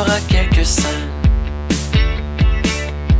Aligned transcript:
Aura 0.00 0.20
quelques 0.28 0.66
scènes 0.66 1.10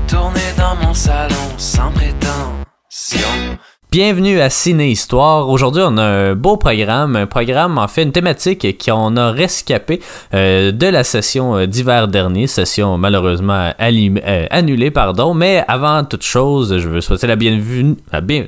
tournées 0.08 0.52
dans 0.56 0.76
mon 0.76 0.94
salon 0.94 1.46
sans 1.56 1.90
prétention. 1.92 3.58
Bienvenue 3.92 4.40
à 4.40 4.50
Ciné 4.50 4.90
Histoire. 4.90 5.48
Aujourd'hui, 5.48 5.82
on 5.86 5.96
a 5.96 6.02
un 6.02 6.34
beau 6.34 6.56
programme, 6.56 7.14
un 7.14 7.26
programme 7.26 7.78
en 7.78 7.86
fait 7.86 8.02
une 8.02 8.10
thématique 8.10 8.84
qu'on 8.84 9.16
a 9.16 9.30
rescapé 9.30 10.00
euh, 10.34 10.72
de 10.72 10.86
la 10.88 11.04
session 11.04 11.56
euh, 11.56 11.66
d'hiver 11.66 12.08
dernier, 12.08 12.48
session 12.48 12.98
malheureusement 12.98 13.70
euh, 13.80 14.46
annulée, 14.50 14.90
pardon. 14.90 15.34
Mais 15.34 15.64
avant 15.68 16.02
toute 16.02 16.24
chose, 16.24 16.76
je 16.78 16.88
veux 16.88 17.00
souhaiter 17.00 17.28
la 17.28 17.36
bienvenue, 17.36 17.94
la 18.12 18.20
bien, 18.20 18.46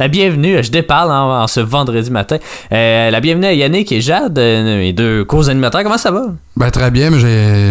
la 0.00 0.08
bienvenue. 0.08 0.62
Je 0.62 0.72
déparle 0.72 1.12
en, 1.12 1.46
ce 1.46 1.60
vendredi 1.60 2.10
matin. 2.10 2.38
La 2.72 3.20
bienvenue 3.20 3.46
à 3.46 3.54
Yannick 3.54 3.92
et 3.92 4.00
Jade, 4.00 4.38
mes 4.38 4.92
deux 4.92 5.24
co-animateurs. 5.24 5.84
Comment 5.84 5.98
ça 5.98 6.10
va? 6.10 6.24
Ben 6.56 6.70
très 6.72 6.90
bien, 6.90 7.10
mais 7.10 7.20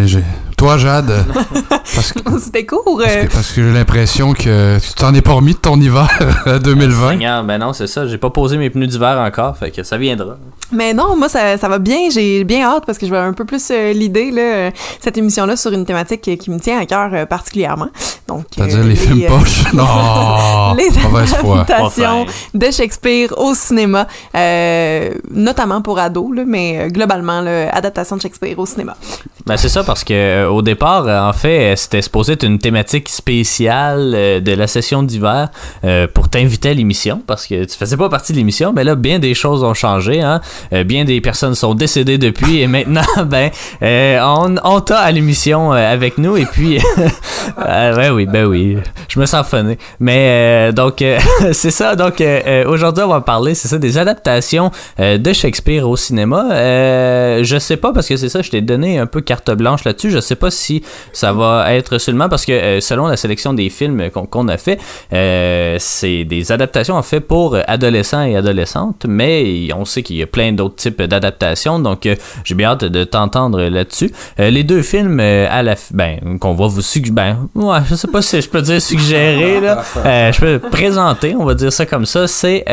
j'ai. 0.08 0.24
Toi, 0.64 0.78
Jade, 0.78 1.10
euh, 1.10 1.24
parce 1.70 2.14
que, 2.14 2.20
C'était 2.40 2.66
court. 2.66 2.98
parce 2.98 3.12
euh, 3.12 3.24
que, 3.26 3.34
parce 3.34 3.52
que 3.52 3.62
j'ai 3.62 3.74
l'impression 3.74 4.32
que 4.32 4.80
tu 4.80 4.94
t'en 4.94 5.14
es 5.14 5.20
pas 5.22 5.34
remis 5.34 5.52
de 5.56 5.58
ton 5.58 5.78
hiver 5.78 6.08
à 6.46 6.58
2020. 6.58 7.10
Seigneur, 7.10 7.44
ben 7.44 7.58
non, 7.58 7.74
c'est 7.74 7.88
ça. 7.88 8.08
J'ai 8.08 8.18
pas 8.18 8.30
posé 8.30 8.56
mes 8.56 8.70
pneus 8.70 8.88
d'hiver 8.88 9.20
encore, 9.20 9.58
fait 9.58 9.72
que 9.72 9.84
ça 9.84 9.98
viendra. 9.98 10.38
Mais 10.72 10.94
non, 10.94 11.16
moi, 11.18 11.30
ça, 11.30 11.58
ça 11.58 11.68
va 11.68 11.80
bien. 11.80 12.10
J'ai 12.10 12.46
bien 12.46 12.66
hâte 12.66 12.86
parce 12.86 12.98
que 12.98 13.06
je 13.06 13.12
vais 13.12 13.18
un 13.18 13.34
peu 13.34 13.46
plus 13.46 13.64
euh, 13.72 13.94
l'idée, 13.94 14.32
là, 14.32 14.42
euh, 14.42 14.72
cette 15.00 15.18
émission-là, 15.18 15.56
sur 15.56 15.72
une 15.72 15.86
thématique 15.86 16.28
euh, 16.30 16.36
qui 16.36 16.50
me 16.50 16.60
tient 16.60 16.80
à 16.80 16.86
cœur 16.86 17.10
euh, 17.14 17.26
particulièrement. 17.26 17.90
Donc, 18.28 18.46
C'est-à-dire 18.56 18.80
euh, 18.80 18.84
les 18.84 18.96
films 18.96 19.24
euh, 19.24 19.28
poches? 19.28 19.64
Non! 19.74 20.76
les 20.76 20.90
adaptations 20.98 22.26
de 22.54 22.72
Shakespeare 22.72 23.30
au 23.38 23.54
cinéma, 23.54 24.08
euh, 24.36 25.12
notamment 25.32 25.82
pour 25.82 26.00
ados, 26.00 26.36
là, 26.36 26.44
mais 26.48 26.80
euh, 26.80 26.88
globalement, 26.88 27.42
là, 27.42 27.70
adaptation 27.76 28.16
de 28.16 28.22
Shakespeare 28.22 28.58
au 28.58 28.66
cinéma. 28.66 28.96
Ben 29.46 29.58
c'est 29.58 29.70
ça 29.70 29.84
parce 29.84 30.04
que 30.06 30.14
euh, 30.14 30.50
au 30.54 30.62
départ, 30.62 31.08
euh, 31.08 31.20
en 31.20 31.34
fait, 31.34 31.76
c'était 31.76 32.02
supposé 32.02 32.34
être 32.34 32.44
une 32.44 32.60
thématique 32.60 33.10
spéciale 33.10 34.14
euh, 34.16 34.40
de 34.40 34.52
la 34.54 34.68
session 34.68 35.04
d'hiver 35.04 35.50
euh, 35.84 36.08
pour 36.08 36.30
t'inviter 36.30 36.70
à 36.70 36.74
l'émission 36.74 37.22
parce 37.26 37.48
que 37.48 37.66
tu 37.66 37.78
faisais 37.78 37.98
pas 37.98 38.10
partie 38.10 38.34
de 38.34 38.38
l'émission, 38.38 38.74
mais 38.74 38.84
là 38.84 38.96
bien 38.96 39.20
des 39.20 39.34
choses 39.34 39.64
ont 39.64 39.74
changé, 39.74 40.22
hein. 40.22 40.42
Bien 40.86 41.06
des 41.06 41.22
personnes 41.22 41.56
sont 41.56 41.76
décédées 41.76 42.18
depuis 42.18 42.60
et 42.60 42.68
maintenant 42.68 43.02
ben 43.26 43.52
on, 43.82 44.80
t'a 44.82 45.00
à 45.00 45.12
l'émission 45.12 45.72
avec 45.72 46.18
nous 46.18 46.38
et 46.38 46.46
puis 46.46 46.80
ouais 47.58 48.10
oui 48.10 48.26
ben 48.26 48.46
oui, 48.46 48.78
je 49.08 49.20
me 49.20 49.26
sens 49.26 49.48
funné. 49.48 49.78
Mais 50.00 50.72
donc 50.74 51.04
c'est 51.52 51.72
ça 51.72 51.96
donc 51.96 52.24
aujourd'hui 52.66 53.04
on 53.04 53.10
va 53.10 53.22
parler 53.22 53.56
c'est 53.56 53.68
ça 53.68 53.78
des 53.78 53.98
adaptations 53.98 54.72
de 55.00 55.34
Shakespeare 55.34 55.88
au 55.88 55.96
cinéma. 55.96 56.48
Je 57.44 57.58
sais 57.60 57.78
pas 57.78 57.94
parce 57.94 58.08
que 58.08 58.18
c'est 58.18 58.30
ça 58.30 58.42
je 58.42 58.50
t'ai 58.50 58.62
donné 58.62 59.00
un 59.00 59.06
peu 59.06 59.22
carte 59.22 59.52
blanche 59.52 59.84
là-dessus. 59.84 60.12
Je 60.12 60.20
sais 60.20 60.36
pas 60.36 60.43
si 60.52 60.84
ça 61.12 61.34
va 61.34 61.74
être 61.74 61.98
seulement 61.98 62.30
parce 62.30 62.46
que 62.46 62.52
euh, 62.52 62.82
selon 62.82 63.08
la 63.08 63.18
sélection 63.18 63.54
des 63.54 63.70
films 63.70 64.10
qu'on 64.10 64.48
a 64.48 64.58
fait, 64.58 64.80
euh, 65.14 65.76
c'est 65.80 66.24
des 66.24 66.52
adaptations 66.52 66.96
en 66.96 67.02
fait 67.04 67.20
pour 67.20 67.58
adolescents 67.68 68.24
et 68.24 68.36
adolescentes, 68.36 69.06
mais 69.08 69.68
on 69.76 69.86
sait 69.86 70.04
qu'il 70.04 70.18
y 70.18 70.24
a 70.24 70.28
plein 70.28 70.52
d'autres 70.52 70.76
types 70.76 71.02
d'adaptations, 71.02 71.80
donc 71.80 72.06
euh, 72.06 72.16
j'ai 72.44 72.56
bien 72.56 72.70
hâte 72.70 72.86
de 72.86 73.04
t'entendre 73.04 73.62
là-dessus. 73.64 74.12
Euh, 74.40 74.50
les 74.50 74.64
deux 74.64 74.82
films 74.82 75.20
à 75.20 75.64
la 75.64 75.76
f- 75.76 75.90
ben 75.94 76.38
qu'on 76.40 76.54
va 76.54 76.68
vous 76.68 76.82
suggérer, 76.82 77.14
ben 77.14 77.50
ouais, 77.56 77.80
je 77.90 77.96
sais 77.96 78.08
pas 78.08 78.22
si 78.22 78.42
je 78.42 78.50
peux 78.50 78.62
dire 78.62 78.82
suggérer 78.82 79.60
là, 79.62 79.84
je 80.32 80.40
peux 80.40 80.60
présenter, 80.60 81.36
on 81.38 81.46
va 81.46 81.54
dire 81.56 81.72
ça 81.74 81.86
comme 81.86 82.06
ça, 82.06 82.28
c'est 82.28 82.64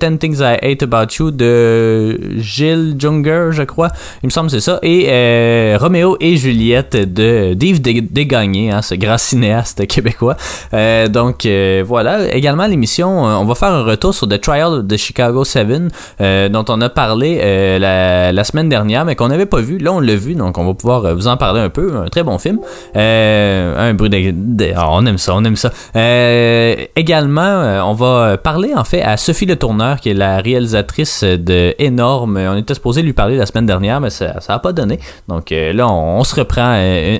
Ten 0.00 0.18
Things 0.18 0.38
I 0.40 0.56
Hate 0.62 0.82
About 0.82 1.12
You 1.18 1.30
de 1.30 2.20
Gilles 2.38 2.96
Junger, 2.98 3.48
je 3.52 3.62
crois, 3.62 3.88
il 4.22 4.26
me 4.26 4.30
semble 4.30 4.50
c'est 4.50 4.60
ça, 4.60 4.78
et 4.82 5.76
Roméo 5.78 6.16
et 6.20 6.36
Juliette 6.36 7.07
de 7.08 7.54
d'Yves 7.54 7.80
Des- 7.80 8.00
Desgagnés, 8.00 8.70
hein, 8.70 8.82
ce 8.82 8.94
grand 8.94 9.18
cinéaste 9.18 9.86
québécois. 9.86 10.36
Euh, 10.74 11.08
donc 11.08 11.46
euh, 11.46 11.82
voilà, 11.86 12.34
également 12.34 12.66
l'émission, 12.66 13.26
euh, 13.26 13.34
on 13.36 13.44
va 13.44 13.54
faire 13.54 13.72
un 13.72 13.82
retour 13.82 14.14
sur 14.14 14.28
The 14.28 14.40
Trial 14.40 14.86
de 14.86 14.96
Chicago 14.96 15.44
7 15.44 15.66
euh, 16.20 16.48
dont 16.48 16.64
on 16.68 16.80
a 16.80 16.88
parlé 16.88 17.78
la, 17.78 18.44
semaine 18.44 18.68
dernière, 18.68 19.04
mais 19.04 19.14
qu'on 19.14 19.28
n'avait 19.28 19.46
pas 19.46 19.60
vu. 19.60 19.78
Là, 19.78 19.92
on 19.92 20.00
l'a 20.00 20.14
vu, 20.14 20.34
donc 20.34 20.56
on 20.56 20.64
va 20.64 20.74
pouvoir 20.74 21.14
vous 21.14 21.26
en 21.26 21.36
parler 21.36 21.60
un 21.60 21.68
peu. 21.68 21.96
Un 21.96 22.08
très 22.08 22.22
bon 22.22 22.38
film. 22.38 22.60
Un 22.94 23.94
bruit 23.94 24.08
de... 24.10 24.72
ah, 24.74 24.88
on 24.90 25.04
aime 25.04 25.18
ça, 25.18 25.34
on 25.34 25.44
aime 25.44 25.56
ça. 25.56 25.70
Également, 26.96 27.82
on 27.84 27.94
va 27.94 28.38
parler 28.38 28.72
en 28.74 28.84
fait 28.84 29.02
à 29.02 29.16
Sophie 29.16 29.46
Le 29.46 29.56
Tourneur, 29.56 30.00
qui 30.00 30.10
est 30.10 30.14
la 30.14 30.38
réalisatrice 30.38 31.24
de 31.24 31.74
Énorme. 31.78 32.38
On 32.38 32.56
était 32.56 32.74
supposé 32.74 33.02
lui 33.02 33.12
parler 33.12 33.36
la 33.36 33.46
semaine 33.46 33.66
dernière, 33.66 34.00
mais 34.00 34.10
ça 34.10 34.40
ça 34.40 34.54
a 34.54 34.58
pas 34.58 34.72
donné. 34.72 34.98
Donc 35.28 35.50
là, 35.50 35.88
on 35.88 36.24
se 36.24 36.34
reprend 36.34 36.74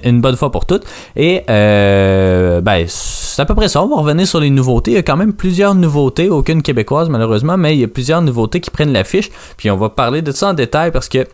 une 0.04 0.20
bonne 0.20 0.36
fois 0.36 0.50
pour 0.50 0.66
toutes. 0.66 0.84
Et 1.16 1.42
euh, 1.50 2.60
ben, 2.60 2.84
c'est 2.86 3.42
à 3.42 3.44
peu 3.44 3.54
près 3.54 3.68
ça. 3.68 3.82
On 3.82 3.88
va 3.88 3.96
revenir 3.96 4.26
sur 4.26 4.40
les 4.40 4.50
nouveautés. 4.50 4.92
Il 4.92 4.94
y 4.94 4.98
a 4.98 5.02
quand 5.02 5.16
même 5.16 5.32
plusieurs 5.32 5.74
nouveautés, 5.74 6.28
aucune 6.28 6.62
québécoise 6.62 7.08
malheureusement, 7.08 7.56
mais 7.56 7.74
il 7.76 7.80
y 7.80 7.84
a 7.84 7.88
plusieurs 7.88 8.22
nouveautés 8.22 8.60
qui 8.60 8.70
prennent 8.70 8.92
l'affiche. 8.92 9.30
Puis 9.56 9.70
on 9.70 9.76
va 9.76 9.88
parler 9.88 10.22
de 10.22 10.32
ça 10.32 10.50
en 10.50 10.54
détail 10.54 10.90
parce 10.90 11.08
que 11.08 11.26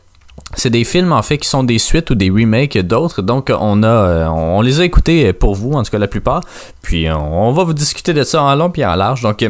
c'est 0.56 0.70
des 0.70 0.84
films 0.84 1.12
en 1.12 1.22
fait 1.22 1.38
qui 1.38 1.48
sont 1.48 1.62
des 1.62 1.78
suites 1.78 2.10
ou 2.10 2.14
des 2.14 2.30
remakes 2.30 2.78
d'autres. 2.78 3.22
Donc 3.22 3.52
on 3.56 3.82
a 3.82 3.86
euh, 3.86 4.26
on 4.28 4.60
les 4.60 4.80
a 4.80 4.84
écoutés 4.84 5.32
pour 5.32 5.54
vous, 5.54 5.72
en 5.72 5.82
tout 5.82 5.90
cas 5.90 5.98
la 5.98 6.08
plupart. 6.08 6.42
Puis 6.82 7.08
on, 7.10 7.48
on 7.48 7.52
va 7.52 7.64
vous 7.64 7.74
discuter 7.74 8.12
de 8.12 8.24
ça 8.24 8.42
en 8.42 8.54
long 8.54 8.70
puis 8.70 8.84
en 8.84 8.94
large. 8.94 9.22
Donc 9.22 9.44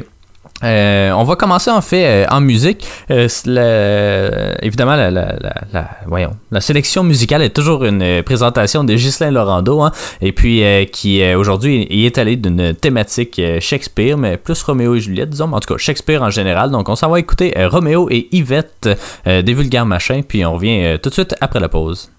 euh, 0.63 1.11
on 1.13 1.25
va 1.25 1.37
commencer 1.37 1.71
en 1.71 1.81
fait 1.81 2.05
euh, 2.07 2.27
en 2.31 2.41
musique. 2.41 2.87
Euh, 3.11 3.29
la- 3.45 4.65
évidemment, 4.65 4.97
la, 4.97 6.61
sélection 6.61 7.03
musicale 7.03 7.43
est 7.43 7.51
toujours 7.51 7.85
une 7.85 8.23
présentation 8.23 8.85
de 8.85 8.95
Ghislain 8.95 9.31
Laurando, 9.31 9.83
hein, 9.83 9.93
et 10.21 10.33
puis 10.33 10.63
qui 10.93 11.23
aujourd'hui 11.35 11.87
est 11.91 12.19
allé 12.19 12.37
d'une 12.37 12.75
thématique 12.75 13.41
Shakespeare, 13.61 14.17
mais 14.17 14.37
plus 14.37 14.63
Roméo 14.63 14.95
et 14.95 15.01
Juliette, 15.01 15.31
disons, 15.31 15.53
en 15.53 15.61
tout 15.61 15.75
cas 15.75 15.79
Shakespeare 15.79 16.23
en 16.23 16.31
général. 16.31 16.71
Donc 16.71 16.89
on 16.89 16.97
s'en 16.97 17.11
va 17.11 17.19
écouter 17.19 17.53
Roméo 17.67 18.09
et 18.11 18.29
Yvette 18.33 18.89
des 19.27 19.55
vulgaires 19.55 19.87
machins, 19.87 20.23
puis 20.23 20.47
on 20.47 20.55
revient 20.55 20.99
tout 21.03 21.09
de 21.11 21.15
suite 21.15 21.35
après 21.41 21.61
la 21.61 21.69
pause. 21.69 22.14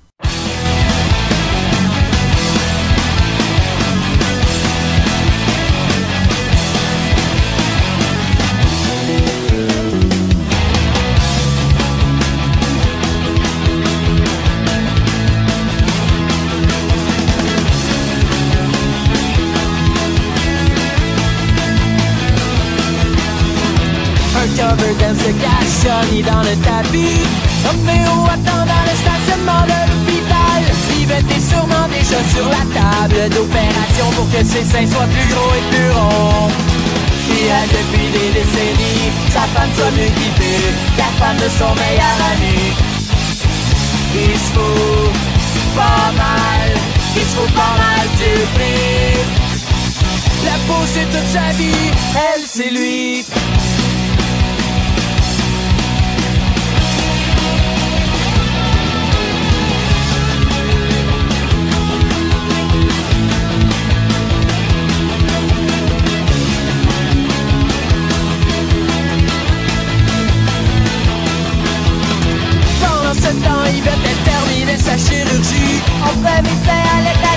Que 34.32 34.44
ses 34.44 34.66
seins 34.66 34.88
soient 34.88 35.08
plus 35.08 35.28
gros 35.34 35.52
et 35.56 35.76
plus 35.76 35.92
ronds. 35.92 36.50
Fidèle 37.26 37.70
depuis 37.70 38.08
des 38.12 38.30
décennies 38.40 39.12
Sa 39.30 39.42
femme 39.54 39.70
soit 39.76 39.92
mieux 39.92 40.10
guidée 40.10 40.74
La 40.98 41.06
femme 41.20 41.38
de 41.38 41.50
son 41.50 41.74
meilleur 41.76 42.18
ami. 42.34 42.74
Il 44.16 44.38
se 44.38 44.52
fout 44.54 45.14
pas 45.76 46.12
mal 46.18 46.72
Il 47.16 47.22
se 47.22 47.36
fout 47.36 47.52
pas 47.54 47.76
mal 47.78 48.08
du 48.18 48.42
prix. 48.56 49.46
La 50.46 50.54
peau 50.68 50.82
c'est 50.86 51.06
toute 51.06 51.28
sa 51.28 51.52
vie 51.58 51.92
Elle 52.16 52.44
c'est 52.46 52.70
lui 52.72 53.26
Yvette 73.70 74.06
elle 74.10 74.22
termine 74.32 74.68
la 74.68 74.98
chirurgie. 74.98 75.82
On 76.04 76.16
peut 76.24 76.42
miser 76.44 76.82
à 76.94 77.02
l'état 77.06 77.36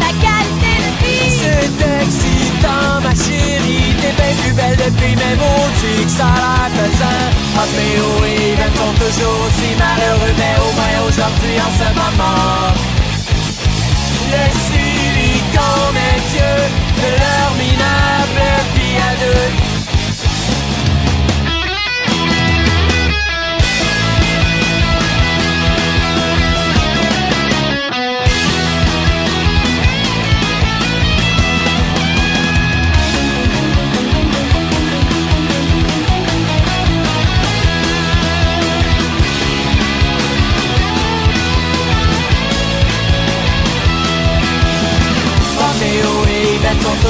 ta 0.00 0.10
qualité 0.24 0.72
de 0.84 0.90
vie. 1.00 1.30
C'est 1.40 1.80
excitant, 2.02 3.00
ma 3.02 3.14
chérie. 3.14 3.94
T'es 4.00 4.12
bien 4.18 4.34
plus 4.42 4.52
belle 4.52 4.76
depuis 4.76 5.14
mes 5.16 5.36
mots, 5.36 5.68
que 5.80 6.10
ça 6.10 6.26
a 6.26 6.68
l'air 6.68 6.88
pesant. 6.90 7.24
Ah, 7.56 7.66
mais 7.76 7.94
oui, 8.20 8.36
ils 8.54 8.78
sont 8.78 8.94
toujours 9.02 9.38
aussi 9.46 9.70
malheureux, 9.78 10.34
mais 10.38 10.54
au 10.64 10.70
moins 10.76 10.96
aujourd'hui, 11.08 11.56
en 11.66 11.72
ce 11.80 11.88
moment. 12.00 12.72
Le 14.32 14.44
silicone 14.66 15.98
est 16.10 16.22
Dieu 16.32 16.54
de 17.00 17.08
leur 17.22 17.50
minable 17.58 18.23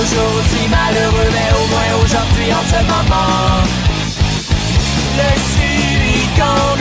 toujours 0.04 0.34
aussi 0.38 0.68
malheureux, 0.68 1.30
mais 1.32 1.50
au 1.56 1.66
moins 1.68 2.04
aujourd'hui 2.04 2.52
en 2.52 2.64
ce 2.68 2.80
moment. 2.84 3.64
Le 5.16 5.30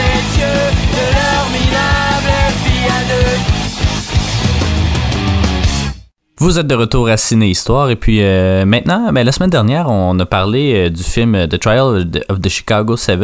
est 0.10 0.24
Dieu 0.36 0.93
Vous 6.44 6.60
êtes 6.60 6.68
de 6.68 6.76
retour 6.76 7.08
à 7.08 7.16
Ciné 7.16 7.48
Histoire 7.48 7.90
et 7.90 7.96
puis 7.96 8.18
euh, 8.22 8.66
maintenant, 8.66 9.14
ben, 9.14 9.24
la 9.24 9.32
semaine 9.32 9.50
dernière, 9.50 9.90
on 9.90 10.20
a 10.20 10.26
parlé 10.26 10.74
euh, 10.76 10.90
du 10.90 11.02
film 11.02 11.48
The 11.48 11.58
Trial 11.58 12.06
of 12.28 12.42
the 12.42 12.50
Chicago 12.50 12.98
7. 12.98 13.18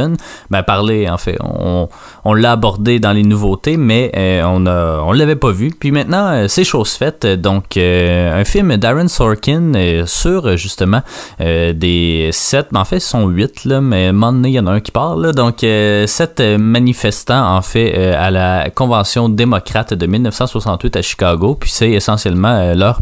Ben 0.50 0.64
parlé 0.64 1.10
en 1.10 1.18
fait, 1.18 1.38
on, 1.42 1.90
l'a 2.34 2.54
abordé 2.54 3.02
dans 3.02 3.12
les 3.12 3.24
nouveautés, 3.24 3.76
mais 3.76 4.10
euh, 4.16 4.44
on 4.46 4.66
a, 4.66 5.02
on 5.06 5.12
l'avait 5.12 5.36
pas 5.36 5.52
vu. 5.52 5.72
Puis 5.78 5.92
maintenant, 5.92 6.48
c'est 6.48 6.64
chose 6.64 6.92
faite. 6.92 7.26
Donc 7.26 7.76
un 7.76 8.46
film 8.46 8.78
d'Aaron 8.78 9.10
Sorkin 9.10 9.74
sur 10.06 10.56
justement 10.56 11.02
des 11.40 12.30
sept, 12.32 12.68
en 12.74 12.86
fait, 12.86 13.02
ce 13.02 13.10
sont 13.10 13.28
huit 13.28 13.66
là, 13.66 13.82
mais 13.82 14.14
donné, 14.14 14.48
il 14.48 14.54
y 14.54 14.60
en 14.62 14.68
a 14.68 14.72
un 14.72 14.80
qui 14.80 14.92
parle. 14.92 15.34
donc 15.34 15.58
sept 15.60 16.40
manifestants 16.40 17.58
en 17.58 17.62
fait 17.62 18.16
à 18.16 18.32
la 18.32 18.70
convention 18.70 19.28
démocrate 19.28 19.94
de 19.94 20.06
1968 20.06 20.96
à 20.96 21.02
Chicago. 21.02 21.58
Puis 21.60 21.70
c'est 21.70 21.92
essentiellement 21.92 22.74
leur 22.76 23.02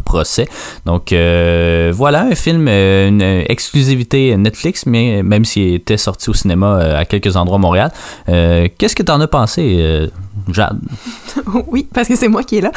Donc 0.84 1.12
euh, 1.12 1.92
voilà, 1.94 2.22
un 2.22 2.34
film, 2.34 2.66
euh, 2.68 3.08
une 3.08 3.22
exclusivité 3.22 4.36
Netflix, 4.36 4.86
mais 4.86 5.22
même 5.22 5.44
s'il 5.44 5.74
était 5.74 5.96
sorti 5.96 6.30
au 6.30 6.34
cinéma 6.34 6.78
euh, 6.78 6.98
à 6.98 7.04
quelques 7.04 7.36
endroits 7.36 7.58
à 7.58 7.60
Montréal. 7.60 7.92
Qu'est-ce 8.26 8.96
que 8.96 9.02
tu 9.02 9.12
en 9.12 9.20
as 9.20 9.28
pensé, 9.28 10.08
Jade? 10.50 10.80
oui, 11.68 11.86
parce 11.92 12.08
que 12.08 12.16
c'est 12.16 12.28
moi 12.28 12.42
qui 12.42 12.58
est 12.58 12.60
là. 12.60 12.72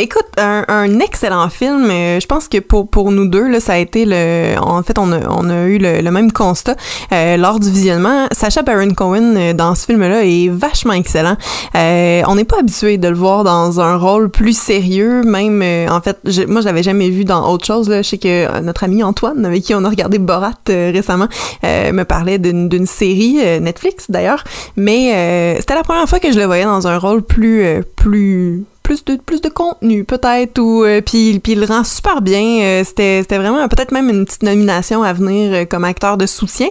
écoute, 0.00 0.26
un, 0.38 1.00
excellent 1.00 1.48
film. 1.48 1.88
je 1.88 2.26
pense 2.26 2.48
que 2.48 2.58
pour, 2.58 2.88
pour 2.88 3.10
nous 3.12 3.26
deux, 3.26 3.48
là, 3.48 3.60
ça 3.60 3.74
a 3.74 3.78
été 3.78 4.04
le. 4.06 4.56
En 4.60 4.82
fait, 4.82 4.98
on 4.98 5.12
a, 5.12 5.20
on 5.28 5.48
a 5.48 5.64
eu 5.64 5.78
le, 5.78 6.10
même 6.10 6.32
constat 6.32 6.76
lors 7.10 7.60
du 7.60 7.70
visionnement. 7.70 8.26
Sacha 8.32 8.62
Baron 8.62 8.90
Cohen 8.90 9.54
dans 9.54 9.74
ce 9.74 9.86
film-là 9.86 10.24
est 10.24 10.48
vachement 10.48 10.92
excellent. 10.92 11.36
on 11.74 12.34
n'est 12.34 12.44
pas 12.44 12.58
habitué 12.58 12.98
de 12.98 13.08
le 13.08 13.16
voir 13.16 13.44
dans 13.44 13.80
un 13.80 13.96
rôle 13.96 14.30
plus 14.30 14.56
sérieux, 14.56 15.22
même 15.22 15.62
en 15.90 16.00
fait 16.00 16.18
moi, 16.46 16.60
je 16.60 16.66
l'avais 16.66 16.82
jamais 16.82 17.10
vu 17.10 17.24
dans 17.24 17.50
autre 17.50 17.64
chose. 17.64 17.88
Là. 17.88 18.02
Je 18.02 18.08
sais 18.08 18.18
que 18.18 18.28
euh, 18.28 18.60
notre 18.60 18.84
ami 18.84 19.02
Antoine, 19.02 19.44
avec 19.44 19.62
qui 19.62 19.74
on 19.74 19.84
a 19.84 19.88
regardé 19.88 20.18
Borat 20.18 20.52
euh, 20.68 20.90
récemment, 20.92 21.28
euh, 21.64 21.92
me 21.92 22.04
parlait 22.04 22.38
d'une 22.38 22.86
série 22.86 23.38
Netflix 23.60 24.10
d'ailleurs. 24.10 24.44
Mais 24.76 25.56
c'était 25.60 25.74
la 25.74 25.82
première 25.82 26.08
fois 26.08 26.18
que 26.18 26.32
je 26.32 26.38
le 26.38 26.44
voyais 26.50 26.64
dans 26.64 26.86
un 26.86 26.98
rôle 26.98 27.22
plus 27.22 27.64
plus 27.96 28.64
plus 28.82 29.04
de 29.04 29.16
plus 29.16 29.40
de 29.40 29.48
contenu 29.48 30.04
peut-être 30.04 30.58
ou 30.58 30.84
puis 31.06 31.38
puis 31.38 31.52
il 31.52 31.60
le 31.60 31.66
rend 31.66 31.84
super 31.84 32.22
bien 32.22 32.82
c'était 32.84 33.20
c'était 33.22 33.38
vraiment 33.38 33.68
peut-être 33.68 33.92
même 33.92 34.10
une 34.10 34.24
petite 34.24 34.42
nomination 34.42 35.02
à 35.02 35.12
venir 35.12 35.68
comme 35.68 35.84
acteur 35.84 36.16
de 36.16 36.26
soutien 36.26 36.68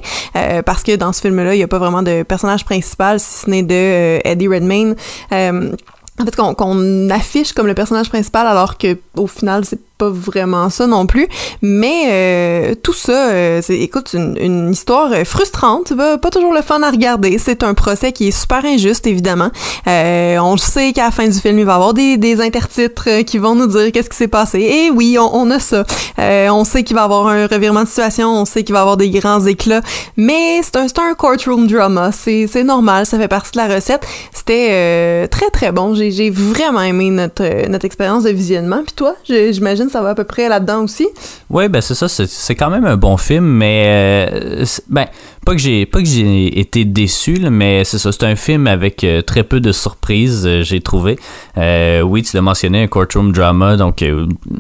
parce 0.66 0.84
que 0.84 0.96
dans 0.96 1.14
ce 1.14 1.22
film 1.22 1.38
là 1.44 1.56
il 1.56 1.60
y 1.60 1.64
a 1.64 1.68
pas 1.68 1.80
vraiment 1.80 2.04
de 2.04 2.24
personnage 2.24 2.66
principal 2.66 3.20
si 3.20 3.46
ce 3.46 3.50
n'est 3.50 3.64
de 3.64 4.20
Eddie 4.28 4.48
Redmayne. 4.48 4.96
En 5.32 6.26
fait 6.26 6.36
qu'on 6.36 7.10
affiche 7.10 7.54
comme 7.54 7.68
le 7.68 7.74
personnage 7.74 8.10
principal 8.10 8.46
alors 8.48 8.78
que 8.78 8.98
au 9.16 9.28
final 9.28 9.64
c'est 9.64 9.80
pas 10.00 10.10
vraiment 10.10 10.70
ça 10.70 10.88
non 10.88 11.06
plus. 11.06 11.28
Mais 11.62 12.06
euh, 12.08 12.74
tout 12.82 12.94
ça, 12.94 13.30
euh, 13.30 13.62
c'est, 13.62 13.78
écoute, 13.78 14.12
une, 14.14 14.38
une 14.40 14.72
histoire 14.72 15.12
frustrante, 15.26 15.94
pas, 15.96 16.18
pas 16.18 16.32
toujours 16.32 16.54
le 16.54 16.62
fun 16.62 16.82
à 16.82 16.90
regarder. 16.90 17.38
C'est 17.38 17.64
un 17.64 17.74
procès 17.74 18.14
qui 18.14 18.30
est 18.30 18.32
super 18.32 18.64
injuste, 18.66 19.06
évidemment. 19.06 19.50
Euh, 19.88 20.38
on 20.40 20.58
sait 20.58 20.94
qu'à 20.94 21.04
la 21.04 21.12
fin 21.12 21.28
du 21.28 21.38
film, 21.38 21.60
il 21.60 21.66
va 21.66 21.74
y 21.74 21.76
avoir 21.76 21.94
des, 21.94 22.18
des 22.18 22.42
intertitres 22.42 23.24
qui 23.26 23.38
vont 23.38 23.56
nous 23.56 23.68
dire 23.68 23.92
qu'est-ce 23.92 24.10
qui 24.10 24.16
s'est 24.18 24.30
passé. 24.30 24.60
Et 24.62 24.90
oui, 24.90 25.18
on, 25.20 25.36
on 25.36 25.52
a 25.52 25.60
ça. 25.60 25.84
on 26.18 26.64
sait 26.64 26.84
qu'il 26.84 26.96
va 26.96 27.02
y 27.02 27.06
avoir 27.06 27.28
un 27.28 27.46
revirement 27.46 27.84
de 27.84 27.88
situation, 27.88 28.30
on 28.30 28.46
sait 28.46 28.64
qu'il 28.64 28.74
va 28.74 28.80
y 28.80 28.82
avoir 28.82 28.96
des 28.98 29.10
grands 29.10 29.46
éclats, 29.46 29.82
mais 30.16 30.62
c'est 30.64 30.78
un, 30.78 30.88
c'est 30.88 31.00
un 31.00 31.14
courtroom 31.14 31.68
drama. 31.68 32.12
C'est, 32.14 32.48
c'est 32.48 32.64
normal, 32.64 33.06
ça 33.06 33.18
fait 33.18 33.28
partie 33.28 33.52
de 33.52 33.58
la 33.58 33.68
recette. 33.68 34.08
C'était 34.34 35.28
très, 35.28 35.50
très 35.50 35.74
bon. 35.74 35.94
J'ai, 35.94 36.12
j'ai 36.12 36.30
vraiment 36.30 36.82
aimé 36.82 37.10
notre, 37.10 37.68
notre 37.68 37.86
expérience 37.86 38.24
de 38.24 38.30
visionnement. 38.30 38.82
Puis 38.86 38.96
toi, 38.96 39.16
j'imagine 39.28 39.89
ça 39.90 40.02
va 40.02 40.10
à 40.10 40.16
peu 40.16 40.24
près 40.24 40.50
là-dedans 40.50 40.84
aussi? 40.84 41.08
Oui, 41.50 41.68
ben 41.68 41.82
c'est 41.82 41.96
ça, 41.96 42.08
c'est 42.08 42.56
quand 42.56 42.70
même 42.70 42.86
un 42.86 42.98
bon 42.98 43.18
film, 43.18 43.46
mais 43.46 43.86
euh, 43.88 44.66
ben 44.88 45.08
pas 45.46 45.54
que 45.54 45.58
j'ai 45.58 45.86
pas 45.86 46.00
que 46.00 46.08
j'ai 46.08 46.60
été 46.60 46.86
déçu, 46.86 47.40
mais 47.50 47.84
c'est 47.84 47.98
ça, 47.98 48.12
c'est 48.12 48.24
un 48.24 48.36
film 48.36 48.68
avec 48.68 49.04
euh, 49.04 49.22
très 49.22 49.44
peu 49.44 49.60
de 49.60 49.72
surprises, 49.72 50.46
euh, 50.46 50.62
j'ai 50.62 50.80
trouvé. 50.82 51.18
oui, 51.58 52.22
tu 52.24 52.36
l'as 52.36 52.42
mentionné, 52.42 52.84
un 52.84 52.88
courtroom 52.88 53.32
drama, 53.32 53.78
donc 53.78 54.06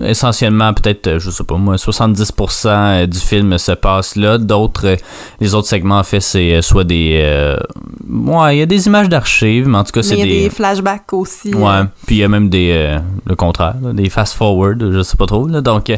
essentiellement 0.03 0.73
peut-être, 0.73 1.19
je 1.19 1.29
sais 1.29 1.43
pas 1.43 1.57
moi, 1.57 1.75
70% 1.75 3.05
du 3.05 3.19
film 3.19 3.57
se 3.57 3.73
passe 3.73 4.15
là. 4.15 4.37
D'autres, 4.37 4.97
les 5.39 5.53
autres 5.53 5.67
segments 5.67 5.99
en 5.99 6.03
fait, 6.03 6.21
c'est 6.21 6.61
soit 6.61 6.83
des, 6.83 7.55
ouais, 8.09 8.55
il 8.55 8.59
y 8.59 8.63
a 8.63 8.65
des 8.65 8.87
images 8.87 9.09
d'archives, 9.09 9.67
mais 9.67 9.77
en 9.77 9.83
tout 9.83 9.91
cas 9.91 10.01
c'est 10.01 10.15
des, 10.15 10.21
il 10.21 10.33
y 10.33 10.39
a 10.39 10.43
des 10.43 10.49
flashbacks 10.49 11.13
aussi. 11.13 11.53
Ouais, 11.53 11.83
puis 12.07 12.15
il 12.15 12.19
y 12.19 12.23
a 12.23 12.27
même 12.27 12.49
des, 12.49 12.97
le 13.25 13.35
contraire, 13.35 13.75
des 13.93 14.09
fast 14.09 14.33
forward, 14.33 14.91
je 14.91 15.03
sais 15.03 15.17
pas 15.19 15.27
trop. 15.27 15.47
Là, 15.47 15.61
donc, 15.61 15.91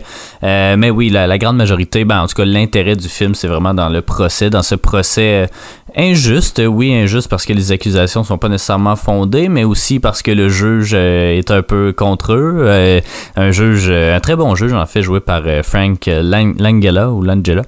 euh, 0.43 0.75
mais 0.77 0.89
oui, 0.89 1.09
la, 1.09 1.37
grande 1.37 1.57
majorité, 1.57 2.03
ben, 2.03 2.21
en 2.21 2.27
tout 2.27 2.35
cas, 2.35 2.45
l'intérêt 2.45 2.95
du 2.95 3.07
film, 3.07 3.35
c'est 3.35 3.47
vraiment 3.47 3.73
dans 3.73 3.89
le 3.89 4.01
procès, 4.01 4.49
dans 4.49 4.63
ce 4.63 4.75
procès 4.75 5.49
Injuste, 5.95 6.61
oui, 6.65 6.93
injuste 6.93 7.27
parce 7.27 7.45
que 7.45 7.51
les 7.51 7.73
accusations 7.73 8.23
sont 8.23 8.37
pas 8.37 8.47
nécessairement 8.47 8.95
fondées, 8.95 9.49
mais 9.49 9.65
aussi 9.65 9.99
parce 9.99 10.21
que 10.21 10.31
le 10.31 10.47
juge 10.47 10.91
euh, 10.93 11.37
est 11.37 11.51
un 11.51 11.63
peu 11.63 11.91
contre 11.91 12.31
eux. 12.31 12.59
Euh, 12.59 13.01
un 13.35 13.51
juge, 13.51 13.87
euh, 13.89 14.15
un 14.15 14.21
très 14.21 14.37
bon 14.37 14.55
juge 14.55 14.71
en 14.71 14.85
fait, 14.85 15.01
joué 15.01 15.19
par 15.19 15.43
Frank 15.63 16.05
Langella 16.05 17.11
ou 17.11 17.21
Langella. 17.21 17.63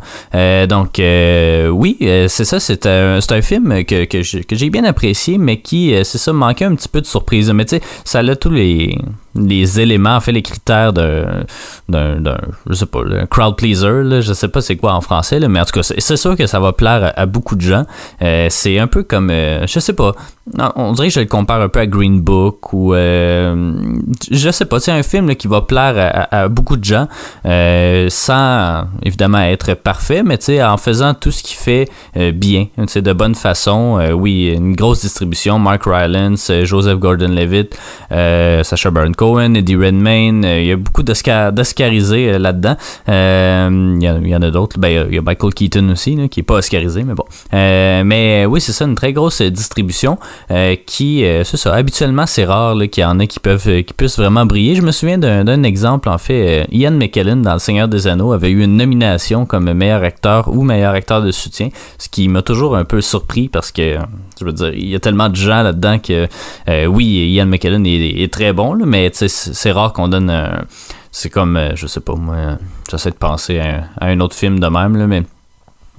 donc 0.68 1.00
oui, 1.00 1.98
c'est 2.00 2.46
ça, 2.46 2.62
c'est 2.62 2.86
un, 2.86 3.20
un 3.30 3.42
film 3.42 3.84
que, 3.84 4.06
que, 4.06 4.22
j'ai 4.22 4.70
bien 4.70 4.86
apprécié, 4.86 5.38
mais 5.38 5.60
qui, 5.60 5.94
c'est 6.04 6.18
ça, 6.18 6.32
manquait 6.32 6.66
un 6.66 6.76
petit 6.76 6.90
peu 6.90 7.02
de 7.02 7.06
surprise. 7.06 7.52
Mais 7.52 7.66
tu 7.66 7.78
sais, 7.78 7.82
ça 8.06 8.20
a 8.20 8.36
tous 8.36 8.52
les 8.52 8.98
les 9.36 9.80
éléments, 9.80 10.16
en 10.16 10.20
fait, 10.20 10.32
les 10.32 10.42
critères 10.42 10.94
d'un, 10.94 11.46
je 11.90 12.74
sais 12.74 12.86
pas, 12.86 13.00
un 13.00 13.26
crowd 13.26 13.56
pleaser, 13.56 14.04
là, 14.04 14.22
je 14.22 14.34
sais 14.34 14.48
pas 14.48 14.62
c'est 14.62 14.76
quoi 14.76 14.94
en 14.94 15.02
français, 15.02 15.40
là, 15.40 15.48
mais 15.48 15.60
en 15.60 15.66
tout 15.66 15.80
cas, 15.80 15.84
c'est, 15.84 16.18
sûr 16.18 16.36
que 16.36 16.46
ça 16.46 16.60
va 16.60 16.74
plaire 16.74 17.14
à 17.16 17.26
beaucoup 17.26 17.56
de 17.56 17.62
gens. 17.62 17.86
Euh, 18.22 18.48
c'est 18.50 18.78
un 18.78 18.88
peu 18.88 19.04
comme, 19.04 19.30
euh, 19.32 19.66
je 19.66 19.80
sais 19.80 19.94
pas, 19.94 20.14
on 20.76 20.92
dirait 20.92 21.08
que 21.08 21.14
je 21.14 21.20
le 21.22 21.26
compare 21.26 21.62
un 21.62 21.70
peu 21.70 21.80
à 21.80 21.88
Green 21.88 22.22
Book 22.22 22.74
ou, 22.74 22.94
euh, 22.94 23.74
je 24.30 24.52
sais 24.52 24.66
pas, 24.66 24.80
c'est 24.80 24.92
un 24.92 25.04
film 25.04 25.36
qui 25.36 25.48
va 25.48 25.62
plaire 25.62 26.28
à, 26.32 26.48
beaucoup 26.48 26.78
de 26.78 26.84
gens 26.84 27.08
sans 27.44 28.86
évidemment 29.02 29.40
être 29.40 29.74
parfait, 29.74 30.22
mais 30.24 30.38
tu 30.38 30.62
en 30.62 30.78
faisant 30.78 31.14
tout 31.14 31.32
ce 31.32 31.42
qu'il 31.42 31.58
fait 31.58 31.90
bien, 32.34 32.68
tu 32.78 32.84
sais, 32.88 33.02
de 33.02 33.14
bonne 33.14 33.36
façon. 33.36 34.00
oui, 34.14 34.54
une 34.56 34.76
grosse 34.76 35.02
distribution, 35.02 35.58
Mark 35.58 35.84
Rylance, 35.86 36.52
Joseph 36.64 37.00
Gordon-Levitt, 37.00 37.78
Sacha 38.12 38.92
Baron 38.92 39.12
Cohen, 39.24 39.54
Eddie 39.54 39.78
Redmayne. 39.78 40.44
euh, 40.44 40.60
Il 40.60 40.66
y 40.68 40.72
a 40.74 40.76
beaucoup 40.76 41.02
d'Oscar- 41.02 41.54
d'Oscarisés 41.54 42.34
euh, 42.34 42.40
là-dedans. 42.40 42.76
Euh, 43.08 43.96
Il 43.98 44.04
y, 44.30 44.36
en- 44.36 44.42
a 44.42 44.52
d'autres. 44.52 44.78
Ben, 44.78 45.08
il 45.10 45.16
y 45.16 45.18
a- 45.18 45.22
Michael 45.22 45.54
Keaton 45.54 45.88
aussi, 45.90 46.18
qui 46.30 46.42
est 46.42 46.44
pas 46.44 46.56
Oscarisé, 46.56 47.04
mais 47.04 47.14
bon. 47.14 47.24
Mais 47.54 48.46
oui, 48.46 48.60
c'est 48.60 48.74
ça, 48.74 48.84
une 48.84 48.96
très 48.96 49.14
grosse 49.14 49.42
distribution 49.42 50.18
qui, 50.86 51.24
c'est 51.46 51.56
ça, 51.58 51.74
habituellement, 51.74 52.26
c'est 52.26 52.44
rare 52.44 52.76
qu'il 52.92 53.02
y 53.02 53.06
en 53.06 53.20
a 53.22 53.26
qui 53.26 53.40
peuvent 53.40 53.84
qui 53.84 53.94
puissent 53.94 54.18
vraiment 54.20 54.46
briller. 54.46 54.76
Je 54.76 54.82
me 54.82 54.92
souviens 54.92 55.18
d'un 55.18 55.64
exemple, 55.64 56.10
en 56.10 56.18
fait, 56.18 56.68
Ian 56.72 56.92
McKellen 56.92 57.42
dans 57.44 57.54
Le 57.54 57.60
Seigneur 57.60 57.88
des 57.88 58.08
Anneaux 58.08 58.34
avait 58.34 58.50
eu 58.50 58.64
une 58.64 58.76
nomination 58.76 59.46
comme 59.46 59.72
meilleur 59.72 60.04
acteur 60.04 60.50
ou 60.50 60.64
meilleur 60.64 60.94
acteur 60.94 61.22
de 61.22 61.32
soutien, 61.32 61.70
ce 61.98 62.10
qui 62.10 62.28
m'a 62.28 62.42
toujours 62.42 62.76
un 62.76 62.84
peu 62.84 63.00
surpris 63.00 63.48
parce 63.48 63.72
que, 63.72 63.96
je 64.40 64.46
veux 64.46 64.52
dire, 64.52 64.74
il 64.74 64.90
y 64.90 64.96
a 64.96 65.00
tellement 65.00 65.30
de 65.30 65.36
gens 65.38 65.64
là-dedans 65.64 66.00
que, 66.00 66.28
oui, 66.88 67.06
Ian 67.34 67.46
McKellen 67.46 67.86
est, 67.86 68.32
très 68.34 68.52
bon, 68.52 68.76
mais 68.86 69.12
c'est 69.16 69.72
rare 69.72 69.94
qu'on 69.94 70.08
donne 70.08 70.30
un- 70.30 70.64
c'est 71.12 71.30
comme, 71.30 71.58
euh, 71.58 71.76
je 71.76 71.86
sais 71.88 72.00
pas, 72.00 72.16
moi, 72.16 72.58
j'essaie 72.90 73.12
de 73.12 73.16
penser 73.16 73.60
à, 73.60 73.84
à 74.00 74.08
un 74.08 74.20
autre 74.20 74.36
film 74.36 74.60
de 74.60 74.68
même, 74.68 74.96
là, 74.98 75.06
mais 75.08 75.24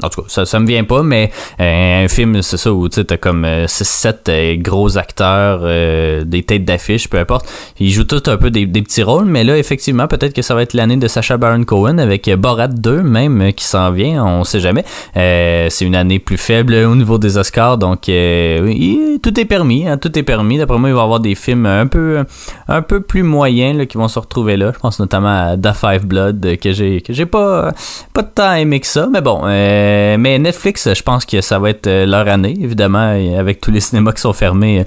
en 0.02 0.08
tout 0.08 0.22
cas, 0.22 0.28
ça, 0.28 0.44
ça 0.44 0.58
me 0.58 0.66
vient 0.66 0.84
pas, 0.84 1.02
mais 1.02 1.30
euh, 1.60 2.04
un 2.04 2.08
film, 2.08 2.42
c'est 2.42 2.56
ça, 2.56 2.72
où 2.72 2.88
tu 2.88 3.04
t'as 3.04 3.16
comme 3.16 3.44
6-7 3.46 4.60
gros 4.60 4.98
acteurs, 4.98 5.60
euh, 5.62 6.24
des 6.24 6.42
têtes 6.42 6.64
d'affiche, 6.64 7.08
peu 7.08 7.18
importe. 7.18 7.46
Ils 7.78 7.90
jouent 7.90 8.04
tous 8.04 8.28
un 8.28 8.36
peu 8.36 8.50
des, 8.50 8.66
petits 8.66 9.02
rôles, 9.02 9.24
mais 9.24 9.44
là, 9.44 9.56
effectivement, 9.56 10.08
peut-être 10.08 10.34
que 10.34 10.42
ça 10.42 10.54
va 10.54 10.62
être 10.62 10.74
l'année 10.74 10.96
de 10.96 11.06
Sacha 11.08 11.36
Baron 11.36 11.64
Cohen 11.64 11.98
avec 11.98 12.26
euh, 12.28 12.36
Borat 12.36 12.68
2 12.68 13.02
même 13.02 13.40
euh, 13.40 13.50
qui 13.52 13.64
s'en 13.64 13.90
vient, 13.92 14.24
on 14.24 14.44
sait 14.44 14.60
jamais. 14.60 14.84
Euh, 15.16 15.68
c'est 15.70 15.84
une 15.84 15.94
année 15.94 16.18
plus 16.18 16.36
faible 16.36 16.74
au 16.74 16.94
niveau 16.94 17.18
des 17.18 17.38
Oscars, 17.38 17.78
donc 17.78 18.08
euh, 18.08 19.16
tout 19.22 19.38
est 19.38 19.44
permis, 19.44 19.86
hein, 19.86 19.96
tout 19.98 20.18
est 20.18 20.22
permis. 20.22 20.58
D'après 20.58 20.78
moi, 20.78 20.88
il 20.88 20.94
va 20.94 21.00
y 21.00 21.04
avoir 21.04 21.20
des 21.20 21.34
films 21.34 21.66
un 21.66 21.86
peu 21.86 22.24
un 22.68 22.82
peu 22.82 23.00
plus 23.00 23.22
moyens 23.22 23.78
là, 23.78 23.86
qui 23.86 23.96
vont 23.96 24.08
se 24.08 24.18
retrouver 24.18 24.56
là. 24.56 24.72
Je 24.74 24.78
pense 24.78 24.98
notamment 24.98 25.50
à 25.52 25.56
Da 25.56 25.72
Five 25.72 26.06
Blood 26.06 26.44
euh, 26.44 26.56
que 26.56 26.72
j'ai 26.72 27.00
que 27.00 27.12
j'ai 27.12 27.26
pas 27.26 27.72
pas 28.12 28.22
de 28.22 28.28
temps 28.34 28.54
aimé 28.54 28.80
que 28.80 28.86
ça, 28.86 29.08
mais 29.12 29.20
bon. 29.20 29.42
euh, 29.44 29.83
mais 30.18 30.38
Netflix, 30.38 30.88
je 30.94 31.02
pense 31.02 31.24
que 31.26 31.40
ça 31.40 31.58
va 31.58 31.70
être 31.70 31.86
euh, 31.86 32.06
leur 32.06 32.26
année, 32.28 32.56
évidemment, 32.60 33.16
avec 33.38 33.60
tous 33.60 33.70
les 33.70 33.80
cinémas 33.80 34.12
qui 34.12 34.20
sont 34.20 34.32
fermés, 34.32 34.80
euh, 34.80 34.84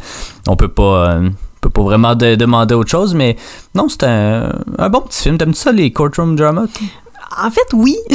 on 0.48 0.56
peut 0.56 0.68
pas. 0.68 1.10
euh, 1.16 1.30
peut 1.60 1.72
pas 1.72 1.82
vraiment 1.82 2.14
de- 2.14 2.36
demander 2.36 2.76
autre 2.76 2.92
chose, 2.92 3.16
mais 3.16 3.36
non, 3.74 3.90
c'est 3.90 4.04
un, 4.04 4.54
un 4.78 4.90
bon 4.90 5.02
petit 5.02 5.24
film. 5.24 5.38
T'aimes-tu 5.40 5.58
ça, 5.60 5.72
les 5.72 5.92
courtroom 5.92 6.36
dramas? 6.36 6.68
En 7.36 7.52
fait, 7.52 7.68
oui. 7.74 7.98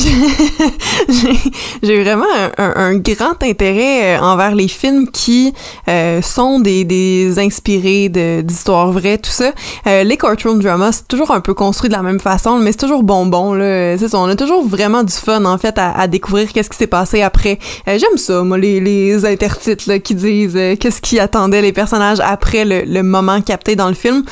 J'ai- 1.82 2.02
vraiment 2.02 2.24
un, 2.56 2.96
grand 2.96 3.42
intérêt 3.42 4.16
euh, 4.16 4.20
envers 4.20 4.54
les 4.54 4.68
films 4.68 5.08
qui 5.10 5.52
euh, 5.88 6.22
sont 6.22 6.60
des, 6.60 6.84
des 6.84 7.38
inspirés 7.38 8.08
d'histoires 8.08 8.90
vraies, 8.90 9.18
tout 9.18 9.30
ça. 9.30 9.52
Euh, 9.86 10.02
les 10.02 10.16
courtroom 10.16 10.60
dramas, 10.60 10.92
c'est 10.92 11.08
toujours 11.08 11.30
un 11.30 11.40
peu 11.40 11.54
construit 11.54 11.88
de 11.88 11.94
la 11.94 12.02
même 12.02 12.20
façon, 12.20 12.58
mais 12.58 12.72
c'est 12.72 12.78
toujours 12.78 13.02
bonbon. 13.02 13.54
Là. 13.54 13.98
Ça, 13.98 14.18
on 14.18 14.28
a 14.28 14.36
toujours 14.36 14.66
vraiment 14.66 15.02
du 15.02 15.12
fun, 15.12 15.44
en 15.44 15.58
fait, 15.58 15.76
à, 15.76 16.08
découvrir 16.08 16.52
qu'est-ce 16.52 16.70
qui 16.70 16.78
s'est 16.78 16.86
passé 16.86 17.22
après. 17.22 17.58
J'aime 17.86 18.16
ça, 18.16 18.42
moi, 18.42 18.58
les, 18.58 19.24
intertitres 19.24 19.84
là, 19.88 19.98
qui 19.98 20.14
disent 20.14 20.58
qu'est-ce 20.80 21.00
qui 21.00 21.20
attendait 21.20 21.62
les 21.62 21.72
personnages 21.72 22.20
après 22.20 22.64
le, 22.64 22.82
le 22.86 23.02
moment 23.02 23.40
capté 23.40 23.76
dans 23.76 23.88
le 23.88 23.94
film. 23.94 24.24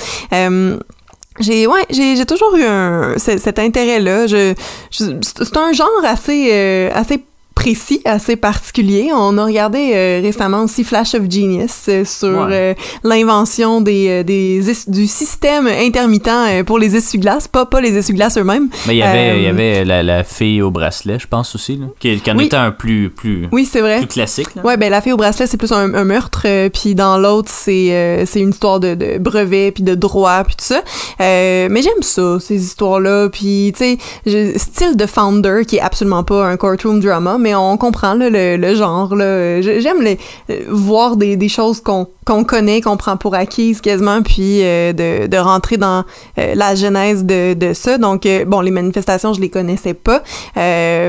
J'ai 1.40 1.66
ouais, 1.66 1.85
j'ai 1.90 2.16
j'ai 2.16 2.26
toujours 2.26 2.54
eu 2.56 2.62
un 2.64 3.14
ce- 3.18 3.38
cet 3.38 3.59
intérêt 3.59 3.99
là. 4.00 4.26
Je, 4.26 4.54
je- 4.90 5.04
c'est 5.23 5.56
un 5.56 5.73
genre 5.73 5.88
assez 6.04 6.50
euh, 6.52 6.90
assez 6.94 7.25
précis, 7.61 8.00
assez 8.07 8.37
particulier. 8.37 9.11
On 9.14 9.37
a 9.37 9.45
regardé 9.45 9.93
euh, 9.95 10.21
récemment 10.23 10.62
aussi 10.64 10.83
Flash 10.83 11.14
of 11.14 11.23
Genius 11.31 11.88
euh, 11.90 12.07
sur 12.07 12.47
Ouais. 12.47 12.52
euh, 12.52 12.75
l'invention 13.05 13.83
des, 13.83 14.07
euh, 14.09 14.23
des 14.23 14.71
es- 14.71 14.90
du 14.90 15.07
système 15.07 15.67
intermittent 15.67 16.29
euh, 16.29 16.64
pour 16.64 16.79
les 16.79 16.97
essuie-glaces, 16.97 17.49
pas 17.49 17.67
pas 17.67 17.83
les 17.83 17.95
essuie-glaces 17.99 18.38
eux-mêmes. 18.38 18.69
Mais 18.87 18.95
il 18.95 18.99
y 18.99 19.02
avait, 19.02 19.37
il 19.38 19.43
y 19.43 19.47
avait 19.47 19.85
la, 19.85 20.02
la 20.02 20.25
fille 20.25 20.62
au 20.62 20.71
bracelet, 20.71 21.19
je 21.19 21.26
pense 21.26 21.55
aussi, 21.55 21.76
là, 21.76 21.87
qui, 21.99 22.19
qui 22.21 22.31
en 22.33 22.37
Oui. 22.38 22.47
était 22.47 22.57
un 22.57 22.71
plus, 22.71 23.11
plus, 23.11 23.47
Oui, 23.52 23.69
c'est 23.71 23.83
vrai. 23.83 23.99
plus 23.99 24.07
classique. 24.07 24.55
Là. 24.55 24.62
Ouais, 24.64 24.79
ben 24.79 24.88
la 24.90 25.02
fille 25.02 25.12
au 25.12 25.19
bracelet, 25.19 25.47
c'est 25.47 25.59
plus 25.59 25.73
un, 25.73 25.93
un 25.93 26.05
meurtre, 26.05 26.47
puis 26.71 26.95
dans 26.95 27.19
l'autre, 27.19 27.50
c'est 27.52 27.93
euh, 27.93 28.25
c'est 28.25 28.40
une 28.40 28.50
histoire 28.50 28.81
de, 28.81 28.95
de 28.95 29.19
brevet, 29.19 29.71
puis 29.71 29.83
de 29.83 29.95
droit, 29.95 30.45
puis 30.45 30.57
tout 30.57 30.64
ça. 30.64 30.83
Euh, 31.21 31.69
mais 31.71 31.83
j'aime 31.83 32.02
ça, 32.02 32.38
ces 32.40 32.57
histoires-là, 32.64 33.29
puis 33.29 33.75
tu 33.76 33.99
sais, 34.25 34.59
style 34.59 34.97
de 34.97 35.05
Founder, 35.05 35.62
qui 35.67 35.76
est 35.76 35.81
absolument 35.81 36.25
pas 36.25 36.47
un 36.47 36.57
courtroom 36.57 37.00
drama, 37.00 37.37
mais 37.38 37.50
on 37.54 37.76
comprend 37.76 38.14
le, 38.14 38.75
genre. 38.75 39.11
J'aime 39.11 40.07
euh, 40.07 40.64
voir 40.69 41.16
des, 41.16 41.49
choses 41.49 41.80
qu'on 41.80 42.07
qu'on 42.25 42.45
connaît, 42.45 42.80
qu'on 42.80 42.97
prend 42.97 43.16
pour 43.16 43.35
acquises 43.35 43.80
quasiment, 43.80 44.23
puis 44.23 44.62
euh, 44.62 44.92
de, 44.92 45.26
de 45.26 45.37
rentrer 45.37 45.76
dans 45.76 46.04
euh, 46.38 46.54
la 46.54 46.75
genèse 46.75 47.25
de, 47.25 47.54
de 47.54 47.73
ça. 47.73 47.99
Donc, 47.99 48.26
bon, 48.47 48.61
les 48.61 48.71
manifestations, 48.71 49.33
je 49.33 49.40
les 49.40 49.50
connaissais 49.50 49.95
pas. 49.95 50.23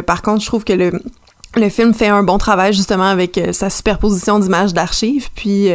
Par 0.03 0.21
contre, 0.21 0.41
je 0.41 0.47
trouve 0.47 0.63
que 0.63 0.73
le 0.73 0.91
le 1.57 1.67
film 1.67 1.93
fait 1.93 2.07
un 2.07 2.23
bon 2.23 2.37
travail 2.37 2.71
justement 2.71 3.09
avec 3.09 3.37
sa 3.51 3.69
superposition 3.69 4.39
d'images 4.39 4.73
d'archives 4.73 5.27
puis 5.35 5.67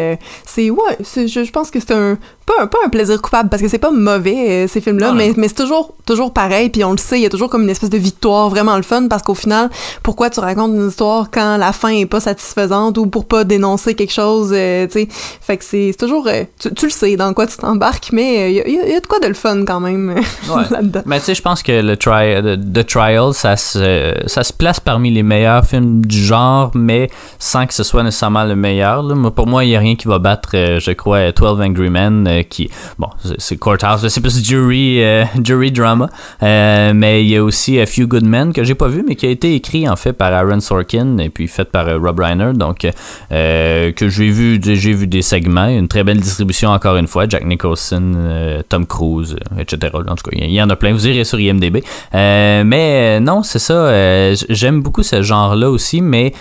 c'est 0.46 0.70
ouais 0.70 0.96
je 1.02 1.50
pense 1.50 1.70
que 1.70 1.80
c'est 1.80 1.92
un 1.92 2.16
pas, 2.46 2.62
un 2.62 2.66
pas 2.68 2.78
un 2.86 2.88
plaisir 2.88 3.20
coupable 3.20 3.48
parce 3.48 3.60
que 3.60 3.68
c'est 3.68 3.78
pas 3.78 3.90
mauvais 3.90 4.64
euh, 4.64 4.68
ces 4.68 4.80
films 4.80 4.98
là 5.00 5.08
Non, 5.08 5.12
non. 5.12 5.18
mais, 5.18 5.32
mais 5.36 5.48
c'est 5.48 5.54
toujours 5.56 5.94
toujours 6.06 6.32
pareil 6.32 6.70
puis 6.70 6.84
on 6.84 6.92
le 6.92 6.98
sait 6.98 7.18
il 7.18 7.22
y 7.22 7.26
a 7.26 7.28
toujours 7.28 7.50
comme 7.50 7.62
une 7.64 7.70
espèce 7.70 7.90
de 7.90 7.98
victoire 7.98 8.48
vraiment 8.48 8.76
le 8.76 8.82
fun 8.82 9.08
parce 9.08 9.22
qu'au 9.24 9.34
final 9.34 9.68
pourquoi 10.04 10.30
tu 10.30 10.38
racontes 10.40 10.70
une 10.72 10.88
histoire 10.88 11.30
quand 11.32 11.56
la 11.56 11.72
fin 11.72 11.88
est 11.88 12.06
pas 12.06 12.20
satisfaisante 12.20 12.96
ou 12.98 13.06
pour 13.08 13.26
pas 13.26 13.42
dénoncer 13.44 13.94
quelque 13.94 14.12
chose 14.12 14.50
euh, 14.54 14.86
tu 14.86 14.92
sais? 14.92 15.08
Fait 15.10 15.56
que 15.56 15.64
c'est 15.64 15.90
c'est 15.92 15.98
toujours 16.06 16.26
euh, 16.28 16.44
tu, 16.60 16.72
tu 16.72 16.86
le 16.86 16.90
sais 16.92 17.16
dans 17.16 17.32
quoi 17.34 17.46
tu 17.48 17.56
t'embarques 17.56 18.10
mais 18.12 18.38
euh, 18.38 18.48
il 18.48 18.54
y, 18.54 18.60
a- 18.60 18.68
il 18.68 18.88
y 18.88 18.92
y 18.92 18.96
a 18.96 19.00
de 19.00 19.06
quoi 19.06 19.18
de 19.18 19.26
le 19.26 19.34
fun 19.34 19.64
quand 19.64 19.80
même 19.80 20.10
euh, 20.10 20.14
Ouais. 20.54 20.62
là-dedans 20.70 21.02
Mais 21.06 21.18
tu 21.18 21.26
sais, 21.26 21.34
je 21.34 21.42
pense 21.42 21.62
que 21.64 21.72
le 21.82 21.96
tri 21.96 22.36
the, 22.42 22.72
The 22.72 22.86
Trial, 22.86 23.34
ça 23.34 23.56
se, 23.56 24.14
ça 24.26 24.44
se 24.44 24.52
place 24.52 24.78
parmi 24.78 25.10
les 25.10 25.22
meilleurs 25.24 25.64
films 25.64 26.04
du 26.06 26.22
genre, 26.24 26.70
mais 26.74 27.10
sans 27.40 27.66
que 27.66 27.74
ce 27.74 27.82
soit 27.82 28.02
nécessairement 28.04 28.44
le 28.44 28.54
meilleur. 28.54 29.02
là. 29.02 29.30
Pour 29.30 29.46
moi, 29.48 29.64
il 29.64 29.68
n'y 29.68 29.76
a 29.76 29.80
rien 29.80 29.96
qui 29.96 30.06
va 30.08 30.18
battre, 30.18 30.50
euh, 30.54 30.78
je 30.80 30.92
crois, 30.92 31.32
12 31.32 31.60
Angry 31.60 31.90
Men, 31.90 32.26
euh, 32.36 32.42
qui, 32.42 32.70
bon, 32.98 33.08
c'est- 33.38 33.56
Courthouse, 33.56 34.06
c'est 34.08 34.20
plus 34.20 34.44
jury, 34.44 35.02
euh, 35.02 35.24
jury 35.42 35.70
drama, 35.72 36.08
Euh, 36.42 36.92
mais 36.94 37.24
il 37.24 37.28
y 37.30 37.36
a 37.36 37.42
aussi 37.42 37.80
A 37.80 37.86
Few 37.86 38.06
Good 38.06 38.24
Men, 38.24 38.52
que 38.52 38.62
j'ai 38.64 38.74
pas 38.74 38.88
vu, 38.88 39.04
mais 39.06 39.16
qui 39.16 39.26
a 39.26 39.30
été 39.30 39.54
écrit, 39.54 39.88
en 39.88 39.96
fait, 39.96 40.12
par 40.12 40.32
Aaron 40.32 40.60
Sorkin, 40.60 41.18
et 41.18 41.28
puis 41.30 41.48
fait 41.48 41.64
par 41.70 41.86
Rob 41.86 42.20
Reiner, 42.20 42.52
donc, 42.54 42.86
que 43.30 44.08
j'ai 44.08 44.28
vu, 44.28 44.60
j'ai 44.62 44.92
vu 44.92 45.06
des 45.06 45.22
segments, 45.22 45.66
une 45.68 45.88
très 45.88 46.04
belle 46.04 46.20
distribution, 46.20 46.70
encore 46.70 46.96
une 46.96 47.06
fois, 47.08 47.26
Jack 47.28 47.44
Nicholson, 47.44 48.60
Tom 48.68 48.86
Cruise, 48.86 49.36
etc. 49.58 49.92
En 49.94 50.14
tout 50.14 50.30
cas, 50.30 50.36
il 50.36 50.50
y 50.52 50.62
en 50.62 50.70
a 50.70 50.76
plein, 50.76 50.92
vous 50.92 51.06
irez 51.08 51.24
sur 51.24 51.40
IMDB. 51.40 51.82
Mais 52.12 53.20
non, 53.20 53.42
c'est 53.42 53.58
ça, 53.58 54.32
j'aime 54.48 54.82
beaucoup 54.82 55.02
ce 55.02 55.22
genre-là 55.22 55.70
aussi, 55.70 56.00
mais 56.00 56.32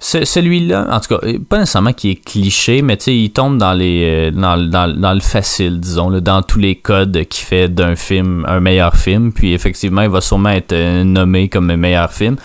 ce- 0.00 0.24
celui-là, 0.24 0.86
en 0.90 0.98
tout 0.98 1.14
cas, 1.14 1.26
euh, 1.26 1.38
pas 1.48 1.58
nécessairement 1.58 1.92
qui 1.92 2.10
est 2.10 2.14
cliché, 2.24 2.82
mais 2.82 2.96
tu 2.96 3.04
sais, 3.04 3.16
il 3.16 3.30
tombe 3.30 3.58
dans 3.58 3.74
les 3.74 4.02
euh, 4.04 4.30
dans, 4.32 4.56
dans, 4.56 4.92
dans 4.98 5.12
le 5.14 5.20
facile, 5.20 5.78
disons, 5.78 6.08
là, 6.08 6.20
dans 6.20 6.42
tous 6.42 6.58
les 6.58 6.74
codes 6.74 7.24
qui 7.28 7.42
fait 7.42 7.68
d'un 7.68 7.94
film 7.96 8.44
un 8.48 8.60
meilleur 8.60 8.96
film. 8.96 9.32
Puis 9.32 9.52
effectivement, 9.52 10.02
il 10.02 10.08
va 10.08 10.20
sûrement 10.20 10.48
être 10.50 10.72
euh, 10.72 11.04
nommé 11.04 11.48
comme 11.48 11.74
meilleur 11.76 12.10
film. 12.12 12.36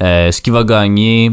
Euh, 0.00 0.30
ce 0.30 0.40
qui 0.40 0.50
va 0.50 0.62
gagner, 0.62 1.32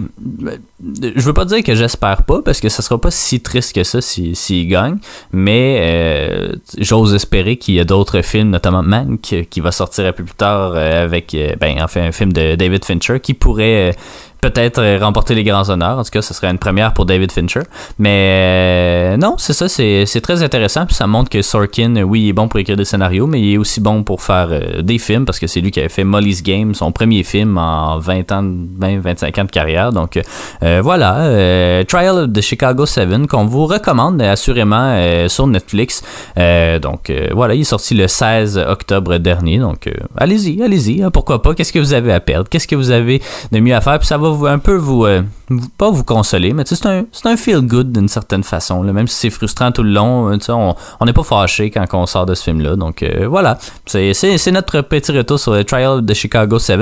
je 0.85 1.21
veux 1.21 1.33
pas 1.33 1.45
dire 1.45 1.63
que 1.63 1.75
j'espère 1.75 2.23
pas, 2.23 2.41
parce 2.43 2.59
que 2.59 2.69
ça 2.69 2.81
sera 2.81 2.99
pas 2.99 3.11
si 3.11 3.41
triste 3.41 3.73
que 3.73 3.83
ça 3.83 4.01
s'il 4.01 4.35
si, 4.35 4.65
gagne, 4.67 4.97
mais 5.31 5.77
euh, 5.79 6.55
j'ose 6.77 7.13
espérer 7.13 7.57
qu'il 7.57 7.75
y 7.75 7.79
a 7.79 7.85
d'autres 7.85 8.21
films, 8.21 8.49
notamment 8.49 8.83
Mank, 8.83 9.47
qui 9.49 9.59
va 9.59 9.71
sortir 9.71 10.05
un 10.05 10.11
peu 10.11 10.23
plus 10.23 10.35
tard 10.35 10.73
euh, 10.75 11.03
avec, 11.03 11.33
euh, 11.33 11.55
ben, 11.59 11.77
enfin, 11.81 12.03
un 12.03 12.11
film 12.11 12.33
de 12.33 12.55
David 12.55 12.85
Fincher, 12.85 13.19
qui 13.19 13.33
pourrait 13.33 13.95
peut-être 14.41 14.99
remporter 14.99 15.33
les 15.33 15.43
grands 15.43 15.67
honneurs. 15.71 15.97
En 15.97 16.03
tout 16.03 16.11
cas, 16.11 16.21
ce 16.21 16.31
serait 16.35 16.51
une 16.51 16.59
première 16.59 16.93
pour 16.93 17.05
David 17.07 17.31
Fincher. 17.31 17.61
Mais 17.97 19.17
non, 19.17 19.35
c'est 19.39 19.53
ça, 19.53 19.67
c'est 19.67 20.21
très 20.21 20.43
intéressant. 20.43 20.85
Puis 20.85 20.93
ça 20.93 21.07
montre 21.07 21.31
que 21.31 21.41
Sorkin, 21.41 22.03
oui, 22.03 22.25
il 22.25 22.29
est 22.29 22.33
bon 22.33 22.47
pour 22.47 22.59
écrire 22.59 22.77
des 22.77 22.85
scénarios, 22.85 23.25
mais 23.25 23.41
il 23.41 23.53
est 23.53 23.57
aussi 23.57 23.81
bon 23.81 24.03
pour 24.03 24.21
faire 24.21 24.49
des 24.83 24.99
films, 24.99 25.25
parce 25.25 25.39
que 25.39 25.47
c'est 25.47 25.61
lui 25.61 25.71
qui 25.71 25.79
avait 25.79 25.89
fait 25.89 26.03
Molly's 26.03 26.43
Game, 26.43 26.75
son 26.75 26.91
premier 26.91 27.23
film 27.23 27.57
en 27.57 27.97
20 27.97 28.31
ans, 28.33 28.43
20, 28.77 28.99
25 28.99 29.37
ans 29.39 29.45
de 29.45 29.51
carrière. 29.51 29.91
Donc 29.91 30.19
euh, 30.63 30.74
voilà, 30.81 31.17
euh, 31.19 31.83
Trial 31.83 32.17
of 32.17 32.33
the 32.33 32.41
Chicago 32.41 32.85
7, 32.85 33.27
qu'on 33.27 33.45
vous 33.45 33.65
recommande 33.65 34.21
euh, 34.21 34.31
assurément 34.31 34.93
euh, 34.95 35.27
sur 35.27 35.47
Netflix. 35.47 36.03
Euh, 36.37 36.79
donc 36.79 37.09
euh, 37.09 37.29
voilà, 37.33 37.53
il 37.55 37.61
est 37.61 37.65
sorti 37.65 37.93
le 37.93 38.07
16 38.07 38.57
octobre 38.57 39.17
dernier. 39.17 39.59
Donc 39.59 39.87
euh, 39.87 39.91
allez-y, 40.17 40.61
allez-y, 40.63 41.03
hein, 41.03 41.11
pourquoi 41.11 41.41
pas. 41.41 41.53
Qu'est-ce 41.53 41.73
que 41.73 41.79
vous 41.79 41.93
avez 41.93 42.13
à 42.13 42.19
perdre? 42.19 42.49
Qu'est-ce 42.49 42.67
que 42.67 42.75
vous 42.75 42.91
avez 42.91 43.21
de 43.51 43.59
mieux 43.59 43.75
à 43.75 43.81
faire? 43.81 43.99
Puis 43.99 44.07
ça 44.07 44.17
va 44.17 44.29
vous, 44.29 44.45
un 44.45 44.59
peu 44.59 44.75
vous, 44.75 45.05
euh, 45.05 45.21
pas 45.77 45.89
vous 45.89 46.03
consoler, 46.03 46.53
mais 46.53 46.63
c'est 46.65 46.85
un, 46.85 47.05
un 47.25 47.37
feel 47.37 47.61
good 47.61 47.91
d'une 47.91 48.07
certaine 48.07 48.43
façon. 48.43 48.81
Même 48.83 49.07
si 49.07 49.15
c'est 49.15 49.29
frustrant 49.29 49.71
tout 49.71 49.83
le 49.83 49.91
long, 49.91 50.31
euh, 50.31 50.73
on 50.99 51.05
n'est 51.05 51.13
pas 51.13 51.23
fâché 51.23 51.69
quand 51.69 51.85
on 51.93 52.05
sort 52.05 52.25
de 52.25 52.35
ce 52.35 52.43
film-là. 52.43 52.75
Donc 52.75 53.03
euh, 53.03 53.27
voilà, 53.27 53.57
c'est 53.85 54.51
notre 54.51 54.81
petit 54.81 55.11
retour 55.11 55.39
sur 55.39 55.53
le 55.53 55.63
Trial 55.63 55.99
of 55.99 56.05
the 56.05 56.13
Chicago 56.13 56.59
7. 56.59 56.75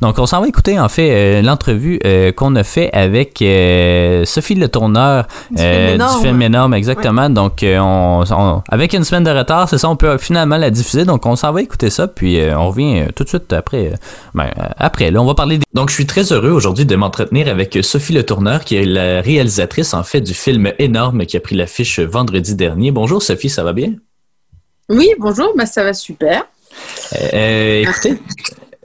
Donc 0.00 0.18
on 0.18 0.26
s'en 0.26 0.40
va 0.40 0.48
écouter 0.48 0.78
en 0.78 0.88
fait 0.88 1.10
euh, 1.10 1.42
l'entrevue 1.42 2.00
euh, 2.04 2.32
qu'on 2.32 2.54
a 2.56 2.64
fait 2.64 2.90
avec 2.92 3.29
avec 3.30 3.42
euh, 3.42 4.24
Sophie 4.24 4.54
Le 4.54 4.68
Tourneur 4.68 5.26
Du 5.50 5.60
euh, 5.62 5.86
film 5.88 5.94
énorme. 5.94 6.20
du 6.20 6.26
film 6.26 6.42
énorme, 6.42 6.74
exactement. 6.74 7.30
Donc, 7.30 7.62
euh, 7.62 7.78
on, 7.78 8.24
on- 8.30 8.62
avec 8.68 8.92
une 8.92 9.04
semaine 9.04 9.24
de 9.24 9.30
retard, 9.30 9.68
c'est 9.68 9.78
ça, 9.78 9.88
on 9.88 9.96
peut 9.96 10.18
finalement 10.18 10.56
la 10.56 10.70
diffuser. 10.70 11.04
Donc, 11.04 11.26
on 11.26 11.36
s'en 11.36 11.52
va 11.52 11.62
écouter 11.62 11.90
ça, 11.90 12.08
puis 12.08 12.38
on 12.56 12.68
revient 12.68 13.06
tout 13.14 13.24
de 13.24 13.28
suite 13.28 13.52
après. 13.52 13.92
ben, 14.34 14.50
après, 14.76 15.10
là, 15.10 15.22
on 15.22 15.26
va 15.26 15.34
parler. 15.34 15.58
Des... 15.58 15.64
Donc, 15.74 15.90
je 15.90 15.94
suis 15.94 16.06
très 16.06 16.32
heureux 16.32 16.50
aujourd'hui 16.50 16.84
de 16.86 16.96
m'entretenir 16.96 17.48
avec 17.48 17.78
Sophie 17.82 18.12
Le 18.12 18.24
Tourneur, 18.24 18.64
qui 18.64 18.76
est 18.76 18.84
la 18.84 19.20
réalisatrice 19.20 19.94
en 19.94 20.02
fait 20.02 20.20
du 20.20 20.34
film 20.34 20.72
énorme 20.78 21.24
qui 21.26 21.36
a 21.36 21.40
pris 21.40 21.54
l'affiche 21.56 22.00
vendredi 22.00 22.54
dernier. 22.54 22.90
Bonjour 22.90 23.22
Sophie, 23.22 23.48
ça 23.50 23.62
va 23.62 23.72
bien? 23.72 23.92
Oui, 24.88 25.08
bonjour, 25.18 25.52
bah, 25.56 25.66
ça 25.66 25.84
va 25.84 25.92
super. 25.92 26.44
Écoutez, 27.12 28.18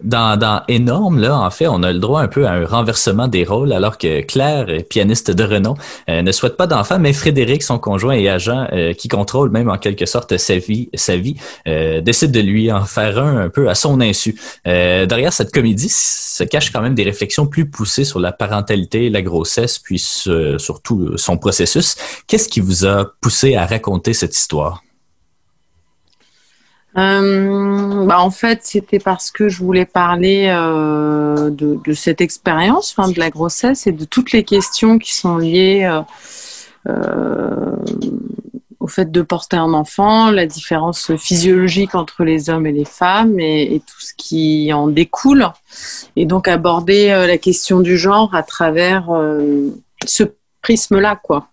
dans, 0.01 0.37
dans 0.37 0.61
Énorme, 0.67 1.19
là, 1.19 1.37
en 1.39 1.49
fait, 1.49 1.67
on 1.67 1.81
a 1.83 1.93
le 1.93 1.99
droit 1.99 2.21
un 2.21 2.27
peu 2.27 2.45
à 2.45 2.51
un 2.51 2.65
renversement 2.65 3.27
des 3.27 3.43
rôles, 3.45 3.71
alors 3.71 3.97
que 3.97 4.21
Claire, 4.21 4.65
euh, 4.67 4.81
pianiste 4.81 5.31
de 5.31 5.43
renom, 5.43 5.75
euh, 6.09 6.21
ne 6.21 6.31
souhaite 6.31 6.57
pas 6.57 6.67
d'enfant, 6.67 6.99
mais 6.99 7.13
Frédéric, 7.13 7.63
son 7.63 7.79
conjoint 7.79 8.13
et 8.13 8.27
agent, 8.27 8.67
euh, 8.73 8.93
qui 8.93 9.07
contrôle 9.07 9.49
même 9.51 9.69
en 9.69 9.77
quelque 9.77 10.05
sorte 10.05 10.37
sa 10.37 10.57
vie, 10.57 10.89
sa 10.93 11.15
vie 11.17 11.35
décide 11.65 12.31
de 12.31 12.39
lui 12.39 12.71
en 12.71 12.83
faire 12.85 13.19
un 13.19 13.37
un 13.45 13.49
peu 13.49 13.69
à 13.69 13.75
son 13.75 14.01
insu. 14.01 14.39
Derrière 14.65 15.33
cette 15.33 15.51
comédie 15.53 15.89
se 15.89 16.43
cachent 16.43 16.71
quand 16.71 16.81
même 16.81 16.95
des 16.95 17.03
réflexions 17.03 17.45
plus 17.45 17.69
poussées 17.69 18.05
sur 18.05 18.19
la 18.19 18.31
parentalité, 18.31 19.09
la 19.09 19.21
grossesse, 19.21 19.79
puis 19.79 19.99
ce- 19.99 20.57
surtout 20.57 21.17
son 21.17 21.37
processus. 21.37 21.95
Qu'est-ce 22.27 22.49
qui 22.49 22.59
vous 22.59 22.85
a 22.85 23.05
poussé 23.21 23.55
à 23.55 23.65
raconter 23.65 24.13
cette 24.13 24.35
histoire? 24.35 24.81
Euh, 26.97 28.05
bah, 28.05 28.21
en 28.21 28.31
fait, 28.31 28.61
c'était 28.63 28.99
parce 28.99 29.31
que 29.31 29.49
je 29.49 29.61
voulais 29.61 29.85
parler 29.85 30.47
euh, 30.49 31.49
de, 31.49 31.93
cette 31.93 32.21
expérience, 32.21 32.95
de 32.95 33.19
la 33.19 33.29
grossesse 33.29 33.85
et 33.87 33.91
de 33.91 34.05
toutes 34.05 34.31
les 34.31 34.43
questions 34.43 34.97
qui 34.97 35.13
sont 35.13 35.37
liées 35.37 35.83
euh, 35.83 36.01
euh, 36.87 37.75
au 38.79 38.87
fait 38.87 39.11
de 39.11 39.21
porter 39.21 39.57
un 39.57 39.73
enfant, 39.73 40.31
la 40.31 40.45
différence 40.45 41.15
physiologique 41.17 41.95
entre 41.95 42.23
les 42.23 42.49
hommes 42.49 42.65
et 42.65 42.71
les 42.71 42.85
femmes 42.85 43.39
et, 43.39 43.75
et 43.75 43.79
tout 43.79 43.99
ce 43.99 44.13
qui 44.15 44.71
en 44.71 44.87
découle. 44.87 45.47
Et 46.15 46.25
donc 46.25 46.47
aborder 46.47 47.07
la 47.09 47.37
question 47.37 47.81
du 47.81 47.97
genre 47.97 48.33
à 48.35 48.43
travers 48.43 49.09
ce 50.05 50.23
prisme-là, 50.61 51.19
quoi, 51.21 51.47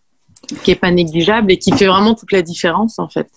qui 0.63 0.71
est 0.71 0.77
pas 0.77 0.91
négligeable 0.91 1.51
et 1.51 1.59
qui 1.59 1.73
fait 1.73 1.87
vraiment 1.87 2.15
toute 2.15 2.33
la 2.33 2.43
différence, 2.43 2.99
en 2.99 3.09
fait. 3.09 3.29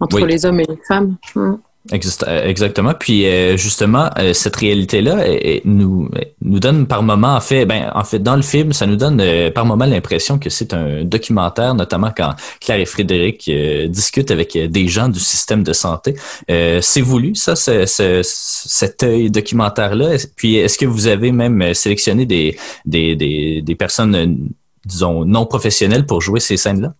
Entre 0.00 0.16
Oui. 0.22 0.30
les 0.30 0.44
hommes 0.46 0.60
et 0.60 0.66
les 0.68 0.78
femmes. 0.86 1.16
Mm. 1.34 1.54
Euh, 1.90 2.44
Exactement. 2.44 2.92
Puis 2.98 3.24
euh, 3.26 3.56
justement, 3.56 4.10
euh, 4.18 4.34
cette 4.34 4.56
réalité-là 4.56 5.24
nous 5.64 6.10
nous 6.42 6.60
donne 6.60 6.86
par 6.86 7.02
moment, 7.02 7.34
en 7.34 7.40
fait, 7.40 7.64
ben 7.64 7.90
en 7.94 8.04
fait 8.04 8.18
dans 8.18 8.36
le 8.36 8.42
film, 8.42 8.74
ça 8.74 8.84
nous 8.86 8.96
donne 8.96 9.22
par 9.54 9.64
moment 9.64 9.86
l'impression 9.86 10.38
que 10.38 10.50
c'est 10.50 10.74
un 10.74 11.02
documentaire, 11.04 11.74
notamment 11.74 12.12
quand 12.14 12.34
Claire 12.60 12.80
et 12.80 12.84
Frédéric 12.84 13.50
discutent 13.88 14.30
avec 14.30 14.56
des 14.58 14.88
gens 14.88 15.08
du 15.08 15.20
système 15.20 15.62
de 15.62 15.72
santé. 15.72 16.14
C'est 16.48 17.00
voulu, 17.00 17.34
ça, 17.34 17.56
ce- 17.56 17.86
ce- 17.86 18.20
cet 18.22 19.02
œil 19.02 19.30
documentaire-là. 19.30 20.16
Puis 20.36 20.56
est-ce 20.56 20.76
que 20.76 20.84
vous 20.86 21.06
avez 21.06 21.32
même 21.32 21.72
sélectionné 21.72 22.26
des 22.26 22.58
des 22.84 23.16
des, 23.16 23.62
des 23.62 23.74
personnes, 23.74 24.50
disons 24.84 25.24
non 25.24 25.46
professionnelles 25.46 26.04
pour 26.04 26.20
jouer 26.20 26.40
ces 26.40 26.58
scènes-là? 26.58 26.92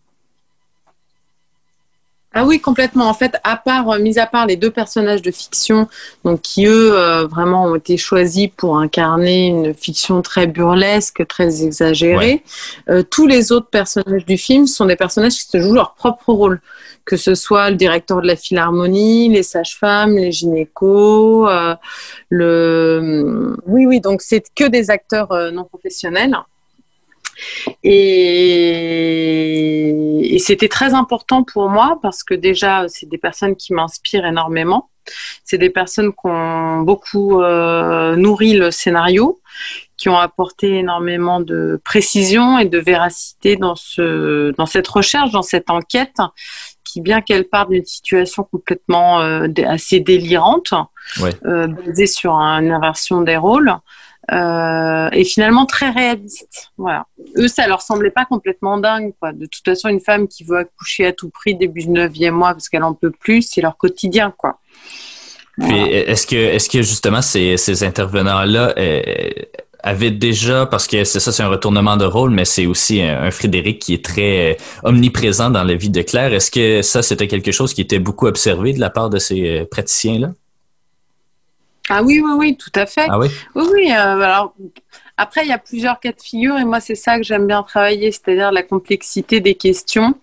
Ah 2.34 2.44
oui, 2.44 2.60
complètement. 2.60 3.08
En 3.08 3.14
fait, 3.14 3.36
à 3.42 3.56
part, 3.56 3.88
euh, 3.88 3.98
mis 3.98 4.18
à 4.18 4.26
part 4.26 4.46
les 4.46 4.56
deux 4.56 4.70
personnages 4.70 5.22
de 5.22 5.30
fiction, 5.30 5.88
donc 6.24 6.42
qui 6.42 6.66
eux 6.66 6.92
euh, 6.94 7.26
vraiment 7.26 7.64
ont 7.64 7.74
été 7.74 7.96
choisis 7.96 8.48
pour 8.54 8.78
incarner 8.78 9.46
une 9.46 9.74
fiction 9.74 10.20
très 10.20 10.46
burlesque, 10.46 11.26
très 11.26 11.64
exagérée, 11.64 12.44
euh, 12.90 13.02
tous 13.02 13.26
les 13.26 13.50
autres 13.50 13.68
personnages 13.70 14.26
du 14.26 14.36
film 14.36 14.66
sont 14.66 14.84
des 14.84 14.96
personnages 14.96 15.36
qui 15.36 15.46
se 15.46 15.58
jouent 15.58 15.72
leur 15.72 15.94
propre 15.94 16.32
rôle, 16.32 16.60
que 17.06 17.16
ce 17.16 17.34
soit 17.34 17.70
le 17.70 17.76
directeur 17.76 18.20
de 18.20 18.26
la 18.26 18.36
philharmonie, 18.36 19.30
les 19.30 19.42
sages-femmes, 19.42 20.14
les 20.16 20.30
gynécos, 20.30 21.48
euh, 21.48 21.74
le. 22.28 23.56
Oui, 23.66 23.86
oui. 23.86 24.00
Donc 24.00 24.20
c'est 24.20 24.44
que 24.54 24.64
des 24.64 24.90
acteurs 24.90 25.32
euh, 25.32 25.50
non 25.50 25.64
professionnels. 25.64 26.36
Et, 28.58 30.34
et 30.34 30.38
c'était 30.38 30.68
très 30.68 30.94
important 30.94 31.42
pour 31.42 31.68
moi 31.68 31.98
parce 32.02 32.22
que 32.22 32.34
déjà, 32.34 32.86
c'est 32.88 33.08
des 33.08 33.18
personnes 33.18 33.56
qui 33.56 33.72
m'inspirent 33.72 34.26
énormément. 34.26 34.90
C'est 35.42 35.56
des 35.58 35.70
personnes 35.70 36.12
qui 36.12 36.26
ont 36.26 36.82
beaucoup 36.82 37.40
euh, 37.40 38.14
nourri 38.16 38.52
le 38.54 38.70
scénario, 38.70 39.40
qui 39.96 40.10
ont 40.10 40.18
apporté 40.18 40.78
énormément 40.80 41.40
de 41.40 41.80
précision 41.82 42.58
et 42.58 42.66
de 42.66 42.78
véracité 42.78 43.56
dans, 43.56 43.74
ce, 43.74 44.52
dans 44.58 44.66
cette 44.66 44.86
recherche, 44.86 45.30
dans 45.30 45.40
cette 45.42 45.70
enquête, 45.70 46.18
qui, 46.84 47.00
bien 47.00 47.22
qu'elle 47.22 47.44
parte 47.48 47.70
d'une 47.70 47.86
situation 47.86 48.44
complètement 48.44 49.20
euh, 49.20 49.48
assez 49.66 50.00
délirante, 50.00 50.74
Ouais. 51.22 51.34
euh, 51.46 51.66
basée 51.68 52.06
sur 52.06 52.34
une 52.34 52.70
inversion 52.70 53.22
des 53.22 53.38
rôles, 53.38 53.72
euh, 54.30 55.08
et 55.12 55.24
finalement 55.24 55.64
très 55.64 55.90
réaliste. 55.90 56.70
Voilà. 56.76 57.06
Eux, 57.36 57.48
ça 57.48 57.66
leur 57.66 57.80
semblait 57.80 58.10
pas 58.10 58.26
complètement 58.26 58.78
dingue. 58.78 59.14
Quoi. 59.20 59.32
De 59.32 59.46
toute 59.46 59.64
façon, 59.64 59.88
une 59.88 60.00
femme 60.00 60.28
qui 60.28 60.44
veut 60.44 60.58
accoucher 60.58 61.06
à 61.06 61.12
tout 61.12 61.30
prix 61.30 61.54
début 61.54 61.80
du 61.80 61.90
neuvième 61.90 62.34
mois 62.34 62.52
parce 62.52 62.68
qu'elle 62.68 62.82
en 62.82 62.94
peut 62.94 63.10
plus, 63.10 63.42
c'est 63.42 63.62
leur 63.62 63.76
quotidien. 63.76 64.32
Quoi. 64.36 64.58
Est-ce 65.60 66.26
que 66.26 66.36
est-ce 66.36 66.68
que 66.68 66.82
justement 66.82 67.22
ces, 67.22 67.56
ces 67.56 67.82
intervenants-là 67.82 68.74
euh, 68.78 69.30
avaient 69.82 70.12
déjà 70.12 70.66
parce 70.66 70.86
que 70.86 71.02
c'est 71.02 71.18
ça 71.18 71.32
c'est 71.32 71.42
un 71.42 71.48
retournement 71.48 71.96
de 71.96 72.04
rôle 72.04 72.30
mais 72.30 72.44
c'est 72.44 72.66
aussi 72.66 73.02
un, 73.02 73.22
un 73.22 73.30
Frédéric 73.32 73.80
qui 73.80 73.94
est 73.94 74.04
très 74.04 74.52
euh, 74.52 74.54
omniprésent 74.84 75.50
dans 75.50 75.64
la 75.64 75.74
vie 75.74 75.90
de 75.90 76.02
Claire. 76.02 76.32
Est-ce 76.32 76.52
que 76.52 76.82
ça 76.82 77.02
c'était 77.02 77.26
quelque 77.26 77.50
chose 77.50 77.74
qui 77.74 77.80
était 77.80 77.98
beaucoup 77.98 78.28
observé 78.28 78.72
de 78.72 78.78
la 78.78 78.90
part 78.90 79.10
de 79.10 79.18
ces 79.18 79.66
praticiens-là? 79.68 80.30
Ah 81.88 82.02
oui, 82.02 82.20
oui, 82.24 82.32
oui, 82.36 82.56
tout 82.56 82.72
à 82.74 82.86
fait. 82.86 83.06
Ah 83.08 83.18
oui? 83.18 83.28
Oui, 83.54 83.64
oui. 83.72 83.90
euh, 83.92 84.20
alors, 84.20 84.54
après, 85.16 85.44
il 85.44 85.48
y 85.48 85.52
a 85.52 85.58
plusieurs 85.58 85.98
cas 86.00 86.12
de 86.12 86.20
figure 86.20 86.56
et 86.58 86.64
moi, 86.64 86.80
c'est 86.80 86.94
ça 86.94 87.16
que 87.16 87.22
j'aime 87.24 87.46
bien 87.46 87.62
travailler, 87.62 88.12
c'est-à-dire 88.12 88.52
la 88.52 88.62
complexité 88.62 89.40
des 89.40 89.54
questions 89.54 90.14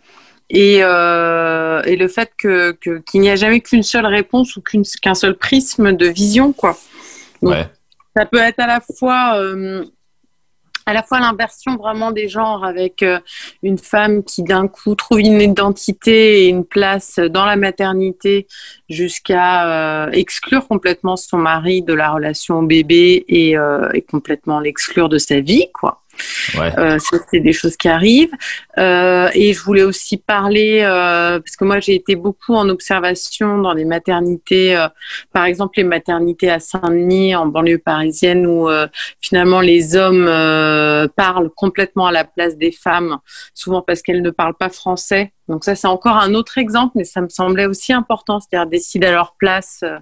et, 0.49 0.79
euh, 0.81 1.81
et 1.83 1.95
le 1.95 2.07
fait 2.07 2.31
que- 2.37 2.71
qu'il 3.05 3.21
n'y 3.21 3.29
a 3.29 3.35
jamais 3.35 3.61
qu'une 3.61 3.83
seule 3.83 4.05
réponse 4.05 4.55
ou 4.55 4.61
qu'un 5.01 5.15
seul 5.15 5.35
prisme 5.35 5.93
de 5.93 6.07
vision, 6.07 6.53
quoi. 6.53 6.77
Donc, 7.41 7.53
Ouais. 7.53 7.67
ça 8.15 8.25
peut 8.25 8.37
être 8.37 8.59
à 8.59 8.67
la 8.67 8.79
fois 8.97 9.37
euh, 9.37 9.83
à 10.85 10.93
la 10.93 11.03
fois 11.03 11.19
l'inversion 11.19 11.77
vraiment 11.77 12.11
des 12.11 12.27
genres 12.27 12.63
avec 12.63 13.01
euh, 13.01 13.19
une 13.63 13.77
femme 13.77 14.23
qui 14.23 14.43
d'un 14.43 14.67
coup 14.67 14.95
trouve 14.95 15.19
une 15.19 15.41
identité 15.41 16.43
et 16.43 16.47
une 16.47 16.65
place 16.65 17.17
dans 17.17 17.45
la 17.45 17.55
maternité 17.55 18.47
jusqu'à 18.89 20.05
euh, 20.05 20.11
exclure 20.11 20.67
complètement 20.67 21.15
son 21.15 21.37
mari 21.37 21.81
de 21.81 21.93
la 21.93 22.11
relation 22.11 22.59
au 22.59 22.65
bébé 22.65 23.25
et, 23.27 23.57
euh, 23.57 23.89
et 23.93 24.01
complètement 24.01 24.59
l'exclure 24.59 25.09
de 25.09 25.17
sa 25.17 25.39
vie 25.39 25.67
quoi. 25.73 26.03
Euh, 26.55 26.97
c'est 27.29 27.39
des 27.39 27.53
choses 27.53 27.77
qui 27.77 27.87
arrivent. 27.87 28.31
Euh, 28.77 29.29
et 29.33 29.53
je 29.53 29.61
voulais 29.61 29.83
aussi 29.83 30.17
parler, 30.17 30.81
euh, 30.83 31.39
parce 31.39 31.55
que 31.55 31.65
moi, 31.65 31.79
j'ai 31.79 31.95
été 31.95 32.15
beaucoup 32.15 32.53
en 32.53 32.69
observation 32.69 33.57
dans 33.57 33.73
les 33.73 33.85
maternités, 33.85 34.75
euh, 34.75 34.87
par 35.33 35.45
exemple 35.45 35.73
les 35.77 35.83
maternités 35.83 36.49
à 36.49 36.59
Saint-Denis, 36.59 37.35
en 37.35 37.45
banlieue 37.47 37.77
parisienne, 37.77 38.45
où 38.45 38.69
euh, 38.69 38.87
finalement 39.21 39.61
les 39.61 39.95
hommes 39.95 40.25
euh, 40.27 41.07
parlent 41.15 41.49
complètement 41.55 42.07
à 42.07 42.11
la 42.11 42.23
place 42.23 42.57
des 42.57 42.71
femmes, 42.71 43.17
souvent 43.53 43.81
parce 43.81 44.01
qu'elles 44.01 44.21
ne 44.21 44.31
parlent 44.31 44.57
pas 44.57 44.69
français. 44.69 45.31
Donc 45.47 45.63
ça, 45.63 45.75
c'est 45.75 45.87
encore 45.87 46.17
un 46.17 46.33
autre 46.33 46.57
exemple, 46.57 46.93
mais 46.95 47.03
ça 47.03 47.21
me 47.21 47.29
semblait 47.29 47.67
aussi 47.67 47.93
important, 47.93 48.39
c'est-à-dire 48.39 48.67
décider 48.67 49.07
à 49.07 49.11
leur 49.11 49.35
place 49.37 49.81
euh, 49.83 49.99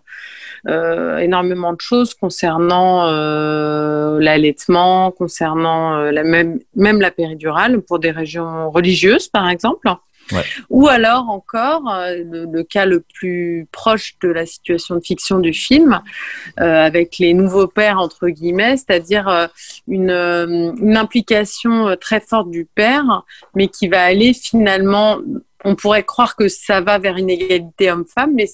euh, 0.70 1.18
énormément 1.18 1.74
de 1.74 1.82
choses 1.82 2.14
concernant 2.14 3.08
euh, 3.08 4.20
l'allaitement, 4.22 5.12
concernant 5.12 5.96
euh, 5.96 6.12
la 6.12 6.24
même, 6.24 6.60
même 6.76 7.02
la 7.02 7.12
péridurale 7.12 7.82
pour 7.82 8.00
des 8.00 8.12
régions 8.12 8.72
religieuses, 8.72 9.28
par 9.28 9.50
exemple. 9.50 9.90
Ou 10.70 10.88
alors 10.88 11.30
encore, 11.30 11.94
euh, 11.94 12.24
le, 12.52 12.64
cas 12.64 12.86
le 12.86 13.02
plus 13.02 13.68
proche 13.72 14.16
de 14.22 14.30
la 14.30 14.46
situation 14.46 14.96
de 14.96 15.02
fiction 15.02 15.40
du 15.40 15.54
film, 15.54 16.02
euh, 16.60 16.86
avec 16.86 17.18
les 17.20 17.34
nouveaux 17.34 17.68
pères, 17.68 18.00
entre 18.00 18.30
guillemets, 18.30 18.78
c'est-à-dire 18.78 19.28
euh, 19.28 19.48
une, 19.88 20.12
une 20.12 20.98
implication 20.98 21.96
très 22.00 22.20
forte 22.20 22.50
du 22.50 22.66
père, 22.66 23.24
mais 23.56 23.68
qui 23.68 23.88
va 23.88 24.04
aller 24.04 24.34
finalement, 24.34 25.20
on 25.64 25.76
pourrait 25.76 26.04
croire 26.04 26.36
que 26.36 26.48
ça 26.48 26.82
va 26.82 26.98
vers 27.00 27.18
une 27.18 27.30
égalité 27.30 27.92
homme-femme, 27.92 28.34
mais 28.34 28.48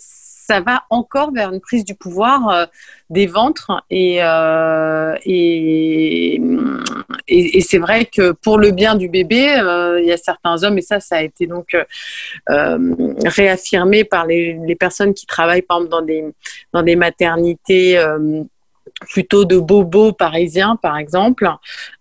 ça 0.50 0.62
va 0.62 0.84
encore 0.90 1.32
vers 1.32 1.54
une 1.54 1.62
prise 1.62 1.86
du 1.86 1.94
pouvoir 1.94 2.50
euh, 2.50 2.66
des 3.12 3.28
ventres 3.28 3.84
et, 3.92 4.18
euh, 4.24 5.16
et, 5.24 6.42
et, 7.28 7.62
c'est 7.62 7.78
vrai 7.78 8.06
que 8.06 8.32
pour 8.32 8.58
le 8.58 8.72
bien 8.72 8.96
du 8.96 9.10
bébé, 9.10 9.60
euh, 9.60 10.02
il 10.02 10.08
y 10.08 10.12
a 10.12 10.18
certains 10.18 10.64
hommes, 10.64 10.80
et 10.80 10.82
ça, 10.82 11.00
ça 11.00 11.18
a 11.18 11.22
été 11.22 11.46
donc 11.46 11.78
réaffirmé 12.48 14.04
par 14.04 14.26
les, 14.26 14.76
personnes 14.80 15.14
qui 15.14 15.28
travaillent 15.28 15.62
par 15.62 15.78
exemple 15.78 15.92
dans 15.92 16.02
des, 16.02 16.26
dans 16.74 16.82
des 16.82 16.96
maternités. 16.96 18.04
plutôt 19.12 19.46
de 19.46 19.58
bobos 19.58 20.14
parisiens, 20.14 20.76
par 20.76 20.98
exemple, 20.98 21.48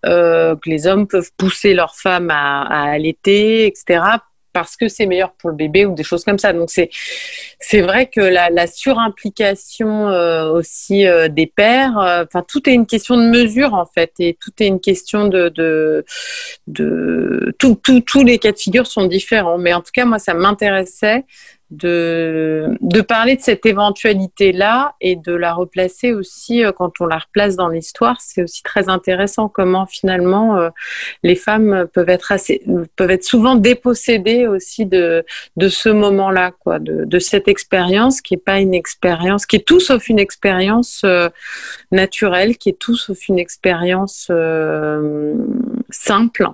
que 0.05 0.69
les 0.69 0.87
hommes 0.87 1.07
peuvent 1.07 1.31
pousser 1.37 1.75
leurs 1.75 1.97
femmes 1.97 2.31
à, 2.31 2.63
à 2.63 2.93
allaiter, 2.93 3.67
etc., 3.67 4.21
parce 4.59 4.77
que 4.77 4.89
c'est 4.89 5.07
meilleur 5.07 5.33
pour 5.33 5.51
le 5.51 5.57
bébé 5.57 5.87
ou 5.87 5.95
des 5.95 6.03
choses 6.03 6.25
comme 6.25 6.39
ça. 6.39 6.53
Donc 6.53 6.69
c'est 6.71 6.91
c'est 7.61 7.81
vrai 7.81 8.07
que 8.07 8.21
la, 8.21 8.51
la 8.51 8.67
surimplication 8.67 10.09
euh, 10.09 10.51
aussi 10.51 11.07
euh, 11.07 11.29
des 11.29 11.47
pères, 11.47 11.97
euh, 11.99 12.25
enfin 12.25 12.45
tout 12.47 12.69
est 12.69 12.75
une 12.75 12.87
question 12.87 13.17
de 13.17 13.29
mesure 13.29 13.75
en 13.75 13.87
fait, 13.87 14.13
et 14.19 14.37
tout 14.41 14.51
est 14.59 14.67
une 14.67 14.81
question 14.81 15.29
de 15.29 15.49
de, 15.49 16.05
de 16.67 17.55
tous 18.01 18.25
les 18.25 18.39
cas 18.39 18.53
de 18.53 18.59
figure 18.59 18.87
sont 18.87 19.07
différents. 19.07 19.59
Mais 19.59 19.73
en 19.75 19.81
tout 19.81 19.93
cas 19.95 20.05
moi 20.05 20.19
ça 20.19 20.35
m'intéressait 20.35 21.25
de, 21.71 22.77
de 22.81 23.01
parler 23.03 23.37
de 23.37 23.43
cette 23.43 23.67
éventualité-là 23.67 24.95
et 25.01 25.17
de 25.17 25.35
la 25.35 25.53
replacer 25.53 26.13
aussi 26.13 26.65
euh, 26.65 26.73
quand 26.73 27.01
on 27.01 27.07
la 27.07 27.19
replace 27.19 27.57
dans 27.57 27.69
l'histoire. 27.69 28.21
C'est 28.21 28.43
aussi 28.43 28.63
très 28.63 28.89
intéressant 28.89 29.49
comment 29.49 29.87
finalement 29.87 30.59
euh, 30.59 30.71
les 31.23 31.37
femmes 31.37 31.87
peuvent 31.93 32.09
être 32.09 32.33
assez, 32.33 32.63
peuvent 32.97 33.11
être 33.11 33.25
souvent 33.25 33.55
dépossédées 33.55 34.47
aussi 34.47 34.87
de, 34.87 35.25
de 35.57 35.69
ce 35.69 35.91
moment-là, 35.91 36.53
quoi, 36.53 36.79
de, 36.79 37.05
de 37.05 37.19
cette 37.19 37.49
expérience 37.49 38.21
qui 38.23 38.35
est 38.35 38.39
pas 38.39 38.61
une 38.61 38.75
expérience, 38.75 39.45
qui 39.45 39.57
est 39.57 39.67
tout 39.67 39.81
sauf 39.81 40.09
une 40.09 40.19
expérience 40.19 41.03
euh, 41.05 41.29
naturelle, 41.93 42.57
qui 42.57 42.71
est 42.71 42.79
tout 42.79 42.97
sauf 42.97 43.29
une 43.29 43.39
expérience 43.39 44.31
simple 45.91 46.49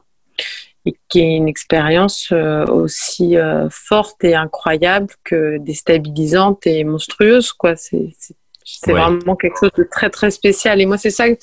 et 0.86 0.94
qui 1.08 1.20
est 1.20 1.36
une 1.36 1.48
expérience 1.48 2.28
euh, 2.32 2.66
aussi 2.66 3.36
euh, 3.36 3.68
forte 3.70 4.22
et 4.24 4.34
incroyable 4.34 5.08
que 5.24 5.58
déstabilisante 5.58 6.66
et 6.66 6.84
monstrueuse 6.84 7.52
quoi 7.52 7.76
c'est 7.76 8.08
c'est 8.18 8.36
c'est 8.66 8.92
Ouais. 8.94 9.00
vraiment 9.00 9.36
quelque 9.36 9.58
chose 9.60 9.72
de 9.76 9.84
très 9.84 10.08
très 10.10 10.30
spécial 10.30 10.80
et 10.80 10.86
moi 10.86 10.96
c'est 10.98 11.10
ça 11.10 11.28
que 11.28 11.38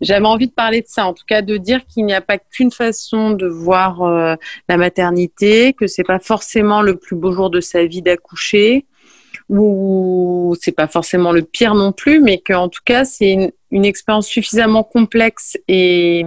j'avais 0.00 0.26
envie 0.26 0.46
de 0.48 0.52
parler 0.52 0.82
de 0.82 0.86
ça 0.88 1.06
en 1.06 1.14
tout 1.14 1.24
cas 1.26 1.40
de 1.40 1.56
dire 1.56 1.80
qu'il 1.86 2.04
n'y 2.04 2.12
a 2.14 2.20
pas 2.20 2.36
qu'une 2.38 2.70
façon 2.70 3.30
de 3.30 3.46
voir 3.46 4.02
euh, 4.02 4.34
la 4.68 4.76
maternité 4.76 5.72
que 5.72 5.86
c'est 5.86 6.04
pas 6.04 6.18
forcément 6.18 6.82
le 6.82 6.96
plus 6.96 7.16
beau 7.16 7.32
jour 7.32 7.48
de 7.48 7.60
sa 7.60 7.84
vie 7.86 8.02
d'accoucher 8.02 8.84
ou 9.48 10.54
c'est 10.60 10.72
pas 10.72 10.86
forcément 10.88 11.32
le 11.32 11.42
pire 11.42 11.74
non 11.74 11.92
plus 11.92 12.20
mais 12.20 12.38
qu'en 12.38 12.68
tout 12.68 12.82
cas 12.84 13.04
c'est 13.04 13.30
une, 13.30 13.50
une 13.70 13.84
expérience 13.84 14.26
suffisamment 14.26 14.84
complexe 14.84 15.56
et 15.68 16.24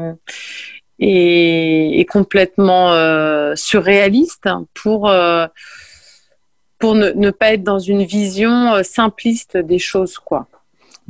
et, 1.00 2.00
et 2.00 2.06
complètement 2.06 2.92
euh, 2.94 3.56
surréaliste 3.56 4.50
pour 4.74 5.10
euh, 5.10 5.48
pour 6.80 6.96
ne, 6.96 7.10
ne 7.12 7.32
pas 7.32 7.54
être 7.54 7.64
dans 7.64 7.80
une 7.80 8.04
vision 8.04 8.74
euh, 8.74 8.84
simpliste 8.84 9.58
des 9.58 9.80
choses 9.80 10.18
quoi. 10.18 10.48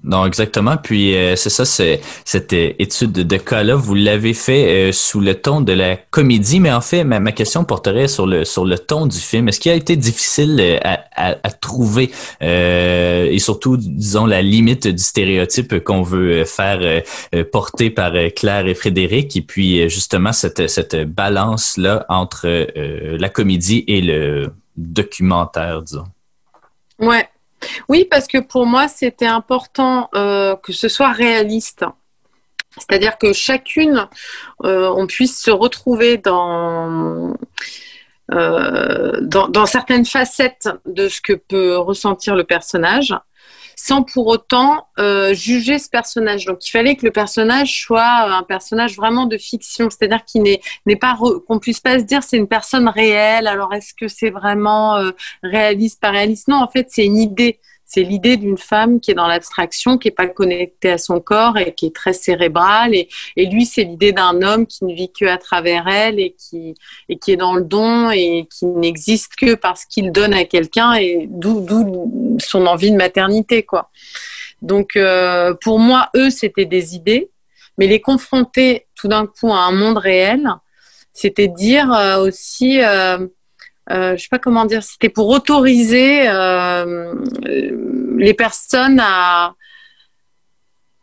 Non, 0.03 0.25
exactement. 0.25 0.77
Puis 0.77 1.15
euh, 1.15 1.35
c'est 1.35 1.49
ça, 1.49 1.65
c'est 1.65 2.01
cette 2.23 2.53
euh, 2.53 2.71
étude 2.79 3.11
de, 3.11 3.37
cas-là, 3.37 3.75
vous 3.75 3.95
l'avez 3.95 4.33
fait 4.33 4.89
euh, 4.89 4.91
sous 4.91 5.19
le 5.19 5.35
ton 5.35 5.59
de 5.59 5.73
la 5.73 5.97
comédie, 5.97 6.59
mais 6.59 6.71
en 6.71 6.81
fait, 6.81 7.03
ma, 7.03 7.31
question 7.31 7.63
porterait 7.63 8.07
sur 8.07 8.27
le 8.27 8.45
sur 8.45 8.63
le 8.63 8.77
ton 8.77 9.07
du 9.07 9.17
film. 9.17 9.49
Est-ce 9.49 9.59
qu'il 9.59 9.71
a 9.71 9.75
été 9.75 9.95
difficile 9.95 10.57
euh, 10.59 10.77
à, 10.83 11.35
à, 11.43 11.51
trouver 11.51 12.11
et 12.41 13.39
surtout, 13.39 13.77
disons, 13.77 14.25
la 14.25 14.41
limite 14.41 14.87
du 14.87 15.03
stéréotype 15.03 15.83
qu'on 15.83 16.03
veut 16.03 16.45
faire 16.45 17.03
porter 17.51 17.89
par 17.89 18.13
Claire 18.35 18.67
et 18.67 18.75
Frédéric, 18.75 19.35
et 19.35 19.41
puis 19.41 19.89
justement 19.89 20.31
cette 20.31 20.69
cette 20.69 20.95
balance 20.95 21.77
là 21.77 22.05
entre 22.09 22.67
la 22.75 23.29
comédie 23.29 23.83
et 23.87 24.01
le 24.01 24.51
documentaire, 24.75 25.81
disons. 25.81 26.05
Ouais. 26.99 27.27
Oui, 27.89 28.05
parce 28.09 28.27
que 28.27 28.37
pour 28.37 28.65
moi, 28.65 28.87
c'était 28.87 29.25
important 29.25 30.09
euh, 30.15 30.55
que 30.55 30.73
ce 30.73 30.87
soit 30.87 31.11
réaliste. 31.11 31.85
C'est-à-dire 32.77 33.17
que 33.17 33.33
chacune, 33.33 34.07
euh, 34.63 34.87
on 34.95 35.07
puisse 35.07 35.41
se 35.41 35.49
retrouver 35.49 36.21
euh, 36.27 37.33
dans 39.21 39.65
certaines 39.65 40.05
facettes 40.05 40.69
de 40.85 41.09
ce 41.09 41.21
que 41.21 41.33
peut 41.33 41.77
ressentir 41.77 42.35
le 42.35 42.43
personnage, 42.43 43.15
sans 43.77 44.03
pour 44.03 44.27
autant 44.27 44.87
euh, 44.99 45.33
juger 45.33 45.79
ce 45.79 45.87
personnage. 45.89 46.45
Donc, 46.45 46.65
il 46.67 46.71
fallait 46.71 46.95
que 46.95 47.05
le 47.05 47.11
personnage 47.11 47.83
soit 47.83 48.23
un 48.23 48.43
personnage 48.43 48.97
vraiment 48.97 49.27
de 49.27 49.37
fiction, 49.37 49.89
c'est-à-dire 49.89 50.25
qu'il 50.25 50.41
n'est 50.41 50.59
n'est 50.85 50.95
pas 50.97 51.13
re- 51.13 51.41
qu'on 51.45 51.59
puisse 51.59 51.79
pas 51.79 51.99
se 51.99 52.03
dire 52.03 52.23
c'est 52.23 52.37
une 52.37 52.47
personne 52.47 52.89
réelle. 52.89 53.47
Alors, 53.47 53.73
est-ce 53.73 53.93
que 53.93 54.07
c'est 54.07 54.31
vraiment 54.31 54.97
euh, 54.97 55.11
réaliste, 55.43 56.01
pas 56.01 56.09
réaliste? 56.11 56.47
Non, 56.49 56.57
en 56.57 56.67
fait, 56.67 56.87
c'est 56.89 57.05
une 57.05 57.17
idée. 57.17 57.59
C'est 57.87 58.03
l'idée 58.03 58.35
d'une 58.35 58.57
femme 58.57 58.99
qui 58.99 59.11
est 59.11 59.13
dans 59.13 59.27
l'abstraction, 59.27 59.97
qui 59.97 60.09
est 60.09 60.11
pas 60.11 60.27
connectée 60.27 60.91
à 60.91 60.97
son 60.97 61.21
corps 61.21 61.57
et 61.57 61.73
qui 61.73 61.87
est 61.87 61.95
très 61.95 62.11
cérébrale. 62.11 62.93
Et, 62.93 63.07
lui, 63.45 63.65
c'est 63.65 63.85
l'idée 63.85 64.11
d'un 64.11 64.41
homme 64.41 64.67
qui 64.67 64.83
ne 64.83 64.93
vit 64.93 65.11
que 65.11 65.25
à 65.25 65.37
travers 65.37 65.87
elle 65.87 66.19
et 66.19 66.35
qui, 66.37 66.75
est 67.09 67.35
dans 67.37 67.53
le 67.53 67.63
don 67.63 68.11
et 68.11 68.45
qui 68.53 68.65
n'existe 68.65 69.35
que 69.37 69.55
parce 69.55 69.85
qu'il 69.85 70.11
donne 70.11 70.33
à 70.33 70.43
quelqu'un 70.43 70.95
et 70.95 71.27
d'où, 71.29 71.65
son 72.39 72.65
envie 72.67 72.91
de 72.91 72.97
maternité, 72.97 73.63
quoi. 73.63 73.89
Donc, 74.61 74.95
euh, 74.97 75.53
pour 75.61 75.79
moi, 75.79 76.09
eux, 76.15 76.29
c'était 76.29 76.65
des 76.65 76.95
idées, 76.95 77.31
mais 77.77 77.87
les 77.87 78.01
confronter 78.01 78.87
tout 78.95 79.07
d'un 79.07 79.27
coup 79.27 79.53
à 79.53 79.59
un 79.59 79.71
monde 79.71 79.97
réel, 79.97 80.49
c'était 81.13 81.47
dire 81.47 81.91
euh, 81.93 82.27
aussi, 82.27 82.81
euh, 82.83 83.27
je 83.89 84.15
sais 84.17 84.27
pas 84.29 84.39
comment 84.39 84.65
dire, 84.65 84.83
c'était 84.83 85.09
pour 85.09 85.29
autoriser 85.29 86.27
euh, 86.29 87.13
euh, 87.45 88.15
les 88.17 88.33
personnes 88.33 88.99
à 89.01 89.53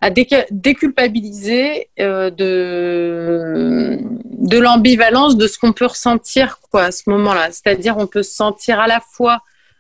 à 0.01 0.11
déculpabiliser 0.11 1.89
euh, 1.99 2.29
de 2.29 3.99
de 4.25 4.59
l'ambivalence 4.59 5.37
de 5.39 5.47
ce 5.47 5.59
qu'on 5.59 5.73
peut 5.73 5.87
ressentir 5.87 6.59
quoi 6.71 6.85
à 6.85 6.91
ce 6.93 7.09
moment-là. 7.09 7.51
C'est-à-dire 7.53 7.97
on 7.97 8.07
peut 8.07 8.23
se 8.23 8.35
sentir 8.35 8.79
à 8.81 8.87
la 8.87 9.01
fois 9.01 9.39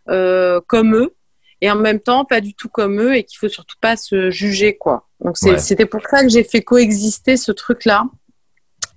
euh, 0.08 0.60
comme 0.66 0.94
eux 0.96 1.14
et 1.60 1.70
en 1.70 1.76
même 1.76 2.00
temps 2.00 2.24
pas 2.24 2.40
du 2.40 2.54
tout 2.54 2.70
comme 2.70 3.02
eux 3.02 3.14
et 3.16 3.24
qu'il 3.24 3.36
faut 3.38 3.50
surtout 3.50 3.76
pas 3.82 3.96
se 3.98 4.30
juger 4.30 4.76
quoi. 4.78 5.06
Donc 5.20 5.36
Ouais. 5.42 5.58
c'était 5.58 5.84
pour 5.86 6.00
ça 6.08 6.22
que 6.22 6.30
j'ai 6.30 6.44
fait 6.44 6.62
coexister 6.62 7.36
ce 7.36 7.52
truc-là. 7.52 8.04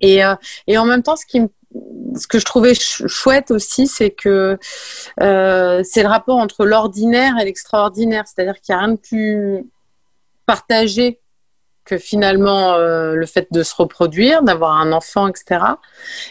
Et, 0.00 0.24
euh, 0.24 0.34
et 0.66 0.78
en 0.78 0.84
même 0.86 1.02
temps, 1.02 1.16
ce 1.16 1.26
qui 1.26 1.40
me 1.40 1.48
ce 2.16 2.26
que 2.26 2.38
je 2.38 2.44
trouvais 2.44 2.74
ch- 2.74 3.06
chouette 3.06 3.50
aussi, 3.50 3.86
c'est 3.86 4.10
que 4.10 4.58
euh, 5.20 5.82
c'est 5.84 6.02
le 6.02 6.08
rapport 6.08 6.38
entre 6.38 6.64
l'ordinaire 6.64 7.34
et 7.40 7.44
l'extraordinaire. 7.44 8.24
C'est-à-dire 8.26 8.60
qu'il 8.60 8.74
n'y 8.74 8.80
a 8.80 8.84
rien 8.84 8.94
de 8.94 8.98
plus 9.00 9.66
partagé 10.46 11.20
que 11.88 11.96
finalement 11.96 12.74
euh, 12.74 13.14
le 13.14 13.24
fait 13.24 13.48
de 13.50 13.62
se 13.62 13.74
reproduire, 13.74 14.42
d'avoir 14.42 14.78
un 14.78 14.92
enfant, 14.92 15.26
etc. 15.26 15.60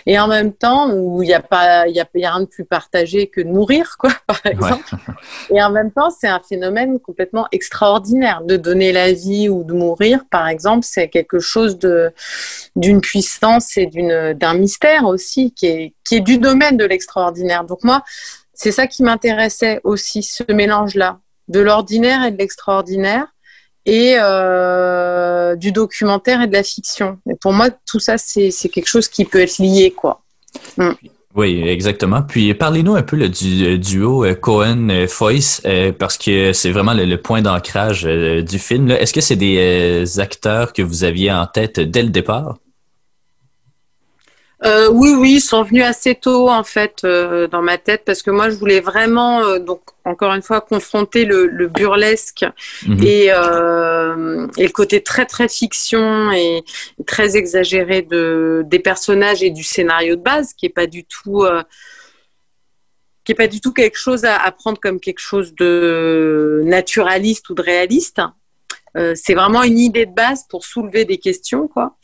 Et 0.06 0.20
en 0.20 0.28
même 0.28 0.54
temps, 0.54 0.91
où 0.93 1.24
il 1.24 1.28
n'y 1.28 1.34
a 1.34 1.41
pas, 1.41 1.88
il 1.88 1.96
y 1.96 2.00
a, 2.00 2.06
il 2.13 2.22
y 2.22 2.26
a 2.26 2.34
rien 2.34 2.41
de 2.41 2.46
plus 2.46 2.63
partagé 2.63 3.28
que 3.28 3.41
de 3.41 3.48
mourir, 3.48 3.98
quoi, 3.98 4.12
par 4.28 4.46
exemple. 4.46 4.86
Et 5.50 5.62
en 5.62 5.72
même 5.72 5.91
temps, 5.91 6.12
c'est 6.12 6.28
un 6.28 6.41
phénomène 6.48 7.00
complètement 7.00 7.48
extraordinaire. 7.52 8.41
De 8.43 8.56
donner 8.56 8.91
la 8.91 9.12
vie 9.13 9.50
ou 9.50 9.63
de 9.63 9.74
mourir, 9.74 10.26
par 10.30 10.48
exemple, 10.48 10.86
c'est 10.88 11.10
quelque 11.10 11.39
chose 11.39 11.80
de 11.80 12.12
d'une 12.76 13.02
puissance 13.02 13.78
et 13.78 13.88
d'une 13.88 14.34
d'un 14.34 14.54
mystère 14.54 15.06
aussi 15.06 15.52
qui 15.54 15.65
est 15.65 15.93
qui 16.06 16.17
est 16.17 16.22
du 16.22 16.38
domaine 16.38 16.78
de 16.78 16.86
l'extraordinaire. 16.86 17.63
Donc 17.63 17.84
moi, 17.84 18.04
c'est 18.54 18.72
ça 18.72 18.86
qui 18.86 19.02
m'intéressait 19.02 19.82
aussi, 19.84 20.22
ce 20.22 20.43
mélange-là 20.52 21.20
de 21.48 21.60
l'ordinaire 21.62 22.24
et 22.26 22.32
de 22.32 22.38
l'extraordinaire 22.38 23.28
et 23.88 24.17
euh, 24.19 25.56
du 25.56 25.71
documentaire 25.71 26.41
et 26.41 26.47
de 26.47 26.54
la 26.54 26.62
fiction. 26.62 27.17
Pour 27.41 27.54
moi, 27.54 27.69
tout 27.89 28.00
ça, 28.00 28.17
c'est 28.17 28.52
quelque 28.69 28.88
chose 28.88 29.08
qui 29.08 29.26
peut 29.26 29.39
être 29.39 29.58
lié, 29.60 29.91
quoi. 29.95 30.21
Oui, 31.34 31.63
exactement. 31.67 32.21
Puis 32.21 32.54
parlez-nous 32.54 32.95
un 32.95 33.04
peu 33.04 33.30
du 33.30 33.65
euh, 33.65 33.78
duo 33.78 34.26
euh, 34.26 34.34
Cohen-Foyce, 34.34 35.62
parce 35.97 36.17
que 36.17 36.52
c'est 36.52 36.71
vraiment 36.71 36.93
le, 36.93 37.15
point 37.15 37.41
d'ancrage 37.41 38.04
du 38.04 38.60
film. 38.60 38.91
Est-ce 38.91 39.13
que 39.13 39.21
c'est 39.21 39.36
des 39.36 40.19
acteurs 40.19 40.73
que 40.73 40.82
vous 40.82 41.04
aviez 41.04 41.32
en 41.32 41.45
tête 41.47 41.80
dès 41.80 42.04
le 42.04 42.10
départ? 42.10 42.58
Euh, 44.65 44.89
oui, 44.91 45.13
oui, 45.15 45.34
ils 45.36 45.41
sont 45.41 45.62
venus 45.62 45.84
assez 45.84 46.15
tôt 46.15 46.50
en 46.50 46.63
fait 46.63 47.04
euh, 47.04 47.48
dans 47.48 47.62
ma 47.62 47.78
tête 47.78 48.02
parce 48.06 48.24
que 48.24 48.32
moi 48.32 48.50
je 48.50 48.56
voulais 48.56 48.80
vraiment, 48.80 49.43
euh, 49.43 49.60
donc 49.60 49.82
encore 50.04 50.34
une 50.34 50.41
fois, 50.41 50.62
confronter 50.62 51.26
le, 51.26 51.46
le 51.46 51.67
burlesque 51.67 52.43
Mhm. 52.88 53.04
et, 53.04 53.26
et 53.26 54.63
le 54.67 54.72
côté 54.72 55.04
très 55.04 55.26
très 55.26 55.48
fiction 55.48 56.32
et 56.32 56.63
très 57.06 57.38
exagéré 57.38 58.02
de 58.02 58.63
des 58.65 58.80
personnages 58.80 59.43
et 59.43 59.52
du 59.52 59.63
scénario 59.63 60.15
de 60.15 60.22
base 60.22 60.54
qui 60.54 60.65
est 60.65 60.70
pas 60.70 60.88
du 60.88 61.04
tout 61.06 61.46
qui 63.24 63.34
est 63.34 63.36
pas 63.36 63.48
du 63.48 63.60
tout 63.62 63.74
quelque 63.74 63.98
chose 63.98 64.24
à, 64.26 64.38
à 64.38 64.52
prendre 64.52 64.80
comme 64.80 65.00
quelque 65.00 65.20
chose 65.20 65.54
de 65.56 66.62
naturaliste 66.65 67.50
ou 67.50 67.54
de 67.56 67.62
réaliste. 67.62 68.22
Euh, 68.95 69.13
c'est 69.15 69.34
vraiment 69.34 69.63
une 69.63 69.78
idée 69.78 70.06
de 70.06 70.13
base 70.13 70.45
pour 70.50 70.65
soulever 70.65 71.06
des 71.06 71.17
questions, 71.17 71.67
quoi. 71.67 71.95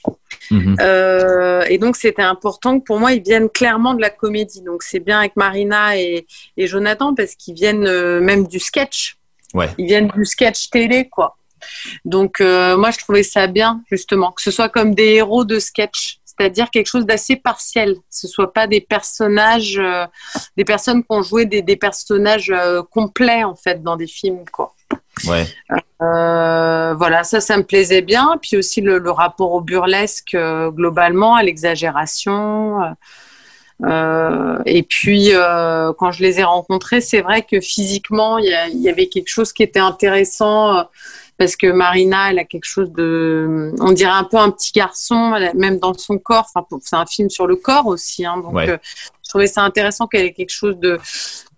Mhm. 0.52 0.76
Euh, 0.80 1.64
et 1.70 1.78
donc, 1.78 1.96
c'était 1.96 2.22
important 2.24 2.80
que 2.80 2.84
pour 2.84 3.00
moi, 3.00 3.14
ils 3.14 3.24
viennent 3.24 3.50
clairement 3.50 3.94
de 3.94 4.02
la 4.02 4.10
comédie. 4.10 4.62
Donc, 4.62 4.84
c'est 4.84 5.00
bien 5.00 5.20
avec 5.20 5.36
Marina 5.36 5.98
et, 5.98 6.28
et 6.58 6.68
Jonathan 6.68 7.16
parce 7.16 7.36
qu'ils 7.36 7.56
viennent 7.56 7.88
euh, 7.88 8.20
même 8.20 8.48
du 8.48 8.60
sketch. 8.60 9.18
Ouais. 9.54 9.70
Ils 9.78 9.86
viennent 9.86 10.12
du 10.16 10.26
sketch 10.26 10.70
télé, 10.70 11.08
quoi. 11.10 11.38
Donc 12.06 12.42
euh, 12.42 12.78
moi 12.78 12.92
je 12.92 12.98
trouvais 13.00 13.24
ça 13.24 13.48
bien 13.48 13.82
justement 13.90 14.32
que 14.32 14.42
ce 14.42 14.52
soit 14.52 14.70
comme 14.70 14.94
des 14.94 15.14
héros 15.14 15.46
de 15.46 15.60
sketch, 15.60 16.20
c'est-à-dire 16.38 16.70
quelque 16.72 16.88
chose 16.88 17.06
d'assez 17.06 17.36
partiel, 17.36 17.96
ce 18.10 18.28
soit 18.28 18.52
pas 18.54 18.68
des 18.68 18.82
personnages, 18.82 19.78
euh, 19.78 20.06
des 20.58 20.66
personnes 20.66 21.02
qui 21.02 21.08
ont 21.10 21.22
joué 21.22 21.46
des, 21.46 21.62
des 21.62 21.76
personnages 21.76 22.50
euh, 22.52 22.82
complets 22.84 23.44
en 23.44 23.56
fait 23.56 23.84
dans 23.84 23.96
des 23.96 24.08
films 24.08 24.44
quoi. 24.52 24.74
Ouais. 25.28 25.46
Euh, 26.02 26.94
voilà, 26.96 27.24
ça, 27.24 27.40
ça 27.40 27.58
me 27.58 27.64
plaisait 27.64 28.02
bien. 28.02 28.38
Puis 28.42 28.58
aussi 28.58 28.82
le, 28.82 28.98
le 28.98 29.12
rapport 29.12 29.52
au 29.54 29.62
burlesque 29.62 30.36
globalement, 30.70 31.36
à 31.36 31.44
l'exagération. 31.44 32.80
et 34.66 34.84
puis, 34.84 35.32
quand 35.98 36.12
je 36.12 36.22
les 36.24 36.40
ai 36.40 36.44
rencontrés, 36.44 37.02
c'est 37.02 37.22
vrai 37.22 37.44
que 37.44 37.60
physiquement, 37.62 38.38
il 38.38 38.46
y, 38.50 38.54
a- 38.54 38.68
il 38.68 38.82
y 38.82 38.90
avait 38.90 39.08
quelque 39.08 39.28
chose 39.30 39.54
qui 39.54 39.64
était 39.64 39.80
intéressant. 39.80 40.86
Parce 41.44 41.58
que 41.58 41.68
Marina, 41.72 42.32
elle 42.32 42.40
a 42.40 42.46
quelque 42.46 42.66
chose 42.66 42.92
de, 42.92 43.74
on 43.80 43.92
dirait 43.92 44.12
un 44.12 44.24
peu 44.24 44.38
un 44.38 44.50
petit 44.50 44.72
garçon, 44.72 45.36
même 45.56 45.78
dans 45.78 45.94
son 45.94 46.18
corps. 46.18 46.48
Enfin, 46.54 46.66
c'est 46.82 46.96
un 46.96 47.06
film 47.06 47.30
sur 47.30 47.48
le 47.48 47.58
corps 47.58 47.88
aussi, 47.88 48.26
hein, 48.26 48.38
donc 48.38 48.54
Ouais. 48.54 48.70
euh, 48.70 48.78
je 49.24 49.30
trouvais 49.30 49.48
ça 49.48 49.62
intéressant 49.64 50.08
qu'elle 50.08 50.26
ait 50.26 50.34
quelque 50.34 50.52
chose 50.52 50.78
de, 50.80 51.00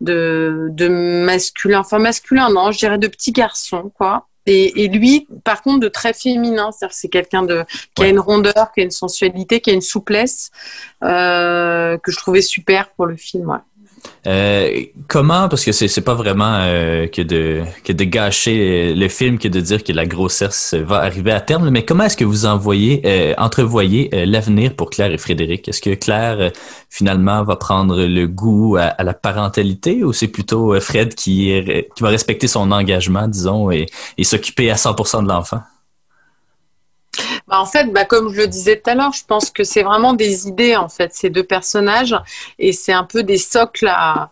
de, 0.01 0.69
de 0.71 0.87
masculin, 0.87 1.81
enfin 1.81 1.99
masculin, 1.99 2.49
non, 2.49 2.71
je 2.71 2.79
dirais 2.79 2.97
de 2.97 3.07
petit 3.07 3.31
garçon, 3.31 3.91
quoi. 3.95 4.27
Et, 4.47 4.83
et 4.83 4.87
lui, 4.87 5.27
par 5.43 5.61
contre, 5.63 5.79
de 5.81 5.87
très 5.87 6.13
féminin, 6.13 6.71
c'est-à-dire 6.71 6.93
que 6.93 6.99
c'est 6.99 7.09
quelqu'un 7.09 7.43
de 7.43 7.65
qui 7.95 8.03
a 8.03 8.07
une 8.07 8.19
rondeur, 8.19 8.71
qui 8.73 8.81
a 8.81 8.83
une 8.83 8.91
sensualité, 8.91 9.59
qui 9.59 9.71
a 9.71 9.73
une 9.73 9.81
souplesse 9.81 10.51
euh, 11.03 11.97
que 11.97 12.11
je 12.11 12.17
trouvais 12.17 12.41
super 12.41 12.89
pour 12.91 13.05
le 13.07 13.15
film. 13.17 13.49
Ouais. 13.49 13.57
Euh, 14.27 14.85
comment, 15.07 15.47
parce 15.49 15.63
que 15.63 15.71
c'est 15.71 16.01
pas 16.01 16.15
vraiment 16.15 16.57
euh, 16.61 17.07
que 17.07 17.21
de 17.21 17.61
que 17.83 17.93
de 17.93 18.03
gâcher 18.03 18.93
le 18.95 19.07
film 19.07 19.37
que 19.37 19.47
de 19.47 19.59
dire 19.59 19.83
que 19.83 19.91
la 19.93 20.05
grossesse 20.05 20.73
va 20.73 20.97
arriver 20.97 21.31
à 21.31 21.41
terme, 21.41 21.69
mais 21.69 21.85
comment 21.85 22.05
est-ce 22.05 22.17
que 22.17 22.25
vous 22.25 22.45
envoyez 22.45 23.01
euh, 23.05 23.33
entrevoyez 23.37 24.09
euh, 24.13 24.25
l'avenir 24.25 24.75
pour 24.75 24.89
Claire 24.89 25.11
et 25.11 25.17
Frédéric? 25.17 25.67
Est-ce 25.67 25.81
que 25.81 25.93
Claire 25.93 26.51
finalement 26.89 27.43
va 27.43 27.55
prendre 27.55 28.03
le 28.03 28.27
goût 28.27 28.77
à, 28.77 29.03
la 29.03 29.13
parentalité 29.13 30.03
ou 30.03 30.11
c'est 30.13 30.27
plutôt 30.27 30.79
Fred 30.79 31.13
qui 31.13 31.53
qui 31.95 32.03
va 32.03 32.09
respecter 32.09 32.47
son 32.47 32.71
engagement, 32.71 33.27
disons, 33.27 33.71
et, 33.71 33.85
et 34.17 34.23
s'occuper 34.23 34.71
à 34.71 34.75
100% 34.75 35.23
de 35.23 35.27
l'enfant? 35.27 35.61
Bah, 37.47 37.59
en 37.59 37.65
fait, 37.65 37.85
bah, 37.93 38.05
comme 38.05 38.33
je 38.33 38.41
le 38.41 38.47
disais 38.47 38.79
tout 38.81 38.89
à 38.89 38.95
l'heure, 38.95 39.13
je 39.13 39.23
pense 39.25 39.51
que 39.51 39.63
c'est 39.63 39.83
vraiment 39.83 40.13
des 40.13 40.47
idées, 40.47 40.75
en 40.75 40.89
fait, 40.89 41.13
ces 41.13 41.29
deux 41.29 41.43
personnages, 41.43 42.15
et 42.57 42.71
c'est 42.71 42.93
un 42.93 43.03
peu 43.03 43.21
des 43.21 43.37
socles 43.37 43.87
à, 43.87 44.31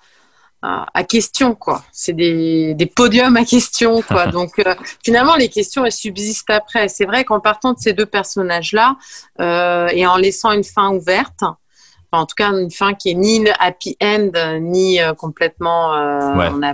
à, 0.64 0.88
à 0.94 1.04
questions, 1.04 1.54
quoi. 1.54 1.84
C'est 1.92 2.14
des, 2.14 2.74
des 2.74 2.86
podiums 2.88 3.38
à 3.38 3.46
questions, 3.46 4.02
quoi. 4.02 4.26
Donc, 4.38 4.58
euh, 4.60 4.74
finalement, 5.04 5.36
les 5.36 5.50
questions, 5.50 5.86
elles 5.86 5.92
subsistent 5.92 6.50
après. 6.50 6.88
C'est 6.88 7.06
vrai 7.06 7.24
qu'en 7.24 7.40
partant 7.40 7.74
de 7.74 7.80
ces 7.80 7.94
deux 7.94 8.08
personnages-là, 8.08 8.96
euh, 9.42 9.88
et 9.94 10.08
en 10.08 10.18
laissant 10.18 10.52
une 10.52 10.64
fin 10.64 10.90
ouverte, 10.92 11.42
enfin, 11.44 12.24
en 12.24 12.26
tout 12.26 12.36
cas, 12.36 12.50
une 12.52 12.72
fin 12.72 12.94
qui 12.96 13.12
est 13.12 13.16
ni 13.16 13.38
une 13.38 13.54
happy 13.60 13.96
end, 14.02 14.32
ni 14.60 15.00
euh, 15.00 15.14
complètement... 15.14 15.94
euh, 15.94 16.36
Ouais. 16.36 16.50
on 16.52 16.64
a- 16.64 16.74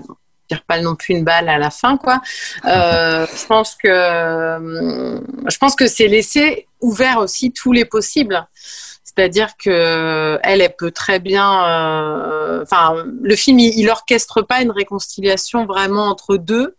tire 0.49 0.63
pas 0.67 0.81
non 0.81 0.95
plus 0.95 1.13
une 1.13 1.23
balle 1.23 1.47
à 1.47 1.57
la 1.57 1.69
fin, 1.69 1.95
quoi. 1.97 2.21
Euh, 2.65 3.25
je 3.33 3.45
pense 3.45 3.75
que 3.75 3.89
je 3.89 5.57
pense 5.57 5.75
que 5.75 5.87
c'est 5.87 6.07
laisser 6.07 6.67
ouvert 6.81 7.19
aussi 7.19 7.51
tous 7.53 7.71
les 7.71 7.85
possibles. 7.85 8.45
C'est-à-dire 9.03 9.49
que 9.57 10.39
elle, 10.43 10.61
elle 10.61 10.75
peut 10.77 10.91
très 10.91 11.19
bien. 11.19 11.65
euh, 11.67 12.63
Enfin, 12.63 13.03
le 13.21 13.35
film, 13.35 13.59
il, 13.59 13.77
il 13.77 13.89
orchestre 13.89 14.41
pas 14.41 14.61
une 14.61 14.71
réconciliation 14.71 15.65
vraiment 15.65 16.05
entre 16.05 16.37
deux. 16.37 16.75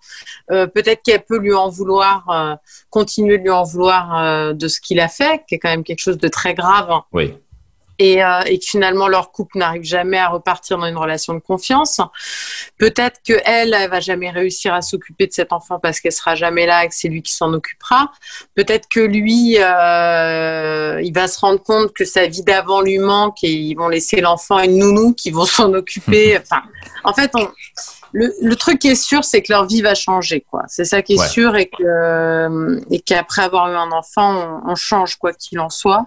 Euh, 0.50 0.66
Peut-être 0.66 1.02
qu'elle 1.02 1.22
peut 1.22 1.38
lui 1.38 1.52
en 1.54 1.68
vouloir, 1.68 2.58
continuer 2.88 3.38
de 3.38 3.42
lui 3.42 3.50
en 3.50 3.64
vouloir 3.64 4.54
de 4.54 4.68
ce 4.68 4.80
qu'il 4.80 5.00
a 5.00 5.08
fait, 5.08 5.42
qui 5.48 5.56
est 5.56 5.58
quand 5.58 5.70
même 5.70 5.84
quelque 5.84 6.00
chose 6.00 6.18
de 6.18 6.28
très 6.28 6.54
grave 6.54 6.88
Oui. 7.12 7.34
Et, 8.00 8.24
euh, 8.24 8.40
et 8.46 8.58
que 8.58 8.64
finalement 8.64 9.06
leur 9.06 9.30
couple 9.30 9.58
n'arrive 9.58 9.84
jamais 9.84 10.18
à 10.18 10.28
repartir 10.28 10.78
dans 10.78 10.86
une 10.86 10.96
relation 10.96 11.34
de 11.34 11.38
confiance. 11.38 12.00
Peut-être 12.78 13.20
que 13.24 13.34
elle, 13.44 13.74
elle 13.74 13.90
va 13.90 14.00
jamais 14.00 14.30
réussir 14.30 14.72
à 14.74 14.80
s'occuper 14.80 15.26
de 15.26 15.32
cet 15.32 15.52
enfant 15.52 15.78
parce 15.78 16.00
qu'elle 16.00 16.12
sera 16.12 16.34
jamais 16.34 16.64
là 16.66 16.84
et 16.84 16.88
que 16.88 16.94
c'est 16.94 17.08
lui 17.08 17.22
qui 17.22 17.34
s'en 17.34 17.52
occupera. 17.52 18.10
Peut-être 18.56 18.88
que 18.88 19.00
lui, 19.00 19.56
euh, 19.60 21.00
il 21.02 21.12
va 21.12 21.28
se 21.28 21.38
rendre 21.40 21.62
compte 21.62 21.92
que 21.92 22.04
sa 22.06 22.26
vie 22.26 22.42
d'avant 22.42 22.80
lui 22.80 22.98
manque 22.98 23.44
et 23.44 23.52
ils 23.52 23.74
vont 23.74 23.88
laisser 23.88 24.20
l'enfant 24.22 24.56
à 24.56 24.64
une 24.64 24.78
nounou 24.78 25.12
qui 25.12 25.30
vont 25.30 25.44
s'en 25.46 25.72
occuper. 25.74 26.38
Enfin, 26.38 26.62
en 27.04 27.12
fait, 27.12 27.30
on, 27.34 27.48
le, 28.12 28.32
le 28.40 28.56
truc 28.56 28.78
qui 28.80 28.88
est 28.88 28.94
sûr, 28.94 29.24
c'est 29.24 29.42
que 29.42 29.52
leur 29.52 29.66
vie 29.66 29.82
va 29.82 29.94
changer, 29.94 30.40
quoi. 30.50 30.62
C'est 30.68 30.84
ça 30.86 31.02
qui 31.02 31.14
est 31.14 31.20
Ouais. 31.20 31.28
sûr 31.28 31.54
et 31.56 31.66
que 31.66 31.82
euh, 31.84 32.80
et 32.90 33.00
qu'après 33.00 33.42
avoir 33.42 33.70
eu 33.70 33.76
un 33.76 33.92
enfant, 33.92 34.60
on, 34.64 34.70
on 34.72 34.74
change 34.74 35.16
quoi 35.16 35.32
qu'il 35.34 35.60
en 35.60 35.68
soit 35.68 36.06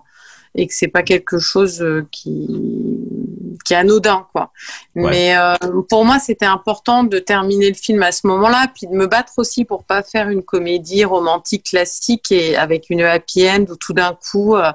et 0.56 0.68
que 0.68 0.74
c'est 0.74 0.88
pas 0.88 1.04
quelque 1.04 1.40
chose 1.40 1.82
euh, 1.82 2.08
qui 2.12 3.00
qui 3.64 3.74
est 3.74 3.78
anodin 3.78 4.28
quoi. 4.34 4.52
Ouais. 4.96 5.10
Mais 5.10 5.38
euh, 5.38 5.56
pour 5.90 6.06
moi, 6.06 6.20
c'était 6.20 6.46
important 6.46 7.04
de 7.04 7.20
terminer 7.20 7.70
le 7.70 7.76
film 7.76 8.04
à 8.04 8.12
ce 8.12 8.28
moment-là, 8.28 8.68
puis 8.74 8.88
de 8.88 8.94
me 8.94 9.08
battre 9.08 9.34
aussi 9.38 9.66
pour 9.66 9.84
pas 9.84 10.04
faire 10.04 10.30
une 10.30 10.44
comédie 10.44 11.06
romantique 11.06 11.64
classique 11.70 12.32
et 12.32 12.58
avec 12.58 12.90
une 12.90 13.02
happy 13.02 13.50
end 13.50 13.66
où 13.70 13.76
tout 13.76 13.94
d'un 13.94 14.18
coup 14.32 14.56
euh, 14.56 14.72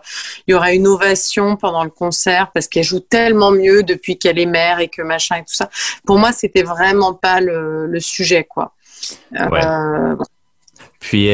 il 0.46 0.52
y 0.52 0.54
aurait 0.54 0.76
une 0.76 0.86
ovation 0.86 1.56
pendant 1.56 1.84
le 1.84 1.90
concert 1.90 2.50
parce 2.52 2.66
qu'elle 2.66 2.84
joue 2.84 3.00
tellement 3.00 3.50
mieux 3.50 3.82
depuis 3.82 4.18
qu'elle 4.18 4.38
est 4.38 4.46
mère 4.46 4.80
et 4.80 4.88
que 4.88 5.02
machin 5.02 5.36
et 5.36 5.40
tout 5.40 5.54
ça. 5.54 5.68
Pour 6.06 6.18
moi, 6.18 6.32
c'était 6.32 6.62
vraiment 6.62 7.14
pas 7.14 7.40
le, 7.40 7.86
le 7.86 8.00
sujet 8.00 8.44
quoi. 8.44 8.72
Ouais. 9.32 9.64
Euh, 9.64 10.16
Puis 11.00 11.28
euh, 11.30 11.32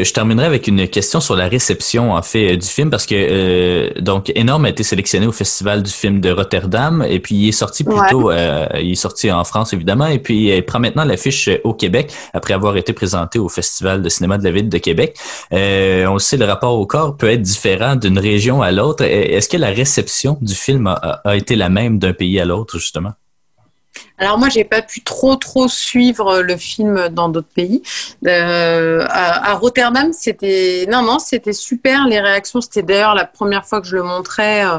euh, 0.00 0.04
je 0.04 0.12
terminerai 0.14 0.46
avec 0.46 0.66
une 0.66 0.88
question 0.88 1.20
sur 1.20 1.36
la 1.36 1.46
réception 1.46 2.12
en 2.14 2.22
fait 2.22 2.54
euh, 2.54 2.56
du 2.56 2.66
film 2.66 2.88
parce 2.88 3.04
que 3.04 3.14
euh, 3.14 3.90
donc 4.00 4.32
Énorme 4.34 4.64
a 4.64 4.70
été 4.70 4.82
sélectionné 4.82 5.26
au 5.26 5.32
Festival 5.32 5.82
du 5.82 5.90
film 5.90 6.20
de 6.22 6.30
Rotterdam 6.30 7.04
et 7.06 7.20
puis 7.20 7.34
il 7.34 7.48
est 7.48 7.52
sorti 7.52 7.84
plus 7.84 7.94
Ouais. 7.94 8.08
tôt, 8.10 8.30
euh, 8.30 8.66
il 8.80 8.92
est 8.92 8.94
sorti 8.94 9.30
en 9.30 9.44
France 9.44 9.74
évidemment 9.74 10.06
et 10.06 10.18
puis 10.18 10.48
il 10.48 10.64
prend 10.64 10.80
maintenant 10.80 11.04
l'affiche 11.04 11.48
euh, 11.48 11.58
au 11.64 11.74
Québec 11.74 12.12
après 12.32 12.54
avoir 12.54 12.78
été 12.78 12.94
présenté 12.94 13.38
au 13.38 13.50
Festival 13.50 14.00
de 14.00 14.08
cinéma 14.08 14.38
de 14.38 14.44
la 14.44 14.50
ville 14.50 14.70
de 14.70 14.78
Québec. 14.78 15.16
Euh, 15.52 16.06
on 16.06 16.14
le 16.14 16.18
sait, 16.18 16.38
le 16.38 16.46
rapport 16.46 16.78
au 16.78 16.86
corps 16.86 17.16
peut 17.16 17.28
être 17.30 17.42
différent 17.42 17.96
d'une 17.96 18.18
région 18.18 18.62
à 18.62 18.72
l'autre. 18.72 19.04
Euh, 19.04 19.36
Est-ce 19.36 19.50
que 19.50 19.58
la 19.58 19.68
réception 19.68 20.38
du 20.40 20.54
film 20.54 20.86
a 20.86 21.36
été 21.36 21.56
la 21.56 21.68
même 21.68 21.98
d'un 21.98 22.14
pays 22.14 22.40
à 22.40 22.46
l'autre 22.46 22.78
justement? 22.78 23.12
Alors 24.18 24.38
moi, 24.38 24.48
j'ai 24.48 24.64
pas 24.64 24.80
pu 24.82 25.02
trop 25.02 25.36
trop 25.36 25.68
suivre 25.68 26.40
le 26.40 26.56
film 26.56 27.08
dans 27.10 27.28
d'autres 27.28 27.48
pays. 27.54 27.82
Euh, 28.26 29.04
à, 29.08 29.50
à 29.50 29.54
Rotterdam, 29.54 30.12
c'était 30.12 30.86
non 30.90 31.02
non, 31.02 31.18
c'était 31.18 31.52
super. 31.52 32.06
Les 32.06 32.20
réactions, 32.20 32.60
c'était 32.60 32.82
d'ailleurs 32.82 33.14
la 33.14 33.24
première 33.26 33.66
fois 33.66 33.80
que 33.80 33.86
je 33.86 33.96
le 33.96 34.02
montrais 34.02 34.64
euh, 34.64 34.78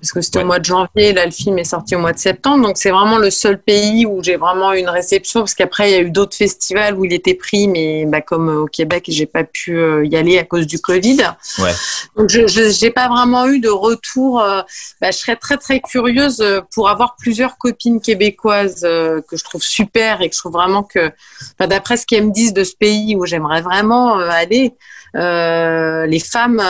parce 0.00 0.12
que 0.12 0.20
c'était 0.20 0.38
Ouais. 0.38 0.44
au 0.44 0.46
mois 0.46 0.58
de 0.58 0.64
janvier. 0.64 1.12
Là, 1.12 1.24
le 1.24 1.30
film 1.32 1.58
est 1.58 1.64
sorti 1.64 1.96
au 1.96 1.98
mois 1.98 2.12
de 2.12 2.18
septembre, 2.18 2.64
donc 2.66 2.76
c'est 2.76 2.90
vraiment 2.90 3.18
le 3.18 3.30
seul 3.30 3.58
pays 3.60 4.06
où 4.06 4.22
j'ai 4.22 4.36
vraiment 4.36 4.72
eu 4.74 4.78
une 4.78 4.88
réception 4.88 5.40
parce 5.40 5.54
qu'après 5.54 5.90
il 5.90 5.92
y 5.94 5.96
a 5.96 6.00
eu 6.02 6.10
d'autres 6.10 6.36
festivals 6.36 6.94
où 6.94 7.04
il 7.04 7.12
était 7.12 7.34
pris, 7.34 7.68
mais 7.68 8.04
bah, 8.06 8.20
comme 8.20 8.48
euh, 8.48 8.60
au 8.62 8.66
Québec, 8.66 9.04
j'ai 9.08 9.26
pas 9.26 9.44
pu 9.44 9.76
euh, 9.78 10.04
y 10.06 10.16
aller 10.16 10.38
à 10.38 10.44
cause 10.44 10.66
du 10.66 10.78
Covid. 10.78 11.18
Ouais. 11.58 11.72
Donc 12.16 12.28
je 12.30 12.46
j'ai 12.46 12.90
pas 12.90 13.08
vraiment 13.08 13.46
eu 13.46 13.58
de 13.60 13.68
retour. 13.68 14.40
euh, 14.40 14.62
bah, 15.00 15.10
je 15.10 15.18
serais 15.18 15.36
très 15.36 15.56
très 15.56 15.80
curieuse 15.80 16.40
euh, 16.40 16.60
pour 16.74 16.88
avoir 16.88 17.16
plusieurs 17.16 17.58
copines 17.58 18.00
québécoises 18.00 18.55
euh, 18.84 19.20
que 19.28 19.36
je 19.36 19.44
trouve 19.44 19.62
super 19.62 20.22
et 20.22 20.28
que 20.28 20.34
je 20.34 20.40
trouve 20.40 20.52
vraiment 20.52 20.82
que, 20.82 21.12
enfin, 21.58 21.68
d'après 21.68 21.96
ce 21.96 22.06
qu'elles 22.06 22.26
me 22.26 22.32
disent 22.32 22.54
de 22.54 22.64
ce 22.64 22.74
pays 22.74 23.16
où 23.16 23.26
j'aimerais 23.26 23.62
vraiment 23.62 24.18
euh, 24.18 24.28
aller, 24.28 24.74
euh, 25.14 26.06
les 26.06 26.18
femmes 26.18 26.62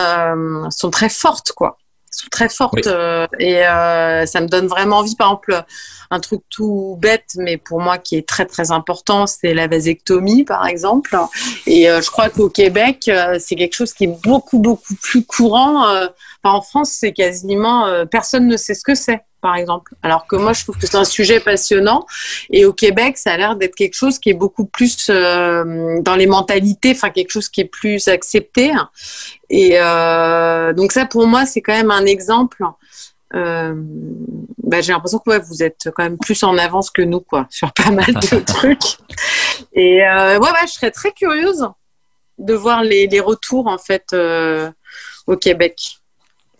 sont 0.71 0.89
très 0.89 1.09
fortes 1.09 1.51
quoi. 1.51 1.77
Sont 2.09 2.29
très 2.31 2.49
fortes 2.49 2.87
Oui. 2.87 3.45
et 3.45 3.61
ça 3.61 4.41
me 4.41 4.47
donne 4.47 4.65
vraiment 4.65 4.97
envie. 4.99 5.15
Par 5.15 5.27
exemple, 5.27 5.63
un 6.09 6.19
truc 6.19 6.41
tout 6.49 6.97
bête, 6.99 7.29
mais 7.35 7.57
pour 7.57 7.79
moi 7.79 7.99
qui 7.99 8.15
est 8.15 8.27
très 8.27 8.45
très 8.45 8.71
important, 8.71 9.27
c'est 9.27 9.53
la 9.53 9.67
vasectomie 9.67 10.43
par 10.43 10.65
exemple. 10.65 11.15
Et 11.67 11.83
je 11.83 12.09
crois 12.09 12.29
qu'au 12.29 12.49
Québec, 12.49 13.11
c'est 13.39 13.55
quelque 13.55 13.75
chose 13.75 13.93
qui 13.93 14.05
est 14.05 14.19
beaucoup 14.23 14.57
beaucoup 14.57 14.95
plus 14.95 15.25
courant. 15.25 15.83
Enfin, 15.83 16.09
en 16.43 16.61
France, 16.61 16.95
c'est 16.99 17.11
quasiment 17.11 17.85
personne 18.09 18.47
ne 18.47 18.57
sait 18.57 18.73
ce 18.73 18.83
que 18.83 18.95
c'est, 18.95 19.21
par 19.41 19.55
exemple. 19.55 19.93
Alors 20.03 20.27
que 20.27 20.35
moi, 20.35 20.53
je 20.53 20.63
trouve 20.63 20.77
que 20.77 20.87
c'est 20.87 20.97
un 20.97 21.05
sujet 21.05 21.39
passionnant. 21.39 22.05
Et 22.49 22.65
au 22.65 22.73
Québec, 22.73 23.17
ça 23.17 23.33
a 23.33 23.37
l'air 23.37 23.55
d'être 23.55 23.75
quelque 23.75 23.93
chose 23.93 24.19
qui 24.19 24.29
est 24.29 24.33
beaucoup 24.33 24.65
plus 24.65 25.07
euh, 25.09 26.01
dans 26.01 26.15
les 26.15 26.27
mentalités, 26.27 26.91
enfin 26.91 27.09
quelque 27.09 27.31
chose 27.31 27.49
qui 27.49 27.61
est 27.61 27.65
plus 27.65 28.07
accepté. 28.07 28.71
Et 29.49 29.73
euh, 29.75 30.73
donc 30.73 30.91
ça, 30.91 31.05
pour 31.05 31.27
moi, 31.27 31.45
c'est 31.45 31.61
quand 31.61 31.73
même 31.73 31.91
un 31.91 32.05
exemple. 32.05 32.63
Euh, 33.35 33.73
bah, 34.63 34.81
j'ai 34.81 34.93
l'impression 34.93 35.19
que 35.19 35.29
ouais, 35.29 35.39
vous 35.39 35.61
êtes 35.61 35.89
quand 35.95 36.03
même 36.03 36.17
plus 36.17 36.41
en 36.43 36.57
avance 36.57 36.89
que 36.89 37.01
nous, 37.01 37.19
quoi, 37.19 37.47
sur 37.49 37.71
pas 37.73 37.91
mal 37.91 38.13
de 38.13 38.39
trucs. 38.45 38.97
Et 39.73 39.99
ouais, 39.99 40.37
ouais, 40.37 40.67
je 40.67 40.73
serais 40.73 40.91
très 40.91 41.11
curieuse 41.11 41.67
de 42.37 42.53
voir 42.53 42.83
les, 42.83 43.07
les 43.07 43.19
retours 43.19 43.67
en 43.67 43.77
fait 43.77 44.15
au 45.27 45.35
Québec. 45.35 45.99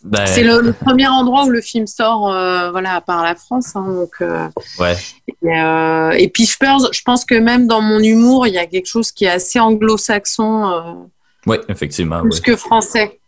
Ben, 0.09 0.25
C'est 0.25 0.43
le, 0.43 0.61
le 0.61 0.73
premier 0.73 1.07
endroit 1.07 1.45
où 1.45 1.49
le 1.49 1.61
film 1.61 1.85
sort, 1.87 2.29
euh, 2.31 2.71
voilà, 2.71 2.95
à 2.95 3.01
part 3.01 3.23
la 3.23 3.35
France. 3.35 3.75
hein, 3.75 3.85
donc, 3.87 4.11
euh, 4.21 4.47
ouais. 4.79 4.95
et, 5.27 5.33
euh, 5.59 6.11
et 6.11 6.29
puis 6.29 6.45
je 6.45 6.57
pense, 6.57 6.87
je 6.91 7.01
pense 7.03 7.25
que 7.25 7.35
même 7.35 7.67
dans 7.67 7.81
mon 7.81 7.99
humour, 7.99 8.47
il 8.47 8.53
y 8.53 8.57
a 8.57 8.65
quelque 8.65 8.87
chose 8.87 9.11
qui 9.11 9.25
est 9.25 9.29
assez 9.29 9.59
anglo-saxon, 9.59 11.07
Ouais, 11.45 11.61
effectivement. 11.69 12.21
plus 12.21 12.35
ouais. 12.35 12.41
que 12.41 12.55
français. 12.55 13.19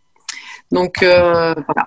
Donc 0.72 0.96
voilà. 1.00 1.86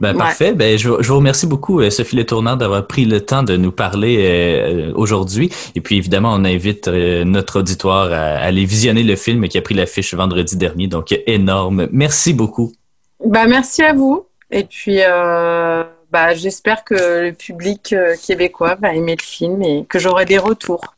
Ben, 0.00 0.12
Ouais. 0.12 0.18
Parfait. 0.18 0.52
Ben, 0.52 0.76
je, 0.76 0.88
vous- 0.88 1.02
je 1.02 1.08
vous 1.08 1.16
remercie 1.16 1.46
beaucoup, 1.46 1.80
euh, 1.80 1.88
Sophie 1.88 2.16
Le 2.16 2.26
Tournant, 2.26 2.56
d'avoir 2.56 2.84
pris 2.86 3.04
le 3.04 3.20
temps 3.20 3.44
de 3.44 3.56
nous 3.56 3.70
parler 3.70 4.16
euh, 4.20 4.92
aujourd'hui. 4.96 5.50
Et 5.76 5.80
puis, 5.80 5.96
évidemment, 5.96 6.32
on 6.34 6.44
invite 6.44 6.88
euh, 6.88 7.22
notre 7.24 7.60
auditoire 7.60 8.12
à, 8.12 8.16
à 8.16 8.38
aller 8.42 8.64
visionner 8.64 9.04
le 9.04 9.14
film 9.14 9.46
qui 9.48 9.56
a 9.56 9.62
pris 9.62 9.74
l'affiche 9.76 10.12
vendredi 10.14 10.56
dernier. 10.56 10.88
Donc, 10.88 11.16
énorme. 11.28 11.86
Merci 11.92 12.34
beaucoup. 12.34 12.72
Bah, 13.20 13.46
merci 13.46 13.82
à 13.82 13.92
vous. 13.92 14.26
Et 14.50 14.64
puis, 14.64 14.98
euh, 15.00 15.84
bah, 16.10 16.34
j'espère 16.34 16.84
que 16.84 16.94
le 16.94 17.32
public 17.32 17.92
euh, 17.92 18.14
québécois 18.16 18.76
va 18.76 18.94
aimer 18.94 19.16
le 19.16 19.24
film 19.24 19.62
et 19.62 19.84
que 19.88 19.98
j'aurai 19.98 20.24
des 20.24 20.38
retours. 20.38 20.94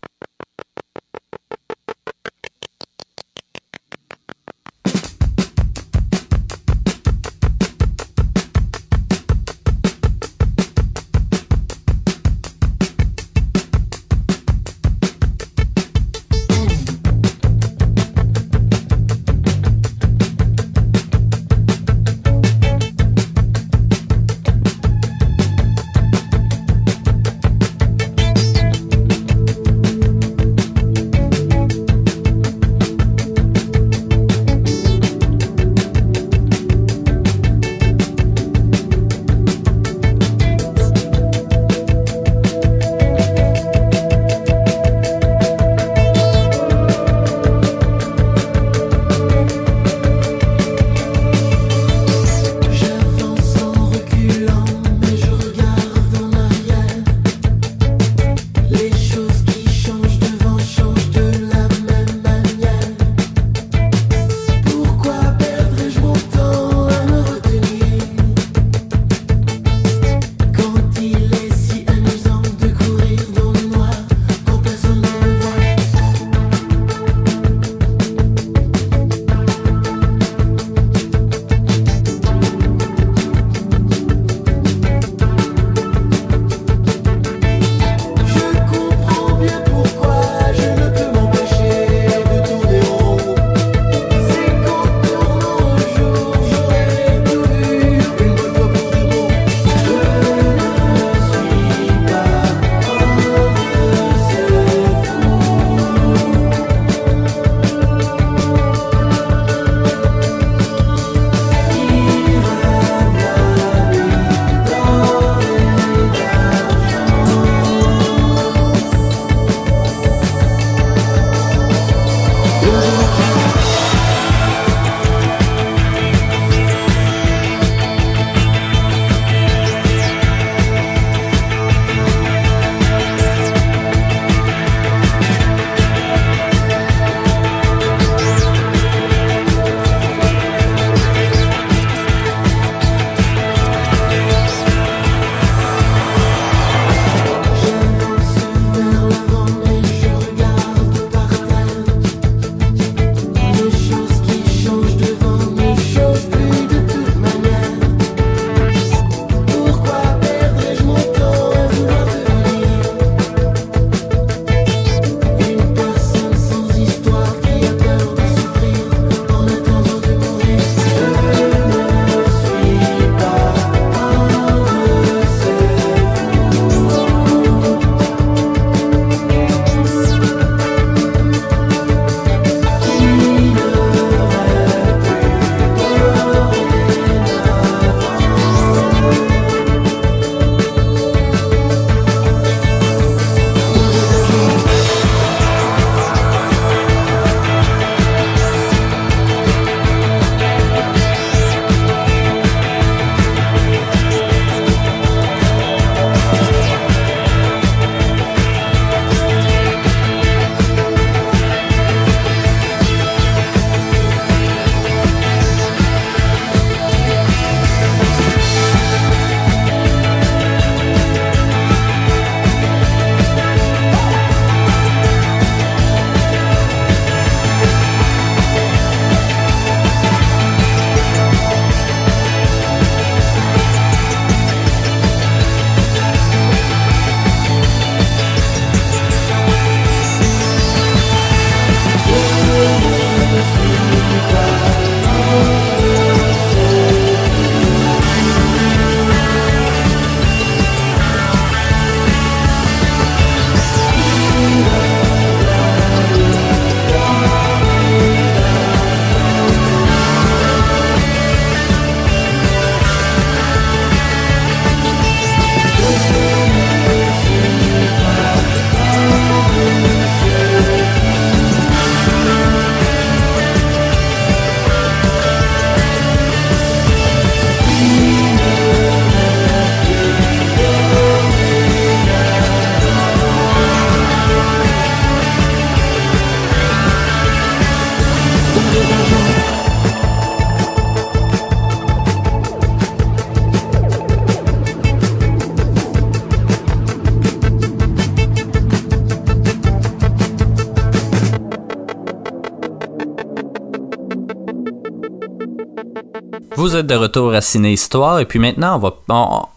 Vous 306.66 306.74
êtes 306.74 306.88
de 306.88 306.96
retour 306.96 307.32
à 307.32 307.40
Ciné 307.40 307.74
Histoire 307.74 308.18
et 308.18 308.24
puis 308.24 308.40
maintenant 308.40 308.74
on 308.74 308.78
va 308.80 308.92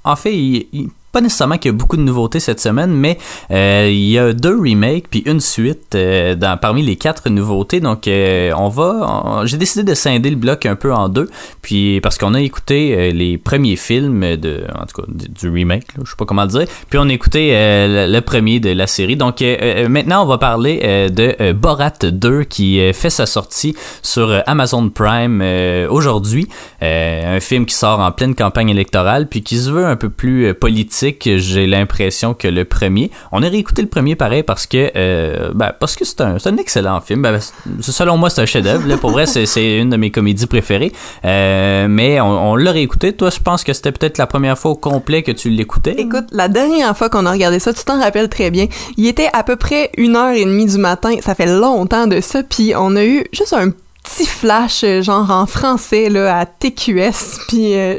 en 0.03 0.15
fait 0.15 0.37
il- 0.37 0.89
pas 1.11 1.21
nécessairement 1.21 1.57
qu'il 1.57 1.71
y 1.71 1.73
a 1.73 1.77
beaucoup 1.77 1.97
de 1.97 2.01
nouveautés 2.01 2.39
cette 2.39 2.59
semaine, 2.59 2.91
mais 2.91 3.17
euh, 3.51 3.87
il 3.89 4.09
y 4.09 4.19
a 4.19 4.33
deux 4.33 4.57
remakes 4.57 5.07
puis 5.09 5.23
une 5.25 5.39
suite 5.39 5.95
euh, 5.95 6.35
dans, 6.35 6.57
parmi 6.57 6.83
les 6.83 6.95
quatre 6.95 7.29
nouveautés. 7.29 7.79
Donc, 7.79 8.07
euh, 8.07 8.51
on 8.57 8.69
va. 8.69 9.43
J'ai 9.45 9.57
décidé 9.57 9.83
de 9.83 9.95
scinder 9.95 10.29
le 10.29 10.35
bloc 10.35 10.65
un 10.65 10.75
peu 10.75 10.93
en 10.93 11.09
deux, 11.09 11.29
puis 11.61 11.99
parce 12.01 12.17
qu'on 12.17 12.33
a 12.33 12.41
écouté 12.41 13.11
les 13.11 13.37
premiers 13.37 13.75
films 13.75 14.35
de, 14.35 14.63
en 14.75 14.85
tout 14.85 15.01
cas, 15.01 15.07
du, 15.07 15.49
remake, 15.49 15.87
je 16.03 16.09
sais 16.09 16.15
pas 16.17 16.25
comment 16.25 16.43
le 16.43 16.49
dire. 16.49 16.65
Puis 16.89 16.99
on 16.99 17.09
a 17.09 17.13
écouté 17.13 17.51
le, 17.53 18.19
premier 18.19 18.59
de 18.59 18.71
la 18.71 18.87
série. 18.87 19.15
Donc, 19.15 19.41
maintenant, 19.89 20.23
on 20.23 20.27
va 20.27 20.37
parler 20.37 21.09
de 21.09 21.51
Borat 21.53 21.93
2 22.03 22.43
qui 22.43 22.79
fait 22.93 23.09
sa 23.09 23.25
sortie 23.25 23.75
sur 24.01 24.43
Amazon 24.45 24.89
Prime 24.89 25.43
aujourd'hui. 25.89 26.47
Un 26.81 27.39
film 27.39 27.65
qui 27.65 27.75
sort 27.75 27.99
en 27.99 28.11
pleine 28.11 28.35
campagne 28.35 28.69
électorale, 28.69 29.27
puis 29.27 29.41
qui 29.41 29.57
se 29.57 29.69
veut 29.69 29.85
un 29.85 29.95
peu 29.95 30.09
plus 30.09 30.47
euh, 30.47 30.53
politique, 30.99 31.37
j'ai 31.37 31.67
l'impression 31.67 32.33
que 32.33 32.47
le 32.47 32.65
premier. 32.65 33.11
On 33.31 33.43
a 33.43 33.49
réécouté 33.49 33.81
le 33.81 33.87
premier 33.87 34.15
pareil 34.15 34.43
parce 34.43 34.65
que 34.65 34.91
euh, 34.95 35.51
ben, 35.53 35.71
parce 35.79 35.95
que 35.95 36.05
c'est 36.05 36.21
un, 36.21 36.57
excellent 36.57 36.99
film. 37.01 37.21
Ben, 37.21 37.39
selon 37.81 38.17
moi, 38.17 38.29
c'est 38.29 38.41
un 38.41 38.45
chef-d'œuvre. 38.45 38.95
Pour 38.97 39.11
vrai, 39.11 39.25
c'est, 39.25 39.45
c'est 39.45 39.77
une 39.77 39.89
de 39.89 39.97
mes 39.97 40.11
comédies 40.11 40.47
préférées. 40.47 40.91
Euh, 41.25 41.87
mais 41.89 42.19
on, 42.19 42.51
on 42.51 42.55
l'a 42.55 42.71
réécouté. 42.71 43.13
Toi, 43.13 43.29
je 43.29 43.39
pense 43.39 43.63
que 43.63 43.73
c'était 43.73 43.91
peut-être 43.91 44.17
la 44.17 44.27
première 44.27 44.57
fois 44.57 44.71
au 44.71 44.75
complet 44.75 45.23
que 45.23 45.31
tu 45.31 45.49
l'écoutais. 45.49 45.95
Écoute, 45.97 46.25
la 46.31 46.47
dernière 46.47 46.95
fois 46.97 47.09
qu'on 47.09 47.25
a 47.25 47.31
regardé 47.31 47.59
ça, 47.59 47.73
tu 47.73 47.83
t'en 47.83 47.99
rappelles 47.99 48.29
très 48.29 48.51
bien, 48.51 48.67
il 48.97 49.07
était 49.07 49.29
à 49.33 49.43
peu 49.43 49.55
près 49.55 49.91
une 49.97 50.15
heure 50.15 50.33
et 50.33 50.45
demie 50.45 50.65
du 50.65 50.77
matin, 50.77 51.15
ça 51.21 51.35
fait 51.35 51.45
longtemps 51.45 52.07
de 52.07 52.21
ça, 52.21 52.43
puis 52.43 52.73
on 52.75 52.95
a 52.95 53.05
eu 53.05 53.23
juste 53.33 53.53
un 53.53 53.71
petit 54.09 54.25
flash 54.25 54.83
euh, 54.83 55.01
genre 55.01 55.29
en 55.29 55.45
français 55.45 56.09
là 56.09 56.39
à 56.39 56.45
TQS 56.45 57.45
puis 57.47 57.75
euh, 57.75 57.95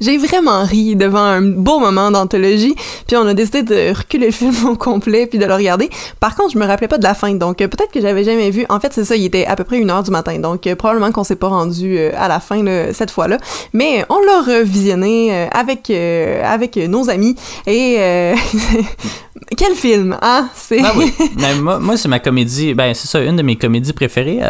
j'ai 0.00 0.18
vraiment 0.18 0.64
ri 0.64 0.96
devant 0.96 1.22
un 1.22 1.42
beau 1.42 1.78
moment 1.78 2.10
d'anthologie 2.10 2.74
puis 3.06 3.16
on 3.16 3.26
a 3.26 3.34
décidé 3.34 3.62
de 3.62 3.96
reculer 3.96 4.26
le 4.26 4.32
film 4.32 4.54
au 4.66 4.76
complet 4.76 5.26
puis 5.26 5.38
de 5.38 5.46
le 5.46 5.54
regarder 5.54 5.90
par 6.18 6.34
contre 6.34 6.52
je 6.52 6.58
me 6.58 6.66
rappelais 6.66 6.88
pas 6.88 6.98
de 6.98 7.04
la 7.04 7.14
fin 7.14 7.32
donc 7.34 7.60
euh, 7.60 7.68
peut-être 7.68 7.92
que 7.92 8.00
j'avais 8.00 8.24
jamais 8.24 8.50
vu 8.50 8.66
en 8.68 8.80
fait 8.80 8.92
c'est 8.92 9.04
ça 9.04 9.16
il 9.16 9.24
était 9.24 9.46
à 9.46 9.54
peu 9.54 9.64
près 9.64 9.78
une 9.78 9.90
heure 9.90 10.02
du 10.02 10.10
matin 10.10 10.38
donc 10.38 10.72
probablement 10.74 11.12
qu'on 11.12 11.24
s'est 11.24 11.36
pas 11.36 11.48
rendu 11.48 11.98
à 11.98 12.28
la 12.28 12.40
fin 12.40 12.62
là, 12.62 12.92
cette 12.92 13.10
fois-là 13.10 13.38
mais 13.72 14.04
on 14.08 14.18
l'a 14.20 14.58
revisionné 14.58 15.48
avec 15.52 15.90
avec 15.90 16.76
nos 16.76 17.10
amis 17.10 17.36
et 17.66 17.98
quel 19.56 19.74
film 19.74 20.16
hein? 20.20 20.48
C'est 20.54 20.80
Ben 20.80 20.92
oui. 20.96 21.12
Ben, 21.36 21.60
moi, 21.60 21.78
moi, 21.78 21.96
c'est 21.96 22.08
ma 22.08 22.18
comédie. 22.18 22.74
Ben, 22.74 22.94
c'est 22.94 23.08
ça, 23.08 23.20
une 23.20 23.36
de 23.36 23.42
mes 23.42 23.56
comédies 23.56 23.92
préférées. 23.92 24.40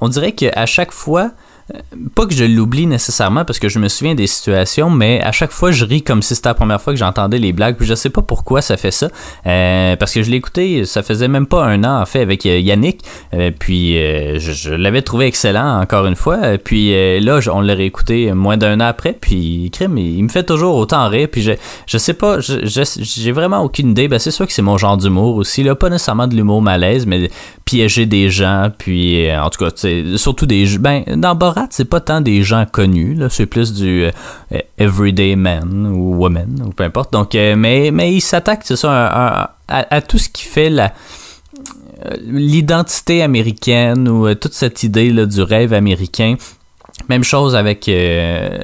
On 0.00 0.08
dirait 0.08 0.32
qu'à 0.54 0.66
chaque 0.66 0.92
fois, 0.92 1.30
euh, 1.74 1.78
pas 2.14 2.26
que 2.26 2.34
je 2.34 2.44
l'oublie 2.44 2.86
nécessairement 2.86 3.46
parce 3.46 3.58
que 3.58 3.70
je 3.70 3.78
me 3.78 3.88
souviens 3.88 4.14
des 4.14 4.26
situations, 4.26 4.90
mais 4.90 5.22
à 5.22 5.32
chaque 5.32 5.50
fois, 5.50 5.70
je 5.72 5.86
ris 5.86 6.02
comme 6.02 6.20
si 6.20 6.34
c'était 6.34 6.50
la 6.50 6.54
première 6.54 6.78
fois 6.80 6.92
que 6.92 6.98
j'entendais 6.98 7.38
les 7.38 7.54
blagues. 7.54 7.76
Puis 7.76 7.86
je 7.86 7.94
sais 7.94 8.10
pas 8.10 8.20
pourquoi 8.20 8.60
ça 8.60 8.76
fait 8.76 8.90
ça. 8.90 9.08
Euh, 9.46 9.96
parce 9.96 10.12
que 10.12 10.22
je 10.22 10.30
l'ai 10.30 10.36
écouté, 10.36 10.84
ça 10.84 11.02
faisait 11.02 11.26
même 11.28 11.46
pas 11.46 11.64
un 11.64 11.82
an, 11.84 12.02
en 12.02 12.04
fait, 12.04 12.20
avec 12.20 12.44
euh, 12.44 12.58
Yannick. 12.58 13.00
Puis 13.58 13.96
euh, 13.98 14.38
je, 14.38 14.52
je 14.52 14.74
l'avais 14.74 15.00
trouvé 15.00 15.24
excellent, 15.26 15.80
encore 15.80 16.04
une 16.06 16.16
fois. 16.16 16.58
Puis 16.62 16.90
là, 17.20 17.40
je- 17.40 17.48
on 17.48 17.62
l'a 17.62 17.74
réécouté 17.74 18.32
moins 18.34 18.58
d'un 18.58 18.80
an 18.80 18.84
après. 18.86 19.16
Puis, 19.18 19.70
crime, 19.72 19.96
il, 19.96 20.22
me 20.22 20.28
fait 20.28 20.44
toujours 20.44 20.76
autant 20.76 21.08
rire. 21.08 21.28
Puis 21.32 21.40
je, 21.40 21.52
je 21.86 21.96
sais 21.98 22.14
pas, 22.14 22.40
je- 22.40 22.66
je- 22.66 23.00
j'ai 23.02 23.32
vraiment 23.32 23.62
aucune 23.62 23.92
idée. 23.92 24.08
Ben, 24.08 24.18
c'est 24.18 24.30
sûr 24.32 24.46
que 24.46 24.52
c'est 24.52 24.60
mon 24.60 24.76
genre 24.76 24.98
d'humour 24.98 25.36
aussi. 25.36 25.62
Là, 25.62 25.74
pas 25.74 25.88
nécessairement 25.88 26.26
de 26.26 26.34
l'humour 26.36 26.60
malaise, 26.60 27.06
mais 27.06 27.30
piéger 27.64 28.06
des 28.06 28.30
gens. 28.30 28.70
Puis, 28.76 29.28
euh, 29.28 29.42
en 29.42 29.50
tout 29.50 29.64
cas, 29.64 29.70
surtout 30.16 30.46
des. 30.46 30.78
Ben, 30.78 31.04
dans 31.16 31.34
Borat, 31.34 31.68
c'est 31.70 31.84
pas 31.84 32.00
tant 32.00 32.20
des 32.20 32.42
gens 32.42 32.66
connus. 32.70 33.14
Là, 33.14 33.28
c'est 33.28 33.46
plus 33.46 33.72
du 33.72 34.04
euh, 34.04 34.58
everyday 34.78 35.36
man 35.36 35.86
ou 35.86 36.16
woman 36.16 36.62
ou 36.66 36.70
peu 36.70 36.84
importe. 36.84 37.12
Donc, 37.12 37.34
euh, 37.34 37.56
mais, 37.56 37.90
mais 37.90 38.12
il 38.14 38.20
s'attaque, 38.20 38.62
c'est 38.64 38.76
ça, 38.76 39.54
à, 39.68 40.00
tout 40.02 40.18
ce 40.18 40.28
qui 40.28 40.44
fait 40.44 40.70
l'identité 42.20 43.22
américaine 43.22 44.08
ou 44.08 44.34
toute 44.34 44.52
cette 44.52 44.82
idée 44.82 45.10
du 45.26 45.42
rêve 45.42 45.72
américain. 45.72 46.36
Même 47.08 47.24
chose 47.24 47.54
avec, 47.54 47.88
euh, 47.88 48.58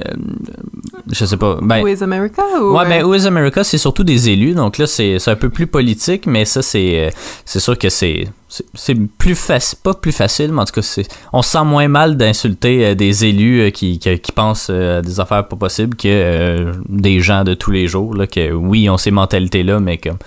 je 1.11 1.25
sais 1.25 1.37
pas, 1.37 1.57
ben, 1.61 1.81
Who 1.81 1.87
is 1.87 2.03
America 2.03 2.41
ou 2.61 2.75
Ouais, 2.75 2.85
euh, 2.85 2.89
ben, 2.89 3.03
Who 3.03 3.15
is 3.15 3.25
America, 3.27 3.63
c'est 3.63 3.77
surtout 3.77 4.03
des 4.03 4.29
élus. 4.29 4.53
Donc 4.53 4.77
là, 4.77 4.87
c'est 4.87 5.19
c'est 5.19 5.31
un 5.31 5.35
peu 5.35 5.49
plus 5.49 5.67
politique, 5.67 6.25
mais 6.25 6.45
ça, 6.45 6.61
c'est 6.61 7.07
euh, 7.07 7.09
c'est 7.45 7.59
sûr 7.59 7.77
que 7.77 7.89
c'est 7.89 8.27
c'est- 8.75 8.95
plus 9.17 9.35
facile, 9.35 9.79
pas 9.83 9.93
plus 9.93 10.11
facile, 10.11 10.51
mais 10.51 10.61
en 10.61 10.65
tout 10.65 10.73
cas, 10.73 10.81
c'est 10.81 11.07
on 11.31 11.41
se 11.41 11.51
sent 11.51 11.63
moins 11.63 11.87
mal 11.87 12.17
d'insulter 12.17 12.85
euh, 12.87 12.95
des 12.95 13.25
élus 13.25 13.61
euh, 13.61 13.69
qui, 13.69 13.97
qui, 13.99 14.19
qui 14.19 14.31
pensent 14.31 14.67
euh, 14.69 14.99
à 14.99 15.01
des 15.01 15.19
affaires 15.19 15.47
pas 15.47 15.55
possibles 15.55 15.95
que 15.95 16.07
euh, 16.07 16.73
des 16.89 17.19
gens 17.21 17.43
de 17.43 17.53
tous 17.53 17.71
les 17.71 17.87
jours. 17.87 18.13
Là, 18.15 18.27
que 18.27 18.51
oui, 18.51 18.89
ont 18.89 18.97
ces 18.97 19.11
mentalités-là, 19.11 19.79
mais 19.79 19.97
comme 19.97 20.17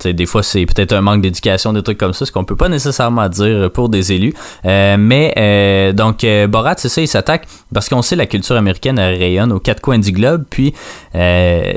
tu 0.00 0.08
sais, 0.08 0.12
des 0.12 0.26
fois, 0.26 0.42
c'est 0.42 0.66
peut-être 0.66 0.92
un 0.92 1.00
manque 1.00 1.22
d'éducation, 1.22 1.72
des 1.72 1.82
trucs 1.82 1.98
comme 1.98 2.12
ça, 2.12 2.26
ce 2.26 2.32
qu'on 2.32 2.44
peut 2.44 2.56
pas 2.56 2.68
nécessairement 2.68 3.28
dire 3.28 3.70
pour 3.72 3.88
des 3.88 4.12
élus. 4.12 4.34
Euh, 4.66 4.96
mais 4.98 5.92
donc, 5.94 6.10
donc, 6.10 6.24
euh, 6.24 6.48
Borat, 6.48 6.74
c'est 6.76 6.88
ça, 6.88 7.00
il 7.00 7.06
s'attaque 7.06 7.46
parce 7.72 7.88
qu'on 7.88 8.02
sait 8.02 8.16
la 8.16 8.26
culture 8.26 8.56
américaine 8.56 8.98
rayonne 8.98 9.52
aux 9.52 9.60
quatre 9.60 9.80
coins 9.80 10.00
du 10.00 10.10
globe. 10.10 10.44
Puis, 10.50 10.74
euh, 11.14 11.72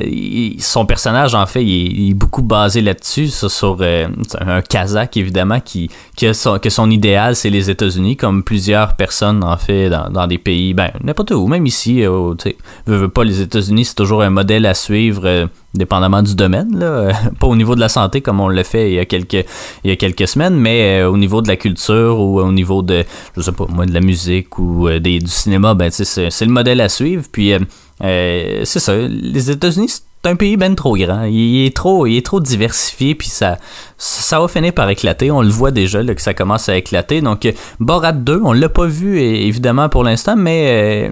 son 0.58 0.88
personnage, 0.88 1.36
en 1.36 1.46
fait, 1.46 1.64
il 1.64 2.10
est, 2.10 2.14
beaucoup 2.16 2.42
basé 2.42 2.82
là-dessus, 2.82 3.28
sur, 3.28 3.78
euh, 3.82 4.08
un 4.40 4.62
Kazakh, 4.64 5.18
évidemment, 5.18 5.60
qui, 5.60 5.92
son, 6.34 6.58
que 6.58 6.72
son 6.72 6.90
idéal, 6.90 7.36
c'est 7.36 7.52
les 7.52 7.70
États-Unis, 7.70 8.18
comme 8.18 8.44
plusieurs 8.44 8.96
personnes, 8.96 9.44
en 9.44 9.58
fait, 9.58 9.90
dans, 9.92 10.10
dans 10.10 10.26
des 10.26 10.40
pays, 10.40 10.74
ben, 10.74 10.90
n'importe 11.04 11.30
où, 11.32 11.46
même 11.46 11.68
ici, 11.68 12.04
euh, 12.04 12.34
tu 12.34 12.50
sais, 12.50 12.58
veux, 12.88 12.98
veux 12.98 13.10
pas, 13.10 13.24
les 13.24 13.40
États-Unis, 13.40 13.86
c'est 13.86 13.96
toujours 13.96 14.24
un 14.24 14.32
modèle 14.32 14.66
à 14.66 14.74
suivre. 14.74 15.48
Dépendamment 15.74 16.22
du 16.22 16.36
domaine, 16.36 16.78
là. 16.78 17.12
Pas 17.40 17.48
au 17.48 17.56
niveau 17.56 17.76
de 17.76 17.80
la 17.80 17.90
santé 17.90 18.22
comme 18.22 18.40
on 18.40 18.48
l'a 18.48 18.64
fait 18.64 18.92
il 18.92 18.96
y 18.96 19.00
a 19.00 19.06
quelques, 19.06 19.46
il 19.84 19.90
y 19.90 19.92
a 19.92 19.96
quelques 19.96 20.28
semaines, 20.28 20.56
mais 20.56 21.02
euh, 21.02 21.10
au 21.10 21.18
niveau 21.18 21.42
de 21.42 21.48
la 21.48 21.56
culture 21.56 22.20
ou 22.20 22.40
au 22.40 22.52
niveau 22.52 22.82
de, 22.82 23.04
je 23.36 23.42
sais 23.42 23.52
pas, 23.52 23.66
moi, 23.70 23.86
de 23.86 23.94
la 23.94 24.02
musique 24.02 24.60
ou 24.60 24.88
euh, 24.88 25.00
des, 25.00 25.20
du 25.20 25.32
cinéma, 25.32 25.74
ben, 25.74 25.90
c'est, 25.92 26.30
le 26.42 26.52
modèle 26.52 26.82
à 26.82 26.90
suivre. 26.90 27.26
Puis, 27.32 27.54
euh, 27.54 28.62
c'est 28.64 28.80
ça, 28.80 28.96
les 28.96 29.52
États-Unis, 29.52 30.02
c'est 30.24 30.30
un 30.32 30.36
pays 30.36 30.56
ben 30.56 30.74
trop 30.76 30.96
grand. 30.96 31.24
Il, 31.24 31.66
est 31.66 31.76
trop, 31.76 32.08
il 32.08 32.16
est 32.16 32.26
trop 32.26 32.40
diversifié, 32.40 33.14
puis 33.14 33.28
ça, 33.28 33.58
ça 33.98 34.40
va 34.40 34.48
finir 34.48 34.72
par 34.74 34.90
éclater. 34.90 35.32
On 35.32 35.42
le 35.42 35.50
voit 35.50 35.72
déjà 35.72 36.02
là, 36.02 36.16
que 36.16 36.22
ça 36.22 36.34
commence 36.34 36.70
à 36.70 36.78
éclater. 36.78 37.22
Donc, 37.22 37.46
euh, 37.46 37.52
Borat 37.82 38.14
2, 38.14 38.40
on 38.44 38.54
l'a 38.54 38.70
pas 38.70 38.86
vu 38.86 39.20
évidemment 39.20 39.90
pour 39.90 40.04
l'instant, 40.04 40.36
mais 40.38 41.10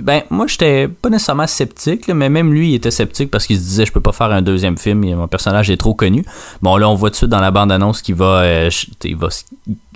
ben 0.00 0.22
moi 0.30 0.46
j'étais 0.46 0.86
pas 0.88 1.08
nécessairement 1.08 1.46
sceptique, 1.46 2.08
mais 2.08 2.28
même 2.28 2.52
lui 2.52 2.70
il 2.70 2.74
était 2.74 2.90
sceptique 2.90 3.30
parce 3.30 3.46
qu'il 3.46 3.56
se 3.56 3.62
disait 3.62 3.86
je 3.86 3.92
peux 3.92 4.00
pas 4.00 4.12
faire 4.12 4.30
un 4.30 4.42
deuxième 4.42 4.76
film, 4.76 5.02
il- 5.04 5.16
mon 5.16 5.28
personnage 5.28 5.70
est 5.70 5.76
trop 5.78 5.94
connu. 5.94 6.24
Bon 6.60 6.76
là 6.76 6.88
on 6.90 6.94
voit 6.94 7.08
tout 7.10 7.12
de 7.14 7.16
suite 7.18 7.30
dans 7.30 7.40
la 7.40 7.50
bande 7.50 7.72
annonce 7.72 8.02
qu'il 8.02 8.16
va, 8.16 8.42
euh, 8.42 8.70
il 9.04 9.16
va, 9.16 9.28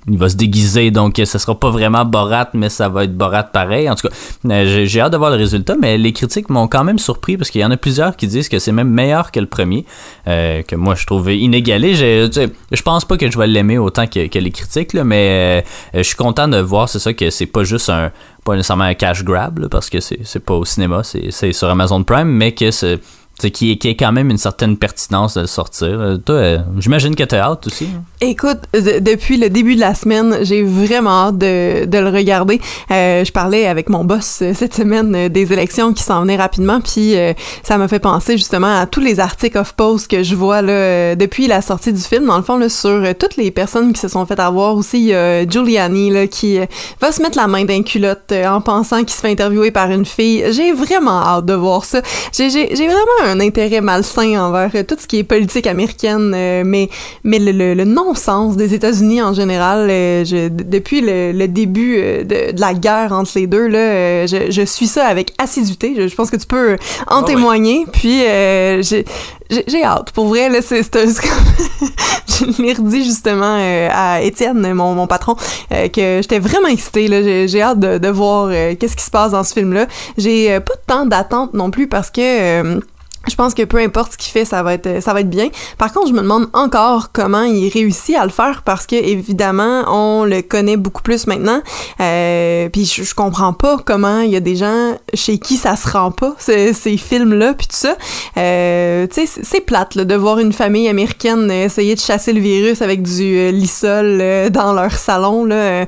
il 0.08 0.18
va 0.18 0.28
se 0.28 0.36
déguiser, 0.36 0.90
donc 0.90 1.20
ça 1.24 1.38
sera 1.38 1.58
pas 1.58 1.70
vraiment 1.70 2.04
Borat, 2.04 2.48
mais 2.54 2.68
ça 2.68 2.88
va 2.88 3.04
être 3.04 3.16
Borat 3.16 3.42
pareil. 3.44 3.90
En 3.90 3.94
tout 3.96 4.08
cas, 4.08 4.14
euh, 4.48 4.84
j'ai- 4.86 5.00
hâte 5.00 5.12
de 5.12 5.16
voir 5.16 5.30
le 5.30 5.36
résultat, 5.36 5.74
mais 5.80 5.98
les 5.98 6.12
critiques 6.12 6.48
m'ont 6.48 6.68
quand 6.68 6.84
même 6.84 6.98
surpris 6.98 7.36
parce 7.36 7.50
qu'il 7.50 7.60
y 7.60 7.64
en 7.64 7.70
a 7.72 7.76
plusieurs 7.76 8.16
qui 8.16 8.26
disent 8.28 8.48
que 8.48 8.58
c'est 8.58 8.72
même 8.72 8.88
meilleur 8.90 9.32
que 9.32 9.40
le 9.40 9.46
premier, 9.46 9.84
euh, 10.28 10.62
que 10.62 10.76
moi 10.76 10.94
je 10.94 11.06
trouve 11.06 11.32
inégalé. 11.32 11.94
J'ai- 11.94 12.28
tu 12.30 12.40
sais, 12.40 12.48
Je 12.72 12.82
pense 12.82 13.04
pas 13.04 13.16
que 13.16 13.30
je 13.30 13.36
vais 13.38 13.46
l'aimer 13.46 13.78
autant 13.78 14.06
que, 14.06 14.26
que 14.28 14.38
les 14.38 14.50
critiques, 14.50 14.92
là, 14.92 15.02
mais 15.04 15.64
euh, 15.94 15.98
je 15.98 16.02
suis 16.02 16.16
content 16.16 16.46
de 16.48 16.58
voir, 16.58 16.88
c'est 16.88 16.98
ça, 17.00 17.12
que 17.12 17.30
c'est 17.30 17.46
pas 17.46 17.64
juste 17.64 17.90
un, 17.90 18.12
pas 18.44 18.54
nécessairement 18.54 18.84
un 18.84 18.94
cash 18.94 19.24
grab, 19.24 19.58
là, 19.58 19.68
parce 19.68 19.90
que 19.90 19.98
c'est 20.00 20.44
pas 20.44 20.54
au 20.54 20.64
cinéma, 20.64 21.02
c'est 21.02 21.52
sur 21.52 21.68
Amazon 21.68 22.04
Prime, 22.04 22.28
mais 22.28 22.52
que 22.52 22.70
c'est 22.70 23.00
c'est 23.38 23.50
qui 23.50 23.72
est, 23.72 23.76
qui 23.76 23.88
est 23.88 23.96
quand 23.96 24.12
même 24.12 24.30
une 24.30 24.38
certaine 24.38 24.76
pertinence 24.78 25.34
de 25.34 25.42
le 25.42 25.46
sortir. 25.46 25.88
Euh, 26.00 26.16
Toi, 26.16 26.34
euh, 26.36 26.58
j'imagine 26.78 27.14
que 27.14 27.22
t'as 27.24 27.40
hâte 27.40 27.66
aussi. 27.66 27.86
hein? 27.94 28.02
Écoute, 28.22 28.58
de- 28.72 28.98
depuis 28.98 29.36
le 29.36 29.50
début 29.50 29.74
de 29.74 29.80
la 29.80 29.94
semaine, 29.94 30.38
j'ai 30.42 30.62
vraiment 30.62 31.26
hâte 31.28 31.38
de, 31.38 31.86
le 31.98 32.08
regarder. 32.08 32.60
Euh, 32.90 33.24
je 33.24 33.32
parlais 33.32 33.66
avec 33.66 33.88
mon 33.90 34.04
boss 34.04 34.42
cette 34.54 34.74
semaine 34.74 35.28
des 35.28 35.52
élections 35.52 35.92
qui 35.92 36.02
s'en 36.02 36.22
venaient 36.22 36.36
rapidement, 36.36 36.80
puis 36.80 37.14
ça 37.62 37.76
m'a 37.78 37.88
fait 37.88 37.98
penser 37.98 38.36
justement 38.38 38.80
à 38.80 38.86
tous 38.86 39.00
les 39.00 39.20
articles 39.20 39.58
off 39.58 39.72
post 39.74 40.10
que 40.10 40.22
je 40.22 40.34
vois 40.34 40.62
là 40.62 41.14
depuis 41.16 41.46
la 41.46 41.60
sortie 41.62 41.92
du 41.92 42.00
film. 42.00 42.26
Dans 42.26 42.36
le 42.38 42.42
fond, 42.42 42.56
sur 42.68 43.02
toutes 43.18 43.36
les 43.36 43.50
personnes 43.50 43.92
qui 43.92 44.00
se 44.00 44.08
sont 44.08 44.24
fait 44.26 44.38
avoir 44.40 44.76
aussi, 44.76 44.98
il 44.98 45.04
y 45.06 45.14
a 45.14 45.46
Giuliani 45.46 46.10
là, 46.10 46.26
qui 46.26 46.58
va 47.00 47.12
se 47.12 47.20
mettre 47.22 47.36
la 47.36 47.46
main 47.46 47.64
d'un 47.64 47.82
culotte 47.82 48.32
en 48.32 48.60
pensant 48.60 49.00
qu'il 49.00 49.10
se 49.10 49.20
fait 49.20 49.30
interviewer 49.30 49.70
par 49.70 49.90
une 49.90 50.04
fille. 50.06 50.44
J'ai 50.52 50.72
vraiment 50.72 51.20
hâte 51.22 51.46
de 51.46 51.54
voir 51.54 51.84
ça. 51.84 52.00
J'ai 52.32 52.48
vraiment 52.74 53.25
un 53.26 53.40
intérêt 53.40 53.80
malsain 53.80 54.40
envers 54.40 54.70
euh, 54.74 54.82
tout 54.82 54.96
ce 54.98 55.06
qui 55.06 55.18
est 55.18 55.24
politique 55.24 55.66
américaine, 55.66 56.32
euh, 56.34 56.62
mais 56.64 56.88
mais 57.24 57.38
le, 57.38 57.52
le, 57.52 57.74
le 57.74 57.84
non-sens 57.84 58.56
des 58.56 58.72
États-Unis 58.74 59.22
en 59.22 59.34
général, 59.34 59.88
euh, 59.90 60.24
je, 60.24 60.48
depuis 60.48 61.00
le, 61.00 61.32
le 61.32 61.48
début 61.48 61.96
de, 61.98 62.52
de 62.52 62.60
la 62.60 62.74
guerre 62.74 63.12
entre 63.12 63.32
les 63.36 63.46
deux, 63.46 63.66
là, 63.66 64.26
je, 64.26 64.50
je 64.50 64.62
suis 64.62 64.86
ça 64.86 65.06
avec 65.06 65.32
assiduité. 65.38 65.94
Je, 65.96 66.08
je 66.08 66.14
pense 66.14 66.30
que 66.30 66.36
tu 66.36 66.46
peux 66.46 66.74
en 67.08 67.16
Ah 67.16 67.20
ouais. 67.20 67.24
témoigner. 67.26 67.86
Puis 67.92 68.22
euh, 68.24 68.82
j'ai 68.82 69.84
hâte. 69.84 70.10
Pour 70.12 70.26
vrai, 70.28 70.48
là, 70.48 70.60
c'est 70.62 70.82
je 70.82 72.62
l'ai 72.62 72.72
redit 72.74 73.04
justement 73.04 73.56
euh, 73.58 73.88
à 73.92 74.20
Étienne, 74.22 74.72
mon, 74.74 74.94
mon 74.94 75.06
patron, 75.06 75.36
euh, 75.72 75.88
que 75.88 76.20
j'étais 76.22 76.38
vraiment 76.38 76.68
excitée. 76.68 77.08
là. 77.08 77.22
J'ai 77.22 77.48
j'ai 77.48 77.62
hâte 77.62 77.78
de, 77.80 77.98
de 77.98 78.08
voir 78.08 78.48
euh, 78.50 78.74
qu'est-ce 78.78 78.96
qui 78.96 79.04
se 79.04 79.10
passe 79.10 79.32
dans 79.32 79.44
ce 79.44 79.52
film-là. 79.54 79.86
J'ai 80.18 80.58
pas 80.60 80.74
tant 80.86 81.06
d'attente 81.06 81.54
non 81.54 81.70
plus 81.70 81.86
parce 81.88 82.10
que 82.10 82.80
je 83.28 83.34
pense 83.34 83.54
que 83.54 83.62
peu 83.64 83.78
importe 83.78 84.12
ce 84.12 84.18
qu'il 84.18 84.32
fait, 84.32 84.44
ça 84.44 84.62
va 84.62 84.74
être 84.74 85.02
ça 85.02 85.12
va 85.12 85.20
être 85.20 85.30
bien. 85.30 85.48
Par 85.78 85.92
contre, 85.92 86.08
je 86.08 86.12
me 86.12 86.20
demande 86.20 86.48
encore 86.52 87.10
comment 87.12 87.42
il 87.42 87.68
réussit 87.68 88.16
à 88.16 88.24
le 88.24 88.30
faire 88.30 88.62
parce 88.64 88.86
que 88.86 88.96
évidemment, 88.96 89.84
on 89.88 90.24
le 90.24 90.42
connaît 90.42 90.76
beaucoup 90.76 91.02
plus 91.02 91.26
maintenant. 91.26 91.60
Euh, 92.00 92.68
puis 92.68 92.84
je, 92.84 93.14
comprends 93.14 93.52
pas 93.52 93.78
comment 93.84 94.20
il 94.20 94.30
y 94.30 94.36
a 94.36 94.40
des 94.40 94.56
gens 94.56 94.96
chez 95.14 95.38
qui 95.38 95.56
ça 95.56 95.74
se 95.76 95.88
rend 95.88 96.10
pas 96.10 96.34
ce- 96.38 96.72
ces 96.72 96.96
films-là 96.96 97.54
puis 97.54 97.66
tout 97.66 97.76
ça. 97.76 97.96
Euh, 98.36 99.06
tu 99.06 99.26
sais, 99.26 99.40
c'est- 99.42 99.60
plate 99.66 99.94
là, 99.96 100.04
de 100.04 100.14
voir 100.14 100.38
une 100.38 100.52
famille 100.52 100.88
américaine 100.88 101.50
essayer 101.50 101.94
de 101.94 102.00
chasser 102.00 102.32
le 102.32 102.40
virus 102.40 102.82
avec 102.82 103.02
du 103.02 103.36
euh, 103.38 103.50
lissol 103.50 104.18
euh, 104.20 104.48
dans 104.50 104.72
leur 104.72 104.92
salon 104.92 105.44
là. 105.44 105.86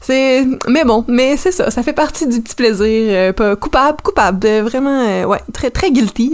C'est 0.00 0.46
mais 0.68 0.84
bon, 0.84 1.04
mais 1.08 1.36
c'est 1.36 1.50
ça, 1.50 1.70
ça 1.70 1.82
fait 1.82 1.92
partie 1.92 2.26
du 2.28 2.40
petit 2.40 2.54
plaisir 2.54 2.84
euh, 3.10 3.32
pas 3.32 3.56
coupable, 3.56 3.98
coupable, 4.02 4.46
vraiment 4.60 5.04
euh, 5.08 5.24
ouais, 5.24 5.40
très 5.52 5.70
très 5.70 5.90
guilty 5.90 6.32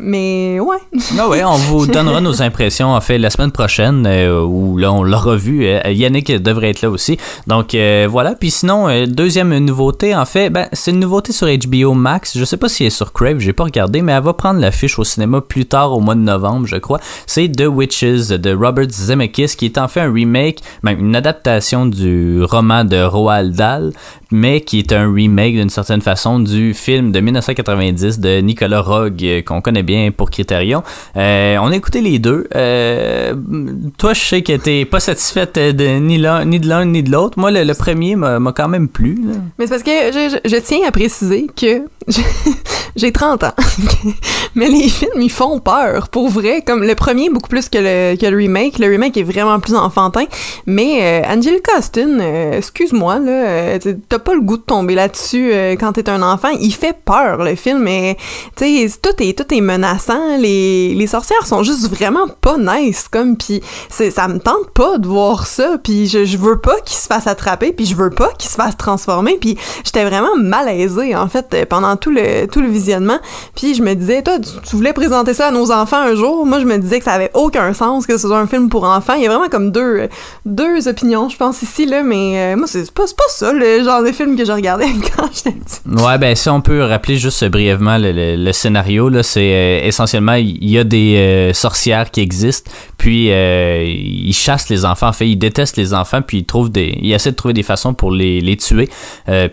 mais 0.00 0.60
ouais. 0.60 0.76
Ah 1.18 1.28
ouais, 1.28 1.44
on 1.44 1.56
vous 1.56 1.86
donnera 1.88 2.20
nos 2.20 2.42
impressions 2.42 2.94
en 2.94 3.00
fait 3.00 3.18
la 3.18 3.30
semaine 3.30 3.50
prochaine 3.50 4.06
euh, 4.06 4.42
où 4.42 4.76
là 4.76 4.92
on 4.92 5.02
l'aura 5.02 5.36
vu. 5.36 5.66
Euh, 5.66 5.80
Yannick 5.90 6.30
devrait 6.30 6.70
être 6.70 6.82
là 6.82 6.90
aussi. 6.90 7.18
Donc 7.46 7.74
euh, 7.74 8.06
voilà. 8.08 8.34
Puis 8.34 8.50
sinon 8.50 8.88
euh, 8.88 9.06
deuxième 9.06 9.56
nouveauté 9.58 10.14
en 10.14 10.24
fait, 10.24 10.50
ben 10.50 10.68
c'est 10.72 10.90
une 10.90 11.00
nouveauté 11.00 11.32
sur 11.32 11.46
HBO 11.46 11.94
Max. 11.94 12.36
Je 12.36 12.44
sais 12.44 12.56
pas 12.56 12.68
si 12.68 12.84
elle 12.84 12.88
est 12.88 12.90
sur 12.90 13.12
Crave, 13.12 13.38
j'ai 13.38 13.52
pas 13.52 13.64
regardé, 13.64 14.02
mais 14.02 14.12
elle 14.12 14.22
va 14.22 14.32
prendre 14.32 14.60
l'affiche 14.60 14.98
au 14.98 15.04
cinéma 15.04 15.40
plus 15.40 15.66
tard 15.66 15.92
au 15.92 16.00
mois 16.00 16.14
de 16.14 16.20
novembre, 16.20 16.66
je 16.66 16.76
crois. 16.76 17.00
C'est 17.26 17.48
The 17.48 17.66
Witches 17.66 18.28
de 18.28 18.54
Robert 18.54 18.90
Zemeckis 18.90 19.56
qui 19.56 19.66
est 19.66 19.78
en 19.78 19.88
fait 19.88 20.00
un 20.00 20.12
remake, 20.12 20.60
même 20.82 21.00
une 21.00 21.16
adaptation 21.16 21.86
du 21.86 22.42
roman 22.42 22.84
de 22.84 23.02
Roald 23.02 23.54
Dahl, 23.54 23.92
mais 24.34 24.62
qui 24.62 24.80
est 24.80 24.92
un 24.92 25.12
remake 25.12 25.54
d'une 25.54 25.70
certaine 25.70 26.00
façon 26.00 26.40
du 26.40 26.74
film 26.74 27.12
de 27.12 27.20
1990 27.20 28.18
de 28.18 28.40
Nicolas 28.40 28.80
Rogue 28.80 29.22
euh, 29.22 29.42
qu'on 29.42 29.60
connaît 29.60 29.84
bien 29.84 30.10
pour 30.10 30.28
Criterion. 30.28 30.82
Euh, 31.16 31.56
on 31.62 31.70
a 31.70 31.76
écouté 31.76 32.00
les 32.00 32.18
deux. 32.18 32.48
Euh, 32.56 33.34
toi, 33.96 34.12
je 34.12 34.20
sais 34.20 34.42
que 34.42 34.56
t'es 34.56 34.84
pas 34.86 34.98
satisfaite 34.98 35.54
de 35.54 35.98
ni 35.98 36.18
de 36.18 36.68
l'un 36.68 36.84
ni 36.84 37.02
de 37.04 37.12
l'autre. 37.12 37.38
Moi, 37.38 37.52
le, 37.52 37.62
le 37.62 37.74
premier 37.74 38.16
m'a 38.16 38.52
quand 38.52 38.68
même 38.68 38.88
plu. 38.88 39.20
Mais 39.58 39.66
c'est 39.66 39.70
parce 39.70 39.82
que 39.84 40.40
je, 40.44 40.56
tiens 40.58 40.80
à 40.88 40.90
préciser 40.90 41.46
que 41.56 41.82
j'ai 42.96 43.12
30 43.12 43.44
ans. 43.44 43.54
Mais 44.54 44.68
les 44.68 44.88
films, 44.88 45.20
ils 45.20 45.30
font 45.30 45.58
peur, 45.58 46.08
pour 46.08 46.28
vrai. 46.28 46.62
Comme 46.62 46.84
le 46.84 46.94
premier, 46.94 47.30
beaucoup 47.30 47.48
plus 47.48 47.68
que 47.68 47.78
le, 47.78 48.36
remake. 48.36 48.78
Le 48.78 48.88
remake 48.88 49.16
est 49.16 49.22
vraiment 49.22 49.58
plus 49.60 49.74
enfantin. 49.74 50.24
Mais 50.66 51.22
euh, 51.22 51.36
euh, 51.96 52.52
excuse-moi, 52.52 53.18
là, 53.18 53.78
t'as 53.78 54.18
pas 54.24 54.34
le 54.34 54.40
goût 54.40 54.56
de 54.56 54.62
tomber 54.62 54.94
là-dessus 54.94 55.52
euh, 55.52 55.72
quand 55.72 55.92
t'es 55.92 56.08
un 56.08 56.22
enfant. 56.22 56.48
Il 56.60 56.72
fait 56.74 56.96
peur, 57.04 57.44
le 57.44 57.54
film. 57.54 57.78
Mais, 57.78 58.16
tout 58.56 58.64
est, 58.64 59.38
tout 59.38 59.54
est 59.54 59.60
menaçant. 59.60 60.36
Les, 60.38 60.94
les 60.94 61.06
sorcières 61.06 61.46
sont 61.46 61.62
juste 61.62 61.88
vraiment 61.88 62.26
pas 62.40 62.56
nice, 62.58 63.06
comme. 63.10 63.36
Puis 63.36 63.62
ça 63.88 64.28
me 64.28 64.38
tente 64.38 64.70
pas 64.74 64.98
de 64.98 65.06
voir 65.06 65.46
ça. 65.46 65.76
Puis 65.82 66.06
je, 66.06 66.24
je 66.24 66.36
veux 66.36 66.58
pas 66.58 66.80
qu'il 66.80 66.96
se 66.96 67.06
fasse 67.06 67.26
attraper. 67.26 67.72
Puis 67.72 67.86
je 67.86 67.94
veux 67.94 68.10
pas 68.10 68.30
qu'il 68.38 68.50
se 68.50 68.56
fasse 68.56 68.76
transformer. 68.76 69.36
Puis 69.40 69.56
j'étais 69.84 70.04
vraiment 70.04 70.36
malaisée, 70.36 71.14
en 71.14 71.28
fait, 71.28 71.46
euh, 71.54 71.64
pendant 71.66 71.96
tout 71.96 72.10
le, 72.10 72.46
tout 72.46 72.60
le 72.60 72.68
visionnement. 72.68 73.18
Puis 73.54 73.74
je 73.74 73.82
me 73.82 73.94
disais, 73.94 74.22
toi, 74.22 74.38
tu, 74.38 74.76
voulais 74.76 74.92
présenter 74.92 75.34
ça 75.34 75.48
à 75.48 75.50
nos 75.50 75.70
enfants 75.70 75.98
un 75.98 76.14
jour? 76.14 76.46
Moi, 76.46 76.60
je 76.60 76.64
me 76.64 76.78
disais 76.78 76.98
que 76.98 77.04
ça 77.04 77.12
avait 77.12 77.30
aucun 77.34 77.72
sens 77.72 78.06
que 78.06 78.16
ce 78.16 78.28
soit 78.28 78.38
un 78.38 78.46
film 78.46 78.68
pour 78.68 78.84
enfants. 78.84 79.14
Il 79.14 79.22
y 79.22 79.26
a 79.26 79.30
vraiment 79.30 79.48
comme 79.48 79.70
deux, 79.70 80.08
deux 80.44 80.88
opinions, 80.88 81.28
je 81.28 81.36
pense, 81.36 81.62
ici, 81.62 81.86
là. 81.86 82.02
Mais 82.02 82.54
euh, 82.54 82.56
moi, 82.56 82.66
c'est 82.66 82.90
pas, 82.90 83.04
pas 83.04 83.24
ça, 83.28 83.52
le 83.52 83.82
genre 83.82 84.02
film 84.14 84.36
que 84.36 84.44
je 84.44 84.52
regardais 84.52 84.86
quand 85.16 85.28
j'étais. 85.32 85.54
Ouais, 85.86 86.18
ben 86.18 86.34
si 86.34 86.48
on 86.48 86.60
peut 86.60 86.82
rappeler 86.84 87.16
juste 87.18 87.44
brièvement 87.46 87.98
le, 87.98 88.36
le- 88.36 88.52
scénario, 88.52 89.08
là, 89.08 89.22
c'est 89.22 89.52
euh, 89.52 89.80
essentiellement 89.86 90.34
il 90.34 90.68
y 90.68 90.78
a 90.78 90.84
des 90.84 91.16
euh, 91.16 91.52
sorcières 91.52 92.10
qui 92.10 92.20
existent, 92.20 92.70
puis 92.96 93.30
euh, 93.30 93.84
ils 93.84 94.32
chassent 94.32 94.68
les 94.70 94.84
enfants. 94.84 95.08
En 95.08 95.12
fait, 95.12 95.28
ils 95.28 95.36
détestent 95.36 95.76
les 95.76 95.92
enfants, 95.92 96.22
puis 96.22 96.38
ils 96.38 96.44
trouvent 96.44 96.70
des, 96.70 96.92
de 96.92 97.30
trouver 97.30 97.54
des 97.54 97.62
façons 97.62 97.94
pour 97.94 98.10
les, 98.10 98.40
les 98.40 98.56
tuer. 98.56 98.88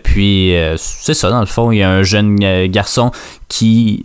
Puis 0.02 0.54
c'est 0.76 1.14
ça, 1.14 1.30
dans 1.30 1.40
le 1.40 1.46
fond, 1.46 1.70
il 1.72 1.78
y 1.78 1.82
a 1.82 1.90
un 1.90 2.02
jeune 2.02 2.36
garçon 2.66 3.10
qui 3.48 4.02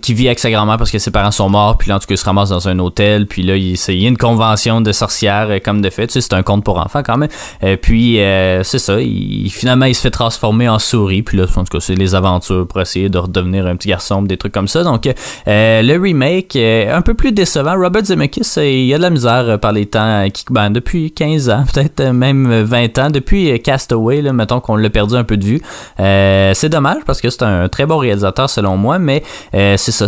qui 0.00 0.14
vit 0.14 0.28
avec 0.28 0.38
sa 0.38 0.50
grand-mère 0.50 0.76
parce 0.76 0.92
que 0.92 0.98
ses 0.98 1.10
parents 1.10 1.32
sont 1.32 1.48
morts, 1.48 1.76
puis 1.76 1.88
là 1.88 1.96
en 1.96 1.98
tout 1.98 2.06
cas 2.06 2.14
il 2.14 2.18
se 2.18 2.24
ramasse 2.24 2.50
dans 2.50 2.68
un 2.68 2.78
hôtel, 2.78 3.26
puis 3.26 3.42
là 3.42 3.56
il, 3.56 3.74
il 3.88 4.00
y 4.00 4.04
a 4.04 4.08
une 4.08 4.16
convention 4.16 4.80
de 4.80 4.92
sorcières 4.92 5.48
comme 5.64 5.82
de 5.82 5.90
fait, 5.90 6.06
tu 6.06 6.14
sais, 6.14 6.20
c'est 6.20 6.34
un 6.34 6.42
conte 6.42 6.62
pour 6.64 6.78
enfants 6.78 7.02
quand 7.02 7.16
même. 7.16 7.28
Puis 7.82 8.18
c'est 8.62 8.78
ça, 8.78 9.00
il, 9.00 9.50
finalement 9.50 9.75
il 9.84 9.94
se 9.94 10.00
fait 10.00 10.10
transformer 10.10 10.68
en 10.68 10.78
souris, 10.78 11.22
puis 11.22 11.36
là 11.36 11.44
en 11.54 11.64
tout 11.64 11.76
cas 11.76 11.80
c'est 11.80 11.94
les 11.94 12.14
aventures 12.14 12.66
pour 12.66 12.80
essayer 12.80 13.08
de 13.08 13.18
redevenir 13.18 13.66
un 13.66 13.76
petit 13.76 13.88
garçon, 13.88 14.22
des 14.22 14.36
trucs 14.36 14.52
comme 14.52 14.68
ça. 14.68 14.82
Donc 14.82 15.06
euh, 15.06 15.82
le 15.82 16.00
remake 16.00 16.56
euh, 16.56 16.96
un 16.96 17.02
peu 17.02 17.14
plus 17.14 17.32
décevant. 17.32 17.76
Robert 17.76 18.04
Zemeckis, 18.04 18.54
euh, 18.58 18.68
il 18.68 18.92
a 18.94 18.98
de 18.98 19.02
la 19.02 19.10
misère 19.10 19.44
euh, 19.48 19.56
par 19.58 19.72
les 19.72 19.86
temps 19.86 20.26
qui 20.32 20.44
ben, 20.50 20.70
depuis 20.70 21.12
15 21.12 21.50
ans, 21.50 21.64
peut-être 21.72 22.02
même 22.02 22.50
euh, 22.50 22.64
20 22.64 22.98
ans, 22.98 23.10
depuis 23.10 23.60
Castaway, 23.60 24.22
là, 24.22 24.32
mettons 24.32 24.60
qu'on 24.60 24.76
l'a 24.76 24.90
perdu 24.90 25.14
un 25.14 25.24
peu 25.24 25.36
de 25.36 25.44
vue. 25.44 25.60
C'est 25.98 26.68
dommage 26.68 27.02
parce 27.06 27.20
que 27.20 27.30
c'est 27.30 27.42
un 27.42 27.68
très 27.68 27.86
bon 27.86 27.98
réalisateur 27.98 28.48
selon 28.48 28.76
moi, 28.76 28.98
mais 28.98 29.22
c'est 29.52 29.92
ça. 29.92 30.06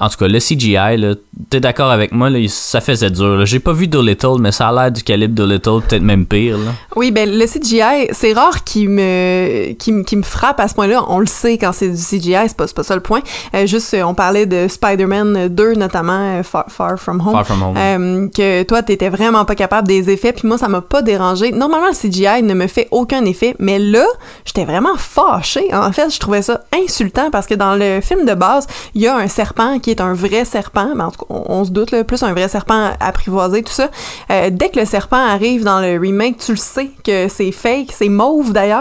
en 0.00 0.08
tout 0.08 0.16
cas, 0.18 0.28
le 0.28 0.38
CGI, 0.38 1.16
t'es 1.50 1.60
d'accord 1.60 1.90
avec 1.90 2.12
moi, 2.12 2.30
là, 2.30 2.38
ça 2.48 2.80
faisait 2.80 3.10
dur. 3.10 3.46
J'ai 3.46 3.60
pas 3.60 3.72
vu 3.72 3.88
Doolittle, 3.88 4.36
mais 4.40 4.52
ça 4.52 4.68
a 4.68 4.72
l'air 4.72 4.92
du 4.92 5.02
calibre 5.02 5.34
Doolittle, 5.34 5.80
peut-être 5.88 6.02
même 6.02 6.26
pire. 6.26 6.56
Oui, 6.96 7.10
ben 7.10 7.30
le 7.30 7.46
CGI, 7.46 8.08
c'est 8.12 8.32
rare 8.32 8.64
qu'il 8.64 8.87
me, 8.88 9.72
qu'il 9.72 10.18
me, 10.18 10.22
frappe 10.22 10.60
à 10.60 10.68
ce 10.68 10.74
point-là. 10.74 11.04
On 11.08 11.18
le 11.18 11.26
sait 11.26 11.58
quand 11.58 11.72
c'est 11.72 11.88
du 11.88 11.96
CGI, 11.96 12.48
c'est 12.48 12.56
pas, 12.56 12.66
pas 12.66 12.82
ça 12.82 12.94
le 12.94 13.00
point. 13.00 13.20
Euh, 13.54 13.66
juste, 13.66 13.92
euh, 13.94 14.02
on 14.02 14.14
parlait 14.14 14.46
de 14.46 14.68
Spider-Man 14.68 15.48
2, 15.48 15.74
notamment 15.74 16.38
euh, 16.38 16.42
Far, 16.42 16.66
Far 16.68 16.98
From 16.98 17.20
Home. 17.20 17.32
Far 17.32 17.46
From 17.46 17.62
Home. 17.62 17.76
Euh, 17.76 18.28
que 18.28 18.62
toi, 18.64 18.82
t'étais 18.82 19.08
vraiment 19.08 19.44
pas 19.44 19.54
capable 19.54 19.88
des 19.88 20.10
effets, 20.10 20.32
puis 20.32 20.46
moi, 20.46 20.58
ça 20.58 20.68
m'a 20.68 20.80
pas 20.80 21.02
dérangé. 21.02 21.52
Normalement, 21.52 21.88
le 21.88 21.94
CGI 21.94 22.42
ne 22.42 22.54
me 22.54 22.66
fait 22.66 22.88
aucun 22.90 23.24
effet, 23.24 23.54
mais 23.58 23.78
là, 23.78 24.04
j'étais 24.44 24.64
vraiment 24.64 24.96
fâchée. 24.96 25.68
En 25.72 25.92
fait, 25.92 26.10
je 26.10 26.18
trouvais 26.18 26.42
ça 26.42 26.62
insultant 26.74 27.30
parce 27.30 27.46
que 27.46 27.54
dans 27.54 27.74
le 27.74 28.00
film 28.00 28.24
de 28.24 28.34
base, 28.34 28.66
il 28.94 29.02
y 29.02 29.06
a 29.06 29.16
un 29.16 29.28
serpent 29.28 29.78
qui 29.78 29.90
est 29.90 30.00
un 30.00 30.14
vrai 30.14 30.44
serpent, 30.44 30.90
mais 30.94 31.04
en 31.04 31.10
tout 31.10 31.20
cas, 31.20 31.26
on, 31.30 31.44
on 31.48 31.64
se 31.64 31.70
doute, 31.70 31.90
là, 31.90 32.04
plus 32.04 32.22
un 32.22 32.32
vrai 32.32 32.48
serpent 32.48 32.90
apprivoisé, 33.00 33.62
tout 33.62 33.72
ça. 33.72 33.90
Euh, 34.30 34.50
dès 34.50 34.70
que 34.70 34.78
le 34.78 34.86
serpent 34.86 35.16
arrive 35.16 35.64
dans 35.64 35.80
le 35.80 35.98
remake, 35.98 36.38
tu 36.38 36.52
le 36.52 36.58
sais 36.58 36.90
que 37.04 37.28
c'est 37.28 37.52
fake, 37.52 37.92
c'est 37.92 38.08
mauve 38.08 38.52
d'ailleurs, 38.52 38.77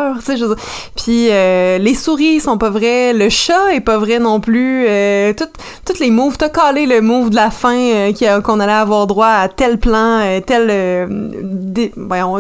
dire. 0.48 0.56
Puis 0.96 1.28
euh, 1.32 1.78
les 1.78 1.94
souris 1.96 2.40
sont 2.40 2.58
pas 2.58 2.70
vraies, 2.70 3.14
le 3.14 3.30
chat 3.30 3.74
est 3.74 3.82
pas 3.82 3.98
vrai 3.98 4.20
non 4.20 4.40
plus, 4.40 4.86
euh, 4.88 5.34
tout- 5.34 5.46
toutes 5.86 6.00
les 6.00 6.12
moves, 6.12 6.38
t'as 6.38 6.50
calé 6.50 6.86
le 6.86 7.02
move 7.02 7.30
de 7.30 7.36
la 7.36 7.50
fin 7.52 7.76
euh, 7.78 8.42
qu'on 8.42 8.60
allait 8.60 8.72
avoir 8.72 9.08
droit 9.08 9.28
à 9.28 9.48
tel 9.48 9.78
plan, 9.80 10.20
euh, 10.22 10.40
tel 10.46 10.68
euh, 10.70 11.08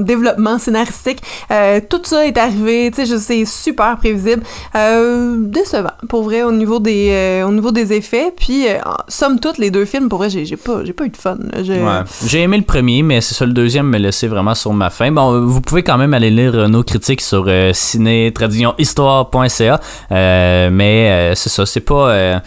développement 0.01 0.58
scénaristique, 0.60 1.20
tout 1.89 2.01
ça 2.03 2.26
est 2.26 2.38
arrivé, 2.38 2.91
tu 2.93 3.05
sais, 3.05 3.18
sais, 3.18 3.45
super 3.45 3.97
prévisible, 3.97 4.43
décevant 5.38 5.91
pour 6.10 6.24
vrai 6.24 6.43
au 6.43 6.51
niveau 6.51 6.80
des 6.80 7.43
au 7.45 7.51
niveau 7.51 7.72
des 7.72 7.93
effets, 7.93 8.32
puis 8.36 8.66
somme 9.08 9.39
toute 9.39 9.58
les 9.58 9.72
deux 9.72 9.86
films 9.86 10.10
pour 10.10 10.20
vrai 10.20 10.30
j'ai 10.30 10.45
pas 10.58 10.82
pas 10.95 11.05
eu 11.05 11.10
de 11.10 11.18
fun. 11.18 11.38
J'ai- 11.62 11.78
Ouais. 11.78 12.41
Aimé 12.41 12.58
le 12.58 12.64
premier, 12.64 13.01
mais 13.03 13.20
c'est 13.22 13.34
ça, 13.34 13.45
le 13.45 13.51
deuxième 13.53 13.88
me 13.88 13.97
laissait 13.97 14.28
vraiment 14.28 14.53
sur 14.53 14.72
ma 14.74 14.89
faim. 14.91 15.12
Bon, 15.12 15.41
vous 15.45 15.60
pouvez 15.62 15.82
quand 15.84 15.97
même 15.97 16.14
aller 16.14 16.30
lire 16.30 16.70
nos 16.70 16.84
critiques 16.84 17.22
sur 17.22 17.46
euh, 17.47 17.71
ciné-histoire.ca, 17.73 19.79
euh, 20.11 20.69
mais 20.71 21.09
euh, 21.09 21.35
c'est 21.35 21.49
ça, 21.49 21.65
c'est 21.65 21.81
pas... 21.81 22.41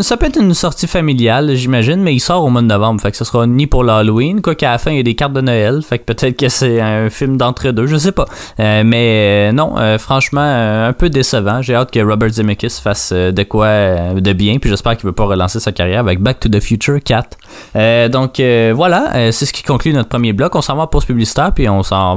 ça 0.00 0.16
peut 0.16 0.26
être 0.26 0.40
une 0.40 0.54
sortie 0.54 0.86
familiale, 0.86 1.54
j'imagine, 1.54 2.02
mais 2.02 2.14
il 2.14 2.20
sort 2.20 2.44
au 2.44 2.48
mois 2.48 2.62
de 2.62 2.66
novembre, 2.66 3.00
fait 3.00 3.10
que 3.10 3.16
ce 3.16 3.24
sera 3.24 3.46
ni 3.46 3.66
pour 3.66 3.84
l'Halloween, 3.84 4.40
quoi 4.40 4.54
qu'à 4.54 4.72
la 4.72 4.78
fin, 4.78 4.90
il 4.90 4.96
y 4.96 5.00
a 5.00 5.02
des 5.02 5.14
cartes 5.14 5.32
de 5.32 5.40
Noël, 5.40 5.82
fait 5.82 5.98
que 5.98 6.04
peut-être 6.04 6.36
que 6.36 6.48
c'est 6.48 6.80
un 6.80 7.10
film 7.10 7.36
d'entre-deux, 7.36 7.86
je 7.86 7.96
sais 7.96 8.12
pas. 8.12 8.26
Mais 8.58 9.52
non, 9.52 9.74
franchement, 9.98 10.40
un 10.40 10.92
peu 10.92 11.10
décevant. 11.10 11.62
J'ai 11.62 11.74
hâte 11.74 11.90
que 11.90 12.00
Robert 12.00 12.30
Zemeckis 12.30 12.80
fasse 12.82 13.12
de 13.12 13.42
quoi 13.42 14.14
de 14.14 14.32
bien, 14.32 14.58
puis 14.58 14.70
j'espère 14.70 14.96
qu'il 14.96 15.06
veut 15.06 15.12
pas 15.12 15.26
relancer 15.26 15.60
sa 15.60 15.72
carrière 15.72 16.00
avec 16.00 16.20
Back 16.20 16.40
to 16.40 16.48
the 16.48 16.60
Future 16.60 16.98
4. 17.04 17.36
Euh, 17.76 18.08
donc 18.08 18.40
voilà, 18.74 19.30
c'est 19.32 19.46
ce 19.46 19.52
qui 19.52 19.62
conclut 19.62 19.92
notre 19.92 20.08
premier 20.08 20.32
bloc. 20.32 20.54
On 20.54 20.62
s'en 20.62 20.76
va 20.76 20.84
en 20.84 20.86
pause 20.86 21.04
publicitaire, 21.04 21.52
puis 21.52 21.68
on 21.68 21.82
s'en 21.82 22.16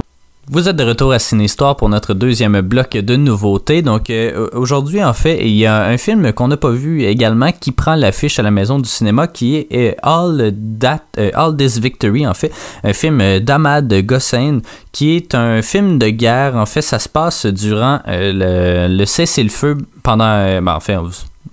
Vous 0.51 0.67
êtes 0.67 0.77
de 0.77 0.83
retour 0.83 1.11
à 1.11 1.19
Ciné 1.19 1.43
Histoire 1.43 1.75
pour 1.75 1.89
notre 1.89 2.15
deuxième 2.15 2.59
bloc 2.61 2.97
de 2.97 3.15
nouveautés. 3.15 3.83
Donc 3.83 4.09
euh, 4.09 4.49
aujourd'hui, 4.53 5.03
en 5.03 5.13
fait, 5.13 5.45
il 5.45 5.55
y 5.55 5.67
a 5.67 5.83
un 5.83 5.97
film 5.99 6.33
qu'on 6.33 6.47
n'a 6.47 6.57
pas 6.57 6.71
vu 6.71 7.03
également 7.03 7.51
qui 7.51 7.71
prend 7.71 7.93
l'affiche 7.93 8.39
à 8.39 8.41
la 8.41 8.49
maison 8.49 8.79
du 8.79 8.89
cinéma 8.89 9.27
qui 9.27 9.57
est 9.57 9.71
euh, 9.71 9.93
All, 10.01 10.51
That, 10.79 11.03
euh, 11.19 11.29
All 11.35 11.55
This 11.55 11.77
Victory, 11.77 12.25
en 12.25 12.33
fait, 12.33 12.51
un 12.83 12.93
film 12.93 13.39
d'Ahmad 13.41 13.93
Gossein 14.01 14.61
qui 14.91 15.15
est 15.15 15.35
un 15.35 15.61
film 15.61 15.99
de 15.99 16.09
guerre. 16.09 16.55
En 16.55 16.65
fait, 16.65 16.81
ça 16.81 16.97
se 16.97 17.09
passe 17.09 17.45
durant 17.45 17.99
le, 18.07 18.87
le 18.87 19.05
cessez-le-feu 19.05 19.77
pendant... 20.01 20.61
Ben, 20.61 20.79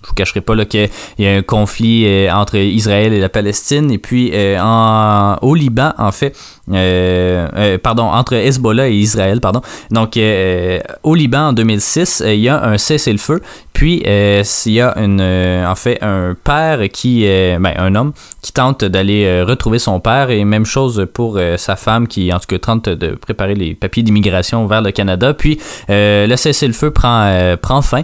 je 0.03 0.09
vous 0.09 0.15
cacherai 0.15 0.41
pas 0.41 0.65
qu'il 0.65 0.89
y 1.19 1.27
a 1.27 1.33
un 1.33 1.43
conflit 1.43 2.31
entre 2.31 2.57
Israël 2.57 3.13
et 3.13 3.21
la 3.21 3.29
Palestine 3.29 3.91
et 3.91 3.99
puis 3.99 4.33
en, 4.59 5.37
au 5.43 5.55
Liban 5.55 5.93
en 5.99 6.13
fait 6.13 6.37
euh, 6.73 7.49
euh, 7.57 7.79
pardon, 7.79 8.05
entre 8.05 8.35
Hezbollah 8.35 8.89
et 8.89 8.95
Israël, 8.95 9.41
pardon. 9.41 9.61
Donc, 9.91 10.17
euh, 10.17 10.81
au 11.03 11.15
Liban, 11.15 11.49
en 11.49 11.53
2006, 11.53 12.23
il 12.27 12.41
y 12.41 12.49
a 12.49 12.63
un 12.63 12.79
cessez-le-feu. 12.79 13.41
Puis, 13.73 14.03
il 14.07 14.73
y 14.73 14.81
a 14.81 14.99
une, 14.99 15.21
en 15.21 15.75
fait 15.75 15.99
un 16.03 16.35
père 16.43 16.81
qui, 16.91 17.25
ben, 17.25 17.75
un 17.77 17.95
homme 17.95 18.13
qui 18.41 18.53
tente 18.53 18.85
d'aller 18.85 19.43
retrouver 19.43 19.79
son 19.79 20.01
père 20.01 20.31
et 20.31 20.43
même 20.47 20.65
chose 20.65 21.07
pour 21.13 21.39
sa 21.59 21.77
femme 21.77 22.09
qui, 22.09 22.33
en 22.33 22.39
tout 22.39 22.47
cas, 22.49 22.59
tente 22.59 22.89
de 22.89 23.09
préparer 23.09 23.55
les 23.55 23.75
papiers 23.75 24.03
d'immigration 24.03 24.67
vers 24.67 24.81
le 24.81 24.93
Canada. 24.93 25.35
Puis, 25.35 25.61
le 25.91 26.35
cessez-le-feu 26.37 26.91
prend, 26.91 27.57
prend 27.61 27.83
fin. 27.83 28.01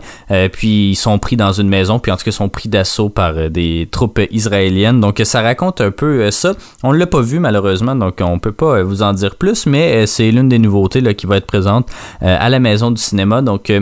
puis, 0.53 0.91
ils 0.91 0.97
sont 0.97 1.19
pris 1.19 1.37
dans 1.37 1.53
une 1.53 1.69
maison. 1.71 1.99
Puis, 1.99 2.13
en 2.13 2.19
tout 2.19 2.25
cas, 2.25 2.33
sont 2.33 2.51
pris 2.51 2.69
d'assaut 2.69 3.09
par 3.09 3.49
des 3.49 3.89
troupes 3.91 4.21
israéliennes. 4.31 5.01
Donc, 5.01 5.23
ça 5.25 5.41
raconte 5.41 5.81
un 5.81 5.91
peu 5.91 6.31
ça. 6.31 6.53
On 6.83 6.93
l'a 6.93 7.07
pas 7.07 7.23
vu 7.23 7.39
malheureusement, 7.39 7.97
donc 7.97 8.19
on 8.21 8.39
peut 8.39 8.52
pas 8.53 8.79
euh, 8.79 8.85
vous 8.85 9.03
en 9.03 9.13
dire 9.13 9.37
plus, 9.37 9.67
mais 9.67 10.03
euh, 10.03 10.07
c'est 10.07 10.31
l'une 10.31 10.49
des 10.49 10.59
nouveautés 10.59 11.03
qui 11.15 11.27
va 11.27 11.37
être 11.37 11.47
présente 11.47 11.89
euh, 12.23 12.37
à 12.39 12.49
la 12.49 12.61
maison 12.61 12.91
du 12.91 13.01
cinéma. 13.01 13.43
Donc 13.43 13.73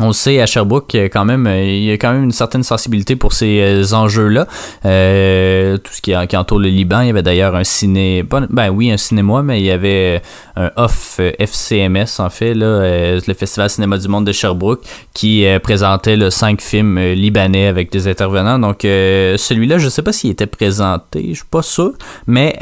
on 0.00 0.12
sait 0.12 0.40
à 0.40 0.46
Sherbrooke 0.46 0.94
quand 1.12 1.24
même 1.24 1.46
il 1.46 1.84
y 1.84 1.90
a 1.90 1.94
quand 1.94 2.12
même 2.12 2.24
une 2.24 2.32
certaine 2.32 2.62
sensibilité 2.62 3.16
pour 3.16 3.32
ces 3.32 3.94
enjeux-là. 3.94 4.44
tout 4.84 5.92
ce 5.92 6.00
qui, 6.02 6.14
entoure 6.16 6.58
le 6.58 6.68
Liban, 6.68 7.00
il 7.00 7.08
y 7.08 7.10
avait 7.10 7.22
d'ailleurs 7.22 7.54
un 7.54 7.64
ciné, 7.64 8.22
ben 8.22 8.70
oui 8.70 8.90
un 8.90 8.96
cinéma, 8.96 9.42
mais 9.42 9.60
il 9.60 9.64
y 9.64 9.70
avait 9.70 10.22
un 10.56 10.70
off 10.76 11.20
FCMS 11.38 12.20
en 12.20 12.30
fait 12.30 12.54
là, 12.54 13.18
le 13.26 13.34
Festival 13.34 13.70
Cinéma 13.70 13.98
du 13.98 14.08
Monde 14.08 14.26
de 14.26 14.32
Sherbrooke 14.32 14.82
qui 15.14 15.46
présentait 15.62 16.16
le 16.16 16.30
cinq 16.30 16.60
films 16.60 16.98
libanais 16.98 17.66
avec 17.66 17.90
des 17.90 18.08
intervenants. 18.08 18.58
Donc 18.58 18.78
celui-là, 18.82 19.78
je 19.78 19.88
sais 19.88 20.02
pas 20.02 20.12
s'il 20.12 20.30
était 20.30 20.46
présenté, 20.46 21.28
je 21.30 21.36
suis 21.36 21.44
pas 21.50 21.62
sûr, 21.62 21.92
mais 22.26 22.56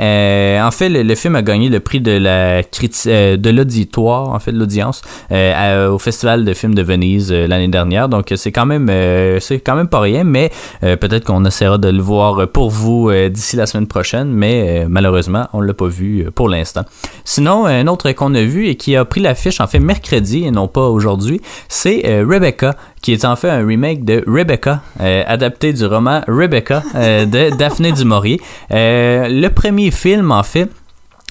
en 0.63 0.71
fait 0.71 0.89
le, 0.89 1.15
film 1.15 1.37
a 1.37 1.43
gagné 1.43 1.69
le 1.69 1.81
prix 1.81 2.01
de 2.01 2.13
la 2.13 2.63
de 2.63 3.51
l'auditoire, 3.51 4.31
en 4.31 4.39
fait 4.39 4.53
de 4.53 4.59
l'audience 4.59 5.03
au 5.31 5.99
Festival 5.99 6.45
de 6.45 6.55
films 6.55 6.75
de 6.75 6.83
Venise 6.83 7.26
euh, 7.31 7.47
l'année 7.47 7.69
dernière. 7.69 8.09
Donc 8.09 8.33
c'est 8.35 8.53
quand 8.53 8.67
même 8.67 8.89
euh, 8.91 9.39
c'est 9.41 9.61
quand 9.61 9.77
même 9.77 9.89
pas 9.89 10.01
rien, 10.01 10.25
mais 10.25 10.51
euh, 10.83 10.97
peut-être 10.97 11.25
qu'on 11.25 11.45
essaiera 11.45 11.79
de 11.79 11.89
le 11.89 12.03
voir 12.03 12.49
pour 12.49 12.71
vous 12.71 13.11
d'ici 13.31 13.57
la 13.57 13.67
semaine 13.67 13.87
prochaine, 13.87 14.29
mais 14.29 14.87
malheureusement 14.89 15.49
on 15.53 15.61
l'a 15.61 15.75
pas 15.75 15.87
vu 15.87 16.31
pour 16.35 16.49
l'instant. 16.49 16.85
Sinon 17.25 17.67
un 17.67 17.87
autre 17.87 18.11
qu'on 18.13 18.35
a 18.35 18.43
vu 18.43 18.69
et 18.69 18.77
qui 18.77 18.97
a 18.97 19.05
pris 19.05 19.21
l'affiche 19.21 19.61
en 19.61 19.67
fait 19.67 19.79
mercredi 19.79 20.45
et 20.45 20.51
non 20.51 20.69
pas 20.69 20.89
aujourd'hui, 20.89 21.41
c'est 21.69 22.23
Rebecca 22.23 22.77
qui 23.03 23.13
est 23.13 23.25
en 23.25 23.37
fait 23.37 23.51
un 23.51 23.65
remake 23.65 24.05
de 24.05 24.25
Rebecca, 24.27 24.83
adapté 24.99 25.73
du 25.73 25.87
roman 25.87 26.23
Rebecca 26.27 26.83
de 26.95 27.57
Daphné 27.59 27.93
du 27.93 28.05
Maurier. 28.05 28.41
le 28.71 29.49
premier 29.49 29.91
film 29.91 30.33
en 30.33 30.43
fait 30.43 30.71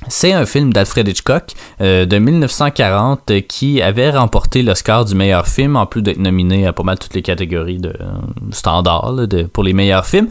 c'est 0.07 0.33
un 0.33 0.45
film 0.45 0.73
d'Alfred 0.73 1.07
Hitchcock 1.07 1.53
euh, 1.81 2.05
de 2.05 2.17
1940 2.17 3.31
euh, 3.31 3.39
qui 3.41 3.81
avait 3.81 4.11
remporté 4.11 4.61
l'Oscar 4.61 5.05
du 5.05 5.15
meilleur 5.15 5.47
film, 5.47 5.75
en 5.77 5.85
plus 5.85 6.01
d'être 6.01 6.19
nominé 6.19 6.67
à 6.67 6.73
pas 6.73 6.83
mal 6.83 6.99
toutes 6.99 7.13
les 7.13 7.21
catégories 7.21 7.79
de 7.79 7.89
euh, 7.89 8.11
standard 8.51 9.15
pour 9.53 9.63
les 9.63 9.73
meilleurs 9.73 10.05
films. 10.05 10.27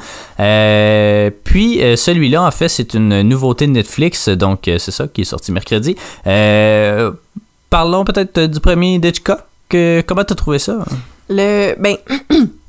puis 1.44 1.80
celui-là, 1.96 2.42
en 2.42 2.50
fait, 2.50 2.68
c'est 2.68 2.94
une 2.94 3.22
nouveauté 3.22 3.66
de 3.66 3.72
Netflix, 3.72 4.28
donc 4.28 4.60
c'est 4.64 4.90
ça 4.90 5.08
qui 5.08 5.22
est 5.22 5.24
sorti 5.24 5.50
mercredi. 5.50 5.96
parlons 7.70 8.04
peut-être 8.04 8.40
du 8.46 8.60
premier 8.60 8.98
d'Hitchcock. 8.98 9.40
comment 9.70 10.24
t'as 10.24 10.34
trouvé 10.34 10.58
ça? 10.58 10.84
Le 11.28 11.74
ben 11.80 11.96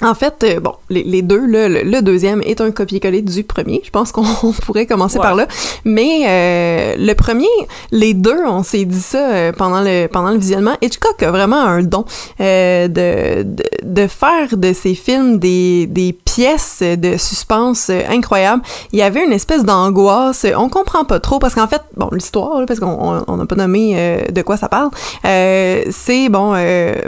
En 0.00 0.14
fait, 0.14 0.44
euh, 0.44 0.60
bon, 0.60 0.74
les, 0.90 1.02
les 1.02 1.22
deux, 1.22 1.44
le, 1.44 1.82
le, 1.82 2.02
deuxième 2.02 2.40
est 2.42 2.60
un 2.60 2.70
copier-coller 2.70 3.22
du 3.22 3.42
premier. 3.42 3.80
Je 3.84 3.90
pense 3.90 4.12
qu'on 4.12 4.24
pourrait 4.62 4.86
commencer 4.86 5.18
par 5.18 5.34
là. 5.34 5.48
Mais 5.84 6.24
euh, 6.28 6.94
le 6.98 7.12
premier, 7.14 7.46
les 7.90 8.14
deux, 8.14 8.44
on 8.46 8.62
s'est 8.62 8.84
dit 8.84 9.00
ça 9.00 9.30
euh, 9.30 9.52
pendant 9.52 9.80
le 9.80 10.06
pendant 10.06 10.30
le 10.30 10.38
visionnement. 10.38 10.76
Hitchcock 10.82 11.20
a 11.22 11.30
vraiment 11.32 11.60
un 11.60 11.82
don 11.82 12.04
de, 12.38 12.86
de, 12.86 13.44
de 13.82 14.06
faire 14.06 14.56
de 14.56 14.72
ses 14.72 14.94
films 14.94 15.38
des, 15.38 15.86
des 15.86 16.12
pièces 16.38 16.82
de 16.82 17.16
suspense 17.16 17.90
incroyables. 17.90 18.62
Il 18.92 18.98
y 19.00 19.02
avait 19.02 19.24
une 19.24 19.32
espèce 19.32 19.64
d'angoisse. 19.64 20.46
On 20.56 20.68
comprend 20.68 21.04
pas 21.04 21.18
trop 21.18 21.40
parce 21.40 21.54
qu'en 21.56 21.66
fait, 21.66 21.82
bon, 21.96 22.08
l'histoire, 22.12 22.64
parce 22.64 22.78
qu'on 22.78 23.24
on 23.26 23.36
n'a 23.36 23.46
pas 23.46 23.56
nommé 23.56 24.24
de 24.30 24.42
quoi 24.42 24.56
ça 24.56 24.68
parle. 24.68 24.90
c'est 25.24 26.28
bon, 26.28 26.54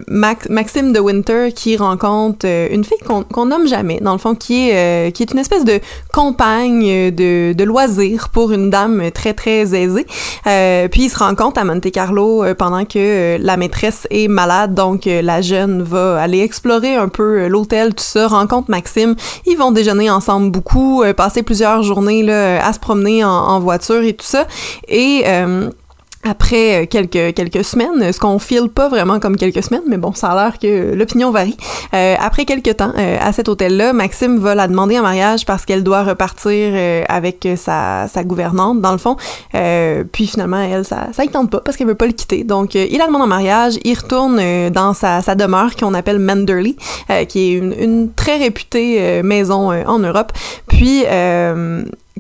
Max, 0.09 0.49
Maxime 0.49 0.93
de 0.93 0.99
Winter 0.99 1.53
qui 1.55 1.77
rencontre 1.77 2.47
une 2.47 2.81
une 2.81 2.85
fille 2.85 3.25
qu'on 3.33 3.47
nomme 3.47 3.67
jamais, 3.67 3.99
dans 4.01 4.13
le 4.13 4.19
fond, 4.19 4.35
qui 4.35 4.71
est, 4.71 5.09
euh, 5.09 5.11
qui 5.11 5.23
est 5.23 5.33
une 5.33 5.39
espèce 5.39 5.65
de 5.65 5.81
compagne 6.13 7.11
de, 7.11 7.53
de 7.53 7.65
loisirs 7.65 8.31
pour 8.31 8.53
une 8.53 8.71
dame 8.71 9.11
très, 9.13 9.35
très 9.35 9.75
aisée. 9.75 10.07
Euh, 10.47 10.89
puis 10.89 11.05
il 11.05 11.11
se 11.11 11.19
rend 11.19 11.35
compte 11.35 11.59
à 11.59 11.65
Monte 11.65 11.91
Carlo 11.91 12.43
euh, 12.43 12.55
pendant 12.55 12.85
que 12.85 13.37
la 13.39 13.57
maîtresse 13.57 14.07
est 14.11 14.29
malade, 14.29 14.75
donc 14.75 15.05
la 15.05 15.43
jeune 15.43 15.83
va 15.83 16.21
aller 16.21 16.41
explorer 16.41 16.95
un 16.95 17.09
peu 17.09 17.49
l'hôtel, 17.49 17.95
tout 17.95 18.05
ça, 18.05 18.29
rencontre 18.29 18.71
Maxime. 18.71 19.15
Ils 19.47 19.57
vont 19.57 19.71
déjeuner 19.71 20.11
ensemble 20.11 20.51
beaucoup, 20.51 21.03
passer 21.17 21.43
plusieurs 21.43 21.83
journées 21.83 22.23
là, 22.23 22.65
à 22.65 22.73
se 22.73 22.79
promener 22.79 23.25
en, 23.25 23.31
en 23.31 23.61
voiture 23.61 24.03
et 24.03 24.15
tout 24.15 24.27
ça. 24.27 24.47
Et 24.89 25.25
après 26.23 26.83
euh, 26.83 26.87
quelques 26.87 27.35
quelques 27.35 27.65
semaines, 27.65 28.13
ce 28.13 28.21
qu'on 28.21 28.39
file 28.39 28.69
pas 28.69 28.89
vraiment 28.89 29.21
comme 29.21 29.37
quelques 29.37 29.63
semaines, 29.63 29.85
mais 29.89 29.97
bon, 29.97 30.13
ça 30.13 30.29
a 30.29 30.35
l'air 30.35 30.59
que 30.59 30.95
l'opinion 30.95 31.31
varie. 31.31 31.57
Euh, 31.95 32.15
après 32.21 32.45
quelques 32.45 32.77
temps 32.77 32.93
euh, 32.99 33.17
à 33.21 33.33
cet 33.33 33.49
hôtel-là, 33.49 33.95
Maxime 33.95 34.39
va 34.39 34.55
la 34.55 34.69
demander 34.69 34.99
en 34.99 35.03
mariage 35.03 35.47
parce 35.47 35.65
qu'elle 35.65 35.83
doit 35.83 36.03
repartir 36.05 36.75
avec 37.09 37.49
sa, 37.57 38.07
sa 38.09 38.25
gouvernante 38.25 38.81
dans 38.81 38.93
le 38.93 38.99
fond. 38.99 39.17
puis 40.13 40.27
finalement, 40.27 40.61
elle, 40.61 40.85
ça 40.85 41.09
ça 41.13 41.25
y 41.25 41.29
tente 41.29 41.51
pas 41.51 41.61
parce 41.61 41.77
qu'elle 41.77 41.87
veut 41.87 41.95
pas 41.95 42.07
le 42.07 42.13
quitter. 42.13 42.45
Donc 42.45 42.75
il 42.75 42.99
la 42.99 43.07
demande 43.07 43.23
en 43.23 43.27
mariage, 43.27 43.79
il 43.85 43.95
retourne 43.95 44.71
dans 44.71 44.93
sa, 44.93 45.23
sa 45.23 45.35
demeure 45.35 45.75
qu'on 45.77 45.95
appelle 45.95 46.19
Manderley, 46.19 46.77
qui 47.29 47.41
est 47.41 47.53
une, 47.53 47.75
une 47.79 48.13
très 48.13 48.37
réputée 48.37 49.23
maison 49.23 49.71
en 49.73 49.99
Europe. 49.99 50.33
Puis 50.67 51.05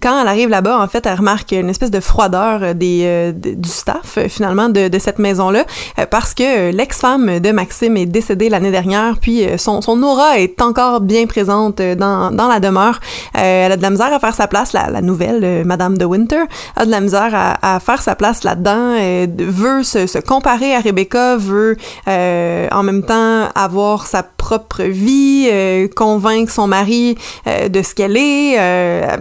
quand 0.00 0.20
elle 0.20 0.28
arrive 0.28 0.48
là-bas, 0.48 0.80
en 0.80 0.88
fait, 0.88 1.06
elle 1.06 1.16
remarque 1.16 1.52
une 1.52 1.68
espèce 1.68 1.90
de 1.90 2.00
froideur 2.00 2.60
euh, 2.62 2.74
des, 2.74 3.02
euh, 3.04 3.32
du 3.32 3.68
staff, 3.68 4.16
euh, 4.18 4.28
finalement, 4.28 4.68
de, 4.68 4.88
de 4.88 4.98
cette 4.98 5.18
maison-là, 5.18 5.64
parce 6.10 6.34
que 6.34 6.70
l'ex-femme 6.70 7.40
de 7.40 7.52
Maxime 7.52 7.96
est 7.96 8.06
décédée 8.06 8.48
l'année 8.48 8.70
dernière, 8.70 9.18
puis 9.20 9.44
son, 9.58 9.80
aura 10.02 10.38
est 10.38 10.62
encore 10.62 11.00
bien 11.00 11.26
présente 11.26 11.82
dans, 11.82 12.30
dans 12.30 12.48
la 12.48 12.60
demeure. 12.60 13.00
elle 13.34 13.72
a 13.72 13.76
de 13.76 13.82
la 13.82 13.90
misère 13.90 14.12
à 14.12 14.18
faire 14.18 14.34
sa 14.34 14.46
place, 14.46 14.72
la, 14.72 14.88
la 14.88 15.02
nouvelle 15.02 15.64
Madame 15.64 15.98
de 15.98 16.04
Winter 16.04 16.44
a 16.76 16.86
de 16.86 16.90
la 16.90 17.00
misère 17.00 17.30
à, 17.34 17.76
à 17.76 17.80
faire 17.80 18.00
sa 18.00 18.14
place 18.14 18.44
là-dedans, 18.44 18.94
veut 19.38 19.82
se, 19.82 20.06
se, 20.06 20.18
comparer 20.18 20.74
à 20.74 20.80
Rebecca, 20.80 21.36
veut 21.36 21.76
en 22.06 22.82
même 22.82 23.02
temps 23.02 23.48
avoir 23.54 24.06
sa 24.06 24.22
propre 24.22 24.84
vie, 24.84 25.50
convaincre 25.94 26.52
son 26.52 26.66
mari 26.66 27.16
de 27.46 27.82
ce 27.82 27.94
qu'elle 27.94 28.16
est, 28.16 28.56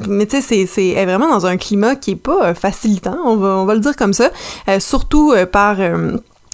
mais 0.08 0.26
tu 0.26 0.42
sais, 0.42 0.42
c'est 0.42 0.69
c'est 0.70 0.90
est 0.90 1.06
vraiment 1.06 1.30
dans 1.30 1.46
un 1.46 1.58
climat 1.58 1.96
qui 1.96 2.12
est 2.12 2.16
pas 2.16 2.46
euh, 2.46 2.54
facilitant, 2.54 3.18
on 3.26 3.36
va, 3.36 3.50
on 3.50 3.66
va 3.66 3.74
le 3.74 3.80
dire 3.80 3.96
comme 3.96 4.14
ça, 4.14 4.30
euh, 4.68 4.80
surtout 4.80 5.32
euh, 5.32 5.46
par 5.46 5.78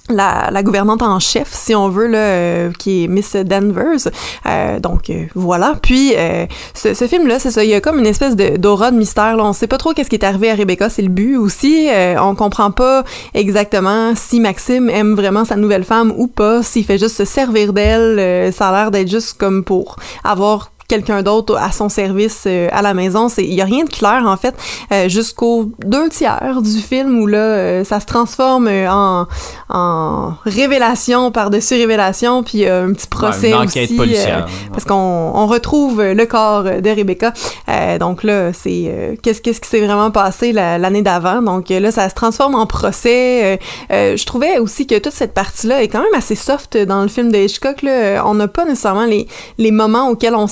la, 0.09 0.63
gouvernante 0.63 1.01
en 1.01 1.19
chef, 1.19 1.51
si 1.51 1.73
on 1.73 1.89
veut, 1.89 2.07
là, 2.07 2.69
qui 2.77 3.03
est 3.03 3.07
Miss 3.07 3.35
Danvers. 3.35 4.11
donc 4.79 5.11
voilà. 5.33 5.73
Puis 5.81 6.13
ce, 6.75 6.93
film-là, 7.07 7.39
c'est 7.39 7.49
ça. 7.49 7.63
Il 7.63 7.71
y 7.71 7.73
a 7.73 7.81
comme 7.81 7.97
une 7.97 8.05
espèce 8.05 8.35
de 8.35 8.57
d'aura 8.57 8.91
de 8.91 8.97
mystère. 8.97 9.35
Là. 9.35 9.43
On 9.43 9.53
sait 9.53 9.65
pas 9.67 9.79
trop 9.79 9.93
qu'est-ce 9.93 10.09
qui 10.09 10.15
est 10.15 10.23
arrivé 10.23 10.51
à 10.51 10.55
Rebecca. 10.55 10.89
C'est 10.89 11.01
le 11.01 11.09
but 11.09 11.37
aussi. 11.37 11.89
on 12.19 12.35
comprend 12.35 12.69
pas 12.69 13.03
exactement 13.33 14.13
si 14.15 14.39
Maxime 14.39 14.91
aime 14.91 15.15
vraiment 15.15 15.43
sa 15.43 15.55
nouvelle 15.55 15.83
femme 15.83 16.13
ou 16.15 16.27
pas. 16.27 16.61
S'il 16.61 16.85
fait 16.85 16.99
juste 16.99 17.17
se 17.17 17.25
servir 17.25 17.73
d'elle. 17.73 18.53
ça 18.53 18.69
a 18.69 18.71
l'air 18.71 18.91
d'être 18.91 19.09
juste 19.09 19.39
comme 19.39 19.63
pour 19.63 19.95
avoir 20.23 20.69
quelqu'un 20.87 21.23
d'autre 21.23 21.57
à 21.57 21.71
son 21.71 21.89
service 21.89 22.43
euh, 22.45 22.67
à 22.71 22.81
la 22.81 22.93
maison. 22.93 23.27
C'est, 23.29 23.43
il 23.43 23.53
y 23.53 23.61
a 23.61 23.65
rien 23.65 23.83
de 23.85 23.89
clair 23.89 24.23
en 24.25 24.37
fait 24.37 24.55
euh, 24.91 25.09
jusqu'au 25.09 25.71
deux 25.85 26.09
tiers 26.09 26.61
du 26.61 26.79
film 26.79 27.19
où 27.21 27.27
là 27.27 27.37
euh, 27.37 27.83
ça 27.83 27.99
se 27.99 28.05
transforme 28.05 28.67
en, 28.67 29.25
en 29.69 30.33
révélation 30.45 31.31
par-dessus 31.31 31.75
révélation, 31.75 32.43
puis 32.43 32.67
un 32.67 32.93
petit 32.93 33.07
procès 33.07 33.49
une 33.49 33.55
enquête 33.55 33.85
aussi, 33.85 33.95
policière. 33.95 34.47
parce 34.71 34.85
qu'on 34.85 35.31
on 35.33 35.47
retrouve 35.47 36.01
le 36.03 36.25
corps 36.25 36.63
de 36.63 36.89
Rebecca. 36.89 37.33
Donc 37.99 38.23
là, 38.23 38.53
c'est 38.53 39.17
qu'est-ce 39.21 39.41
qu'est-ce 39.41 39.59
qui 39.61 39.69
s'est 39.69 39.85
vraiment 39.85 40.11
passé 40.11 40.51
la- 40.51 40.77
l'année 40.77 41.01
d'avant? 41.01 41.41
Donc 41.41 41.69
là, 41.69 41.91
ça 41.91 42.09
se 42.09 42.15
transforme 42.15 42.55
en 42.55 42.65
procès. 42.65 43.59
Je 43.89 44.25
trouvais 44.25 44.59
aussi 44.59 44.87
que 44.87 44.97
toute 44.99 45.13
cette 45.13 45.33
partie-là 45.33 45.81
est 45.83 45.87
quand 45.87 45.99
même 46.01 46.13
assez 46.15 46.35
soft 46.35 46.77
dans 46.77 47.01
le 47.01 47.07
film 47.07 47.31
de 47.31 47.37
Hitchcock. 47.37 47.81
Là. 47.81 48.23
On 48.25 48.35
n'a 48.35 48.47
pas 48.47 48.65
nécessairement 48.65 49.05
les, 49.05 49.27
les 49.57 49.71
moments 49.71 50.09
auxquels 50.09 50.35
on 50.35 50.47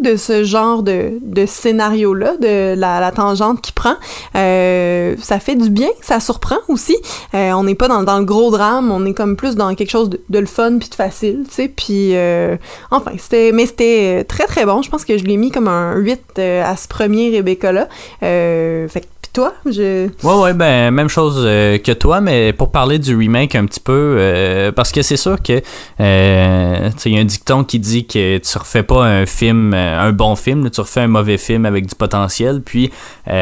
de 0.00 0.16
ce 0.16 0.44
genre 0.44 0.82
de, 0.82 1.18
scénario-là, 1.46 2.36
de 2.36 2.74
la, 2.78 3.10
tangente 3.10 3.60
qui 3.62 3.72
prend. 3.72 3.94
Euh, 4.34 5.14
ça 5.20 5.38
fait 5.38 5.54
du 5.54 5.70
bien, 5.70 5.88
ça 6.02 6.20
surprend 6.20 6.58
aussi. 6.68 6.96
Euh, 7.34 7.52
on 7.52 7.64
n'est 7.64 7.74
pas 7.74 7.88
dans, 7.88 8.02
dans 8.02 8.18
le 8.18 8.24
gros 8.24 8.50
drame, 8.50 8.90
on 8.90 9.04
est 9.06 9.14
comme 9.14 9.36
plus 9.36 9.56
dans 9.56 9.74
quelque 9.74 9.90
chose 9.90 10.10
de, 10.10 10.38
le 10.38 10.46
fun 10.46 10.78
puis 10.78 10.88
de 10.88 10.94
facile, 10.94 11.44
tu 11.48 11.54
sais. 11.54 11.68
Puis 11.68 12.10
euh, 12.14 12.56
enfin, 12.90 13.12
c'était 13.18 13.52
mais 13.52 13.66
c'était 13.66 14.24
très 14.24 14.46
très 14.46 14.66
bon. 14.66 14.82
Je 14.82 14.90
pense 14.90 15.04
que 15.04 15.16
je 15.16 15.24
l'ai 15.24 15.36
mis 15.36 15.50
comme 15.50 15.68
un 15.68 15.96
8 15.96 16.20
euh, 16.38 16.64
à 16.64 16.76
ce 16.76 16.88
premier 16.88 17.34
Rebecca 17.36 17.72
là. 17.72 17.88
Euh, 18.22 18.88
fait 18.88 19.08
toi, 19.36 19.52
je 19.66 20.08
Ouais, 20.22 20.34
ouais, 20.34 20.54
ben, 20.54 20.90
même 20.90 21.10
chose 21.10 21.42
euh, 21.44 21.76
que 21.76 21.92
toi, 21.92 22.22
mais 22.22 22.54
pour 22.54 22.72
parler 22.72 22.98
du 22.98 23.14
remake 23.14 23.54
un 23.54 23.66
petit 23.66 23.80
peu, 23.80 24.16
euh, 24.18 24.72
parce 24.72 24.92
que 24.92 25.02
c'est 25.02 25.18
sûr 25.18 25.42
que, 25.42 25.60
euh, 26.00 26.90
il 27.04 27.12
y 27.12 27.18
a 27.18 27.20
un 27.20 27.24
dicton 27.26 27.62
qui 27.62 27.78
dit 27.78 28.06
que 28.06 28.38
tu 28.38 28.58
refais 28.58 28.82
pas 28.82 29.04
un 29.04 29.26
film, 29.26 29.74
euh, 29.74 30.00
un 30.00 30.12
bon 30.12 30.36
film, 30.36 30.70
tu 30.70 30.80
refais 30.80 31.02
un 31.02 31.08
mauvais 31.08 31.36
film 31.36 31.66
avec 31.66 31.86
du 31.86 31.94
potentiel, 31.94 32.62
puis, 32.62 32.88
tu 32.88 33.32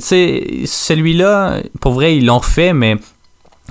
sais, 0.00 0.46
celui-là, 0.64 1.58
pour 1.82 1.92
vrai, 1.92 2.16
ils 2.16 2.24
l'ont 2.24 2.38
refait, 2.38 2.72
mais 2.72 2.96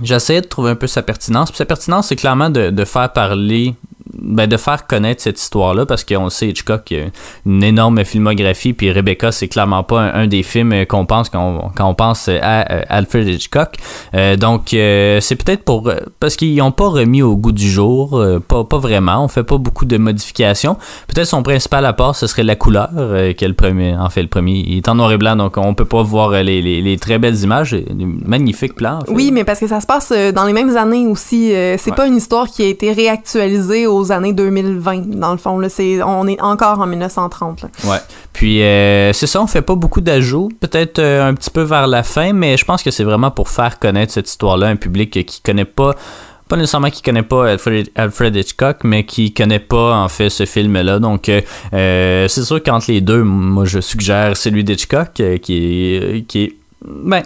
j'essayais 0.03 0.41
de 0.41 0.47
trouver 0.47 0.69
un 0.69 0.75
peu 0.75 0.85
sa 0.85 1.01
pertinence, 1.01 1.49
puis 1.49 1.57
sa 1.57 1.65
pertinence, 1.65 2.09
c'est 2.09 2.15
clairement 2.15 2.51
de 2.51 2.85
faire 2.85 3.11
parler 3.11 3.73
ben, 4.13 4.47
de 4.47 4.57
faire 4.57 4.87
connaître 4.87 5.21
cette 5.21 5.39
histoire-là 5.39 5.85
parce 5.85 6.03
qu'on 6.03 6.25
le 6.25 6.29
sait, 6.29 6.47
Hitchcock 6.49 6.91
a 6.91 7.09
une 7.45 7.63
énorme 7.63 8.03
filmographie, 8.05 8.73
puis 8.73 8.91
Rebecca, 8.91 9.31
c'est 9.31 9.47
clairement 9.47 9.83
pas 9.83 10.01
un, 10.01 10.13
un 10.23 10.27
des 10.27 10.43
films 10.43 10.85
qu'on 10.85 11.05
pense 11.05 11.29
quand 11.29 11.41
on, 11.65 11.69
quand 11.69 11.87
on 11.89 11.93
pense 11.95 12.27
à 12.29 12.71
euh, 12.71 12.81
Alfred 12.89 13.27
Hitchcock. 13.27 13.75
Euh, 14.13 14.35
donc, 14.35 14.73
euh, 14.73 15.19
c'est 15.21 15.35
peut-être 15.35 15.63
pour. 15.63 15.91
Parce 16.19 16.35
qu'ils 16.35 16.55
n'ont 16.57 16.71
pas 16.71 16.87
remis 16.89 17.21
au 17.21 17.35
goût 17.37 17.51
du 17.51 17.69
jour, 17.69 18.17
euh, 18.17 18.39
pas, 18.39 18.63
pas 18.63 18.77
vraiment. 18.77 19.23
On 19.23 19.27
fait 19.27 19.43
pas 19.43 19.57
beaucoup 19.57 19.85
de 19.85 19.97
modifications. 19.97 20.77
Peut-être 21.07 21.27
son 21.27 21.43
principal 21.43 21.85
apport, 21.85 22.15
ce 22.15 22.27
serait 22.27 22.43
la 22.43 22.55
couleur, 22.55 22.89
qui 23.37 23.43
est 23.43 23.47
le 23.47 23.53
premier. 23.53 23.95
En 23.95 24.09
fait, 24.09 24.21
le 24.21 24.27
premier, 24.27 24.63
il 24.67 24.77
est 24.77 24.89
en 24.89 24.95
noir 24.95 25.11
et 25.11 25.17
blanc, 25.17 25.35
donc 25.35 25.57
on 25.57 25.73
peut 25.73 25.85
pas 25.85 26.03
voir 26.03 26.31
les, 26.31 26.61
les, 26.61 26.81
les 26.81 26.97
très 26.97 27.19
belles 27.19 27.37
images, 27.43 27.73
les 27.73 27.85
magnifiques 28.25 28.75
plans. 28.75 28.99
en 28.99 29.01
fait. 29.05 29.11
Oui, 29.11 29.31
mais 29.31 29.43
parce 29.43 29.59
que 29.59 29.67
ça 29.67 29.79
se 29.81 29.87
passe 29.87 30.11
dans 30.33 30.45
les 30.45 30.53
mêmes 30.53 30.75
années 30.77 31.07
aussi. 31.07 31.49
C'est 31.77 31.87
Ouais. 31.91 31.95
pas 31.95 32.07
une 32.07 32.15
histoire 32.17 32.47
qui 32.47 32.63
a 32.63 32.67
été 32.67 32.91
réactualisée 32.91 33.87
aux 33.97 34.11
années 34.11 34.33
2020, 34.33 35.17
dans 35.17 35.31
le 35.31 35.37
fond. 35.37 35.59
Là, 35.59 35.69
c'est, 35.69 36.01
on 36.03 36.27
est 36.27 36.39
encore 36.41 36.79
en 36.79 36.87
1930. 36.87 37.61
Là. 37.63 37.69
Ouais. 37.85 37.97
Puis 38.33 38.61
euh, 38.61 39.13
c'est 39.13 39.27
ça, 39.27 39.41
on 39.41 39.47
fait 39.47 39.61
pas 39.61 39.75
beaucoup 39.75 40.01
d'ajouts, 40.01 40.49
peut-être 40.59 40.99
euh, 40.99 41.27
un 41.27 41.33
petit 41.33 41.49
peu 41.49 41.61
vers 41.61 41.87
la 41.87 42.03
fin, 42.03 42.33
mais 42.33 42.57
je 42.57 42.65
pense 42.65 42.83
que 42.83 42.91
c'est 42.91 43.03
vraiment 43.03 43.31
pour 43.31 43.49
faire 43.49 43.79
connaître 43.79 44.13
cette 44.13 44.29
histoire-là 44.29 44.67
à 44.67 44.69
un 44.69 44.75
public 44.75 45.25
qui 45.25 45.41
connaît 45.41 45.65
pas 45.65 45.95
pas 46.47 46.55
nécessairement 46.55 46.89
qui 46.89 47.01
connaît 47.01 47.23
pas 47.23 47.55
Alfred, 47.95 48.35
Hitchcock, 48.35 48.77
mais 48.85 49.05
qui 49.05 49.33
connaît 49.33 49.59
pas 49.59 49.97
en 49.97 50.07
fait 50.07 50.29
ce 50.29 50.45
film-là. 50.45 50.99
Donc 50.99 51.29
euh, 51.29 52.27
c'est 52.29 52.43
sûr 52.43 52.63
qu'entre 52.63 52.89
les 52.89 53.01
deux, 53.01 53.23
moi 53.23 53.65
je 53.65 53.79
suggère 53.81 54.37
celui 54.37 54.63
d'Hitchcock 54.63 55.13
qui 55.13 55.23
est 55.23 56.25
qui 56.25 56.43
est 56.43 56.53
ben 56.85 57.23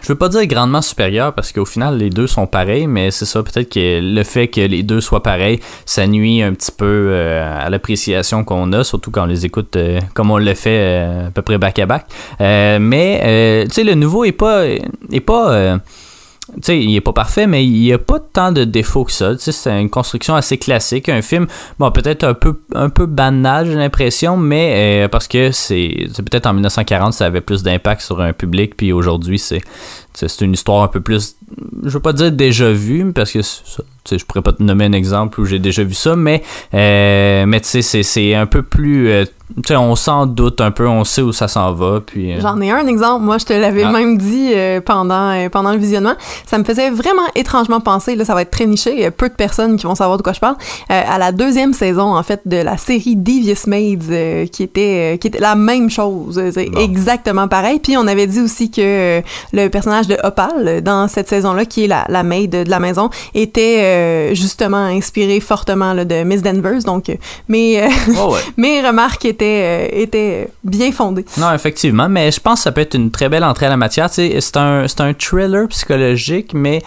je 0.00 0.08
veux 0.08 0.14
pas 0.14 0.28
dire 0.28 0.46
grandement 0.46 0.80
supérieur 0.80 1.34
parce 1.34 1.52
qu'au 1.52 1.66
final 1.66 1.98
les 1.98 2.08
deux 2.08 2.26
sont 2.26 2.46
pareils, 2.46 2.86
mais 2.86 3.10
c'est 3.10 3.26
ça 3.26 3.42
peut-être 3.42 3.68
que 3.68 4.00
le 4.00 4.24
fait 4.24 4.48
que 4.48 4.62
les 4.62 4.82
deux 4.82 5.00
soient 5.00 5.22
pareils, 5.22 5.60
ça 5.84 6.06
nuit 6.06 6.42
un 6.42 6.54
petit 6.54 6.72
peu 6.72 7.08
euh, 7.10 7.66
à 7.66 7.68
l'appréciation 7.68 8.42
qu'on 8.42 8.72
a, 8.72 8.84
surtout 8.84 9.10
quand 9.10 9.24
on 9.24 9.26
les 9.26 9.44
écoute 9.44 9.76
euh, 9.76 10.00
comme 10.14 10.30
on 10.30 10.38
le 10.38 10.54
fait 10.54 10.78
euh, 10.78 11.28
à 11.28 11.30
peu 11.30 11.42
près 11.42 11.58
back 11.58 11.78
à 11.78 11.86
back. 11.86 12.06
Mais 12.40 13.66
tu 13.68 13.74
sais 13.74 13.84
le 13.84 13.94
nouveau 13.94 14.24
est 14.24 14.32
pas 14.32 14.64
est 14.64 15.20
pas 15.20 15.78
sais, 16.60 16.78
il 16.78 16.94
est 16.94 17.00
pas 17.00 17.12
parfait, 17.12 17.46
mais 17.46 17.64
il 17.64 17.84
y 17.84 17.92
a 17.92 17.98
pas 17.98 18.18
tant 18.20 18.52
de 18.52 18.64
défauts 18.64 19.04
que 19.04 19.12
ça. 19.12 19.34
C'est 19.38 19.80
une 19.80 19.90
construction 19.90 20.34
assez 20.34 20.58
classique. 20.58 21.08
Un 21.08 21.22
film, 21.22 21.46
bon, 21.78 21.90
peut-être 21.90 22.24
un 22.24 22.34
peu, 22.34 22.60
un 22.74 22.90
peu 22.90 23.06
banal, 23.06 23.66
j'ai 23.66 23.74
l'impression, 23.74 24.36
mais 24.36 25.04
euh, 25.04 25.08
parce 25.08 25.28
que 25.28 25.50
c'est, 25.50 26.08
peut-être 26.16 26.46
en 26.46 26.52
1940, 26.52 27.14
ça 27.14 27.26
avait 27.26 27.40
plus 27.40 27.62
d'impact 27.62 28.02
sur 28.02 28.20
un 28.20 28.32
public, 28.32 28.76
puis 28.76 28.92
aujourd'hui, 28.92 29.38
c'est, 29.38 29.62
c'est 30.14 30.40
une 30.44 30.52
histoire 30.52 30.82
un 30.82 30.88
peu 30.88 31.00
plus, 31.00 31.36
je 31.84 31.88
veux 31.90 32.00
pas 32.00 32.12
dire 32.12 32.32
déjà 32.32 32.70
vue, 32.72 33.12
parce 33.12 33.32
que 33.32 33.40
je 33.40 34.24
pourrais 34.24 34.42
pas 34.42 34.52
te 34.52 34.62
nommer 34.62 34.84
un 34.86 34.92
exemple 34.92 35.40
où 35.40 35.44
j'ai 35.44 35.58
déjà 35.58 35.84
vu 35.84 35.94
ça, 35.94 36.16
mais, 36.16 36.42
euh, 36.74 37.44
mais 37.46 37.60
tu 37.60 37.68
sais, 37.68 37.82
c'est, 37.82 38.02
c'est 38.02 38.34
un 38.34 38.46
peu 38.46 38.62
plus, 38.62 39.08
euh, 39.08 39.24
tu 39.56 39.62
sais, 39.68 39.76
on 39.76 39.94
s'en 39.96 40.26
doute 40.26 40.60
un 40.60 40.70
peu, 40.70 40.88
on 40.88 41.04
sait 41.04 41.20
où 41.22 41.32
ça 41.32 41.46
s'en 41.46 41.72
va, 41.72 42.00
puis. 42.04 42.32
euh, 42.32 42.40
J'en 42.40 42.60
ai 42.60 42.70
un 42.70 42.86
exemple. 42.86 43.24
Moi, 43.24 43.36
je 43.38 43.44
te 43.44 43.52
l'avais 43.52 43.82
Ah. 43.84 43.92
même 43.92 44.16
dit 44.18 44.52
pendant, 44.86 45.48
pendant 45.50 45.72
le 45.72 45.78
visionnement. 45.78 46.14
Ça 46.46 46.58
me 46.58 46.64
faisait 46.64 46.90
vraiment 46.90 47.22
étrangement 47.34 47.80
penser, 47.80 48.16
là, 48.16 48.24
ça 48.24 48.34
va 48.34 48.42
être 48.42 48.50
très 48.50 48.66
niché, 48.66 48.92
il 48.94 49.00
y 49.00 49.04
a 49.04 49.10
peu 49.10 49.28
de 49.28 49.34
personnes 49.34 49.76
qui 49.76 49.84
vont 49.86 49.94
savoir 49.94 50.16
de 50.18 50.22
quoi 50.22 50.32
je 50.32 50.40
parle, 50.40 50.56
à 50.88 51.18
la 51.18 51.32
deuxième 51.32 51.72
saison, 51.74 52.16
en 52.16 52.22
fait, 52.22 52.40
de 52.46 52.56
la 52.56 52.76
série 52.76 53.14
Devious 53.16 53.66
Maids, 53.68 54.48
qui, 54.50 54.62
était, 54.62 55.18
qui 55.20 55.26
était 55.28 55.40
la 55.40 55.54
même 55.54 55.90
chose. 55.90 56.40
Bon. 56.54 56.80
exactement 56.80 57.46
pareil. 57.48 57.78
Puis, 57.78 57.96
on 57.96 58.06
avait 58.06 58.26
dit 58.26 58.40
aussi 58.40 58.70
que 58.70 59.20
le 59.52 59.68
personnage 59.68 60.01
de 60.06 60.16
Opal, 60.22 60.68
euh, 60.68 60.80
dans 60.80 61.08
cette 61.08 61.28
saison-là, 61.28 61.64
qui 61.64 61.84
est 61.84 61.86
la, 61.86 62.04
la 62.08 62.22
maid 62.22 62.50
de 62.50 62.70
la 62.70 62.80
maison, 62.80 63.10
était 63.34 63.82
euh, 63.82 64.34
justement 64.34 64.84
inspiré 64.84 65.40
fortement 65.40 65.92
là, 65.92 66.04
de 66.04 66.22
Miss 66.24 66.42
Danvers. 66.42 66.82
Donc, 66.84 67.08
euh, 67.08 67.14
mes, 67.48 67.80
ouais, 67.80 67.88
ouais. 68.14 68.40
mes 68.56 68.86
remarques 68.86 69.24
étaient, 69.24 70.00
étaient 70.00 70.48
bien 70.64 70.92
fondées. 70.92 71.24
Non, 71.38 71.52
effectivement, 71.52 72.08
mais 72.08 72.30
je 72.30 72.40
pense 72.40 72.60
que 72.60 72.64
ça 72.64 72.72
peut 72.72 72.80
être 72.80 72.94
une 72.94 73.10
très 73.10 73.28
belle 73.28 73.44
entrée 73.44 73.66
à 73.66 73.70
la 73.70 73.76
matière. 73.76 74.08
C'est 74.10 74.56
un, 74.56 74.86
c'est 74.88 75.00
un 75.00 75.14
thriller 75.14 75.68
psychologique, 75.68 76.52
mais 76.54 76.82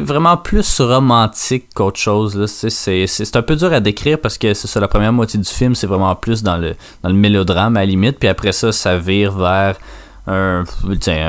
vraiment 0.00 0.36
plus 0.36 0.80
romantique 0.80 1.66
qu'autre 1.74 1.98
chose. 1.98 2.46
C'est, 2.46 2.70
c'est, 2.70 3.06
c'est 3.06 3.36
un 3.36 3.42
peu 3.42 3.56
dur 3.56 3.72
à 3.72 3.80
décrire 3.80 4.18
parce 4.18 4.38
que 4.38 4.54
c'est 4.54 4.68
ça, 4.68 4.80
la 4.80 4.88
première 4.88 5.12
moitié 5.12 5.38
du 5.38 5.48
film, 5.48 5.74
c'est 5.74 5.86
vraiment 5.86 6.14
plus 6.14 6.42
dans 6.42 6.56
le, 6.56 6.74
dans 7.02 7.08
le 7.08 7.16
mélodrame 7.16 7.76
à 7.76 7.80
la 7.80 7.86
limite, 7.86 8.18
puis 8.18 8.28
après 8.28 8.52
ça, 8.52 8.72
ça 8.72 8.96
vire 8.96 9.32
vers 9.32 9.76
un, 10.26 10.64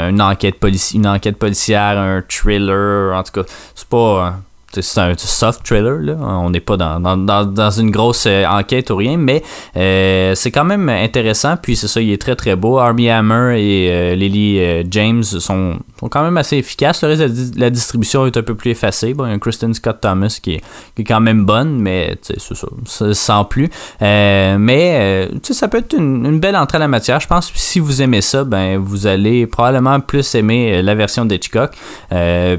une, 0.09 0.21
enquête 0.21 0.59
polici- 0.59 0.95
une 0.95 1.07
enquête 1.07 1.37
policière, 1.37 1.97
un 1.97 2.21
thriller, 2.27 3.15
en 3.15 3.23
tout 3.23 3.41
cas, 3.41 3.49
c'est 3.75 3.87
pas... 3.87 4.39
c'est 4.81 4.99
un 4.99 5.13
soft 5.17 5.65
thriller, 5.65 5.99
là. 5.99 6.15
On 6.19 6.49
n'est 6.49 6.59
pas 6.59 6.77
dans, 6.77 6.99
dans, 6.99 7.45
dans, 7.45 7.71
une 7.71 7.91
grosse 7.91 8.25
euh, 8.27 8.45
enquête 8.45 8.89
ou 8.89 8.95
rien, 8.95 9.17
mais 9.17 9.43
euh, 9.77 10.35
c'est 10.35 10.51
quand 10.51 10.63
même 10.63 10.89
intéressant. 10.89 11.57
Puis 11.61 11.75
c'est 11.75 11.87
ça, 11.87 12.01
il 12.01 12.11
est 12.11 12.21
très 12.21 12.35
très 12.35 12.55
beau. 12.55 12.79
Armie 12.79 13.09
Hammer 13.09 13.55
et 13.59 13.89
euh, 13.91 14.15
Lily 14.15 14.85
James 14.89 15.23
sont, 15.23 15.79
sont 15.99 16.09
quand 16.09 16.23
même 16.23 16.37
assez 16.37 16.57
efficaces. 16.57 17.01
Le 17.03 17.09
reste 17.09 17.21
de 17.21 17.27
la, 17.27 17.33
di- 17.33 17.59
la 17.59 17.69
distribution 17.69 18.25
est 18.25 18.37
un 18.37 18.41
peu 18.41 18.55
plus 18.55 18.71
effacée. 18.71 19.13
Bon, 19.13 19.25
il 19.25 19.31
y 19.31 19.33
a 19.33 19.39
Kristen 19.39 19.73
Scott 19.73 19.99
Thomas 20.01 20.39
qui 20.41 20.53
est, 20.53 20.61
qui 20.95 21.01
est 21.01 21.05
quand 21.05 21.21
même 21.21 21.45
bonne, 21.45 21.79
mais 21.79 22.17
c'est 22.21 22.39
ça, 22.39 23.13
sans 23.13 23.45
plus. 23.45 23.69
Mais 24.01 25.29
ça 25.43 25.67
peut 25.67 25.79
être 25.79 25.93
une, 25.93 26.39
belle 26.39 26.55
entrée 26.55 26.77
à 26.77 26.79
la 26.79 26.87
matière. 26.87 27.19
Je 27.19 27.27
pense 27.27 27.51
que 27.51 27.59
si 27.59 27.79
vous 27.79 28.01
aimez 28.01 28.21
ça, 28.21 28.43
ben 28.43 28.77
vous 28.77 29.07
allez 29.07 29.47
probablement 29.47 29.99
plus 29.99 30.35
aimer 30.35 30.81
la 30.81 30.95
version 30.95 31.25
d'Hitchcock. 31.25 31.71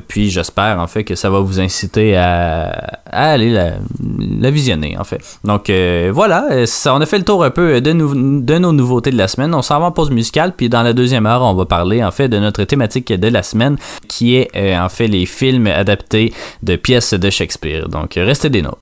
Puis 0.08 0.30
j'espère 0.30 0.78
en 0.78 0.86
fait 0.86 1.04
que 1.04 1.14
ça 1.14 1.30
va 1.30 1.40
vous 1.40 1.60
inciter 1.60 2.03
à, 2.14 3.00
aller 3.10 3.50
la, 3.50 4.50
visionner 4.50 4.96
en 4.98 5.04
fait. 5.04 5.20
Donc 5.44 5.70
euh, 5.70 6.10
voilà, 6.12 6.46
euh, 6.50 6.66
ça, 6.66 6.94
on 6.94 7.00
a 7.00 7.06
fait 7.06 7.18
le 7.18 7.24
tour 7.24 7.42
un 7.42 7.50
peu 7.50 7.80
de, 7.80 7.92
nou- 7.92 8.40
de 8.42 8.58
nos 8.58 8.72
nouveautés 8.72 9.10
de 9.10 9.16
la 9.16 9.28
semaine. 9.28 9.54
On 9.54 9.62
s'en 9.62 9.80
va 9.80 9.86
en 9.86 9.92
pause 9.92 10.10
musicale, 10.10 10.52
puis 10.56 10.68
dans 10.68 10.82
la 10.82 10.92
deuxième 10.92 11.26
heure, 11.26 11.42
on 11.42 11.54
va 11.54 11.64
parler 11.66 12.04
en 12.04 12.10
fait 12.10 12.28
de 12.28 12.38
notre 12.38 12.64
thématique 12.64 13.12
de 13.12 13.28
la 13.28 13.42
semaine, 13.42 13.76
qui 14.08 14.36
est 14.36 14.50
euh, 14.56 14.78
en 14.78 14.88
fait 14.88 15.08
les 15.08 15.26
films 15.26 15.66
adaptés 15.66 16.32
de 16.62 16.76
pièces 16.76 17.14
de 17.14 17.30
Shakespeare. 17.30 17.88
Donc 17.88 18.16
euh, 18.16 18.24
restez 18.24 18.50
des 18.50 18.62
nôtres. 18.62 18.78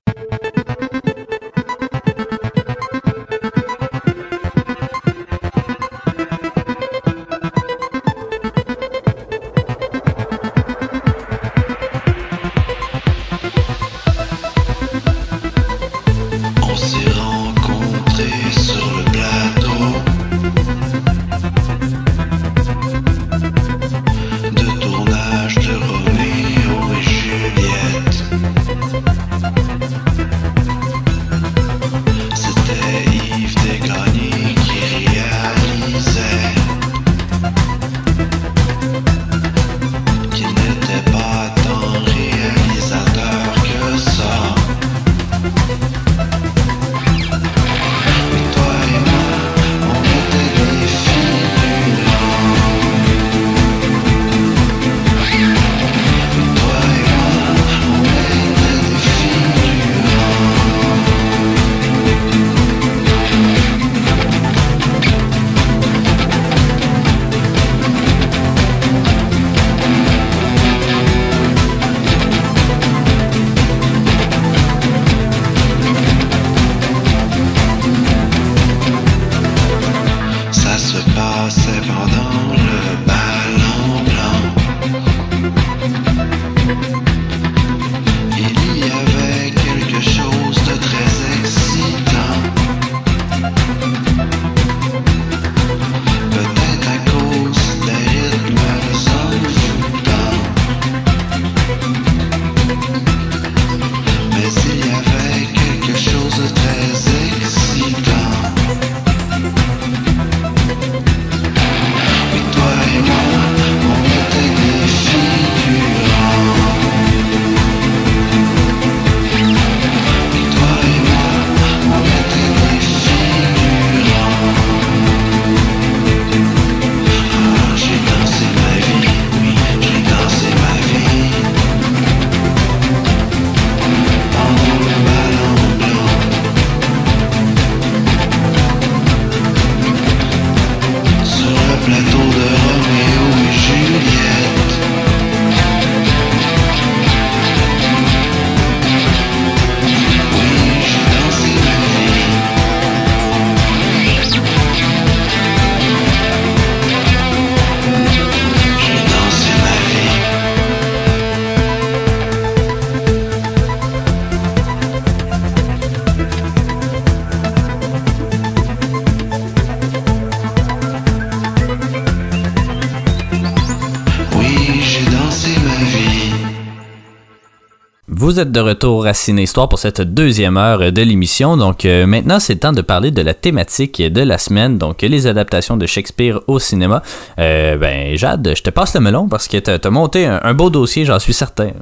Vous 178.23 178.39
êtes 178.39 178.53
de 178.53 178.61
retour 178.61 179.05
à 179.07 179.15
Ciné 179.15 179.43
Histoire 179.43 179.69
pour 179.69 179.81
cette 179.81 180.01
deuxième 180.01 180.57
heure 180.57 180.93
de 180.93 181.03
l'émission. 181.03 181.57
Donc 181.57 181.85
euh, 181.85 182.07
maintenant, 182.07 182.39
c'est 182.39 182.55
le 182.55 182.61
temps 182.61 182.73
de 182.73 182.81
parler 182.81 183.11
de 183.11 183.21
la 183.21 183.35
thématique 183.35 184.01
de 184.01 184.21
la 184.21 184.39
semaine, 184.39 184.79
donc 184.79 185.03
les 185.03 185.27
adaptations 185.27 185.77
de 185.77 185.87
Shakespeare 185.87 186.39
au 186.47 186.61
cinéma. 186.61 187.03
Euh, 187.41 187.77
ben 187.77 188.17
Jade, 188.17 188.53
je 188.57 188.63
te 188.63 188.71
passe 188.71 188.95
le 188.95 189.01
melon 189.01 189.27
parce 189.27 189.49
que 189.49 189.57
t'as 189.57 189.77
as 189.83 189.91
monté 189.91 190.25
un 190.27 190.55
beau 190.55 190.71
dossier, 190.71 191.05
j'en 191.05 191.19
suis 191.19 191.33
certain. 191.33 191.73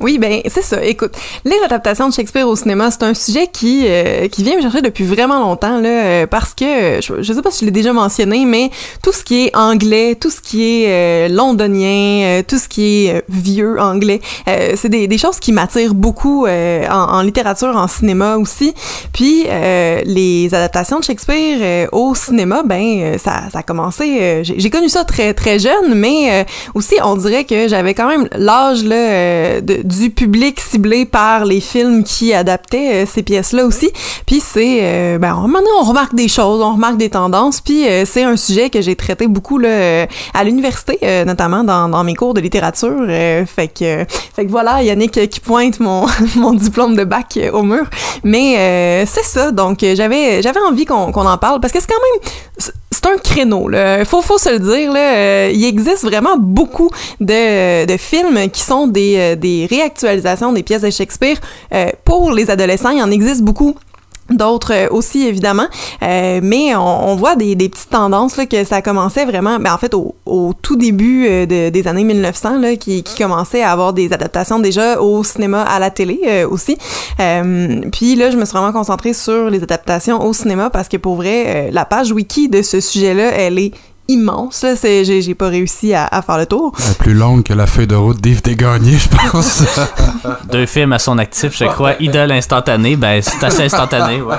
Oui, 0.00 0.18
ben 0.18 0.40
c'est 0.46 0.62
ça. 0.62 0.84
Écoute, 0.84 1.12
les 1.44 1.58
adaptations 1.64 2.08
de 2.08 2.14
Shakespeare 2.14 2.46
au 2.48 2.54
cinéma, 2.56 2.90
c'est 2.90 3.02
un 3.02 3.14
sujet 3.14 3.48
qui 3.52 3.84
euh, 3.86 4.28
qui 4.28 4.42
vient 4.44 4.56
me 4.56 4.62
chercher 4.62 4.80
depuis 4.80 5.04
vraiment 5.04 5.40
longtemps 5.40 5.80
là, 5.80 5.88
euh, 5.88 6.26
parce 6.26 6.54
que 6.54 7.00
je, 7.02 7.22
je 7.22 7.32
sais 7.32 7.42
pas 7.42 7.50
si 7.50 7.60
je 7.60 7.64
l'ai 7.66 7.70
déjà 7.72 7.92
mentionné, 7.92 8.44
mais 8.44 8.70
tout 9.02 9.12
ce 9.12 9.24
qui 9.24 9.46
est 9.46 9.56
anglais, 9.56 10.14
tout 10.14 10.30
ce 10.30 10.40
qui 10.40 10.84
est 10.84 10.86
euh, 10.88 11.28
londonien, 11.28 12.22
euh, 12.22 12.42
tout 12.46 12.58
ce 12.58 12.68
qui 12.68 13.06
est 13.06 13.14
euh, 13.16 13.20
vieux 13.28 13.80
anglais, 13.80 14.20
euh, 14.48 14.74
c'est 14.76 14.88
des, 14.88 15.08
des 15.08 15.18
choses 15.18 15.40
qui 15.40 15.52
m'attirent 15.52 15.94
beaucoup 15.94 16.46
en, 16.46 16.90
en 16.90 17.22
littérature, 17.22 17.76
en 17.76 17.88
cinéma 17.88 18.36
aussi. 18.36 18.74
Puis 19.12 19.44
les 19.44 20.48
adaptations 20.52 21.00
de 21.00 21.04
Shakespeare 21.04 21.88
au 21.92 22.14
cinéma, 22.14 22.62
ben 22.64 23.18
ça, 23.18 23.44
ça 23.52 23.58
a 23.58 23.62
commencé. 23.62 24.42
j'ai 24.44 24.70
connu 24.70 24.88
ça 24.88 25.04
très 25.04 25.34
très 25.34 25.58
jeune, 25.58 25.94
mais 25.94 26.46
aussi 26.74 26.94
on 27.02 27.16
dirait 27.16 27.44
que 27.44 27.68
j'avais 27.68 27.94
quand 27.94 28.08
même 28.08 28.28
l'âge 28.36 28.84
là 28.84 29.60
du 29.84 30.10
public 30.10 30.60
ciblé 30.60 31.04
par 31.04 31.44
les 31.44 31.60
films 31.60 32.04
qui 32.04 32.32
adaptaient 32.32 33.02
euh, 33.02 33.06
ces 33.06 33.22
pièces-là 33.22 33.64
aussi. 33.64 33.90
Puis 34.26 34.40
c'est, 34.40 34.80
euh, 34.82 35.18
ben, 35.18 35.34
donné, 35.34 35.66
on 35.80 35.84
remarque 35.84 36.14
des 36.14 36.28
choses, 36.28 36.60
on 36.62 36.72
remarque 36.74 36.96
des 36.96 37.10
tendances. 37.10 37.60
Puis 37.60 37.86
euh, 37.86 38.04
c'est 38.04 38.22
un 38.22 38.36
sujet 38.36 38.70
que 38.70 38.80
j'ai 38.80 38.96
traité 38.96 39.26
beaucoup 39.26 39.58
là, 39.58 39.68
euh, 39.68 40.06
à 40.34 40.44
l'université, 40.44 40.98
notamment 41.24 41.64
dans, 41.64 42.04
mes 42.04 42.14
cours 42.14 42.34
de 42.34 42.40
littérature. 42.40 43.06
Fait 43.46 43.68
que, 43.68 44.04
fait 44.34 44.46
que 44.46 44.50
voilà, 44.50 44.82
Yannick 44.82 45.28
qui 45.28 45.40
pointe 45.40 45.80
mon, 45.80 46.06
mon 46.36 46.52
diplôme 46.52 46.96
de 46.96 47.04
bac 47.04 47.38
au 47.52 47.62
mur. 47.62 47.84
Mais 48.24 49.04
c'est 49.06 49.24
ça. 49.24 49.50
Donc 49.50 49.78
j'avais, 49.80 50.42
j'avais 50.42 50.60
envie 50.60 50.84
qu'on 50.84 51.12
qu'on 51.12 51.26
en 51.26 51.38
parle 51.38 51.60
parce 51.60 51.72
que 51.72 51.80
c'est 51.80 51.88
quand 51.88 51.94
même, 51.94 52.32
c'est- 52.58 52.72
un 53.08 53.16
créneau. 53.16 53.68
Là. 53.68 54.04
Faut, 54.04 54.20
faut 54.20 54.36
se 54.36 54.50
le 54.50 54.58
dire. 54.58 54.92
Il 55.54 55.64
existe 55.64 56.04
vraiment 56.04 56.36
beaucoup 56.36 56.90
de, 57.20 57.86
de 57.86 57.96
films 57.96 58.50
qui 58.50 58.60
sont 58.60 58.86
des, 58.86 59.34
des 59.58 59.66
réactualisations 59.66 60.52
des 60.52 60.62
pièces 60.62 60.82
de 60.82 60.90
Shakespeare. 60.90 61.36
Euh, 61.74 61.90
pour 62.04 62.32
les 62.32 62.50
adolescents, 62.50 62.90
il 62.90 63.02
en 63.02 63.10
existe 63.10 63.42
beaucoup 63.42 63.76
d'autres 64.30 64.74
euh, 64.74 64.88
aussi 64.90 65.26
évidemment 65.26 65.68
Euh, 66.02 66.40
mais 66.42 66.76
on, 66.76 67.16
voit 67.16 67.34
des, 67.34 67.56
petites 67.56 67.88
tendances 67.90 68.36
là, 68.36 68.44
que 68.44 68.62
ça 68.62 68.82
commençait 68.82 69.24
vraiment 69.24 69.58
ben, 69.58 69.72
en 69.72 69.78
fait 69.78 69.94
au, 69.94 70.52
tout 70.60 70.76
début 70.76 71.24
de- 71.46 71.70
des 71.70 71.88
années 71.88 72.04
1900 72.04 72.58
là, 72.58 72.76
qui, 72.76 73.02
commençait 73.16 73.62
à 73.62 73.72
avoir 73.72 73.94
des 73.94 74.12
adaptations 74.12 74.58
déjà 74.58 75.00
au 75.00 75.24
cinéma 75.24 75.62
à 75.62 75.78
la 75.78 75.90
télé 75.90 76.44
aussi 76.50 76.76
puis 77.16 78.14
là 78.16 78.30
je 78.30 78.36
me 78.36 78.44
suis 78.44 78.52
vraiment 78.52 78.72
concentrée 78.72 79.14
sur 79.14 79.48
les 79.50 79.62
adaptations 79.62 80.22
au 80.22 80.32
cinéma 80.34 80.68
parce 80.70 80.88
que 80.88 80.98
pour 80.98 81.16
vrai 81.16 81.70
la 81.72 81.84
page 81.84 82.12
wiki 82.12 82.48
de 82.48 82.60
ce 82.62 82.80
sujet 82.80 83.14
là 83.14 83.30
elle 83.34 83.58
est 83.58 83.72
immense 84.08 84.62
là 84.62 84.74
c'est 84.76 85.04
j'ai 85.04 85.20
j'ai 85.22 85.34
pas 85.34 85.48
réussi 85.48 85.92
à, 85.94 86.06
à 86.06 86.22
faire 86.22 86.38
le 86.38 86.46
tour 86.46 86.72
plus 86.98 87.14
longue 87.14 87.42
que 87.42 87.52
la 87.52 87.66
feuille 87.66 87.86
de 87.86 87.94
route 87.94 88.20
d'Yves 88.20 88.42
Desgagnés, 88.42 88.96
je 88.98 89.08
pense. 89.08 89.62
Deux 90.52 90.66
films 90.66 90.92
à 90.92 90.98
son 90.98 91.18
actif, 91.18 91.56
je 91.56 91.64
crois. 91.66 91.92
Idole 92.00 92.32
instantanée, 92.32 92.96
ben 92.96 93.20
c'est 93.22 93.44
assez 93.44 93.62
instantané, 93.64 94.20
ouais. 94.22 94.36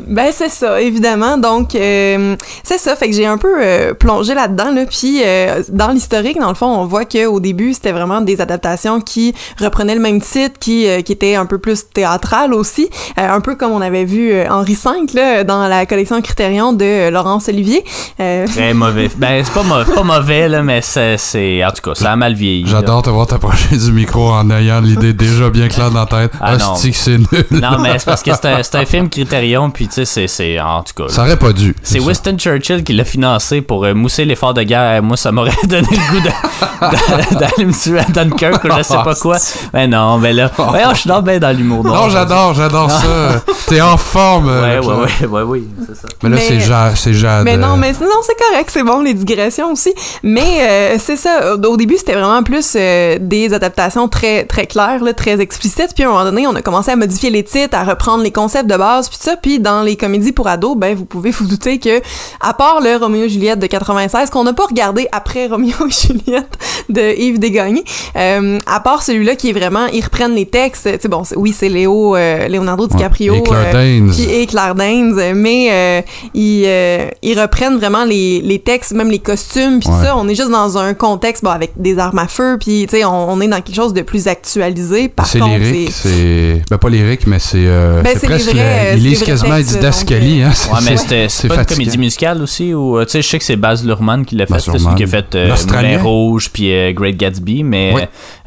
Ben 0.00 0.30
c'est 0.32 0.48
ça, 0.48 0.80
évidemment. 0.80 1.38
Donc 1.38 1.74
euh, 1.74 2.36
c'est 2.62 2.78
ça, 2.78 2.96
fait 2.96 3.08
que 3.08 3.16
j'ai 3.16 3.26
un 3.26 3.38
peu 3.38 3.56
euh, 3.60 3.94
plongé 3.94 4.34
là-dedans 4.34 4.72
là, 4.72 4.84
puis 4.86 5.20
euh, 5.24 5.62
dans 5.70 5.88
l'historique, 5.88 6.38
dans 6.38 6.48
le 6.48 6.54
fond, 6.54 6.66
on 6.66 6.86
voit 6.86 7.04
que 7.04 7.26
au 7.26 7.40
début 7.40 7.74
c'était 7.74 7.92
vraiment 7.92 8.20
des 8.20 8.40
adaptations 8.40 9.00
qui 9.00 9.34
reprenaient 9.58 9.94
le 9.94 10.00
même 10.00 10.20
titre, 10.20 10.58
qui 10.58 10.86
euh, 10.86 11.02
qui 11.02 11.12
étaient 11.12 11.34
un 11.34 11.46
peu 11.46 11.58
plus 11.58 11.88
théâtrales 11.92 12.54
aussi, 12.54 12.88
Euh, 13.18 13.28
un 13.28 13.40
peu 13.40 13.54
comme 13.56 13.72
on 13.72 13.80
avait 13.80 14.04
vu 14.04 14.32
Henri 14.48 14.74
V 14.74 14.90
là 15.14 15.44
dans 15.44 15.66
la 15.68 15.86
collection 15.86 16.20
Critérion 16.22 16.72
de 16.72 17.10
Laurence 17.10 17.48
Olivier. 17.48 17.84
Euh, 18.20 18.46
Très 18.46 18.74
mauvais. 18.74 18.89
Ben 19.16 19.44
c'est 19.44 19.52
pas, 19.52 19.62
mau- 19.62 19.84
pas 19.84 20.02
mauvais, 20.02 20.48
là, 20.48 20.62
mais 20.62 20.80
c'est, 20.82 21.64
En 21.64 21.70
tout 21.70 21.82
cas, 21.82 21.94
ça 21.94 22.12
a 22.12 22.16
mal 22.16 22.34
vieilli. 22.34 22.66
J'adore 22.66 23.02
te 23.02 23.10
voir 23.10 23.26
t'approcher 23.26 23.76
du 23.76 23.92
micro 23.92 24.30
en 24.30 24.50
ayant 24.50 24.80
l'idée 24.80 25.12
déjà 25.12 25.50
bien 25.50 25.68
claire 25.68 25.90
dans 25.90 26.00
la 26.00 26.06
tête. 26.06 26.32
Ah, 26.40 26.56
non. 26.56 26.72
Hostie 26.72 26.90
que 26.90 26.96
c'est 26.96 27.18
nul. 27.18 27.46
Non, 27.50 27.78
mais 27.78 27.98
c'est 27.98 28.04
parce 28.04 28.22
que 28.22 28.30
c'est 28.34 28.74
un, 28.76 28.84
film 28.90 29.08
Criterion, 29.08 29.70
puis 29.70 29.88
tu 29.88 30.04
sais, 30.04 30.26
c'est. 30.26 30.60
En 30.60 30.82
tout 30.82 30.94
cas. 31.04 31.12
Ça 31.12 31.22
aurait 31.22 31.36
pas 31.38 31.52
dû. 31.52 31.74
C'est. 31.82 32.00
Winston 32.00 32.36
Churchill 32.38 32.82
qui 32.84 32.92
l'a 32.92 33.04
financé 33.04 33.60
pour 33.60 33.84
euh, 33.84 33.94
mousser 33.94 34.24
l'effort 34.24 34.54
de 34.54 34.62
guerre. 34.62 35.02
Moi, 35.02 35.16
ça 35.16 35.32
m'aurait 35.32 35.50
donné 35.64 35.86
le 35.90 36.20
goût 36.20 36.28
d'aller 37.38 37.64
me 37.66 37.72
tuer 37.72 38.00
à 38.00 38.04
Dunkirk 38.04 38.64
ou 38.64 38.68
je 38.76 38.82
sais 38.82 38.94
pas 38.94 39.14
quoi. 39.14 39.36
Mais 39.72 39.86
non, 39.86 40.18
mais 40.18 40.32
là. 40.32 40.50
Ouais, 40.58 40.82
je 40.92 40.98
suis 41.00 41.08
dans, 41.08 41.22
ben 41.22 41.38
dans 41.38 41.56
l'humour. 41.56 41.84
Non, 41.84 42.08
j'adore, 42.08 42.54
j'adore 42.54 42.90
ça. 42.90 43.42
T'es 43.66 43.80
en 43.80 43.96
forme. 43.96 44.46
Ouais, 44.46 44.52
euh, 44.76 44.80
ouais, 44.82 45.08
ouais, 45.22 45.26
ouais, 45.26 45.42
oui, 45.42 45.68
c'est 45.86 45.96
ça. 45.96 46.08
Mais 46.22 46.30
là, 46.30 46.36
Mais- 46.36 46.42
c'est 46.42 46.60
Jade. 46.60 46.92
C'est 46.96 47.14
Jade. 47.14 47.44
Mais 47.44 47.56
non, 47.56 47.74
euh, 47.74 47.76
mais 47.76 47.92
non, 47.92 48.20
c'est 48.22 48.36
correct, 48.36 48.70
c'est 48.80 48.86
bon, 48.86 49.00
les 49.00 49.12
digressions 49.12 49.72
aussi. 49.72 49.92
Mais 50.22 50.60
euh, 50.62 50.96
c'est 50.98 51.16
ça, 51.16 51.54
au, 51.54 51.76
début, 51.76 51.96
c'était 51.98 52.14
vraiment 52.14 52.42
plus 52.42 52.72
euh, 52.76 53.18
des 53.20 53.52
adaptations 53.52 54.08
très 54.08 54.44
très 54.44 54.66
claires, 54.66 55.04
là, 55.04 55.12
très 55.12 55.38
explicites. 55.38 55.94
Puis 55.94 56.04
à 56.04 56.08
un 56.08 56.12
moment 56.12 56.24
donné, 56.24 56.46
on 56.46 56.54
a 56.54 56.62
commencé 56.62 56.90
à 56.90 56.96
modifier 56.96 57.28
les 57.28 57.42
titres, 57.42 57.76
à 57.76 57.84
reprendre 57.84 58.22
les 58.22 58.30
concepts 58.30 58.70
de 58.70 58.76
base, 58.76 59.10
puis 59.10 59.18
ça. 59.20 59.36
Puis 59.36 59.60
dans 59.60 59.82
les 59.82 59.96
comédies 59.96 60.32
pour 60.32 60.48
ados, 60.48 60.76
ben 60.76 60.94
vous 60.96 61.04
pouvez 61.04 61.30
vous 61.30 61.46
douter 61.46 61.78
que, 61.78 62.00
à 62.40 62.54
part 62.54 62.80
le 62.80 62.96
Roméo 62.96 63.24
et 63.24 63.28
Juliette 63.28 63.58
de 63.58 63.66
96, 63.66 64.30
qu'on 64.30 64.44
n'a 64.44 64.54
pas 64.54 64.64
regardé 64.64 65.08
après 65.12 65.46
Roméo 65.46 65.74
et 65.86 65.90
Juliette 65.90 66.58
de 66.88 67.18
Yves 67.18 67.38
Desgagnés, 67.38 67.84
euh, 68.16 68.58
à 68.66 68.80
part 68.80 69.02
celui-là 69.02 69.36
qui 69.36 69.50
est 69.50 69.52
vraiment, 69.52 69.86
ils 69.92 70.02
reprennent 70.02 70.34
les 70.34 70.46
textes. 70.46 70.90
Tu 70.90 71.00
sais, 71.00 71.08
bon, 71.08 71.22
oui, 71.36 71.54
c'est 71.56 71.68
Léo, 71.68 72.16
euh, 72.16 72.48
Leonardo 72.48 72.86
DiCaprio. 72.86 73.34
et 73.34 73.42
Claire 73.42 73.66
euh, 73.66 73.72
Danes. 73.72 74.10
qui 74.10 74.24
et 74.24 74.46
Claire 74.46 74.74
Danes, 74.74 75.34
mais 75.34 75.68
euh, 75.70 76.02
ils, 76.32 76.64
euh, 76.66 77.08
ils 77.22 77.38
reprennent 77.38 77.76
vraiment 77.76 78.04
les, 78.04 78.40
les 78.40 78.58
textes, 78.58 78.69
même 78.94 79.10
les 79.10 79.18
costumes, 79.18 79.80
puis 79.80 79.88
Ouais. 79.88 80.04
ça. 80.04 80.16
On 80.16 80.28
est 80.28 80.34
juste 80.34 80.50
dans 80.50 80.78
un 80.78 80.94
contexte 80.94 81.42
bon, 81.44 81.50
avec 81.50 81.72
des 81.76 81.98
armes 81.98 82.18
à 82.18 82.26
feu, 82.28 82.56
puis 82.60 82.86
tu 82.88 82.96
sais, 82.96 83.04
on, 83.04 83.30
on 83.32 83.40
est 83.40 83.48
dans 83.48 83.60
quelque 83.60 83.74
chose 83.74 83.92
de 83.94 84.02
plus 84.02 84.26
actualisé. 84.28 85.08
Par 85.08 85.26
C'est 85.26 85.38
contre, 85.40 85.58
lyrique, 85.58 85.90
c'est 85.92 86.08
c'est. 86.08 86.62
Ben, 86.70 86.78
pas 86.78 86.88
lyrique, 86.88 87.26
mais 87.26 87.38
c'est. 87.38 87.58
euh, 87.58 88.02
Ben, 88.02 88.10
c'est 88.14 88.20
c'est 88.20 88.26
presque. 88.26 88.44
vrais, 88.52 88.54
la- 88.54 88.62
euh, 88.62 88.92
Ils 88.96 89.02
c'est 89.02 89.08
lisent 89.08 89.22
quasiment 89.24 89.56
textes, 89.56 89.72
Didascalie, 89.72 90.42
donc, 90.42 90.50
hein. 90.52 90.72
Ouais, 90.74 90.78
mais 90.84 90.96
c'est- 90.96 91.02
c'était 91.02 91.26
c'est 91.28 91.48
pas 91.48 91.54
une 91.56 91.66
comédie 91.66 91.98
musicale 91.98 92.42
aussi 92.42 92.72
ou 92.74 92.98
euh, 92.98 93.04
tu 93.04 93.10
sais 93.12 93.22
je 93.22 93.28
sais 93.28 93.38
que 93.38 93.44
c'est 93.44 93.56
Baz 93.56 93.84
Luhrmann 93.84 94.24
qui 94.24 94.36
l'a 94.36 94.46
fait, 94.46 94.54
là, 94.54 94.58
celui 94.60 94.94
qui 94.96 95.04
a 95.04 95.06
fait 95.06 95.34
euh. 95.34 95.54
Moulin 95.66 96.02
Rouge 96.02 96.50
puis 96.52 96.72
euh, 96.72 96.92
Great 96.92 97.16
Gatsby, 97.16 97.62
mais 97.64 97.94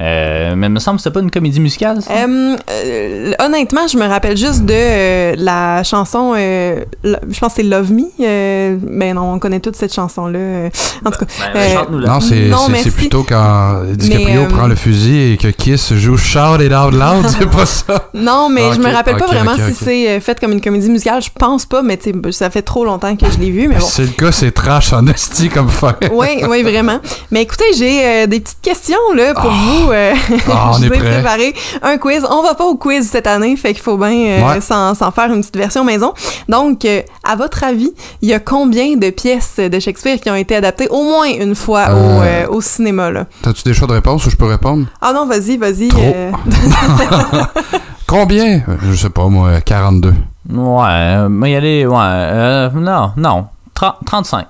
euh, 0.01 0.53
mais 0.55 0.67
il 0.67 0.69
me 0.71 0.79
semble 0.79 0.97
que 0.97 1.03
c'était 1.03 1.13
pas 1.13 1.19
une 1.21 1.31
comédie 1.31 1.59
musicale. 1.59 2.01
ça? 2.01 2.11
Euh, 2.13 2.55
euh, 2.71 3.33
honnêtement, 3.39 3.87
je 3.87 3.97
me 3.97 4.05
rappelle 4.07 4.37
juste 4.37 4.63
de 4.65 4.73
euh, 4.73 5.35
la 5.37 5.83
chanson, 5.83 6.33
euh, 6.35 6.83
je 7.03 7.39
pense 7.39 7.53
que 7.53 7.55
c'est 7.57 7.63
Love 7.63 7.91
Me. 7.91 8.03
Euh, 8.21 8.77
ben 8.81 9.15
non, 9.15 9.33
on 9.33 9.39
connaît 9.39 9.59
toute 9.59 9.75
cette 9.75 9.93
chanson-là. 10.13 10.39
euh, 10.39 10.69
en 11.05 11.11
tout 11.11 11.19
cas, 11.19 11.25
Ben, 11.53 11.59
euh, 11.59 11.73
chante-nous-la. 11.73 12.07
Non, 12.49 12.67
c'est 12.75 12.91
plutôt 12.91 13.23
quand 13.23 13.81
DiCaprio 13.93 14.41
euh, 14.41 14.47
prend 14.47 14.67
le 14.67 14.75
fusil 14.75 15.33
et 15.33 15.37
que 15.37 15.47
Kiss 15.47 15.93
joue 15.93 16.17
Shout 16.17 16.61
It 16.61 16.71
Out 16.71 16.93
Loud, 16.93 17.27
c'est 17.37 17.49
pas 17.49 17.65
ça? 17.65 18.09
Non, 18.13 18.49
mais 18.49 18.61
Ah, 18.71 18.73
je 18.75 18.79
me 18.79 18.91
rappelle 18.91 19.17
pas 19.17 19.25
vraiment 19.25 19.55
si 19.55 19.73
c'est 19.73 20.09
euh, 20.09 20.19
fait 20.19 20.39
comme 20.39 20.51
une 20.51 20.61
comédie 20.61 20.89
musicale. 20.89 21.21
Je 21.21 21.29
pense 21.37 21.65
pas, 21.65 21.81
mais 21.81 21.99
ça 22.31 22.49
fait 22.49 22.61
trop 22.61 22.85
longtemps 22.85 23.15
que 23.15 23.25
je 23.31 23.37
l'ai 23.39 23.49
vu. 23.51 23.67
Mais 23.67 23.75
bon. 23.75 23.85
C'est 23.85 24.03
le 24.03 24.09
cas, 24.09 24.31
c'est 24.31 24.51
trash 24.51 24.93
en 24.93 25.05
esti 25.07 25.49
comme 25.49 25.69
fin. 25.69 25.95
Oui, 26.13 26.27
oui, 26.47 26.61
vraiment. 26.63 26.99
Mais 27.31 27.41
écoutez, 27.41 27.65
j'ai 27.75 28.05
euh, 28.05 28.27
des 28.27 28.39
petites 28.39 28.61
questions 28.61 28.97
là 29.15 29.33
pour 29.33 29.49
vous. 29.51 29.91
euh, 29.91 30.13
Ah, 30.51 30.71
on 30.73 30.77
je 30.79 30.85
est 30.85 30.87
vous 30.89 30.93
ai 30.93 30.97
préparé 30.99 31.53
un 31.81 31.97
quiz. 31.97 32.23
On 32.29 32.43
va 32.43 32.53
pas 32.53 32.65
au 32.65 32.75
quiz 32.75 33.07
cette 33.09 33.27
année, 33.27 33.55
fait 33.55 33.73
qu'il 33.73 33.81
faut 33.81 33.97
bien 33.97 34.11
euh, 34.11 34.61
s'en 34.61 34.93
faire 35.11 35.31
une 35.33 35.39
petite 35.41 35.57
version 35.57 35.83
maison. 35.83 36.13
Donc, 36.49 36.85
euh, 36.85 37.01
à 37.23 37.35
votre 37.35 37.63
avis, 37.63 37.91
il 38.21 38.29
y 38.29 38.33
a 38.33 38.39
combien 38.39 38.95
de 38.95 39.09
pièces 39.09 39.55
de 39.57 39.79
Shakespeare 39.79 39.92
qui 40.21 40.29
ont 40.29 40.35
été 40.35 40.55
adaptées 40.55 40.87
au 40.89 41.03
moins 41.03 41.25
une 41.27 41.55
fois 41.55 41.85
au, 41.89 41.97
Euh. 41.97 42.21
euh, 42.23 42.47
au 42.49 42.61
cinéma 42.61 43.11
là? 43.11 43.25
T'as-tu 43.41 43.63
des 43.63 43.73
choix 43.73 43.87
de 43.87 43.93
réponse 43.93 44.25
ou 44.25 44.29
je 44.29 44.35
peux 44.35 44.45
répondre? 44.45 44.85
Ah 45.01 45.13
non, 45.13 45.25
vas-y, 45.27 45.57
vas-y. 45.57 45.89
Euh, 45.95 46.31
Combien? 48.07 48.61
Je 48.83 48.93
sais 48.95 49.09
pas, 49.09 49.27
moi, 49.27 49.61
42. 49.61 50.13
Ouais, 50.51 51.29
mais 51.29 51.51
y 51.51 51.55
aller 51.55 51.85
ouais, 51.85 51.95
euh, 51.99 52.69
non, 52.71 53.11
non, 53.17 53.45
30 53.73 53.95
35. 54.05 54.45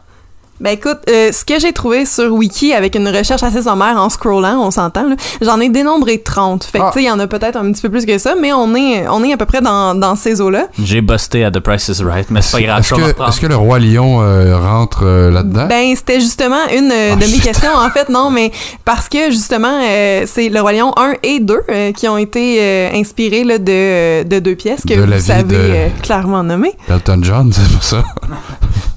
Ben 0.64 0.72
écoute, 0.72 0.99
euh, 1.09 1.32
ce 1.34 1.43
que 1.43 1.59
j'ai 1.59 1.74
trouvé 1.74 2.05
sur 2.05 2.32
Wiki 2.32 2.72
avec 2.74 2.95
une 2.95 3.09
recherche 3.09 3.43
assez 3.43 3.64
sommaire 3.64 3.97
en 3.97 4.07
scrollant, 4.09 4.61
on 4.61 4.72
s'entend, 4.72 5.09
là, 5.09 5.16
j'en 5.41 5.59
ai 5.59 5.68
dénombré 5.68 6.20
30. 6.22 6.64
Fait 6.64 6.80
que 6.80 6.84
Ah. 6.86 6.89
tu 6.93 6.99
sais, 6.99 7.03
il 7.03 7.07
y 7.07 7.11
en 7.11 7.20
a 7.20 7.28
peut-être 7.28 7.57
un 7.57 7.70
petit 7.74 7.82
peu 7.82 7.89
plus 7.89 8.05
que 8.05 8.18
ça, 8.18 8.36
mais 8.39 8.53
on 8.53 8.74
est, 8.74 9.05
on 9.09 9.22
est 9.26 9.34
à 9.34 9.38
peu 9.38 9.45
près 9.45 9.59
dans, 9.59 9.93
dans 9.93 10.16
ces 10.16 10.39
eaux-là. 10.39 10.68
J'ai 10.82 11.01
busté 11.01 11.43
à 11.43 11.51
The 11.51 11.59
Price 11.59 11.89
is 11.89 12.01
Right, 12.01 12.32
mais 12.32 12.41
c'est 12.41 12.53
pas 12.57 12.64
grave, 12.64 12.80
Est-ce 12.80 13.41
que, 13.41 13.47
le 13.47 13.55
Roi 13.57 13.80
Lion 13.80 14.22
euh, 14.22 14.57
rentre 14.57 15.01
euh, 15.03 15.30
là-dedans? 15.32 15.66
Ben, 15.68 15.93
c'était 15.97 16.22
justement 16.22 16.66
une 16.74 16.91
euh, 16.93 17.09
Ah, 17.11 17.16
de 17.18 17.26
mes 17.30 17.39
questions, 17.39 17.76
en 17.76 17.89
fait, 17.89 18.07
non, 18.07 18.30
mais 18.32 18.49
parce 18.86 19.09
que 19.09 19.32
justement, 19.32 19.82
euh, 19.84 20.24
c'est 20.26 20.47
Le 20.47 20.61
Roi 20.61 20.72
Lion 20.72 20.93
1 20.95 21.16
et 21.24 21.39
2 21.41 21.59
euh, 21.70 21.91
qui 21.91 22.07
ont 22.07 22.18
été 22.18 22.59
euh, 22.61 22.89
inspirés 22.93 23.43
là, 23.43 23.57
de, 23.57 24.24
de 24.24 24.39
deux 24.39 24.55
pièces 24.55 24.84
que 24.88 24.93
De 24.93 25.01
vous 25.14 25.20
savez 25.22 25.43
de- 25.43 25.55
euh, 25.57 25.88
clairement 26.01 26.41
nommées. 26.41 26.74
Elton 26.89 27.20
John, 27.22 27.51
c'est 27.53 27.70
pour 27.74 27.84
ça. 27.84 28.01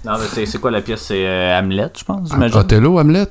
Non, 0.06 0.12
mais 0.18 0.26
c'est, 0.46 0.58
quoi 0.60 0.70
la 0.70 0.80
pièce? 0.80 1.02
C'est 1.02 1.26
euh, 1.26 1.58
Hamlet, 1.58 1.90
je 1.98 2.04
pense, 2.04 2.30
j'imagine. 2.30 2.56
Othello, 2.58 2.98
Hamlet? 2.98 3.26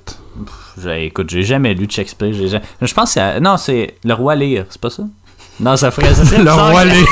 J'ai- 0.81 1.05
écoute, 1.05 1.29
j'ai 1.29 1.43
jamais 1.43 1.73
lu 1.73 1.87
Shakespeare. 1.89 2.33
jamais- 2.33 2.65
Je 2.81 2.93
pense 2.93 3.13
que 3.13 3.19
c'est. 3.21 3.39
Non, 3.39 3.55
c'est 3.57 3.95
Le 4.03 4.13
Roi 4.13 4.35
Lear, 4.35 4.65
c'est 4.69 4.81
pas 4.81 4.89
ça? 4.89 5.03
Non, 5.59 5.77
ça 5.77 5.89
ferait, 5.91 6.13
ça 6.13 6.25
serait 6.25 6.43
Le 6.43 6.51
roi 6.51 6.83
que- 6.83 6.87
Lé. 6.89 7.05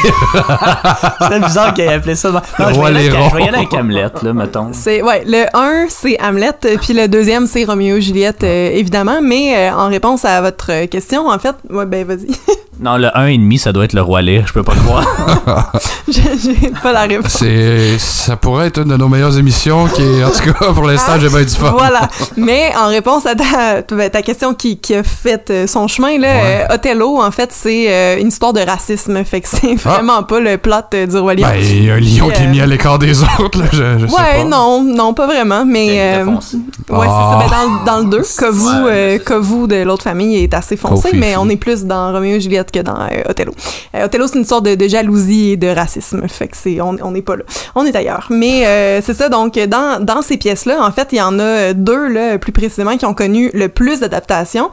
C'est 1.30 1.40
bizarre 1.46 1.74
qu'il 1.74 1.84
ait 1.86 1.94
appelé 1.94 2.16
ça. 2.16 2.30
Non, 2.32 2.42
Le 2.60 2.66
je 2.74 2.74
roi 2.80 2.92
Léron. 2.92 3.30
je 3.30 3.36
vais 3.36 3.42
y 3.44 3.48
aller 3.48 3.58
avec 3.58 3.74
Hamlet, 3.74 4.08
là, 4.22 4.34
mettons. 4.34 4.70
C'est 4.74 5.02
ouais, 5.02 5.24
le 5.26 5.46
1 5.54 5.86
c'est 5.90 6.22
Hamlet, 6.22 6.52
euh, 6.66 6.76
puis 6.82 6.94
le 6.94 7.08
deuxième 7.08 7.48
c'est 7.48 7.64
Roméo 7.64 7.96
et 7.98 8.02
Juliette 8.02 8.44
euh, 8.44 8.70
évidemment, 8.74 9.20
mais 9.22 9.56
euh, 9.70 9.74
en 9.76 9.88
réponse 9.88 10.26
à 10.26 10.42
votre 10.42 10.86
question, 10.88 11.28
en 11.30 11.40
fait, 11.40 11.56
ouais 11.70 11.86
ben 11.86 12.06
vas-y. 12.06 12.28
Non, 12.80 12.98
le 12.98 13.08
1,5, 13.10 13.60
ça 13.60 13.72
doit 13.72 13.86
être 13.86 13.94
le 13.94 14.02
roi 14.02 14.24
Lear, 14.24 14.48
je 14.48 14.52
peux 14.52 14.64
pas 14.64 14.74
croire. 14.74 15.06
J'ai 16.10 16.24
j'ai 16.44 16.72
pas 16.82 16.92
la 16.92 17.02
réponse. 17.04 17.32
C'est, 17.40 18.00
ça 18.00 18.36
pourrait 18.36 18.68
être 18.68 18.80
une 18.80 18.90
de 18.90 18.98
nos 18.98 19.08
meilleures 19.08 19.38
émissions 19.38 19.86
qui, 19.86 20.02
est- 20.02 20.24
en 20.24 20.32
tout 20.32 20.52
cas, 20.52 20.74
pour 20.74 20.84
l'instant, 20.86 21.14
j'ai 21.22 21.30
bien 21.30 21.44
du 21.44 21.54
fun. 21.54 21.72
Voilà. 21.78 22.10
Mais 22.36 22.74
en 22.76 22.88
réponse 22.88 23.28
à 23.28 23.36
ta, 23.36 24.22
question 24.24 24.56
qui, 24.56 24.80
qui 24.80 24.96
a 24.96 25.04
fait 25.04 25.68
son 25.68 25.88
chemin, 25.88 26.18
là, 26.18 26.28
Ouais. 26.36 26.68
euh, 26.72 26.74
Othello, 26.76 27.22
en 27.22 27.30
fait, 27.30 27.52
c'est 27.54 27.86
euh, 27.90 28.20
une 28.20 28.32
histoire 28.34 28.54
de 28.54 28.60
racisme. 28.62 29.24
Fait 29.24 29.42
que 29.42 29.48
c'est 29.48 29.76
vraiment 29.76 30.24
pas 30.24 30.40
le 30.40 30.58
plot 30.58 30.74
euh, 30.94 31.06
du 31.08 31.18
Roi 31.18 31.36
Lion. 31.36 31.48
Ben, 31.48 31.56
il 31.62 31.86
y 31.86 31.90
a 31.90 31.94
un 31.96 32.00
lion 32.00 32.30
qui 32.30 32.44
est 32.44 32.48
mis 32.48 32.60
à 32.62 32.66
l'écart 32.66 33.00
des 33.00 33.22
autres, 33.24 33.60
là, 33.60 33.66
je, 33.72 34.00
je 34.00 34.08
sais 34.08 34.14
Ouais, 34.14 34.42
pas. 34.42 34.44
non, 34.46 34.84
non, 34.84 35.14
pas 35.14 35.28
vraiment, 35.28 35.66
mais... 35.66 36.00
Euh, 36.18 36.26
foncé. 36.26 36.58
Ouais, 36.90 37.08
Ah. 37.10 37.40
c'est 37.44 37.50
ça. 37.50 37.56
Ben, 37.56 37.86
dans, 37.86 37.92
dans 37.92 38.00
le 38.04 38.10
2, 38.10 38.18
que 38.38 38.46
vous, 38.52 38.68
Ouais, 38.86 38.92
euh, 38.92 39.20
que 39.20 39.34
vous 39.36 39.68
de 39.68 39.76
l'autre 39.84 40.04
famille 40.04 40.36
est 40.44 40.54
assez 40.54 40.76
foncé, 40.78 41.10
mais 41.14 41.36
on 41.38 41.48
est 41.50 41.56
plus 41.58 41.86
dans 41.86 42.12
Roméo 42.12 42.36
et 42.36 42.42
Juliette 42.42 42.72
que 42.72 42.80
dans 42.80 43.00
euh, 43.00 43.30
Othello. 43.30 43.54
Euh, 43.96 44.06
Othello, 44.06 44.28
c'est 44.28 44.40
une 44.40 44.46
sorte 44.46 44.66
de, 44.66 44.76
de 44.76 44.88
jalousie 44.88 45.52
et 45.52 45.58
de 45.58 45.68
racisme. 45.68 46.28
Fait 46.28 46.48
que 46.48 46.58
c'est, 46.58 46.82
on 46.82 46.96
on 47.02 47.12
n'est 47.12 47.22
pas 47.22 47.36
là. 47.36 47.44
On 47.76 47.86
est 47.86 47.96
ailleurs. 47.96 48.28
Mais 48.30 48.66
euh, 48.66 49.02
c'est 49.04 49.14
ça, 49.14 49.30
donc 49.30 49.54
dans, 49.60 50.04
dans 50.04 50.22
ces 50.22 50.38
pièces-là, 50.38 50.84
en 50.84 50.92
fait, 50.92 51.10
il 51.12 51.18
y 51.18 51.22
en 51.22 51.38
a 51.40 51.74
deux, 51.74 52.08
là, 52.08 52.38
plus 52.38 52.52
précisément, 52.52 52.98
qui 52.98 53.06
ont 53.06 53.14
connu 53.14 53.52
le 53.54 53.70
plus 53.70 54.00
d'adaptations. 54.00 54.70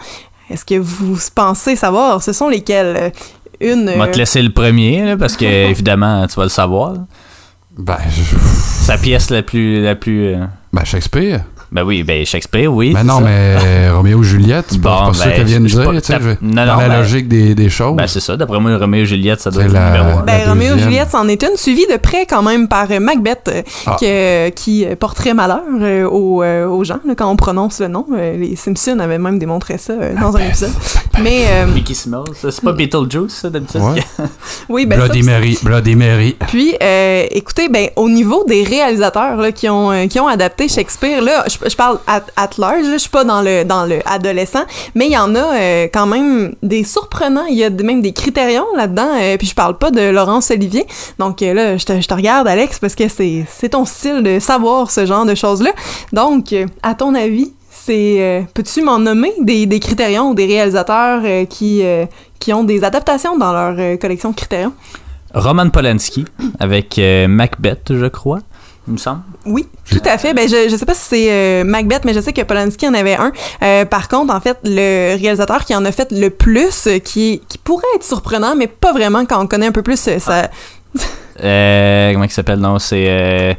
Est-ce 0.51 0.65
que 0.65 0.75
vous 0.79 1.17
pensez 1.35 1.77
savoir, 1.77 2.23
ce 2.23 2.33
sont 2.33 2.49
lesquelles? 2.49 3.13
Euh, 3.63 3.75
Une... 3.75 3.89
On 3.95 3.99
va 3.99 4.05
euh, 4.05 4.11
te 4.13 4.19
laisser 4.19 4.43
le 4.43 4.51
premier, 4.51 5.05
là, 5.05 5.17
parce 5.17 5.37
que, 5.37 5.45
évidemment, 5.71 6.27
tu 6.27 6.35
vas 6.37 6.45
le 6.45 6.49
savoir. 6.49 6.95
Ben, 7.79 7.99
je- 8.09 8.37
Sa 8.85 8.99
pièce 8.99 9.31
la 9.31 9.43
plus. 9.43 9.83
La 9.83 9.95
plus 9.95 10.27
euh, 10.35 10.45
ben, 10.73 10.85
Shakespeare. 10.85 11.45
Ben 11.73 11.85
oui, 11.85 12.03
ben 12.03 12.25
Shakespeare, 12.27 12.73
oui. 12.73 12.93
Ben 12.93 13.01
c'est 13.01 13.07
non, 13.07 13.19
ça. 13.19 13.25
mais 13.25 13.91
Roméo 13.95 14.23
et 14.23 14.27
Juliette, 14.27 14.67
c'est 14.71 14.81
pas, 14.81 15.01
Bon, 15.03 15.07
pas 15.09 15.15
ça 15.15 15.27
ben, 15.27 15.37
qu'elle 15.37 15.47
vient 15.47 15.61
de 15.61 15.67
dire, 15.67 15.85
pas- 15.85 16.01
tu 16.01 16.07
sais, 16.07 16.19
non, 16.43 16.65
dans 16.67 16.67
non, 16.75 16.81
la 16.81 16.89
ben- 16.89 16.99
logique 17.01 17.29
des, 17.29 17.55
des 17.55 17.69
choses. 17.69 17.97
Ben 17.97 18.07
c'est 18.07 18.21
ça, 18.21 18.37
d'après 18.37 18.59
moi, 18.59 18.77
Roméo 18.77 19.03
et 19.03 19.07
Juliette, 19.07 19.41
ça 19.41 19.51
doit 19.51 19.63
être 19.63 19.69
le 19.69 19.75
la- 19.75 19.99
numéro. 20.03 20.21
Ben, 20.27 20.39
la 20.45 20.49
Roméo 20.51 20.75
et. 20.75 20.79
Juliette, 20.81 21.09
c'en 21.13 21.29
est 21.29 21.43
une, 21.43 21.57
suivie 21.57 21.87
de 21.91 21.97
près 21.97 22.27
quand 22.27 22.43
même 22.43 22.67
par 22.69 22.87
euh, 22.91 22.99
Macbeth, 23.01 23.49
euh, 23.49 23.63
Ah. 23.87 23.97
qui 24.55 24.85
euh, 24.85 24.97
porterait 24.97 25.35
malheur 25.35 25.63
euh, 25.81 26.05
aux, 26.09 26.43
euh, 26.43 26.67
aux 26.67 26.83
gens 26.85 26.99
là, 27.07 27.15
quand 27.17 27.31
on 27.31 27.37
prononce 27.37 27.81
le 27.81 27.89
nom. 27.89 28.05
Euh, 28.13 28.37
les 28.37 28.57
Simpsons 28.57 28.99
avaient 28.99 29.19
même 29.19 29.39
démontré 29.39 29.79
ça 29.79 29.93
euh, 29.93 30.15
dans 30.21 30.37
un 30.37 30.41
épisode. 30.41 30.71
Mais 31.23 31.45
euh, 31.51 31.67
Mickey 31.67 31.95
Smalls, 31.95 32.25
ça, 32.35 32.51
c'est 32.51 32.63
pas 32.65 32.73
Beetlejuice, 32.73 33.33
ça, 33.33 33.51
d'habitude? 33.51 33.81
Ouais. 33.81 34.01
oui, 34.69 34.87
ben 34.87 34.99
ça, 34.99 35.05
Bloody 35.07 35.23
Mary, 35.23 35.59
Bloody 35.63 35.95
Mary. 35.97 36.37
Puis, 36.49 36.75
euh, 36.83 37.27
écoutez, 37.31 37.69
ben, 37.69 37.89
au 37.97 38.09
niveau 38.09 38.45
des 38.49 38.65
réalisateurs 38.65 39.37
là, 39.37 39.53
qui, 39.53 39.69
ont, 39.69 39.93
euh, 39.93 40.07
qui 40.07 40.19
ont 40.19 40.29
adapté 40.29 40.69
Shakespeare, 40.69 41.23
là, 41.23 41.45
je, 41.49 41.60
je 41.67 41.77
parle 41.77 41.99
at, 42.07 42.25
at 42.37 42.51
large, 42.59 42.85
je 42.93 42.99
suis 42.99 43.11
pas 43.11 43.25
dans 43.25 43.43
le, 43.43 43.65
dans 43.65 43.87
le 43.87 44.01
adolescent, 44.07 44.65
mais 44.95 45.07
il 45.07 45.13
y 45.13 45.19
en 45.19 45.35
a 45.35 45.55
euh, 45.55 45.89
quand 45.93 46.07
même 46.07 46.55
des 46.63 46.85
surprenants. 46.85 47.47
Il 47.47 47.57
y 47.57 47.65
a 47.65 47.71
même 47.71 48.03
des 48.03 48.13
critérions 48.13 48.67
là-dedans. 48.77 49.09
euh, 49.21 49.37
puis 49.37 49.47
je 49.47 49.55
parle 49.55 49.77
pas 49.79 49.91
de 49.91 50.11
Laurence 50.11 50.51
Olivier. 50.51 50.87
Donc 51.19 51.43
euh, 51.43 51.55
là, 51.55 51.77
je 51.77 51.85
te, 51.85 52.01
je 52.01 52.07
te 52.07 52.15
regarde, 52.15 52.49
Alex, 52.49 52.79
parce 52.79 52.95
que 52.95 53.09
c'est 53.09 53.45
c'est 53.49 53.71
ton 53.71 53.85
style 53.85 54.23
de 54.23 54.39
savoir 54.39 54.91
ce 54.91 55.07
genre 55.07 55.25
de 55.25 55.35
choses-là. 55.35 55.71
Donc, 56.13 56.53
euh, 56.53 56.67
à 56.83 56.95
ton 56.95 57.15
avis, 57.15 57.53
c'est 57.71 58.47
peux-tu 58.55 58.83
m'en 58.83 58.99
nommer 58.99 59.33
des, 59.41 59.67
des 59.67 59.81
critérions 59.81 60.31
ou 60.31 60.35
des 60.35 60.47
réalisateurs 60.47 61.23
qui, 61.49 61.83
qui 62.39 62.53
ont 62.53 62.63
des 62.63 62.85
adaptations 62.85 63.39
dans 63.39 63.53
leur 63.53 63.99
collection 63.99 64.31
de 64.31 64.37
critérions? 64.37 64.73
Roman 65.33 65.71
Polanski, 65.71 66.25
avec 66.59 67.01
Macbeth, 67.29 67.93
je 67.97 68.07
crois, 68.07 68.41
il 68.91 68.95
me 68.95 68.99
semble. 68.99 69.23
Oui, 69.47 69.67
tout 69.89 70.03
à 70.05 70.19
fait. 70.19 70.35
Ben, 70.35 70.49
je, 70.49 70.69
je 70.69 70.77
sais 70.77 70.85
pas 70.85 70.95
si 70.95 71.03
c'est 71.09 71.33
euh, 71.33 71.65
Macbeth, 71.65 72.05
mais 72.05 72.13
je 72.13 72.21
sais 72.21 72.33
que 72.33 72.43
Polanski 72.43 72.87
en 72.89 72.95
avait 72.95 73.15
un. 73.15 73.33
Euh, 73.63 73.85
par 73.85 74.09
contre, 74.09 74.35
en 74.35 74.41
fait, 74.41 74.59
le 74.65 75.17
réalisateur 75.17 75.65
qui 75.65 75.75
en 75.75 75.85
a 75.85 75.93
fait 75.93 76.13
le 76.13 76.29
plus, 76.29 76.87
euh, 76.87 76.99
qui, 76.99 77.41
qui 77.49 77.59
pourrait 77.59 77.87
être 77.97 78.05
surprenant, 78.05 78.55
mais 78.57 78.67
pas 78.67 78.93
vraiment 78.93 79.25
quand 79.25 79.43
on 79.43 79.47
connaît 79.47 79.67
un 79.67 79.73
peu 79.73 79.83
plus 79.83 79.99
ça. 80.19 80.51
Comment 81.41 82.25
il 82.25 82.31
s'appelle? 82.31 82.59
Non, 82.59 82.79
c'est 82.79 83.07
euh, 83.09 83.55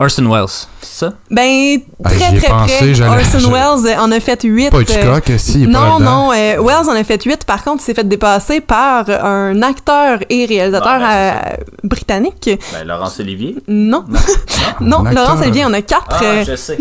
Orson 0.00 0.30
Welles, 0.30 0.46
c'est 0.80 1.06
ça? 1.06 1.12
Ben, 1.30 1.78
Ah, 2.04 2.08
très 2.10 2.38
très 2.38 2.48
pensé, 2.48 2.76
près. 2.78 2.94
j'allais- 2.94 3.10
Orson 3.24 3.38
je- 3.40 3.46
Welles 3.48 3.96
euh, 3.96 4.00
en 4.00 4.12
a 4.12 4.20
fait 4.20 4.40
huit. 4.44 4.70
Pas 4.70 4.76
euh, 4.78 4.82
Hitchcock, 4.82 5.32
si, 5.38 5.62
il 5.62 5.68
est 5.68 5.72
pas 5.72 5.78
non, 5.80 5.98
non, 5.98 6.32
euh, 6.32 6.62
Wells 6.62 6.88
en 6.88 6.92
a 6.94 7.02
fait 7.02 7.20
huit. 7.24 7.44
Par 7.44 7.64
contre, 7.64 7.82
il 7.82 7.86
s'est 7.86 7.94
fait 7.94 8.06
dépasser 8.06 8.60
par 8.60 9.08
un 9.10 9.60
acteur 9.62 10.20
et 10.30 10.46
réalisateur 10.46 10.86
Ah, 10.88 10.98
ben, 11.00 11.52
euh, 11.58 11.64
britannique. 11.82 12.48
Ben, 12.72 12.86
Laurence 12.86 13.18
Olivier? 13.18 13.56
Non, 13.66 14.04
non, 14.80 15.02
Laurence 15.12 15.40
Olivier 15.40 15.64
euh, 15.64 15.68
en 15.68 15.72
a 15.72 15.82
quatre. 15.82 16.06
Ah, 16.10 16.22
euh, 16.22 16.44
je 16.46 16.54
sais. 16.54 16.78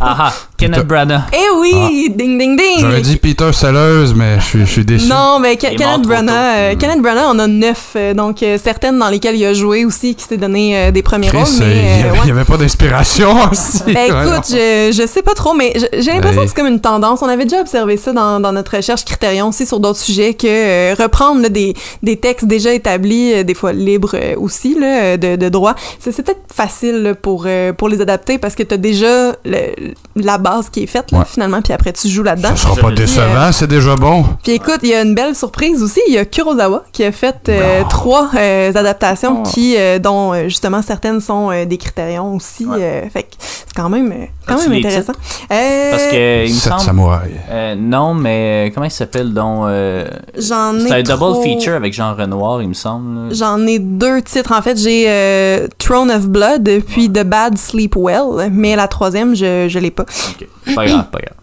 ah 0.00 0.16
ah, 0.20 0.32
Kenneth 0.62 0.86
Branagh. 0.86 1.22
Eh 1.32 1.58
oui, 1.58 2.10
ding 2.14 2.38
ding 2.38 2.56
ding. 2.56 2.78
J'aurais 2.80 3.00
dit 3.00 3.16
Peter 3.16 3.52
Sellers, 3.52 4.12
mais 4.14 4.38
je 4.40 4.44
suis, 4.44 4.60
je 4.60 4.64
suis 4.70 4.84
déçu. 4.84 5.06
Non, 5.08 5.38
mais 5.40 5.54
Ke- 5.56 5.76
Kenneth 5.76 6.02
Branagh, 6.02 6.34
euh, 6.56 6.74
Kenneth 6.76 7.00
Branagh 7.02 7.26
en 7.26 7.38
a 7.38 7.46
neuf, 7.46 7.92
euh, 7.96 8.14
donc 8.14 8.42
euh, 8.42 8.58
certaines 8.62 8.98
dans 8.98 9.08
lesquelles 9.08 9.36
il 9.36 9.44
a 9.44 9.54
joué 9.54 9.84
aussi, 9.84 10.14
qui 10.14 10.24
s'est 10.24 10.36
donné 10.36 10.76
euh, 10.76 10.90
des 10.90 11.02
premiers 11.02 11.28
Chris, 11.28 11.38
rôles. 11.38 11.46
euh, 11.62 11.66
Mais, 11.66 11.74
il 11.74 12.00
y 12.00 12.30
euh, 12.30 12.32
avait, 12.32 12.32
ouais. 12.40 12.44
pas 12.44 12.56
d'inspiration 12.56 13.30
aussi. 13.50 13.82
Ben, 13.86 14.06
écoute, 14.06 14.44
je, 14.50 14.90
je 14.92 15.06
sais 15.06 15.22
pas 15.22 15.34
trop, 15.34 15.54
mais 15.54 15.72
j'ai 15.98 16.12
l'impression 16.12 16.40
Hey. 16.42 16.46
que 16.46 16.52
c'est 16.54 16.56
comme 16.62 16.72
une 16.72 16.80
tendance. 16.80 17.20
On 17.22 17.28
avait 17.28 17.44
déjà 17.44 17.60
observé 17.60 17.96
ça 17.96 18.12
dans, 18.12 18.40
dans 18.40 18.52
notre 18.52 18.76
recherche 18.76 19.04
Critérion 19.04 19.48
aussi 19.48 19.66
sur 19.66 19.80
d'autres 19.80 19.98
sujets, 19.98 20.34
que 20.34 20.46
euh, 20.46 20.94
reprendre 20.98 21.42
là, 21.42 21.48
des, 21.48 21.74
des 22.02 22.16
textes 22.16 22.46
déjà 22.46 22.72
établis, 22.72 23.32
euh, 23.34 23.42
des 23.42 23.54
fois 23.54 23.72
libres 23.72 24.14
euh, 24.14 24.34
aussi, 24.36 24.78
là, 24.78 25.16
de, 25.16 25.36
de 25.36 25.48
droit, 25.48 25.74
c'est 25.98 26.12
c'est 26.12 26.22
peut-être 26.22 26.42
facile 26.54 27.02
là, 27.02 27.14
pour, 27.14 27.44
euh, 27.46 27.72
pour 27.72 27.88
les 27.88 28.00
adapter 28.02 28.36
parce 28.38 28.54
que 28.54 28.62
t'as 28.62 28.76
déjà 28.76 29.32
le- 29.46 29.94
la 30.14 30.36
base 30.36 30.51
qui 30.70 30.82
est 30.82 30.86
faite, 30.86 31.10
là, 31.12 31.18
Ouais. 31.18 31.24
finalement, 31.26 31.62
puis 31.62 31.72
après 31.72 31.92
tu 31.92 32.08
joues 32.08 32.22
là-dedans. 32.22 32.50
Ça 32.56 32.68
sera 32.68 32.76
pas 32.76 32.90
décevant, 32.90 33.50
c'est 33.52 33.66
déjà 33.66 33.96
bon. 33.96 34.24
Puis 34.42 34.52
écoute, 34.52 34.78
il 34.82 34.90
y 34.90 34.94
a 34.94 35.02
une 35.02 35.14
belle 35.14 35.34
surprise 35.34 35.82
aussi. 35.82 36.00
Il 36.08 36.14
y 36.14 36.18
a 36.18 36.24
Kurosawa 36.24 36.84
qui 36.92 37.04
a 37.04 37.12
fait 37.12 37.48
euh, 37.48 37.82
trois 37.88 38.30
euh, 38.36 38.72
adaptations 38.74 39.42
Oh. 39.44 39.48
qui, 39.48 39.76
euh, 39.78 39.98
dont 39.98 40.34
justement 40.48 40.82
certaines 40.82 41.20
sont 41.20 41.50
euh, 41.50 41.64
des 41.64 41.78
critérions 41.78 42.34
aussi. 42.34 42.66
euh, 42.70 43.08
fait 43.10 43.22
que 43.24 43.28
c'est 43.38 43.74
quand 43.74 43.88
même, 43.88 44.12
euh, 44.12 44.26
quand 44.46 44.56
As-tu 44.56 44.68
même 44.70 44.78
intéressant. 44.78 45.12
Euh, 45.50 45.90
Parce 45.90 46.04
que, 46.06 46.44
il 46.46 46.52
me 46.52 46.58
Sept 46.58 46.70
semble. 46.72 46.80
samouraïs. 46.82 47.32
Euh, 47.50 47.74
non, 47.76 48.14
mais 48.14 48.68
euh, 48.68 48.72
comment 48.74 48.86
il 48.86 48.90
s'appelle 48.90 49.32
donc 49.32 49.66
euh, 49.66 50.06
J'en 50.36 50.76
ai 50.76 50.80
C'est 50.88 50.92
un 50.94 51.02
double 51.02 51.18
trop- 51.18 51.42
feature 51.42 51.74
avec 51.74 51.92
Jean 51.92 52.14
Renoir, 52.14 52.62
il 52.62 52.68
me 52.68 52.74
semble. 52.74 53.34
J'en 53.34 53.64
ai 53.66 53.78
deux 53.78 54.20
titres. 54.22 54.52
En 54.52 54.62
fait, 54.62 54.76
j'ai 54.78 55.04
euh, 55.08 55.68
Throne 55.78 56.10
of 56.10 56.28
Blood 56.28 56.68
puis 56.88 57.08
The 57.10 57.22
Bad 57.24 57.56
Sleep 57.58 57.94
Well, 57.96 58.50
mais 58.50 58.76
la 58.76 58.88
troisième, 58.88 59.34
je, 59.34 59.66
je 59.68 59.78
l'ai 59.78 59.90
pas. 59.90 60.04
Ok. 60.04 60.46
Pas 60.74 60.86
grave, 60.86 61.06
pas 61.10 61.18
grave. 61.18 61.36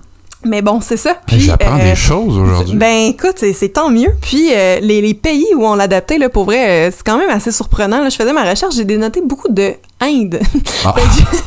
Mais 0.45 0.61
bon, 0.61 0.79
c'est 0.79 0.95
ça. 0.95 1.15
Puis, 1.27 1.41
J'apprends 1.41 1.77
euh, 1.79 1.89
des 1.89 1.95
choses 1.97 2.37
aujourd'hui. 2.37 2.77
Ben 2.77 3.09
écoute, 3.09 3.33
c'est- 3.35 3.51
c'est 3.51 3.67
tant 3.69 3.89
mieux. 3.89 4.11
Puis 4.21 4.49
euh, 4.53 4.79
les, 4.81 5.01
les 5.01 5.13
pays 5.13 5.47
où 5.57 5.65
on 5.65 5.75
l'a 5.75 5.83
adapté, 5.83 6.17
là, 6.17 6.29
pour 6.29 6.45
vrai, 6.45 6.87
euh, 6.87 6.91
c'est 6.95 7.03
quand 7.05 7.17
même 7.17 7.29
assez 7.29 7.51
surprenant. 7.51 8.01
Là, 8.01 8.07
je 8.09 8.15
faisais 8.15 8.31
ma 8.31 8.49
recherche, 8.49 8.73
j'ai 8.75 8.85
dénoté 8.85 9.21
beaucoup 9.21 9.49
de 9.49 9.73
Inde. 10.01 10.39
Ah. 10.85 10.95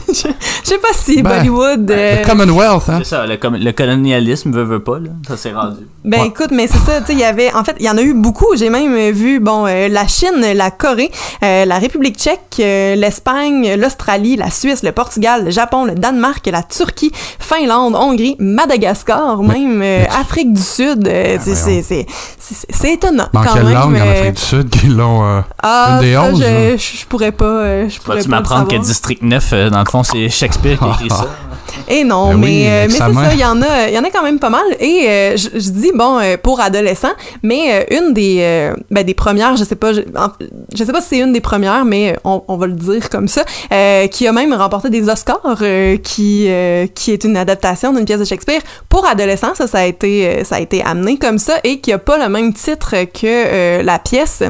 Je, 0.08 0.14
je- 0.14 0.28
je 0.64 0.68
sais 0.68 0.78
pas 0.78 0.88
si 0.94 1.22
Ben, 1.22 1.38
Bollywood. 1.38 1.90
euh, 1.90 2.20
Le 2.20 2.26
Commonwealth, 2.28 2.88
hein? 2.90 2.98
C'est 2.98 3.08
ça, 3.16 3.26
le, 3.26 3.38
com- 3.38 3.56
le 3.58 3.72
colonialisme 3.72 4.52
veut, 4.52 4.62
veut 4.64 4.82
pas, 4.82 4.98
là. 4.98 5.08
Ça 5.26 5.36
s'est 5.38 5.52
rendu. 5.52 5.86
ben 6.04 6.20
Ouais. 6.20 6.26
écoute, 6.26 6.50
mais 6.52 6.66
c'est 6.66 6.78
ça, 6.78 7.00
tu 7.00 7.06
sais, 7.06 7.12
il 7.14 7.18
y 7.18 7.24
avait, 7.24 7.50
en 7.54 7.64
fait, 7.64 7.76
il 7.80 7.86
y 7.86 7.90
en 7.90 7.96
a 7.96 8.02
eu 8.02 8.12
beaucoup. 8.12 8.48
J'ai 8.54 8.68
même 8.68 8.92
euh, 8.94 9.10
vu, 9.10 9.40
bon, 9.40 9.66
euh, 9.66 9.88
la 9.88 10.06
Chine, 10.06 10.44
la 10.54 10.70
Corée, 10.70 11.10
euh, 11.42 11.64
la 11.64 11.78
République 11.78 12.16
tchèque, 12.18 12.40
euh, 12.60 12.94
l'Espagne, 12.94 13.74
l'Australie, 13.76 14.36
la 14.36 14.50
Suisse, 14.50 14.82
le 14.82 14.92
Portugal, 14.92 15.46
le 15.46 15.50
Japon, 15.50 15.86
le 15.86 15.94
Danemark, 15.94 16.46
la 16.52 16.62
Turquie, 16.62 17.10
Finlande, 17.38 17.94
Hongrie, 17.96 18.36
Madagascar, 18.38 19.42
même 19.42 19.80
euh, 19.82 20.04
Afrique 20.20 20.52
du 20.52 20.62
Sud. 20.62 21.08
euh, 21.08 21.38
c'est- 21.42 22.92
étonnant. 22.92 23.28
Mais 23.32 23.40
en 23.40 23.44
quand 23.44 23.54
quelle 23.54 23.64
même, 23.64 23.74
langue 23.74 23.96
en 23.96 24.10
Afrique 24.10 24.34
du 24.34 24.42
Sud 24.42 24.68
qu'ils 24.68 24.94
l'ont. 24.96 25.24
euh, 25.24 25.40
Ah, 25.62 25.98
Une 26.02 26.06
des 26.06 26.14
ça, 26.14 26.34
je, 26.34 26.76
je, 27.00 27.06
pourrais 27.06 27.32
pas. 27.32 27.88
je 27.88 27.98
pourrais 28.00 28.22
pas 28.22 28.41
le 28.42 28.48
m'apprendre 28.60 28.68
que. 28.80 28.86
District 28.86 29.22
9, 29.22 29.50
euh, 29.52 29.70
dans 29.70 29.80
le 29.80 29.84
fond, 29.90 30.02
c'est 30.02 30.28
Shakespeare 30.28 30.78
qui 30.78 30.84
a 30.84 30.88
écrit 30.90 31.08
ça? 31.10 31.26
Et 31.88 32.04
non, 32.04 32.30
Ben 32.32 32.36
mais, 32.38 32.46
oui, 32.46 32.64
euh, 32.66 32.84
mais 32.86 32.92
c'est 32.92 32.98
ça, 33.14 33.32
il 33.34 33.40
y 33.40 33.44
en 33.44 33.60
a, 33.62 33.88
il 33.88 33.94
y 33.94 33.98
en 33.98 34.04
a 34.04 34.10
quand 34.10 34.22
même 34.22 34.38
pas 34.38 34.50
mal. 34.50 34.62
Et 34.78 35.06
euh, 35.08 35.36
je, 35.36 35.48
je 35.58 35.70
dis 35.70 35.90
bon 35.94 36.18
euh, 36.18 36.36
pour 36.36 36.60
adolescents, 36.60 37.12
mais 37.42 37.84
euh, 37.90 37.98
une 37.98 38.12
des, 38.12 38.38
euh, 38.40 38.74
ben, 38.90 39.04
des 39.04 39.14
premières, 39.14 39.56
je 39.56 39.64
sais 39.64 39.74
pas, 39.74 39.92
je, 39.92 40.00
en- 40.16 40.28
je 40.74 40.84
sais 40.84 40.92
pas 40.92 41.00
si 41.00 41.08
c'est 41.10 41.18
une 41.18 41.32
des 41.32 41.40
premières, 41.40 41.84
mais 41.84 42.16
on, 42.24 42.42
on 42.46 42.56
va 42.56 42.66
le 42.66 42.74
dire 42.74 43.08
comme 43.08 43.26
ça, 43.26 43.44
euh, 43.72 44.06
qui 44.08 44.26
a 44.26 44.32
même 44.32 44.52
remporté 44.52 44.90
des 44.90 45.08
Oscars, 45.08 45.40
euh, 45.62 45.96
qui 45.96 46.46
euh, 46.48 46.86
qui 46.94 47.10
est 47.12 47.24
une 47.24 47.36
adaptation 47.36 47.92
d'une 47.94 48.04
pièce 48.04 48.20
de 48.20 48.26
Shakespeare 48.26 48.60
pour 48.88 49.06
adolescents. 49.06 49.54
Ça, 49.54 49.66
ça 49.66 49.78
a 49.78 49.84
été, 49.86 50.44
ça 50.44 50.56
a 50.56 50.60
été 50.60 50.82
amené 50.84 51.16
comme 51.16 51.38
ça 51.38 51.54
et 51.64 51.80
qui 51.80 51.92
a 51.92 51.98
pas 51.98 52.18
le 52.18 52.28
même 52.28 52.52
titre 52.52 52.90
que 53.04 53.24
euh, 53.24 53.82
la 53.82 53.98
pièce. 53.98 54.42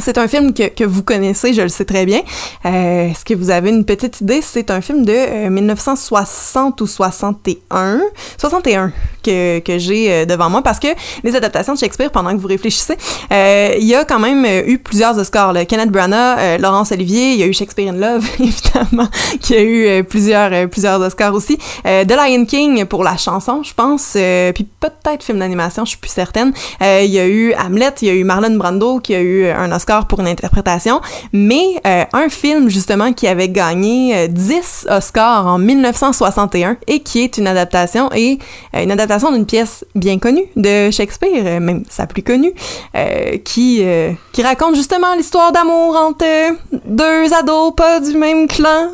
C'est 0.00 0.16
un 0.16 0.26
film 0.26 0.54
que, 0.54 0.68
que 0.68 0.84
vous 0.84 1.02
connaissez, 1.02 1.52
je 1.52 1.60
le 1.60 1.68
sais 1.68 1.84
très 1.84 2.06
bien. 2.06 2.22
Euh, 2.64 3.10
Est-ce 3.10 3.26
que 3.26 3.34
vous 3.34 3.50
avez 3.50 3.68
une 3.68 3.84
petite 3.84 4.22
idée? 4.22 4.40
C'est 4.40 4.70
un 4.70 4.80
film 4.80 5.04
de 5.04 5.12
euh, 5.12 5.50
1960 5.50 6.80
ou 6.80 6.86
61. 6.86 8.00
61. 8.38 8.90
Que, 9.22 9.78
j'ai 9.78 10.12
euh, 10.12 10.24
devant 10.26 10.50
moi 10.50 10.62
parce 10.62 10.78
que 10.78 10.88
les 11.24 11.36
adaptations 11.36 11.74
de 11.74 11.78
Shakespeare, 11.78 12.10
pendant 12.10 12.32
que 12.32 12.40
vous 12.40 12.48
réfléchissez, 12.48 12.96
euh, 13.32 13.74
il 13.78 13.86
y 13.86 13.94
a 13.94 14.04
quand 14.04 14.18
même 14.18 14.44
euh, 14.44 14.62
eu 14.66 14.78
plusieurs 14.78 15.16
Oscars. 15.18 15.52
là. 15.52 15.64
Kenneth 15.64 15.90
Branagh, 15.90 16.60
Laurence 16.60 16.92
Olivier, 16.92 17.32
il 17.32 17.38
y 17.38 17.42
a 17.42 17.46
eu 17.46 17.52
Shakespeare 17.52 17.90
in 17.92 17.96
Love, 17.96 18.26
évidemment, 18.40 19.08
qui 19.40 19.54
a 19.54 19.62
eu 19.62 20.04
plusieurs, 20.04 20.68
plusieurs 20.68 21.00
Oscars 21.00 21.34
aussi. 21.34 21.58
The 21.84 22.10
Lion 22.10 22.44
King 22.44 22.84
pour 22.84 23.04
la 23.04 23.16
chanson, 23.16 23.62
je 23.62 23.72
pense, 23.74 24.16
puis 24.54 24.66
peut-être 24.80 25.22
film 25.22 25.38
d'animation, 25.38 25.84
je 25.84 25.90
suis 25.90 25.98
plus 25.98 26.10
certaine. 26.10 26.52
Il 26.80 27.10
y 27.10 27.18
a 27.18 27.26
eu 27.26 27.54
Hamlet, 27.54 27.94
il 28.02 28.08
y 28.08 28.10
a 28.10 28.14
eu 28.14 28.24
Marlon 28.24 28.56
Brando 28.56 28.98
qui 29.00 29.14
a 29.14 29.20
eu 29.20 29.48
un 29.48 29.70
Oscar 29.72 30.06
pour 30.06 30.20
une 30.20 30.28
interprétation, 30.28 31.00
mais 31.32 31.80
un 31.84 32.28
film 32.28 32.68
justement 32.68 33.12
qui 33.12 33.28
avait 33.28 33.48
gagné 33.48 34.16
euh, 34.16 34.26
10 34.28 34.88
Oscars 34.90 35.46
en 35.46 35.58
1961 35.58 36.76
et 36.86 37.00
qui 37.00 37.22
est 37.22 37.38
une 37.38 37.46
adaptation 37.46 38.10
et 38.14 38.38
une 38.74 38.90
adaptation 38.90 39.11
d'une 39.32 39.46
pièce 39.46 39.84
bien 39.94 40.18
connue 40.18 40.44
de 40.56 40.90
Shakespeare, 40.90 41.42
euh, 41.44 41.60
même 41.60 41.82
sa 41.88 42.06
plus 42.06 42.22
connue, 42.22 42.52
euh, 42.96 43.36
qui 43.44 43.80
euh, 43.82 44.12
qui 44.32 44.42
raconte 44.42 44.74
justement 44.76 45.14
l'histoire 45.14 45.52
d'amour 45.52 45.96
entre 45.96 46.24
euh, 46.24 46.52
deux 46.86 47.32
ados 47.34 47.74
pas 47.76 48.00
du 48.00 48.16
même 48.16 48.48
clan. 48.48 48.88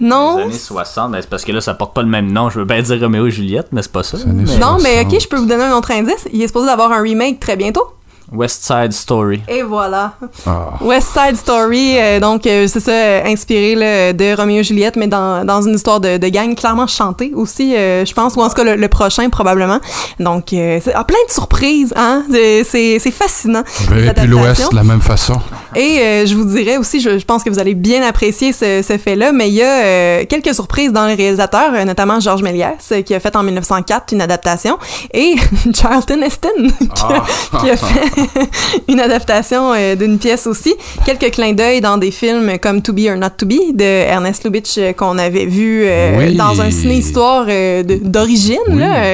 Non? 0.00 0.38
Les 0.38 0.42
années 0.44 0.52
60, 0.58 1.12
ben, 1.12 1.22
c'est 1.22 1.30
parce 1.30 1.44
que 1.44 1.52
là, 1.52 1.60
ça 1.60 1.72
porte 1.74 1.94
pas 1.94 2.02
le 2.02 2.08
même 2.08 2.30
nom. 2.32 2.50
Je 2.50 2.58
veux 2.58 2.64
bien 2.64 2.82
dire 2.82 3.00
Roméo 3.00 3.26
et 3.28 3.30
Juliette, 3.30 3.68
mais 3.72 3.80
c'est 3.80 3.92
pas 3.92 4.02
ça. 4.02 4.18
Mais- 4.26 4.58
Non, 4.58 4.78
mais 4.82 5.00
ok, 5.00 5.04
60. 5.10 5.20
je 5.22 5.28
peux 5.28 5.36
vous 5.36 5.46
donner 5.46 5.62
un 5.64 5.76
autre 5.76 5.92
indice. 5.92 6.26
Il 6.32 6.42
est 6.42 6.46
supposé 6.48 6.66
d'avoir 6.66 6.90
un 6.92 7.00
remake 7.00 7.38
très 7.38 7.56
bientôt. 7.56 7.86
West 8.32 8.64
Side 8.64 8.92
Story. 8.92 9.42
Et 9.48 9.62
voilà. 9.62 10.14
Ah. 10.46 10.70
West 10.80 11.08
Side 11.12 11.36
Story, 11.36 11.98
euh, 11.98 12.20
donc 12.20 12.46
euh, 12.46 12.66
c'est 12.66 12.80
ça, 12.80 13.24
inspiré 13.26 13.74
là, 13.74 14.12
de 14.12 14.36
Roméo 14.36 14.60
et 14.60 14.64
Juliette, 14.64 14.96
mais 14.96 15.06
dans, 15.06 15.44
dans 15.44 15.62
une 15.62 15.74
histoire 15.74 16.00
de, 16.00 16.16
de 16.16 16.28
gang 16.28 16.54
clairement 16.54 16.86
chantée 16.86 17.32
aussi, 17.34 17.76
euh, 17.76 18.04
je 18.04 18.12
pense, 18.14 18.34
ou 18.36 18.40
en 18.40 18.48
tout 18.48 18.54
cas 18.54 18.64
le, 18.64 18.76
le 18.76 18.88
prochain 18.88 19.28
probablement. 19.28 19.78
Donc, 20.20 20.52
euh, 20.52 20.78
c'est 20.82 20.92
ah, 20.94 21.04
plein 21.04 21.18
de 21.28 21.32
surprises, 21.32 21.92
hein? 21.96 22.24
C'est- 22.30 22.98
fascinant. 23.14 23.62
Verrai 23.88 24.14
plus 24.14 24.26
l'Ouest 24.26 24.70
de 24.70 24.76
la 24.76 24.82
même 24.82 25.00
façon. 25.00 25.34
Et 25.76 25.98
euh, 26.00 26.26
je 26.26 26.34
vous 26.34 26.44
dirais 26.44 26.76
aussi, 26.78 27.00
je, 27.00 27.18
je 27.18 27.24
pense 27.24 27.42
que 27.44 27.50
vous 27.50 27.58
allez 27.58 27.74
bien 27.74 28.02
apprécier 28.02 28.52
ce, 28.52 28.82
ce 28.82 28.96
fait-là, 28.98 29.32
mais 29.32 29.48
il 29.48 29.54
y 29.54 29.62
a 29.62 29.66
euh, 29.84 30.24
quelques 30.28 30.54
surprises 30.54 30.92
dans 30.92 31.06
les 31.06 31.14
réalisateurs, 31.14 31.72
notamment 31.84 32.18
Georges 32.20 32.42
Méliès, 32.42 32.92
qui 33.04 33.14
a 33.14 33.20
fait 33.20 33.36
en 33.36 33.42
1904 33.42 34.12
une 34.12 34.20
adaptation, 34.22 34.78
et 35.12 35.34
Charlton 35.74 36.22
Heston, 36.22 36.48
qui, 36.78 37.02
a, 37.02 37.58
qui 37.60 37.70
a 37.70 37.76
fait 37.76 38.13
une 38.88 39.00
adaptation 39.00 39.72
euh, 39.74 39.94
d'une 39.94 40.18
pièce 40.18 40.46
aussi. 40.46 40.74
Quelques 41.04 41.30
clins 41.32 41.52
d'œil 41.52 41.80
dans 41.80 41.98
des 41.98 42.10
films 42.10 42.58
comme 42.58 42.82
To 42.82 42.92
Be 42.92 43.06
or 43.10 43.16
Not 43.16 43.30
To 43.38 43.46
Be 43.46 43.74
de 43.74 43.84
Ernest 43.84 44.44
Lubitsch 44.44 44.78
euh, 44.78 44.92
qu'on 44.92 45.18
avait 45.18 45.46
vu 45.46 45.84
euh, 45.84 46.18
Oui. 46.18 46.34
dans 46.34 46.60
un 46.60 46.70
ciné-histoire 46.70 47.46
d'origine, 47.84 48.58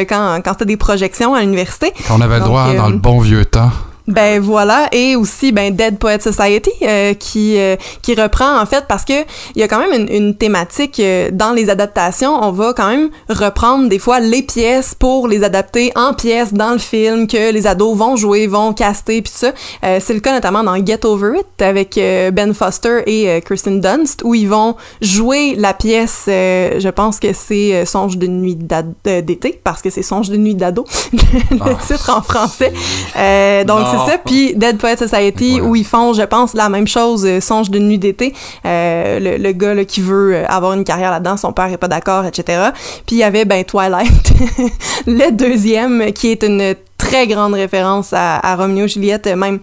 quand, 0.09 0.41
quand 0.45 0.53
c'était 0.53 0.65
des 0.65 0.77
projections 0.77 1.35
à 1.35 1.41
l'université. 1.41 1.93
On 2.11 2.21
avait 2.21 2.39
le 2.39 2.45
droit 2.45 2.73
dans 2.75 2.89
le 2.89 2.99
bon 2.99 3.21
vieux 3.21 3.45
temps. 3.45 3.71
Ben 4.11 4.41
voilà, 4.41 4.89
et 4.93 5.17
aussi 5.17 5.53
ben 5.53 5.75
Dead 5.75 5.99
Poet 5.99 6.19
Society 6.21 6.71
euh, 6.83 7.15
qui 7.15 7.59
euh, 7.59 7.77
qui 8.03 8.15
reprend 8.15 8.61
en 8.61 8.67
fait 8.67 8.85
parce 8.89 9.05
que 9.05 9.13
il 9.55 9.61
y 9.61 9.63
a 9.63 9.69
quand 9.69 9.79
même 9.79 9.93
une, 9.93 10.15
une 10.15 10.35
thématique 10.35 10.99
euh, 11.01 11.31
dans 11.33 11.53
les 11.53 11.71
adaptations, 11.71 12.35
on 12.43 12.51
va 12.51 12.73
quand 12.75 12.89
même 12.89 13.11
reprendre 13.29 13.89
des 13.89 13.99
fois 13.99 14.21
les 14.21 14.43
pièces 14.43 14.95
pour 14.95 15.29
les 15.29 15.45
adapter 15.45 15.93
en 15.95 16.15
pièces 16.15 16.53
dans 16.53 16.73
le 16.73 16.79
film 16.79 17.27
que 17.27 17.53
les 17.53 17.67
ados 17.67 17.97
vont 17.97 18.17
jouer, 18.17 18.47
vont 18.47 18.73
caster 18.73 19.23
puis 19.23 19.33
ça. 19.35 19.53
Euh, 19.85 19.99
c'est 20.01 20.15
le 20.15 20.21
cas 20.21 20.33
notamment 20.33 20.65
dans 20.65 20.75
Get 20.85 21.07
Over 21.07 21.39
It 21.39 21.63
avec 21.63 21.97
euh, 21.97 22.31
Ben 22.31 22.53
Foster 22.55 23.03
et 23.07 23.29
euh, 23.29 23.41
Kristen 23.41 23.81
Dunst 23.81 24.23
où 24.25 24.35
ils 24.35 24.49
vont 24.49 24.77
jouer 25.01 25.55
la 25.57 25.73
pièce 25.75 26.25
euh, 26.29 26.81
je 26.81 26.89
pense 26.89 27.21
que 27.21 27.33
c'est 27.33 27.85
Songe 27.85 28.17
de 28.17 28.27
nuit 28.27 28.57
d'été 28.57 29.61
parce 29.63 29.83
que 29.83 29.91
c'est 29.91 30.03
Songe 30.03 30.31
de 30.31 30.37
nuit 30.37 30.55
d'ado 30.55 30.85
le 31.13 31.87
titre 31.87 32.11
en 32.17 32.23
français. 32.23 32.73
Euh, 33.17 33.65
donc. 33.65 33.87
Ça. 34.07 34.19
Puis 34.19 34.55
Dead 34.55 34.79
Poet 34.79 34.97
Society 34.97 35.53
Incroyable. 35.55 35.67
où 35.69 35.77
ils 35.77 35.87
font, 35.87 36.13
je 36.13 36.23
pense, 36.23 36.55
la 36.55 36.69
même 36.69 36.87
chose, 36.87 37.25
euh, 37.27 37.41
Songe 37.41 37.71
de 37.71 37.79
nuit 37.79 37.99
d'été. 37.99 38.35
Euh, 38.65 39.19
le, 39.19 39.37
le 39.37 39.53
gars 39.53 39.75
là, 39.75 39.85
qui 39.85 40.01
veut 40.01 40.35
euh, 40.35 40.47
avoir 40.47 40.73
une 40.73 40.85
carrière 40.85 41.11
là-dedans, 41.11 41.37
son 41.37 41.53
père 41.53 41.67
est 41.73 41.79
pas 41.79 41.89
d'accord, 41.89 42.25
etc. 42.25 42.71
Puis 43.07 43.17
il 43.17 43.19
y 43.19 43.25
avait 43.25 43.45
ben 43.45 43.65
Twilight, 43.65 44.33
le 45.07 45.31
deuxième, 45.31 46.13
qui 46.13 46.29
est 46.29 46.43
une 46.43 46.75
très 46.99 47.27
grande 47.27 47.55
référence 47.55 48.13
à, 48.13 48.39
à 48.39 48.57
Romeo 48.57 48.85
et 48.85 48.89
Juliette, 48.89 49.27
même. 49.27 49.61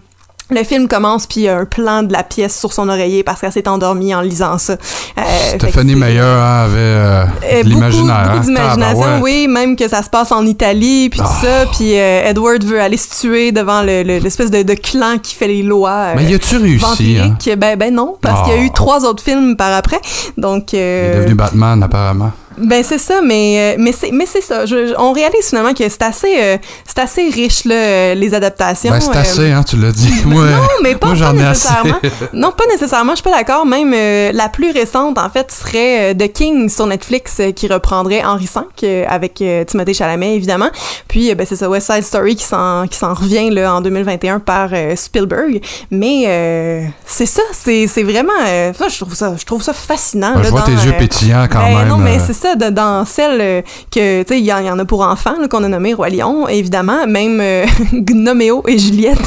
Le 0.50 0.64
film 0.64 0.88
commence 0.88 1.26
puis 1.26 1.40
il 1.40 1.42
y 1.44 1.48
a 1.48 1.58
un 1.58 1.66
plan 1.66 2.02
de 2.02 2.10
la 2.10 2.22
pièce 2.22 2.58
sur 2.58 2.72
son 2.72 2.88
oreiller 2.88 3.22
parce 3.22 3.40
qu'elle 3.42 3.52
s'est 3.52 3.68
endormie 3.68 4.14
en 4.14 4.22
lisant 4.22 4.56
ça. 4.56 4.72
Euh, 5.18 5.22
Stéphanie 5.56 5.94
Meyer 5.94 6.20
hein, 6.20 6.64
avait 6.64 6.76
euh, 6.78 7.24
euh, 7.52 7.62
de 7.64 7.68
l'imaginaire. 7.68 8.22
Beaucoup, 8.24 8.36
hein. 8.38 8.40
d'imagination, 8.40 9.20
oui, 9.20 9.46
même 9.46 9.76
que 9.76 9.86
ça 9.88 10.02
se 10.02 10.08
passe 10.08 10.32
en 10.32 10.46
Italie, 10.46 11.10
puis 11.10 11.20
tout 11.20 11.26
Ah. 11.28 11.42
ça, 11.42 11.66
puis 11.70 11.98
euh, 11.98 12.30
Edward 12.30 12.64
veut 12.64 12.80
aller 12.80 12.96
se 12.96 13.20
tuer 13.20 13.52
devant 13.52 13.82
le- 13.82 14.02
le- 14.02 14.18
l'espèce 14.20 14.50
de, 14.50 14.62
de 14.62 14.74
clan 14.74 15.18
qui 15.22 15.34
fait 15.34 15.48
les 15.48 15.62
lois. 15.62 15.90
euh, 15.90 16.12
Mais 16.16 16.24
y 16.24 16.34
a-tu 16.34 16.56
réussi? 16.56 17.18
Hein? 17.20 17.36
Ben, 17.58 17.76
ben 17.76 17.94
non, 17.94 18.16
parce 18.20 18.42
qu'il 18.48 18.54
y 18.54 18.58
a 18.58 18.62
eu 18.62 18.68
Ah. 18.70 18.74
trois 18.74 19.04
autres 19.04 19.22
films 19.22 19.54
par 19.54 19.72
après. 19.74 20.00
Donc, 20.38 20.72
Il 20.72 20.78
est 20.78 20.82
euh, 20.82 21.18
devenu 21.20 21.34
Batman, 21.34 21.82
apparemment. 21.82 22.32
Ben 22.60 22.82
c'est 22.82 22.98
ça, 22.98 23.20
mais 23.22 23.74
euh, 23.76 23.76
mais 23.78 23.92
c'est 23.92 24.10
mais 24.10 24.26
c'est 24.26 24.40
ça. 24.40 24.66
Je- 24.66 24.94
on 24.98 25.12
réalise 25.12 25.48
finalement 25.48 25.74
que 25.74 25.88
c'est 25.88 26.02
assez 26.02 26.34
euh, 26.40 26.56
c'est 26.86 26.98
assez 26.98 27.28
riche 27.28 27.64
là, 27.64 28.14
les 28.14 28.34
adaptations. 28.34 28.90
Ben, 28.90 29.00
c'est 29.00 29.16
euh, 29.16 29.20
assez, 29.20 29.52
hein, 29.52 29.62
tu 29.62 29.76
l'as 29.76 29.92
dit. 29.92 30.12
Moi, 30.24 30.44
non, 30.50 30.68
mais 30.82 30.94
pas, 30.94 31.14
moi, 31.14 31.32
nécessairement. 31.32 31.98
non, 32.32 32.52
pas 32.52 32.64
nécessairement. 32.70 33.12
Je 33.12 33.16
suis 33.16 33.24
pas 33.24 33.36
d'accord. 33.36 33.66
Même 33.66 33.92
euh, 33.94 34.30
la 34.32 34.48
plus 34.48 34.70
récente, 34.70 35.18
en 35.18 35.30
fait, 35.30 35.50
serait 35.52 36.12
euh, 36.12 36.14
The 36.14 36.32
King 36.32 36.68
sur 36.68 36.86
Netflix, 36.86 37.40
qui 37.54 37.68
reprendrait 37.68 38.24
Henri 38.24 38.48
V 38.52 38.60
euh, 38.84 39.04
avec 39.08 39.42
Timothée 39.66 39.94
Chalamet, 39.94 40.34
évidemment. 40.36 40.70
Puis, 41.08 41.34
ben, 41.34 41.46
c'est 41.48 41.56
ça, 41.56 41.68
West 41.68 41.92
Side 41.92 42.04
Story 42.04 42.36
qui 42.36 42.44
s'en 42.44 42.86
qui 42.88 42.98
s'en 42.98 43.14
revient 43.14 43.50
là 43.50 43.74
en 43.74 43.80
2021 43.80 44.40
par 44.40 44.70
Spielberg. 44.96 45.60
Mais 45.90 46.24
euh, 46.26 46.82
c'est 47.06 47.26
ça, 47.26 47.42
c'est 47.52 47.86
c'est 47.86 48.02
vraiment. 48.02 48.32
euh, 48.46 48.72
ça, 48.72 48.88
je 48.88 48.96
trouve 48.98 49.14
ça, 49.14 49.34
je 49.38 49.44
trouve 49.44 49.62
ça 49.62 49.72
fascinant. 49.72 50.32
Ben, 50.34 50.40
là, 50.40 50.44
je 50.46 50.50
vois 50.50 50.60
dans, 50.60 50.66
tes 50.66 50.72
yeux 50.72 50.94
pétillants 50.98 51.46
quand 51.50 51.60
ben 51.60 51.78
même. 51.78 51.88
non, 51.88 51.96
mais 51.98 52.18
c'est 52.18 52.32
ça, 52.32 52.47
de- 52.56 52.70
dans 52.70 53.04
celle 53.04 53.40
euh, 53.40 53.62
que, 53.90 54.22
tu 54.22 54.28
sais, 54.28 54.38
il 54.40 54.44
y, 54.46 54.52
en- 54.52 54.58
il 54.58 54.66
y 54.66 54.70
en 54.70 54.78
a 54.78 54.84
pour 54.84 55.00
enfants, 55.02 55.34
là, 55.40 55.48
qu'on 55.48 55.62
a 55.64 55.68
nommé 55.68 55.94
Roi 55.94 56.08
Lion, 56.10 56.46
évidemment, 56.48 57.06
même 57.06 57.40
euh, 57.40 57.64
Gnoméo 57.92 58.62
et 58.66 58.78
Juliette. 58.78 59.18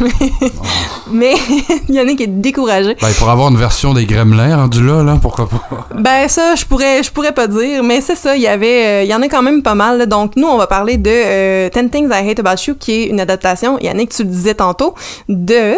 mais 1.10 1.34
il 1.88 1.94
y 1.94 2.00
en 2.00 2.08
a 2.08 2.14
qui 2.14 2.22
est 2.24 2.26
découragé. 2.26 2.96
Ben, 3.00 3.12
pour 3.18 3.28
avoir 3.30 3.48
une 3.50 3.56
version 3.56 3.94
des 3.94 4.04
Gremlins 4.06 4.56
rendu 4.56 4.84
là, 4.86 5.02
là, 5.02 5.18
pourquoi 5.20 5.48
pas? 5.48 5.88
Ben 5.94 6.28
ça, 6.28 6.54
je 6.54 6.64
pourrais, 6.64 7.02
je 7.02 7.10
pourrais 7.10 7.32
pas 7.32 7.46
dire, 7.46 7.82
mais 7.82 8.00
c'est 8.00 8.16
ça, 8.16 8.36
il 8.36 8.42
y 8.42 8.46
avait, 8.48 8.86
euh, 8.86 9.02
il 9.04 9.08
y 9.10 9.14
en 9.14 9.22
a 9.22 9.28
quand 9.28 9.42
même 9.42 9.62
pas 9.62 9.74
mal. 9.74 9.98
là. 9.98 10.06
Donc 10.06 10.32
nous, 10.36 10.46
on 10.46 10.56
va 10.56 10.66
parler 10.66 10.96
de 10.96 11.10
euh, 11.10 11.68
Ten 11.70 11.90
Things 11.90 12.08
I 12.12 12.28
Hate 12.30 12.40
About 12.40 12.60
You, 12.66 12.74
qui 12.78 12.92
est 12.92 13.06
une 13.06 13.20
adaptation, 13.20 13.78
Yannick, 13.80 14.10
tu 14.14 14.22
le 14.22 14.28
disais 14.28 14.54
tantôt, 14.54 14.94
de 15.28 15.74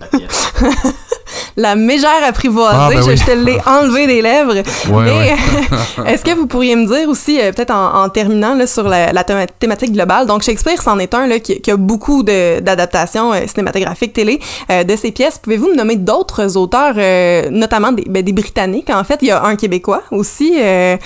La 0.00 0.06
pièce. 0.06 0.52
La 1.56 1.74
mégère 1.76 2.24
apprivoisée. 2.26 2.76
Ah, 2.80 2.88
ben 2.90 3.02
je, 3.02 3.10
oui. 3.10 3.16
je 3.16 3.24
te 3.24 3.30
l'ai 3.32 3.58
enlevé 3.66 4.06
des 4.06 4.22
lèvres. 4.22 4.54
Ouais, 4.90 5.04
mais 5.04 5.36
est-ce 6.12 6.24
que 6.24 6.34
vous 6.34 6.46
pourriez 6.46 6.74
me 6.76 6.86
dire 6.86 7.08
aussi, 7.08 7.38
euh, 7.40 7.52
peut-être 7.52 7.72
en, 7.74 8.02
en 8.04 8.08
terminant 8.08 8.54
là, 8.54 8.66
sur 8.66 8.88
la, 8.88 9.12
la 9.12 9.22
théma- 9.22 9.46
thématique 9.58 9.92
globale, 9.92 10.26
donc 10.26 10.42
Shakespeare, 10.42 10.80
c'en 10.80 10.98
est 10.98 11.12
un 11.14 11.26
là, 11.26 11.38
qui, 11.40 11.60
qui 11.60 11.70
a 11.70 11.76
beaucoup 11.76 12.22
de- 12.22 12.60
d'adaptations 12.60 13.32
euh, 13.34 13.46
cinématographiques 13.46 14.12
télé 14.14 14.40
euh, 14.70 14.82
de 14.84 14.96
ses 14.96 15.12
pièces. 15.12 15.38
Pouvez-vous 15.38 15.68
me 15.68 15.76
nommer 15.76 15.96
d'autres 15.96 16.56
auteurs, 16.56 16.94
euh, 16.96 17.48
notamment 17.50 17.92
des, 17.92 18.04
ben, 18.08 18.22
des 18.24 18.32
Britanniques? 18.32 18.88
En 18.90 19.04
fait, 19.04 19.18
il 19.22 19.28
y 19.28 19.30
a 19.30 19.44
un 19.44 19.56
Québécois 19.56 20.02
aussi. 20.10 20.54
euh, 20.58 20.96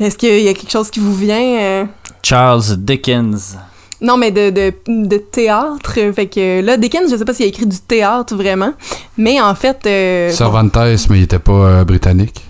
est-ce 0.00 0.16
qu'il 0.16 0.40
y 0.40 0.48
a 0.48 0.54
quelque 0.54 0.70
chose 0.72 0.90
qui 0.90 1.00
vous 1.00 1.14
vient? 1.14 1.40
euh? 1.60 1.84
Charles 2.22 2.76
Dickens. 2.78 3.56
Non, 4.00 4.16
mais 4.16 4.30
de, 4.30 4.50
de, 4.50 4.72
de 4.86 5.16
théâtre. 5.18 5.94
Fait 6.14 6.26
que 6.26 6.60
là, 6.60 6.76
Dickens, 6.76 7.10
je 7.10 7.16
sais 7.16 7.24
pas 7.24 7.34
s'il 7.34 7.46
a 7.46 7.48
écrit 7.48 7.66
du 7.66 7.78
théâtre 7.78 8.34
vraiment, 8.36 8.72
mais 9.16 9.40
en 9.40 9.54
fait... 9.54 9.78
euh, 9.86 10.30
Cervantes, 10.30 10.76
mais 11.10 11.18
il 11.18 11.22
était 11.24 11.38
pas 11.40 11.52
euh, 11.52 11.84
britannique. 11.84 12.44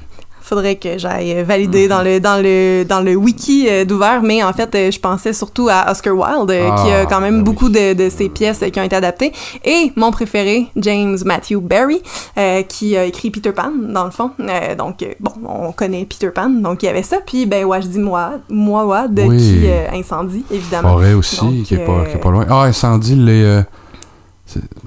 Faudrait 0.49 0.77
que 0.77 0.99
j'aille 0.99 1.43
valider 1.45 1.89
dans 1.89 2.03
le 2.03 2.21
dans 2.21 2.41
le 2.43 2.85
dans 2.85 3.01
le 3.01 3.15
wiki 3.15 3.67
euh, 3.69 3.85
d'ouvert 3.85 4.23
mais 4.23 4.43
en 4.43 4.53
fait 4.53 4.75
euh, 4.75 4.91
je 4.91 4.99
pensais 4.99 5.33
surtout 5.33 5.69
à 5.71 5.91
Oscar 5.91 6.15
Wilde 6.15 6.51
euh, 6.51 6.65
qui 6.77 6.91
a 6.91 7.01
Ah, 7.03 7.07
quand 7.07 7.21
même 7.21 7.35
ben 7.35 7.39
oui. 7.39 7.45
beaucoup 7.45 7.69
de, 7.69 7.93
de 7.95 8.09
ses 8.09 8.29
pièces 8.29 8.61
qui 8.73 8.81
ont 8.81 8.83
été 8.83 8.97
adaptées 8.97 9.33
et 9.65 9.93
mon 9.97 10.11
préféré 10.11 10.67
James 10.77 11.19
Matthew 11.25 11.59
Barry 11.61 12.01
euh, 12.39 12.63
qui 12.63 12.97
a 12.97 13.05
écrit 13.05 13.31
Peter 13.31 13.53
Pan 13.53 13.71
dans 13.79 14.05
le 14.05 14.11
fond 14.11 14.31
Euh, 14.41 14.75
donc 14.75 15.05
bon 15.21 15.33
on 15.47 15.73
connaît 15.73 16.05
Peter 16.07 16.31
Pan 16.31 16.49
donc 16.49 16.83
il 16.83 16.87
y 16.87 16.89
avait 16.89 17.03
ça 17.03 17.19
puis 17.25 17.45
ben 17.47 17.65
Wajdi 17.65 17.99
Mouawad 17.99 18.41
Mouawad 18.49 19.21
Oui. 19.27 19.37
qui 19.37 19.61
euh, 19.69 19.87
incendie 19.93 20.45
évidemment 20.51 20.91
Forêt 20.93 21.13
aussi, 21.15 21.37
Donc, 21.41 21.63
qui, 21.65 21.75
est 21.75 21.85
pas, 21.85 22.05
qui 22.07 22.17
est 22.17 22.21
pas 22.21 22.31
loin. 22.31 22.47
Ah, 22.49 22.63
incendie, 22.63 23.15
les. 23.17 23.63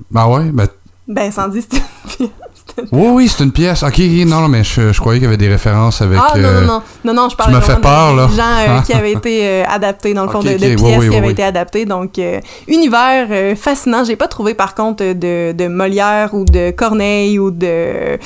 Ben 0.10 0.28
ouais, 0.28 0.50
ben. 0.52 0.68
ben 1.08 1.28
incendie 1.28 1.64
c'est 1.70 2.30
Oui, 2.91 3.07
oui, 3.11 3.27
c'est 3.27 3.43
une 3.43 3.52
pièce. 3.52 3.84
Ok, 3.84 3.99
non, 4.27 4.41
non, 4.41 4.48
mais 4.48 4.64
je, 4.64 4.91
je 4.91 4.99
croyais 4.99 5.19
qu'il 5.19 5.26
y 5.26 5.27
avait 5.27 5.38
des 5.38 5.48
références 5.49 6.02
avec. 6.02 6.19
ah 6.22 6.38
non, 6.38 6.43
euh, 6.43 6.61
non, 6.61 6.68
non, 6.68 6.81
non, 7.06 7.14
non, 7.23 7.30
je 7.30 7.35
parlais 7.35 7.53
m'as 7.53 7.61
fait 7.61 7.73
vraiment 7.73 7.89
peur, 7.89 8.11
de- 8.14 8.18
là. 8.18 8.27
gens 8.27 8.43
euh, 8.72 8.77
Hein? 8.77 8.84
qui 8.85 8.93
avaient 8.93 9.11
été 9.14 9.39
euh, 9.48 9.64
adaptés, 9.68 10.14
dans 10.14 10.23
le 10.26 10.30
fond, 10.30 10.39
de, 10.39 10.49
de 10.49 10.53
ok, 10.53 10.60
pièces 10.60 10.80
oui, 10.81 10.95
oui, 10.99 11.10
qui 11.10 11.15
avaient 11.18 11.27
oui. 11.27 11.34
été 11.34 11.43
adaptées. 11.43 11.85
Donc, 11.85 12.18
euh, 12.19 12.39
univers 12.68 13.27
euh, 13.31 13.56
fascinant. 13.56 14.03
J'ai 14.03 14.15
pas 14.15 14.27
trouvé, 14.27 14.53
par 14.53 14.76
contre, 14.76 15.03
de, 15.03 15.52
de 15.52 15.68
Molière 15.68 16.34
ou 16.34 16.45
de 16.45 16.72
Corneille 16.72 17.39
ou 17.39 17.52
de, 17.52 18.18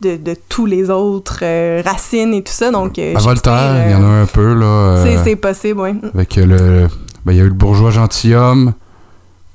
de, 0.00 0.16
de 0.16 0.36
tous 0.48 0.66
les 0.66 0.90
autres, 0.90 1.40
euh, 1.42 1.82
Racine 1.84 2.34
et 2.34 2.42
tout 2.42 2.52
ça. 2.52 2.70
Donc, 2.70 2.98
euh, 2.98 3.14
à 3.16 3.18
Voltaire, 3.20 3.84
il 3.86 3.92
y 3.92 3.94
en 3.94 4.02
a 4.04 4.06
un 4.22 4.26
peu, 4.26 4.54
là. 4.54 5.04
c'est- 5.24 5.36
possible, 5.36 5.80
oui. 5.80 5.90
Avec 6.14 6.36
le. 6.36 6.88
Ben, 7.24 7.32
il 7.32 7.38
y 7.38 7.40
a 7.40 7.44
eu 7.44 7.48
le 7.48 7.54
bourgeois 7.54 7.90
gentilhomme. 7.90 8.72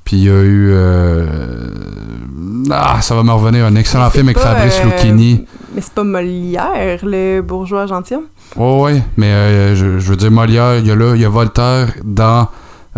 Puis 0.07 0.15
il 0.15 0.23
y 0.23 0.29
a 0.29 0.41
eu. 0.41 0.69
euh, 0.71 1.25
Ah, 2.71 3.01
ça 3.01 3.13
va 3.13 3.23
me 3.23 3.31
revenir. 3.33 3.65
Un 3.65 3.75
excellent 3.75 4.09
film 4.09 4.27
avec 4.29 4.39
Fabrice 4.39 4.79
euh, 4.81 4.85
Lucchini. 4.89 5.45
Mais 5.75 5.81
c'est 5.81 5.91
pas 5.91 6.05
Molière, 6.05 6.99
le 7.03 7.41
bourgeois 7.41 7.87
gentilhomme? 7.87 8.27
Oui, 8.55 8.93
oui, 8.93 9.01
mais 9.17 9.25
euh, 9.33 9.75
je, 9.75 9.99
je 9.99 10.09
veux 10.09 10.15
dire, 10.15 10.31
Molière, 10.31 10.77
il 10.77 10.87
y 10.87 10.91
a 10.91 10.95
là, 10.95 11.13
il 11.13 11.19
y 11.21 11.25
a 11.25 11.29
Voltaire 11.29 11.89
dans. 12.05 12.47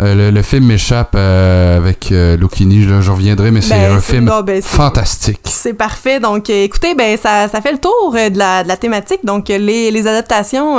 Euh, 0.00 0.14
le, 0.14 0.30
le 0.30 0.42
film 0.42 0.64
m'échappe 0.64 1.14
euh, 1.14 1.76
avec 1.76 2.10
euh, 2.10 2.36
Lucchini, 2.36 2.82
je, 2.82 3.10
reviendrai, 3.10 3.50
mais 3.50 3.60
c'est 3.60 3.74
Ben, 3.74 3.92
un 3.92 4.00
film 4.00 4.24
non, 4.24 4.40
ben, 4.40 4.62
fantastique. 4.62 5.40
C'est 5.44 5.74
parfait. 5.74 6.20
Donc, 6.20 6.48
écoutez, 6.48 6.94
ben 6.94 7.18
ça, 7.18 7.48
ça 7.48 7.60
fait 7.60 7.72
le 7.72 7.78
tour 7.78 8.12
de, 8.12 8.38
la, 8.38 8.62
de 8.62 8.68
la 8.68 8.76
thématique. 8.76 9.24
Donc, 9.24 9.48
les, 9.48 9.90
les 9.90 10.06
adaptations 10.06 10.78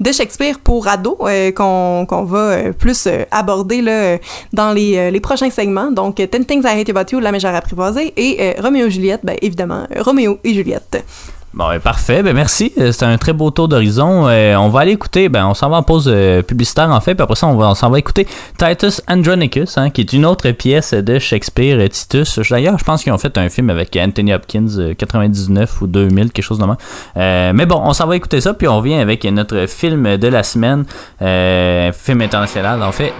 de 0.00 0.12
Shakespeare 0.12 0.58
pour 0.58 0.88
ados 0.88 1.18
qu'on 1.54 2.24
va 2.24 2.72
plus 2.72 3.08
aborder 3.30 3.82
là, 3.82 4.18
dans 4.52 4.72
les, 4.72 5.10
les 5.10 5.20
prochains 5.20 5.50
segments. 5.50 5.90
Donc, 5.90 6.16
Ten 6.16 6.44
Things 6.44 6.62
I 6.64 6.80
Hate 6.80 6.88
About 6.88 7.12
You, 7.12 7.20
La 7.20 7.32
Mégère 7.32 7.54
Apprivoisée 7.54 8.12
et 8.16 8.54
Roméo 8.58 8.86
et 8.86 8.90
Juliette, 8.90 9.20
ben 9.22 9.36
évidemment, 9.42 9.86
Roméo 9.98 10.38
et 10.44 10.54
Juliette. 10.54 11.04
Bon, 11.54 11.68
ben, 11.68 11.80
parfait. 11.80 12.22
Ben, 12.22 12.34
merci. 12.34 12.72
Euh, 12.78 12.92
C'était 12.92 13.04
un 13.04 13.18
très 13.18 13.34
beau 13.34 13.50
tour 13.50 13.68
d'horizon. 13.68 14.26
Euh, 14.26 14.56
on 14.56 14.70
va 14.70 14.80
aller 14.80 14.92
écouter, 14.92 15.28
ben, 15.28 15.46
on 15.46 15.52
s'en 15.52 15.68
va 15.68 15.76
en 15.76 15.82
pause 15.82 16.08
euh, 16.08 16.42
publicitaire, 16.42 16.90
en 16.90 17.00
fait, 17.02 17.14
puis 17.14 17.22
après 17.22 17.36
ça, 17.36 17.46
on, 17.46 17.74
s'en 17.74 17.90
va 17.90 17.98
écouter 17.98 18.26
Titus 18.56 19.02
Andronicus, 19.06 19.76
hein, 19.76 19.90
qui 19.90 20.00
est 20.00 20.14
une 20.14 20.24
autre 20.24 20.50
pièce 20.52 20.94
de 20.94 21.18
Shakespeare, 21.18 21.78
euh, 21.78 21.88
Titus. 21.88 22.38
D'ailleurs, 22.50 22.78
je 22.78 22.84
pense 22.84 23.02
qu'ils 23.02 23.12
ont 23.12 23.18
fait 23.18 23.36
un 23.36 23.50
film 23.50 23.68
avec 23.68 23.94
Anthony 23.96 24.32
Hopkins, 24.32 24.66
euh, 24.78 24.94
99 24.94 25.82
ou 25.82 25.86
2000, 25.86 26.32
quelque 26.32 26.42
chose 26.42 26.58
de 26.58 26.64
même. 26.64 27.54
Mais 27.54 27.66
bon, 27.66 27.80
on 27.84 27.92
s'en 27.92 28.06
va 28.06 28.16
écouter 28.16 28.40
ça, 28.40 28.54
puis 28.54 28.66
on 28.66 28.78
revient 28.78 28.94
avec 28.94 29.24
notre 29.24 29.66
film 29.66 30.16
de 30.16 30.28
la 30.28 30.42
semaine, 30.42 30.84
film 31.18 32.22
international, 32.22 32.82
en 32.82 32.92
fait, 32.92 33.12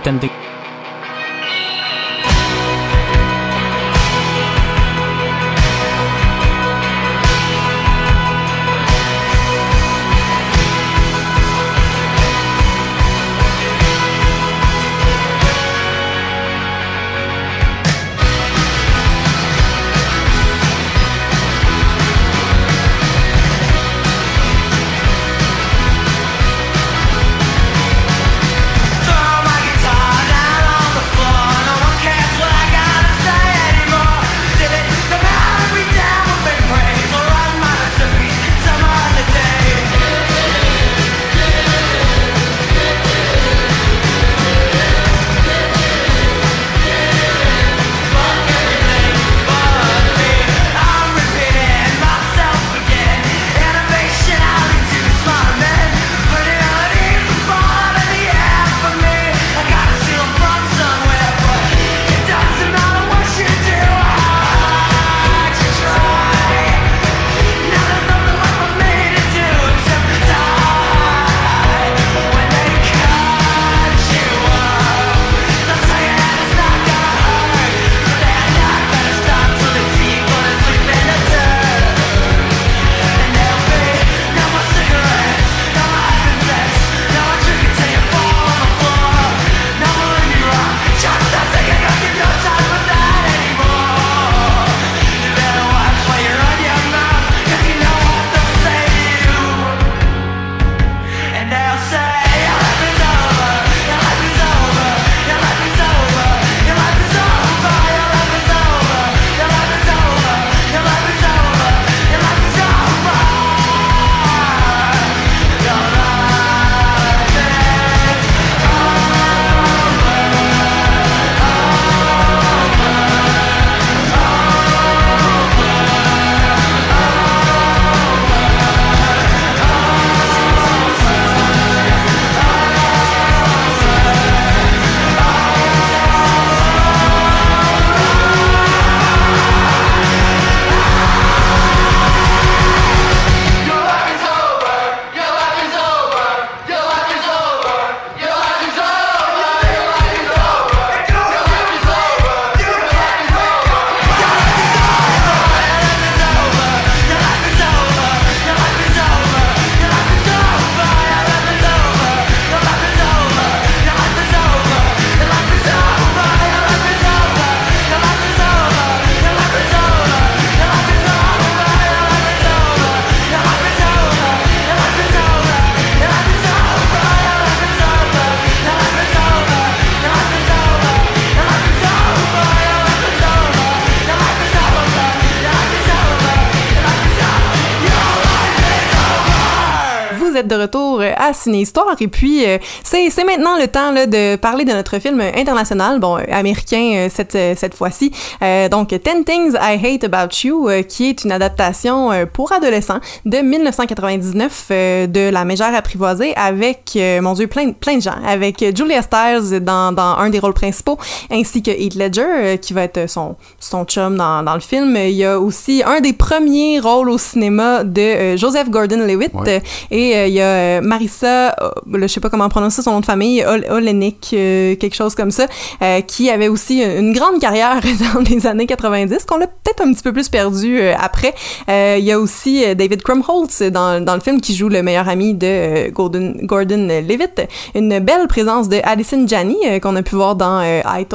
retour 191.42 191.42
euh, 191.42 191.42
à 191.42 191.42
Ciné 191.42 191.60
Histoire 191.60 191.96
et 192.00 192.08
puis 192.08 192.44
euh, 192.46 192.58
c'est 192.84 193.10
c'est 193.10 193.24
maintenant 193.24 193.56
le 193.58 193.68
temps 193.68 193.90
là, 193.92 194.06
de 194.06 194.36
parler 194.36 194.64
de 194.64 194.72
notre 194.72 194.98
film 194.98 195.20
international, 195.20 195.98
bon 196.00 196.16
américain 196.30 196.92
euh, 196.94 197.08
cette 197.12 197.34
euh, 197.34 197.54
cette 197.56 197.74
fois-ci. 197.74 198.12
Euh, 198.42 198.68
donc 198.68 198.88
Ten 199.02 199.24
Things 199.24 199.54
I 199.60 199.78
Hate 199.84 200.04
About 200.04 200.34
You, 200.44 200.68
euh, 200.68 200.82
qui 200.82 201.08
est 201.08 201.24
une 201.24 201.32
adaptation 201.32 202.10
pour 202.32 202.52
adolescents 202.52 203.00
de 203.24 203.38
1999 203.38 204.66
euh, 204.70 205.06
de 205.06 205.30
La 205.30 205.44
Mégère 205.44 205.74
apprivoisée 205.74 206.34
avec 206.36 206.98
mon 207.20 207.32
Dieu 207.34 207.46
plein 207.46 207.72
plein 207.72 207.96
de 207.96 208.02
gens, 208.02 208.16
avec 208.26 208.64
Julia 208.76 209.02
Stiles 209.02 209.60
dans, 209.60 209.92
dans 209.92 210.16
un 210.18 210.30
des 210.30 210.38
rôles 210.38 210.54
principaux, 210.54 210.98
ainsi 211.30 211.62
que 211.62 211.70
Heath 211.70 211.94
Ledger 211.94 212.58
qui 212.60 212.72
va 212.72 212.82
être 212.82 213.08
son 213.08 213.36
son 213.58 213.84
chum 213.84 214.16
dans, 214.16 214.42
dans 214.42 214.54
le 214.54 214.60
film. 214.60 214.96
Il 214.96 215.12
y 215.12 215.24
a 215.24 215.38
aussi 215.38 215.82
un 215.84 216.00
des 216.00 216.12
premiers 216.12 216.80
rôles 216.80 217.10
au 217.10 217.18
cinéma 217.18 217.84
de 217.84 218.36
Joseph 218.36 218.68
Ouais. 218.72 219.48
euh, 219.48 219.60
et 219.90 220.26
il 220.28 220.34
y 220.34 220.40
a 220.40 220.80
Marissa, 220.80 221.31
euh, 221.32 221.70
là, 221.98 222.06
je 222.06 222.06
sais 222.06 222.20
pas 222.20 222.30
comment 222.30 222.48
prononcer 222.48 222.82
son 222.82 222.92
nom 222.92 223.00
de 223.00 223.06
famille, 223.06 223.44
Ol- 223.44 223.64
euh, 223.70 224.74
quelque 224.76 224.94
chose 224.94 225.14
comme 225.14 225.30
ça, 225.30 225.46
euh, 225.82 226.00
qui 226.00 226.30
avait 226.30 226.48
aussi 226.48 226.82
une 226.82 227.12
grande 227.12 227.40
carrière 227.40 227.80
dans 228.14 228.20
les 228.20 228.46
années 228.46 228.66
90, 228.66 229.24
qu'on 229.24 229.38
l'a 229.38 229.46
peut-être 229.46 229.82
un 229.82 229.92
petit 229.92 230.02
peu 230.02 230.12
plus 230.12 230.28
perdu 230.28 230.80
euh, 230.80 230.94
après. 230.98 231.34
Euh, 231.68 231.96
Il 231.98 232.04
y 232.04 232.12
a 232.12 232.18
aussi 232.18 232.64
euh, 232.64 232.74
David 232.74 233.02
Krumholtz 233.02 233.62
dans, 233.62 234.14
le 234.14 234.20
film 234.20 234.40
qui 234.40 234.54
joue 234.54 234.68
le 234.68 234.82
meilleur 234.82 235.08
ami 235.08 235.34
de 235.34 235.46
euh, 235.46 235.90
Gordon, 235.90 236.34
Gordon 236.42 236.88
Levitt. 237.08 237.42
Une 237.74 237.98
belle 237.98 238.26
présence 238.28 238.68
de 238.68 238.78
Alison 238.84 239.26
Janney 239.26 239.56
euh, 239.66 239.78
qu'on 239.80 239.96
a 239.96 240.02
pu 240.02 240.14
voir 240.14 240.36
dans 240.36 240.60
euh, 240.60 240.80
I, 240.84 241.06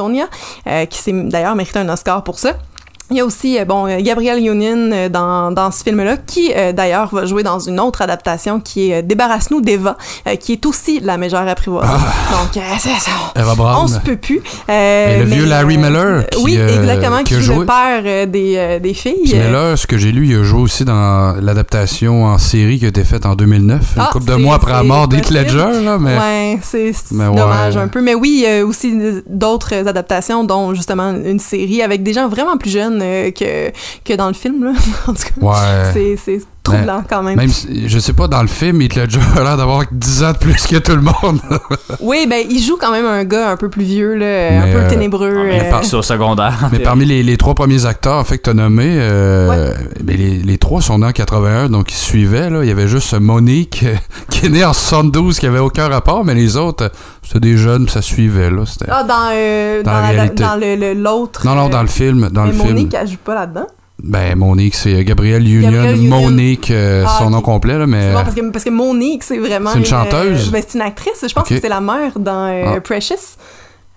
euh, 0.66 0.84
qui 0.86 0.98
s'est 0.98 1.12
d'ailleurs 1.12 1.54
mérité 1.54 1.78
un 1.78 1.88
Oscar 1.88 2.22
pour 2.24 2.38
ça. 2.38 2.54
Il 3.10 3.16
y 3.16 3.20
a 3.20 3.24
aussi 3.24 3.58
euh, 3.58 3.64
bon 3.64 3.86
euh, 3.86 4.00
Gabriel 4.02 4.38
Union 4.38 4.90
euh, 4.92 5.08
dans, 5.08 5.50
dans 5.50 5.70
ce 5.70 5.82
film-là 5.82 6.18
qui 6.18 6.52
euh, 6.54 6.72
d'ailleurs 6.72 7.08
va 7.14 7.24
jouer 7.24 7.42
dans 7.42 7.58
une 7.58 7.80
autre 7.80 8.02
adaptation 8.02 8.60
qui 8.60 8.90
est 8.90 9.02
Débarrasse-nous 9.02 9.62
d'Eva 9.62 9.96
euh, 10.26 10.36
qui 10.36 10.52
est 10.52 10.66
aussi 10.66 11.00
la 11.00 11.16
mégère 11.16 11.48
apprivoisée. 11.48 11.88
Donc 11.88 12.56
euh, 12.58 12.60
c'est 12.78 12.90
ça. 13.00 13.10
Eva 13.34 13.54
On 13.80 13.86
se 13.88 13.98
peut 14.00 14.16
plus. 14.16 14.42
Euh, 14.68 15.20
le 15.20 15.24
mais, 15.24 15.36
vieux 15.36 15.46
Larry 15.46 15.78
Miller 15.78 16.26
qui, 16.28 16.42
oui, 16.42 16.56
exactement, 16.56 17.18
qui 17.24 17.34
qui, 17.36 17.40
joué. 17.40 17.60
le 17.60 17.64
père 17.64 18.26
des, 18.26 18.78
des 18.78 18.92
filles. 18.92 19.40
Là, 19.50 19.74
ce 19.78 19.86
que 19.86 19.96
j'ai 19.96 20.12
lu, 20.12 20.26
il 20.28 20.36
a 20.36 20.42
joué 20.42 20.60
aussi 20.60 20.84
dans 20.84 21.34
l'adaptation 21.40 22.26
en 22.26 22.36
série 22.36 22.78
qui 22.78 22.84
a 22.84 22.88
été 22.88 23.04
faite 23.04 23.24
en 23.24 23.36
2009, 23.36 23.80
une 23.96 24.02
Ah, 24.02 24.10
couple 24.12 24.26
de 24.26 24.34
mois 24.34 24.56
après 24.56 24.72
la 24.72 24.82
mort 24.82 25.08
d'Heath. 25.08 25.30
Ledger, 25.30 25.82
là, 25.82 25.96
mais... 25.98 26.18
Ouais, 26.18 26.58
c'est 26.62 26.92
dommage 27.10 27.76
ouais. 27.76 27.82
un 27.82 27.88
peu. 27.88 28.02
Mais 28.02 28.14
oui, 28.14 28.46
aussi 28.66 28.94
d'autres 29.26 29.88
adaptations, 29.88 30.44
dont 30.44 30.74
justement 30.74 31.12
une 31.12 31.38
série 31.38 31.80
avec 31.82 32.02
des 32.02 32.12
gens 32.12 32.28
vraiment 32.28 32.58
plus 32.58 32.70
jeunes 32.70 32.97
euh, 33.02 33.30
que, 33.30 33.70
que 34.04 34.14
dans 34.14 34.28
le 34.28 34.34
film. 34.34 34.64
Là. 34.64 34.72
en 35.06 35.14
tout 35.14 35.22
cas, 35.22 35.40
Ouais. 35.40 36.16
c'est 36.16 36.40
troublant 36.76 37.02
quand 37.08 37.22
même. 37.22 37.36
Même 37.36 37.48
si, 37.50 37.88
je 37.88 37.98
sais 37.98 38.12
pas, 38.12 38.28
dans 38.28 38.42
le 38.42 38.48
film, 38.48 38.80
Ledger 38.80 39.18
a 39.36 39.42
l'air 39.42 39.56
d'avoir 39.56 39.84
10 39.90 40.22
ans 40.24 40.32
de 40.32 40.38
plus 40.38 40.66
que 40.66 40.76
tout 40.76 40.94
le 40.96 41.02
monde. 41.02 41.40
Oui, 42.00 42.26
ben 42.28 42.44
il 42.48 42.62
joue 42.62 42.76
quand 42.80 42.92
même 42.92 43.06
un 43.06 43.24
gars 43.24 43.50
un 43.50 43.56
peu 43.56 43.68
plus 43.68 43.82
vieux, 43.84 44.14
là, 44.14 44.26
Mais, 44.26 44.58
un 44.58 44.72
peu 44.72 44.78
euh, 44.78 44.88
ténébreux. 44.88 45.44
Mais 45.44 45.62
euh, 45.66 45.70
par 45.70 45.82
au 45.94 46.02
secondaire. 46.02 46.68
Mais 46.72 46.78
parmi 46.78 47.04
les, 47.04 47.22
les 47.22 47.36
trois 47.36 47.54
premiers 47.54 47.86
acteurs 47.86 48.16
en 48.18 48.24
fait, 48.24 48.38
que 48.38 48.44
tu 48.44 48.50
as 48.50 48.54
nommés, 48.54 48.96
euh, 48.98 49.72
ben, 50.02 50.16
les, 50.16 50.38
les 50.38 50.58
trois 50.58 50.80
sont 50.80 50.98
nés 50.98 51.06
en 51.06 51.12
81, 51.12 51.68
donc 51.70 51.90
ils 51.90 51.94
se 51.96 52.04
suivaient. 52.04 52.50
Là. 52.50 52.62
Il 52.62 52.68
y 52.68 52.70
avait 52.70 52.88
juste 52.88 53.14
Monique, 53.18 53.84
euh, 53.84 53.94
qui 54.30 54.46
est 54.46 54.48
née 54.48 54.64
en 54.64 54.72
72, 54.72 55.38
qui 55.38 55.46
avait 55.46 55.58
aucun 55.58 55.88
rapport, 55.88 56.24
mais 56.24 56.34
les 56.34 56.56
autres, 56.56 56.84
euh, 56.84 56.88
c'était 57.22 57.40
des 57.40 57.56
jeunes, 57.56 57.88
ça 57.88 58.00
suivait. 58.02 58.50
Là. 58.50 58.64
C'était- 58.66 58.86
Ah, 58.90 59.02
dans, 59.04 59.30
euh, 59.32 59.82
Dans 59.82 59.90
dans, 59.90 59.96
la 59.96 60.02
la- 60.02 60.08
réalité. 60.08 60.42
dans 60.42 60.56
le- 60.56 60.76
le- 60.76 60.94
l'autre. 60.94 61.44
Non, 61.46 61.54
non, 61.54 61.66
euh, 61.66 61.70
dans 61.70 61.82
le 61.82 61.88
film. 61.88 62.28
Dans 62.30 62.42
mais 62.44 62.48
le 62.52 62.54
film. 62.54 62.68
Monique, 62.68 62.94
elle 62.94 63.08
joue 63.08 63.16
pas 63.24 63.34
là-dedans? 63.34 63.66
Ben, 64.02 64.36
Monique, 64.36 64.76
c'est 64.76 65.04
Gabrielle 65.04 65.46
Union. 65.46 65.70
Gabrielle 65.72 65.96
Union. 65.96 66.20
Monique, 66.20 66.70
euh, 66.70 67.04
Ah, 67.06 67.16
son 67.18 67.30
nom 67.30 67.40
complet, 67.40 67.76
là, 67.78 67.86
mais. 67.86 68.12
Non, 68.12 68.22
parce 68.22 68.34
que, 68.34 68.48
parce 68.50 68.64
que 68.64 68.70
Monique, 68.70 69.24
c'est 69.24 69.38
vraiment. 69.38 69.70
C'est 69.72 69.78
une 69.80 69.84
chanteuse? 69.84 70.48
euh, 70.48 70.50
ben, 70.52 70.62
c'est 70.66 70.78
une 70.78 70.82
actrice. 70.84 71.24
Je 71.28 71.34
pense 71.34 71.48
que 71.48 71.60
c'est 71.60 71.68
la 71.68 71.80
mère 71.80 72.18
dans 72.18 72.46
euh, 72.48 72.74
Ah. 72.76 72.80
Precious. 72.80 73.36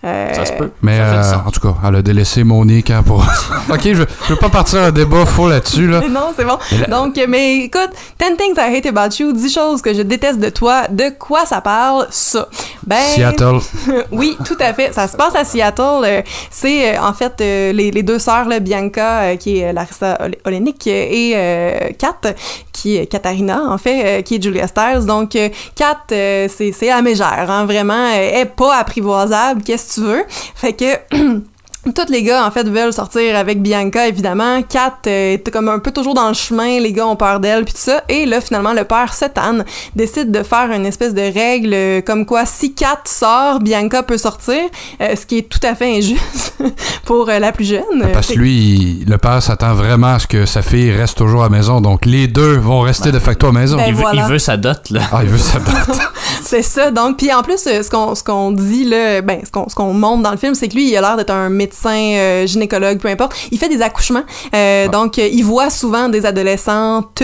Euh, 0.03 0.33
Ça 0.33 0.45
se 0.45 0.53
peut. 0.53 0.71
Mais 0.81 0.99
euh, 0.99 1.21
en 1.45 1.51
tout 1.51 1.59
cas, 1.59 1.75
elle 1.87 1.95
a 1.97 2.01
délaissé 2.01 2.43
Monique 2.43 2.89
hein, 2.89 3.03
pour. 3.05 3.19
ok, 3.69 3.81
je, 3.83 3.93
je 3.93 4.29
veux 4.29 4.35
pas 4.35 4.49
partir 4.49 4.79
un 4.81 4.91
débat 4.91 5.25
faux 5.27 5.47
là-dessus. 5.47 5.87
Là. 5.87 6.01
non, 6.09 6.33
c'est 6.35 6.43
bon. 6.45 6.57
Donc, 6.89 7.19
mais 7.29 7.57
écoute, 7.65 7.91
10 8.19 8.37
Things 8.37 8.55
I 8.57 8.75
Hate 8.77 8.85
About 8.87 9.15
You, 9.19 9.31
10 9.33 9.53
choses 9.53 9.81
que 9.81 9.93
je 9.93 10.01
déteste 10.01 10.39
de 10.39 10.49
toi, 10.49 10.87
de 10.89 11.11
quoi 11.19 11.45
ça 11.45 11.61
parle, 11.61 12.07
ça? 12.09 12.47
Ben, 12.87 12.97
Seattle. 13.13 13.59
oui, 14.11 14.35
tout 14.43 14.57
à 14.59 14.73
fait. 14.73 14.91
Ça 14.91 15.07
se 15.07 15.15
passe 15.15 15.35
à 15.35 15.43
Seattle. 15.43 16.03
Euh, 16.03 16.21
c'est 16.49 16.95
euh, 16.97 17.01
en 17.03 17.13
fait 17.13 17.33
euh, 17.41 17.71
les, 17.71 17.91
les 17.91 18.01
deux 18.01 18.17
sœurs, 18.17 18.47
là, 18.47 18.59
Bianca, 18.59 19.19
euh, 19.21 19.35
qui 19.35 19.59
est 19.59 19.71
Larissa 19.71 20.17
Ole- 20.19 20.37
Olenek, 20.45 20.87
euh, 20.87 21.07
et 21.11 21.33
euh, 21.35 21.89
Kat, 21.99 22.33
qui 22.73 22.97
est 22.97 23.05
Katharina, 23.05 23.61
en 23.69 23.77
fait, 23.77 24.03
euh, 24.03 24.21
qui 24.23 24.35
est 24.37 24.41
Julia 24.43 24.65
Stiles. 24.67 25.05
Donc, 25.05 25.35
euh, 25.35 25.49
Kat, 25.75 25.97
euh, 26.11 26.47
c'est 26.49 26.71
c'est 26.71 26.87
la 26.87 27.03
mégère, 27.03 27.45
hein, 27.51 27.65
vraiment. 27.65 28.07
Elle 28.15 28.41
est 28.41 28.45
pas 28.45 28.77
apprivoisable, 28.77 29.61
qu'est-ce 29.61 29.89
que 29.89 29.90
tu 29.93 30.01
veux. 30.01 30.25
Fait 30.29 30.73
que... 30.73 31.41
Tous 31.83 32.11
les 32.11 32.21
gars, 32.21 32.45
en 32.45 32.51
fait, 32.51 32.67
veulent 32.67 32.93
sortir 32.93 33.35
avec 33.35 33.61
Bianca, 33.61 34.07
évidemment. 34.07 34.61
Kat 34.61 34.97
euh, 35.07 35.33
est 35.33 35.49
comme 35.49 35.67
un 35.67 35.79
peu 35.79 35.91
toujours 35.91 36.13
dans 36.13 36.27
le 36.27 36.35
chemin, 36.35 36.79
les 36.79 36.93
gars 36.93 37.07
ont 37.07 37.15
peur 37.15 37.39
d'elle, 37.39 37.65
puis 37.65 37.73
tout 37.73 37.79
ça. 37.79 38.03
Et 38.07 38.27
là, 38.27 38.39
finalement, 38.39 38.73
le 38.73 38.83
père 38.83 39.13
Setan 39.13 39.59
décide 39.95 40.31
de 40.31 40.43
faire 40.43 40.71
une 40.71 40.85
espèce 40.85 41.13
de 41.13 41.21
règle 41.21 41.73
euh, 41.73 42.01
comme 42.01 42.25
quoi 42.25 42.45
si 42.45 42.73
Kat 42.73 43.01
sort, 43.05 43.59
Bianca 43.59 44.03
peut 44.03 44.17
sortir, 44.17 44.61
euh, 45.01 45.15
ce 45.15 45.25
qui 45.25 45.39
est 45.39 45.49
tout 45.49 45.59
à 45.63 45.75
fait 45.75 45.97
injuste 45.97 46.55
pour 47.05 47.29
euh, 47.29 47.39
la 47.39 47.51
plus 47.51 47.65
jeune. 47.65 48.11
Parce 48.13 48.27
que 48.27 48.39
lui, 48.39 49.03
le 49.07 49.17
père 49.17 49.41
s'attend 49.41 49.73
vraiment 49.73 50.13
à 50.13 50.19
ce 50.19 50.27
que 50.27 50.45
sa 50.45 50.61
fille 50.61 50.91
reste 50.91 51.17
toujours 51.17 51.41
à 51.41 51.45
la 51.45 51.49
maison. 51.49 51.81
Donc 51.81 52.05
les 52.05 52.27
deux 52.27 52.57
vont 52.57 52.81
rester 52.81 53.11
de 53.11 53.19
facto 53.19 53.47
à 53.47 53.51
la 53.51 53.59
maison. 53.59 53.77
Ben, 53.77 53.85
il, 53.87 53.93
veut, 53.93 54.01
voilà. 54.01 54.23
il 54.23 54.31
veut 54.31 54.39
sa 54.39 54.57
dot, 54.57 54.89
là. 54.89 55.01
Ah, 55.11 55.21
il 55.23 55.29
veut 55.29 55.37
sa 55.37 55.59
date. 55.59 55.99
C'est 56.43 56.61
ça. 56.61 56.91
Donc, 56.91 57.17
puis 57.17 57.31
en 57.33 57.43
plus, 57.43 57.57
ce 57.57 57.89
qu'on 57.89 58.15
ce 58.15 58.23
qu'on 58.23 58.51
dit 58.51 58.85
là, 58.85 59.21
ben 59.21 59.39
ce 59.45 59.51
qu'on 59.51 59.69
ce 59.69 59.75
qu'on 59.75 59.93
montre 59.93 60.23
dans 60.23 60.31
le 60.31 60.37
film, 60.37 60.55
c'est 60.55 60.67
que 60.67 60.75
lui, 60.75 60.89
il 60.89 60.97
a 60.97 61.01
l'air 61.01 61.17
d'être 61.17 61.31
un 61.31 61.49
médecin, 61.49 61.70
euh, 61.85 62.45
gynécologue, 62.45 62.99
peu 62.99 63.07
importe. 63.07 63.33
Il 63.51 63.57
fait 63.57 63.69
des 63.69 63.81
accouchements. 63.81 64.23
Euh, 64.55 64.87
Donc, 64.87 65.17
euh, 65.19 65.27
il 65.31 65.43
voit 65.43 65.69
souvent 65.69 66.09
des 66.09 66.25
adolescentes 66.25 67.23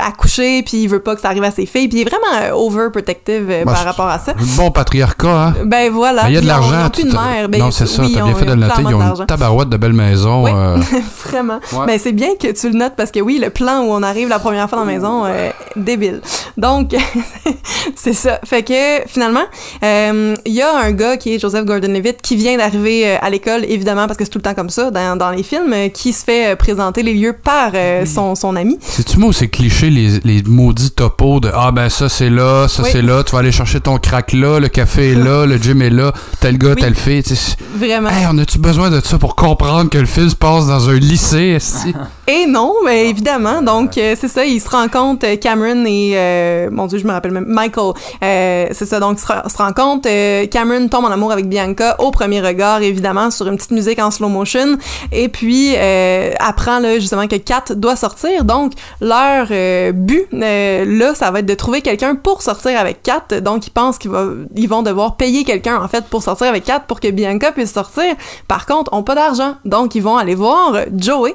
accoucher, 0.00 0.62
puis 0.62 0.82
il 0.82 0.88
veut 0.88 1.00
pas 1.00 1.14
que 1.14 1.20
ça 1.20 1.28
arrive 1.28 1.44
à 1.44 1.50
ses 1.50 1.66
filles. 1.66 1.88
Puis 1.88 1.98
il 1.98 2.06
est 2.06 2.10
vraiment 2.10 2.56
overprotective 2.56 3.46
Bah, 3.64 3.72
par 3.72 3.84
rapport 3.84 4.06
à 4.08 4.18
ça. 4.18 4.32
Un 4.32 4.56
bon 4.56 4.70
patriarcat, 4.70 5.28
hein? 5.28 5.54
Ben 5.64 5.90
voilà. 5.90 6.28
Il 6.28 6.34
y 6.34 6.36
a 6.36 6.40
de 6.40 6.44
ils 6.44 6.48
ils 6.48 6.48
l'argent. 6.48 6.86
ont 6.86 6.90
plus 6.90 7.04
de 7.04 7.12
mère. 7.12 7.48
Ben, 7.48 7.60
non, 7.60 7.70
c'est 7.70 7.86
ça, 7.86 8.02
oui, 8.02 8.12
t'as 8.14 8.22
bien 8.22 8.34
fait 8.34 8.44
de 8.44 8.50
le 8.52 8.56
noter. 8.56 8.82
Ils 8.82 8.94
ont 8.94 9.14
une 9.16 9.26
tabarouette 9.26 9.68
de 9.68 9.76
belles 9.76 9.92
maisons. 9.92 10.44
Oui. 10.44 10.50
Vraiment. 11.24 11.60
Ouais. 11.72 11.86
Ben, 11.86 11.98
c'est 11.98 12.12
bien 12.12 12.34
que 12.40 12.52
tu 12.52 12.70
le 12.70 12.78
notes 12.78 12.94
parce 12.96 13.10
que 13.10 13.20
oui, 13.20 13.38
le 13.42 13.50
plan 13.50 13.80
où 13.80 13.90
on 13.92 14.02
arrive 14.02 14.28
la 14.28 14.38
première 14.38 14.68
fois 14.68 14.78
dans 14.78 14.84
la 14.84 14.92
maison, 14.92 15.24
débile. 15.76 16.20
Donc, 16.56 16.94
c'est 17.96 18.12
ça. 18.12 18.40
Fait 18.44 18.62
que 18.62 19.06
finalement, 19.06 19.44
il 19.82 20.52
y 20.52 20.62
a 20.62 20.76
un 20.76 20.92
gars 20.92 21.16
qui 21.16 21.34
est 21.34 21.38
Joseph 21.38 21.64
Gordon-Levitt 21.64 22.22
qui 22.22 22.36
vient 22.36 22.56
d'arriver 22.56 23.16
à 23.16 23.30
l'école, 23.30 23.64
évidemment, 23.78 24.06
parce 24.06 24.16
que 24.18 24.24
c'est 24.24 24.30
tout 24.30 24.38
le 24.38 24.42
temps 24.42 24.54
comme 24.54 24.70
ça 24.70 24.90
dans, 24.90 25.16
dans 25.16 25.30
les 25.30 25.42
films, 25.42 25.72
euh, 25.72 25.88
qui 25.88 26.12
se 26.12 26.24
fait 26.24 26.52
euh, 26.52 26.56
présenter 26.56 27.02
les 27.02 27.14
lieux 27.14 27.32
par 27.32 27.70
euh, 27.74 28.04
son, 28.04 28.34
son 28.34 28.56
ami. 28.56 28.78
C'est-tu 28.80 29.18
moi 29.18 29.28
ou 29.30 29.32
c'est 29.32 29.48
cliché 29.48 29.88
les, 29.90 30.20
les 30.24 30.42
maudits 30.44 30.90
topos 30.90 31.40
de 31.40 31.50
Ah 31.54 31.70
ben 31.72 31.88
ça 31.88 32.08
c'est 32.08 32.30
là, 32.30 32.66
ça 32.68 32.82
Oui. 32.82 32.88
c'est 32.92 33.02
là, 33.02 33.22
tu 33.24 33.32
vas 33.32 33.38
aller 33.38 33.52
chercher 33.52 33.80
ton 33.80 33.98
crack 33.98 34.32
là, 34.32 34.58
le 34.60 34.68
café 34.68 35.12
est 35.12 35.14
là, 35.14 35.46
le 35.46 35.56
gym 35.56 35.80
est 35.82 35.90
là, 35.90 36.12
tel 36.40 36.58
gars, 36.58 36.74
Oui. 36.76 36.82
telle 36.82 36.94
fille. 36.94 37.22
Vraiment. 37.76 38.08
Hey, 38.10 38.26
on 38.30 38.36
a-tu 38.38 38.58
besoin 38.58 38.90
de 38.90 39.00
ça 39.00 39.18
pour 39.18 39.34
comprendre 39.36 39.90
que 39.90 39.98
le 39.98 40.06
film 40.06 40.28
se 40.28 40.36
passe 40.36 40.66
dans 40.66 40.88
un 40.88 40.94
lycée, 40.94 41.54
esti? 41.56 41.94
Et 42.28 42.46
non, 42.46 42.74
mais 42.84 43.08
évidemment. 43.08 43.62
Donc, 43.62 43.96
euh, 43.96 44.14
c'est 44.20 44.28
ça, 44.28 44.44
ils 44.44 44.60
se 44.60 44.68
rencontrent, 44.68 45.26
Cameron 45.40 45.84
et... 45.86 46.12
euh, 46.14 46.68
mon 46.70 46.86
Dieu, 46.86 46.98
je 46.98 47.06
me 47.06 47.12
rappelle 47.12 47.30
même. 47.32 47.46
Michael. 47.48 47.92
Euh, 48.22 48.66
c'est 48.72 48.84
ça, 48.84 49.00
donc, 49.00 49.16
ils 49.18 49.22
se, 49.22 49.26
re- 49.26 49.48
se 49.50 49.56
rencontrent. 49.56 50.06
euh, 50.10 50.46
Cameron 50.46 50.88
tombe 50.88 51.06
en 51.06 51.10
amour 51.10 51.32
avec 51.32 51.48
Bianca 51.48 51.96
au 52.00 52.10
premier 52.10 52.40
regard, 52.42 52.82
évidemment, 52.82 53.30
sur 53.30 53.46
une 53.48 53.56
petite 53.56 53.67
musique 53.70 53.98
en 53.98 54.10
slow 54.10 54.28
motion. 54.28 54.76
Et 55.12 55.28
puis, 55.28 55.74
euh, 55.76 56.32
apprend, 56.38 56.78
là, 56.80 56.98
justement, 56.98 57.26
que 57.26 57.36
Kat 57.36 57.64
doit 57.76 57.96
sortir. 57.96 58.44
Donc, 58.44 58.72
leur 59.00 59.48
euh, 59.50 59.92
but, 59.92 60.26
euh, 60.34 60.84
là, 60.86 61.14
ça 61.14 61.30
va 61.30 61.40
être 61.40 61.46
de 61.46 61.54
trouver 61.54 61.80
quelqu'un 61.82 62.14
pour 62.14 62.42
sortir 62.42 62.78
avec 62.78 63.02
Kat. 63.02 63.40
Donc, 63.40 63.66
ils 63.66 63.70
pensent 63.70 63.98
qu'ils 63.98 64.10
ils 64.56 64.68
vont 64.68 64.82
devoir 64.82 65.16
payer 65.16 65.44
quelqu'un, 65.44 65.80
en 65.82 65.88
fait, 65.88 66.04
pour 66.06 66.22
sortir 66.22 66.48
avec 66.48 66.64
Kat 66.64 66.80
pour 66.80 67.00
que 67.00 67.08
Bianca 67.10 67.52
puisse 67.52 67.72
sortir. 67.72 68.14
Par 68.46 68.66
contre, 68.66 68.92
ont 68.92 69.02
pas 69.02 69.14
d'argent. 69.14 69.54
Donc, 69.64 69.94
ils 69.94 70.02
vont 70.02 70.16
aller 70.16 70.34
voir 70.34 70.74
Joey, 70.96 71.34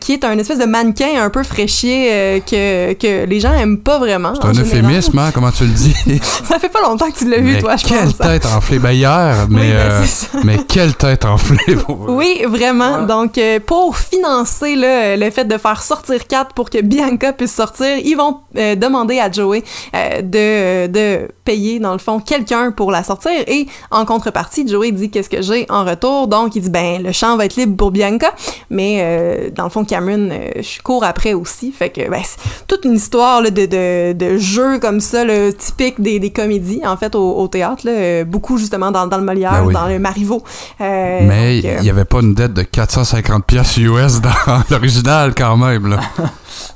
qui 0.00 0.12
est 0.12 0.24
un 0.24 0.38
espèce 0.38 0.58
de 0.58 0.64
mannequin 0.66 1.22
un 1.22 1.30
peu 1.30 1.42
fraîchier 1.42 2.42
que, 2.46 2.92
que 2.94 3.24
les 3.26 3.40
gens 3.40 3.52
aiment 3.54 3.78
pas 3.78 3.98
vraiment. 3.98 4.32
C'est 4.34 4.46
un 4.46 4.52
général. 4.52 4.78
euphémisme, 4.84 5.18
hein? 5.18 5.30
Comment 5.32 5.50
tu 5.50 5.64
le 5.64 5.70
dis? 5.72 5.94
Ça 6.48 6.58
fait 6.58 6.68
pas 6.68 6.80
longtemps 6.82 7.10
que 7.10 7.18
tu 7.18 7.28
l'as 7.28 7.40
vu, 7.40 7.58
toi, 7.58 7.76
je 7.76 7.84
quelle 7.86 8.04
pense. 8.04 8.20
hein. 8.20 8.28
tête 8.28 8.46
enflée. 8.46 8.78
Ben 8.78 8.92
hier, 8.92 9.46
mais, 9.48 9.72
ben, 9.72 10.04
mais 10.44 10.58
quelle 10.68 10.94
tête 10.94 11.24
enflée. 11.24 11.57
Oui, 12.08 12.42
vraiment. 12.46 13.02
Donc, 13.02 13.38
euh, 13.38 13.60
pour 13.64 13.96
financer 13.96 14.76
là, 14.76 15.16
le 15.16 15.30
fait 15.30 15.44
de 15.44 15.56
faire 15.58 15.82
sortir 15.82 16.26
Kat 16.26 16.48
pour 16.54 16.70
que 16.70 16.80
Bianca 16.80 17.32
puisse 17.32 17.54
sortir, 17.54 17.98
ils 18.04 18.14
vont 18.14 18.38
euh, 18.56 18.74
demander 18.74 19.18
à 19.20 19.30
Joey 19.30 19.62
euh, 19.94 20.22
de, 20.22 20.86
de 20.90 21.28
payer, 21.44 21.78
dans 21.78 21.92
le 21.92 21.98
fond, 21.98 22.20
quelqu'un 22.20 22.70
pour 22.70 22.90
la 22.90 23.02
sortir. 23.02 23.32
Et 23.46 23.66
en 23.90 24.04
contrepartie, 24.04 24.66
Joey 24.66 24.92
dit 24.92 25.10
qu'est-ce 25.10 25.30
que 25.30 25.42
j'ai 25.42 25.66
en 25.70 25.84
retour? 25.84 26.28
Donc, 26.28 26.56
il 26.56 26.62
dit, 26.62 26.70
ben, 26.70 27.02
le 27.02 27.12
champ 27.12 27.36
va 27.36 27.44
être 27.46 27.56
libre 27.56 27.76
pour 27.76 27.90
Bianca. 27.90 28.32
Mais, 28.70 28.98
euh, 29.00 29.50
dans 29.54 29.64
le 29.64 29.70
fond, 29.70 29.84
Cameron, 29.84 30.30
je 30.56 30.82
cours 30.82 31.04
après 31.04 31.34
aussi. 31.34 31.72
Fait 31.72 31.90
que, 31.90 32.08
ben, 32.08 32.22
c'est 32.24 32.38
toute 32.66 32.84
une 32.84 32.94
histoire 32.96 33.42
là, 33.42 33.50
de, 33.50 33.66
de, 33.66 34.12
de 34.12 34.38
jeu 34.38 34.78
comme 34.78 35.00
ça, 35.00 35.24
le 35.24 35.52
typique 35.52 36.00
des, 36.00 36.18
des 36.18 36.30
comédies, 36.30 36.82
en 36.86 36.96
fait, 36.96 37.14
au, 37.14 37.36
au 37.38 37.48
théâtre. 37.48 37.86
Là, 37.86 38.24
beaucoup, 38.24 38.58
justement, 38.58 38.90
dans, 38.90 39.06
dans 39.06 39.18
le 39.18 39.24
Molière, 39.24 39.52
Ben 39.62 39.66
oui. 39.66 39.74
dans 39.74 39.86
le 39.86 39.98
Marivaux. 39.98 40.42
Euh, 40.80 41.20
Mais 41.48 41.58
il 41.78 41.82
n'y 41.82 41.90
avait 41.90 42.04
pas 42.04 42.20
une 42.20 42.34
dette 42.34 42.52
de 42.54 42.62
450 42.62 43.44
pièces 43.44 43.76
US 43.78 44.20
dans 44.20 44.30
l'original 44.70 45.34
quand 45.36 45.56
même. 45.56 45.86
Là. 45.88 45.98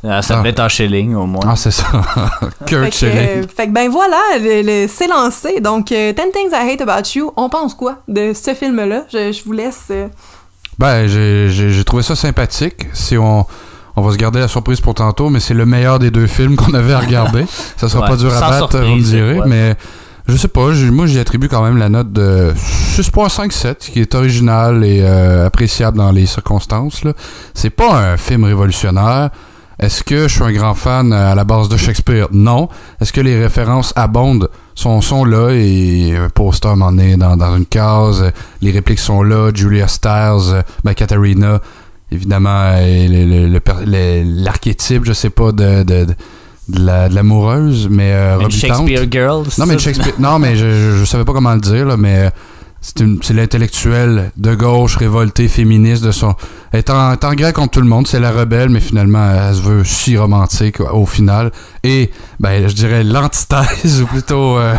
Ah, 0.09 0.21
ça 0.23 0.35
Ah. 0.35 0.37
devait 0.39 0.51
être 0.51 0.61
en 0.61 0.69
shilling 0.69 1.15
au 1.15 1.27
moins. 1.27 1.43
Ah, 1.47 1.55
c'est 1.57 1.71
ça. 1.71 1.85
Fait 2.41 2.65
Kurt 2.67 2.91
que, 2.91 2.95
Schilling. 2.97 3.17
euh, 3.17 3.43
fait 3.57 3.67
que 3.69 3.73
ben 3.73 3.89
voilà, 3.89 4.19
le, 4.41 4.63
le- 4.63 4.89
c'est 4.89 5.07
lancé. 5.07 5.61
Donc, 5.61 5.93
euh, 5.93 6.13
10 6.13 6.23
Things 6.33 6.51
I 6.53 6.73
Hate 6.73 6.81
About 6.81 7.09
You, 7.15 7.33
on 7.37 7.49
pense 7.49 7.75
quoi 7.75 7.97
de 8.09 8.33
ce 8.33 8.53
film-là? 8.55 9.05
Je, 9.13 9.33
je 9.33 9.45
vous 9.45 9.53
laisse... 9.53 9.85
euh, 9.91 10.09
Ben, 10.79 11.07
j'ai- 11.07 11.85
trouvé 11.85 12.03
ça 12.03 12.15
sympathique. 12.17 12.87
Si 12.93 13.17
on, 13.17 13.45
on 13.97 14.03
va 14.03 14.13
se 14.13 14.17
garder 14.17 14.41
la 14.41 14.49
surprise 14.49 14.81
pour 14.81 14.95
tantôt, 14.95 15.31
mais 15.31 15.39
c'est 15.41 15.55
le 15.55 15.67
meilleur 15.67 15.99
des 16.01 16.11
deux 16.11 16.27
films 16.27 16.57
qu'on 16.57 16.75
avait 16.75 16.95
à 16.95 17.01
regarder. 17.01 17.45
ça 17.77 17.89
sera 17.89 18.03
Ouais, 18.05 18.09
pas 18.11 18.17
dur 18.17 18.33
à 18.35 18.51
battre, 18.51 18.79
vous 18.79 18.97
me 18.97 19.03
direz, 19.03 19.41
mais 19.47 19.75
je 20.29 20.37
sais 20.37 20.49
pas. 20.49 20.69
Moi, 20.91 21.07
j'y 21.07 21.19
attribue 21.19 21.49
quand 21.49 21.63
même 21.63 21.77
la 21.79 21.89
note 21.89 22.13
de 22.13 22.53
6.57, 22.57 23.91
qui 23.93 24.01
est 24.01 24.15
original 24.15 24.85
et 24.85 25.01
euh, 25.03 25.47
appréciable 25.47 25.99
dans 25.99 26.11
les 26.13 26.27
circonstances. 26.27 27.03
C'est 27.55 27.71
pas 27.71 27.93
un 28.13 28.17
film 28.17 28.45
révolutionnaire. 28.45 29.31
Est-ce 29.79 30.05
que 30.05 30.29
je 30.29 30.35
suis 30.35 30.45
un 30.45 30.53
grand 30.53 30.75
fan 30.75 31.13
euh, 31.13 31.33
à 31.33 31.35
la 31.35 31.45
base 31.45 31.69
de 31.69 31.77
Shakespeare? 31.77 32.29
Non. 32.31 32.69
Est-ce 33.01 33.13
que 33.13 33.21
les 33.21 33.41
références 33.43 33.93
abondent? 33.97 34.49
Sont, 34.75 35.01
sont 35.03 35.25
là 35.27 35.51
et 35.51 36.17
un 36.17 36.29
poster 36.31 36.69
moment 36.71 36.93
donné 36.93 37.17
dans, 37.17 37.57
une 37.57 37.67
case. 37.67 38.23
euh, 38.23 38.31
Les 38.63 38.71
répliques 38.71 39.01
sont 39.01 39.23
là. 39.23 39.51
Julia 39.53 39.87
Stiles, 39.89 40.53
euh, 40.55 40.63
ben, 40.85 40.95
Katharina, 40.95 41.61
évidemment, 42.11 42.71
euh, 42.77 43.61
l'archétype, 44.25 45.05
je 45.05 45.13
sais 45.13 45.31
pas, 45.31 45.53
de, 45.53 45.83
de, 45.83 46.05
de, 46.07 46.15
de 46.69 46.85
la- 46.85 47.09
de 47.09 47.15
l'amoureuse, 47.15 47.89
mais 47.91 48.13
euh, 48.13 48.39
Une. 48.41 48.51
Shakespeare 48.51 49.07
Girl. 49.11 49.45
Non, 49.59 49.67
mais? 49.67 49.79
Shakespeare. 49.79 50.15
non, 50.19 50.39
mais 50.39 50.57
je, 50.57 50.97
je, 50.99 51.05
savais 51.05 51.25
pas 51.25 51.33
comment 51.33 51.55
le 51.55 51.61
dire, 51.61 51.85
là, 51.87 51.97
mais 51.97 52.27
euh, 52.27 52.31
c'est 52.81 53.01
une- 53.01 53.19
c'est 53.23 53.35
l'intellectuel 53.35 54.31
de 54.37 54.55
gauche, 54.55 54.97
révolté, 54.97 55.49
féministe 55.49 56.05
de 56.05 56.11
son. 56.13 56.35
Est 56.73 56.89
en, 56.91 57.13
est 57.13 57.25
en 57.25 57.33
guerre 57.35 57.53
contre 57.53 57.73
tout 57.73 57.81
le 57.81 57.87
monde, 57.89 58.07
c'est 58.07 58.21
la 58.21 58.31
rebelle, 58.31 58.69
mais 58.71 58.81
finalement, 58.81 59.29
elle 59.49 59.55
se 59.55 59.61
veut 59.61 59.85
si 59.85 60.17
romantique 60.17 60.81
au 60.81 61.05
final. 61.07 61.51
Et, 61.85 62.11
ben, 62.41 62.69
je 62.69 62.75
dirais 62.75 63.03
l'antithèse, 63.05 64.01
ou 64.03 64.07
plutôt, 64.07 64.57
euh, 64.57 64.75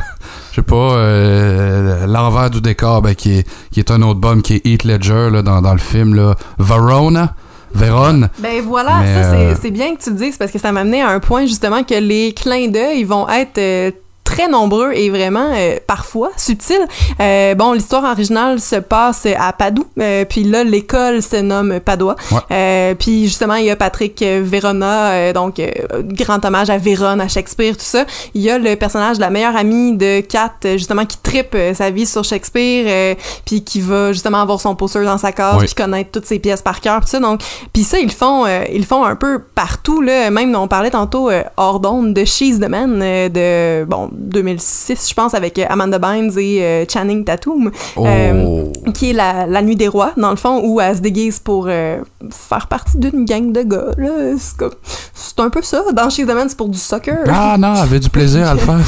je 0.51 0.55
sais 0.55 0.61
pas, 0.63 0.75
euh, 0.75 2.07
l'envers 2.07 2.49
du 2.49 2.61
décor, 2.61 3.01
ben, 3.01 3.13
qui 3.15 3.39
est, 3.39 3.47
qui 3.71 3.79
est 3.79 3.91
un 3.91 4.01
autre 4.01 4.19
bum, 4.19 4.41
qui 4.41 4.55
est 4.55 4.65
Heath 4.65 4.83
Ledger, 4.85 5.29
là, 5.31 5.41
dans, 5.41 5.61
dans 5.61 5.73
le 5.73 5.79
film, 5.79 6.15
là. 6.15 6.35
Verona. 6.59 7.35
Vérone. 7.73 8.29
Ben 8.39 8.61
voilà, 8.61 8.99
Mais, 9.01 9.13
ça 9.15 9.31
c'est- 9.31 9.37
euh, 9.37 9.55
c'est 9.61 9.71
bien 9.71 9.95
que 9.95 10.01
tu 10.03 10.09
le 10.11 10.15
dises 10.15 10.37
parce 10.37 10.51
que 10.51 10.59
ça 10.59 10.71
m'a 10.71 10.81
amené 10.81 11.01
à 11.01 11.09
un 11.09 11.19
point 11.19 11.45
justement 11.45 11.83
que 11.83 11.95
les 11.95 12.33
clins 12.33 12.67
d'œil 12.69 13.03
vont 13.03 13.27
être 13.29 13.57
euh, 13.57 13.91
très 14.33 14.47
nombreux 14.47 14.93
et 14.93 15.11
vraiment 15.11 15.51
euh, 15.53 15.77
parfois 15.85 16.31
subtils. 16.37 16.87
Euh, 17.19 17.53
bon, 17.53 17.73
l'histoire 17.73 18.03
originale 18.03 18.59
se 18.59 18.77
passe 18.77 19.27
à 19.37 19.53
Padoue, 19.53 19.85
euh, 19.99 20.25
puis 20.25 20.43
là 20.43 20.63
l'école 20.63 21.21
se 21.21 21.35
nomme 21.35 21.79
Padoua. 21.79 22.15
Ouais. 22.31 22.39
Euh, 22.51 22.95
puis 22.95 23.25
justement 23.25 23.55
il 23.55 23.65
y 23.65 23.69
a 23.69 23.75
Patrick 23.75 24.19
euh, 24.21 24.41
Verona, 24.43 25.11
euh, 25.11 25.33
donc 25.33 25.59
euh, 25.59 25.71
grand 26.01 26.43
hommage 26.43 26.71
à 26.71 26.77
Vérone, 26.77 27.21
à 27.21 27.27
Shakespeare, 27.27 27.77
tout 27.77 27.85
ça. 27.85 28.05
Il 28.33 28.41
y 28.41 28.49
a 28.49 28.57
le 28.57 28.75
personnage 28.75 29.17
de 29.17 29.21
la 29.21 29.29
meilleure 29.29 29.55
amie 29.55 29.95
de 29.97 30.21
Kat, 30.21 30.53
justement 30.63 31.05
qui 31.05 31.17
tripe 31.17 31.55
sa 31.75 31.91
vie 31.91 32.07
sur 32.07 32.23
Shakespeare, 32.23 32.85
euh, 32.87 33.15
puis 33.45 33.63
qui 33.63 33.81
va 33.81 34.13
justement 34.13 34.41
avoir 34.41 34.59
son 34.59 34.75
poster 34.75 35.03
dans 35.03 35.19
sa 35.19 35.31
case, 35.31 35.63
puis 35.63 35.75
connaître 35.75 36.09
toutes 36.11 36.25
ses 36.25 36.39
pièces 36.39 36.61
par 36.61 36.81
cœur, 36.81 37.01
tout 37.01 37.07
ça. 37.07 37.19
Donc 37.19 37.41
puis 37.71 37.83
ça, 37.83 37.99
ils 37.99 38.11
font, 38.11 38.45
euh, 38.45 38.63
ils 38.73 38.85
font 38.85 39.03
un 39.03 39.15
peu 39.15 39.39
partout, 39.53 40.01
là. 40.01 40.31
Même, 40.31 40.55
on 40.55 40.67
parlait 40.67 40.89
tantôt 40.89 41.29
euh, 41.29 41.43
hors 41.57 41.79
d'onde 41.79 42.13
de 42.13 42.25
She's 42.25 42.59
the 42.59 42.67
Man 42.67 42.99
euh, 43.01 43.29
de, 43.29 43.85
bon, 43.85 44.09
2006, 44.23 45.09
je 45.09 45.13
pense, 45.13 45.33
avec 45.33 45.57
euh, 45.59 45.65
Amanda 45.69 45.99
Bynes 45.99 46.31
et 46.37 46.61
euh, 46.63 46.85
Channing 46.91 47.23
Tatum, 47.25 47.71
Oh. 47.95 48.05
Euh, 48.07 48.65
qui 48.93 49.11
est 49.11 49.13
la, 49.13 49.45
la 49.45 49.61
Nuit 49.61 49.75
des 49.75 49.87
Rois, 49.87 50.11
dans 50.17 50.29
le 50.31 50.35
fond, 50.35 50.61
où 50.63 50.79
elle 50.81 50.95
se 50.95 51.01
déguise 51.01 51.39
pour 51.39 51.65
euh, 51.69 51.97
faire 52.31 52.67
partie 52.67 52.97
d'une 52.97 53.25
gang 53.25 53.51
de 53.51 53.61
gars, 53.63 53.91
là. 53.97 54.09
C'est 54.37 54.57
comme- 54.57 54.71
C'est 55.13 55.39
un 55.39 55.49
peu 55.49 55.61
ça. 55.61 55.83
Dans 55.93 56.09
She's 56.09 56.25
the 56.25 56.33
Man, 56.33 56.47
c'est 56.49 56.57
pour 56.57 56.69
du 56.69 56.77
soccer. 56.77 57.19
Ah 57.27 57.55
non, 57.57 57.73
elle 57.75 57.81
avait 57.81 57.99
du 57.99 58.09
plaisir 58.09 58.47
à 58.47 58.53
le 58.53 58.59
faire. 58.59 58.73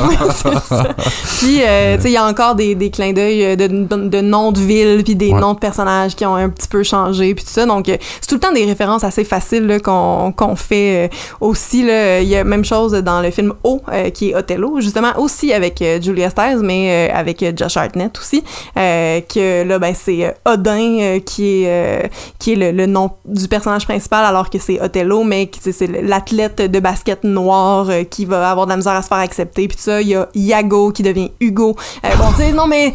Ouais, 0.00 0.16
c'est 0.34 0.58
ça. 0.68 0.84
Puis, 1.38 1.56
tu 1.56 1.60
sais, 1.62 1.98
il 2.04 2.10
y 2.12 2.16
a 2.16 2.24
encore 2.26 2.54
des, 2.54 2.74
des 2.74 2.90
clins 2.90 3.12
d'œil 3.12 3.56
de, 3.56 3.66
de, 3.66 4.08
de 4.08 4.20
noms 4.20 4.52
de 4.52 4.60
villes, 4.60 5.02
puis 5.04 5.14
des 5.16 5.30
Ouais. 5.32 5.40
noms 5.40 5.54
de 5.54 5.58
personnages 5.58 6.14
qui 6.16 6.24
ont 6.26 6.34
un 6.34 6.48
petit 6.48 6.68
peu 6.68 6.82
changé, 6.82 7.34
puis 7.34 7.44
tout 7.44 7.50
ça. 7.50 7.66
Donc, 7.66 7.86
c'est 7.86 8.26
tout 8.26 8.34
le 8.34 8.40
temps 8.40 8.52
des 8.52 8.64
références 8.64 9.04
assez 9.04 9.24
faciles 9.24 9.80
qu'on 9.84 10.56
fait 10.56 11.10
aussi. 11.40 11.82
là. 11.84 12.20
Il 12.20 12.28
y 12.28 12.36
a 12.36 12.44
même 12.44 12.64
chose 12.64 12.92
dans 12.92 13.20
le 13.20 13.30
film 13.30 13.52
O, 13.64 13.80
qui 14.14 14.30
est 14.30 14.34
Othello, 14.60 14.80
justement, 14.80 15.12
aussi 15.18 15.52
avec 15.52 15.80
euh, 15.82 16.00
Julia 16.00 16.30
Stiles, 16.30 16.60
mais 16.62 17.08
euh, 17.10 17.14
avec 17.18 17.42
euh, 17.42 17.52
Josh 17.56 17.76
Hartnett 17.76 18.16
aussi. 18.18 18.42
euh, 18.76 19.20
que 19.20 19.64
là, 19.64 19.78
ben, 19.78 19.94
c'est 19.94 20.34
Odin 20.44 20.98
euh, 21.00 21.20
qui 21.20 21.62
est, 21.62 21.66
euh, 21.68 22.08
qui 22.38 22.52
est 22.52 22.56
le, 22.56 22.70
le 22.72 22.86
nom 22.86 23.10
du 23.24 23.48
personnage 23.48 23.84
principal, 23.86 24.24
alors 24.24 24.50
que 24.50 24.58
c'est 24.58 24.80
Othello, 24.80 25.24
mais 25.24 25.50
c'est 25.60 25.86
l'athlète 26.02 26.60
de 26.62 26.80
basket 26.80 27.24
noir 27.24 27.86
euh, 27.90 28.04
qui 28.04 28.24
va 28.24 28.50
avoir 28.50 28.66
de 28.66 28.70
la 28.70 28.76
misère 28.76 28.92
à 28.92 29.02
se 29.02 29.08
faire 29.08 29.18
accepter. 29.18 29.68
Puis 29.68 29.78
ça, 29.80 30.00
il 30.00 30.08
y 30.08 30.14
a 30.14 30.28
Iago 30.34 30.90
qui 30.92 31.02
devient 31.02 31.30
Hugo. 31.40 31.76
Euh, 32.04 32.08
bon, 32.16 32.30
tu 32.30 32.36
sais, 32.42 32.52
non, 32.52 32.66
mais 32.66 32.92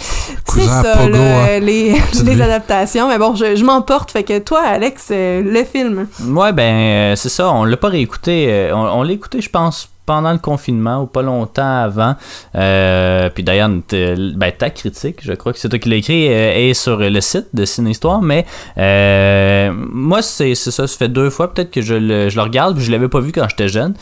c'est 0.48 0.62
ça, 0.62 0.84
Pogo, 0.98 1.10
là, 1.10 1.44
hein. 1.56 1.60
les, 1.60 1.96
adaptations. 2.42 3.08
Mais 3.08 3.18
bon, 3.18 3.36
je, 3.36 3.56
je 3.56 3.64
m'emporte. 3.64 4.12
Fait 4.12 4.24
que 4.24 4.40
toi, 4.40 4.62
Alex, 4.62 5.08
euh, 5.12 5.42
le 5.42 5.64
film. 5.64 6.08
Ouais, 6.28 6.54
ben, 6.54 6.74
euh, 6.76 7.16
c'est 7.16 7.30
ça. 7.30 7.50
On 7.52 7.64
l'a 7.64 7.78
pas 7.78 7.90
réécouté. 7.90 8.48
euh, 8.50 8.76
on 8.76 8.86
on 9.00 9.04
l'a 9.04 9.12
écouté, 9.14 9.42
je 9.42 9.50
pense, 9.50 9.90
pendant 10.06 10.32
le 10.32 10.38
confinement 10.38 11.02
ou 11.02 11.08
pas 11.08 11.22
longtemps 11.22 11.84
avant. 11.84 12.16
Euh, 12.56 13.30
puis 13.30 13.44
d'ailleurs, 13.44 13.70
ben, 13.70 14.52
ta 14.58 14.70
critique, 14.70 15.18
je 15.22 15.34
crois 15.34 15.54
que 15.54 15.60
c'est 15.60 15.70
toi 15.70 15.80
qui 15.80 15.90
l'as 15.90 15.96
écrit, 15.98 16.28
euh, 16.28 16.70
est 16.70 16.74
sur 16.74 16.98
le 16.98 17.22
site 17.22 17.48
de 17.54 17.66
Ciné-Histoire. 17.66 18.22
Mais 18.22 18.46
euh, 18.78 19.72
moi, 19.74 20.22
c'est 20.22 20.56
ça. 20.56 20.72
Ça 20.72 20.88
fait 20.88 21.10
deux 21.10 21.30
fois 21.30 21.54
peut-être 21.54 21.72
que 21.72 21.82
je 21.82 21.96
le, 21.96 22.30
je 22.30 22.36
le 22.36 22.42
regarde. 22.42 22.76
puis 22.76 22.86
Je 22.86 22.92
l'avais 22.92 23.08
pas 23.08 23.20
vu 23.20 23.32
quand 23.32 23.48
j'étais 23.50 23.68
jeune. 23.68 23.94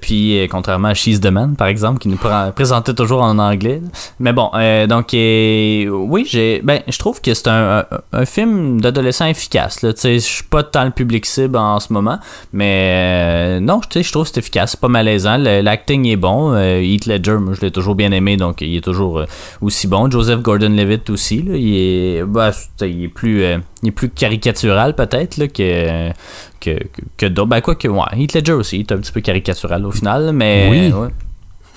Puis, 0.00 0.46
contrairement 0.50 0.88
à 0.88 0.94
She's 0.94 1.20
the 1.20 1.26
Man, 1.26 1.56
par 1.56 1.68
exemple, 1.68 1.98
qui 1.98 2.08
nous 2.08 2.16
pré- 2.16 2.52
présentait 2.54 2.94
toujours 2.94 3.22
en 3.22 3.38
anglais. 3.38 3.82
Mais 4.18 4.32
bon, 4.32 4.50
donc, 4.88 5.08
oui, 5.12 6.26
j'ai, 6.28 6.60
ben, 6.62 6.80
je 6.88 6.98
trouve 6.98 7.20
que 7.20 7.34
c'est 7.34 7.48
un, 7.48 7.84
un, 8.12 8.24
film 8.24 8.80
d'adolescent 8.80 9.26
efficace. 9.26 9.80
Je 9.82 10.18
suis 10.18 10.44
pas 10.44 10.62
tant 10.62 10.84
le 10.84 10.90
public 10.90 11.26
cible 11.26 11.56
en 11.56 11.80
ce 11.80 11.92
moment, 11.92 12.18
mais 12.52 13.60
non, 13.60 13.80
je 13.94 14.10
trouve 14.10 14.24
que 14.24 14.30
c'est 14.34 14.40
efficace, 14.40 14.76
pas 14.76 14.88
malaisant. 14.88 15.33
Le- 15.38 15.60
L'acting 15.62 16.06
est 16.06 16.16
bon. 16.16 16.52
Euh, 16.54 16.80
Heath 16.80 17.06
Ledger, 17.06 17.36
moi, 17.40 17.54
je 17.54 17.60
l'ai 17.60 17.70
toujours 17.70 17.94
bien 17.94 18.12
aimé, 18.12 18.36
donc 18.36 18.60
il 18.60 18.76
est 18.76 18.80
toujours 18.84 19.20
euh, 19.20 19.26
aussi 19.60 19.86
bon. 19.86 20.10
Joseph 20.10 20.40
Gordon-Levitt 20.40 21.10
aussi, 21.10 21.42
là, 21.42 21.56
il 21.56 21.76
est, 21.76 22.24
bah, 22.24 22.50
il 22.82 23.04
est 23.04 23.08
plus, 23.08 23.42
euh, 23.44 23.58
il 23.82 23.88
est 23.88 23.92
plus 23.92 24.08
caricatural 24.10 24.94
peut-être 24.94 25.36
là, 25.36 25.48
que 25.48 26.10
que 26.60 26.78
que, 27.16 27.26
d'autres. 27.26 27.48
Ben 27.48 27.60
quoi 27.60 27.74
que, 27.74 27.88
ouais, 27.88 28.02
Heath 28.16 28.34
Ledger 28.34 28.52
aussi, 28.52 28.76
il 28.76 28.80
est 28.80 28.92
un 28.92 28.98
petit 28.98 29.12
peu 29.12 29.20
caricatural 29.20 29.84
au 29.86 29.90
final, 29.90 30.32
mais 30.32 30.68
Oui. 30.70 30.92
ouais. 30.92 31.08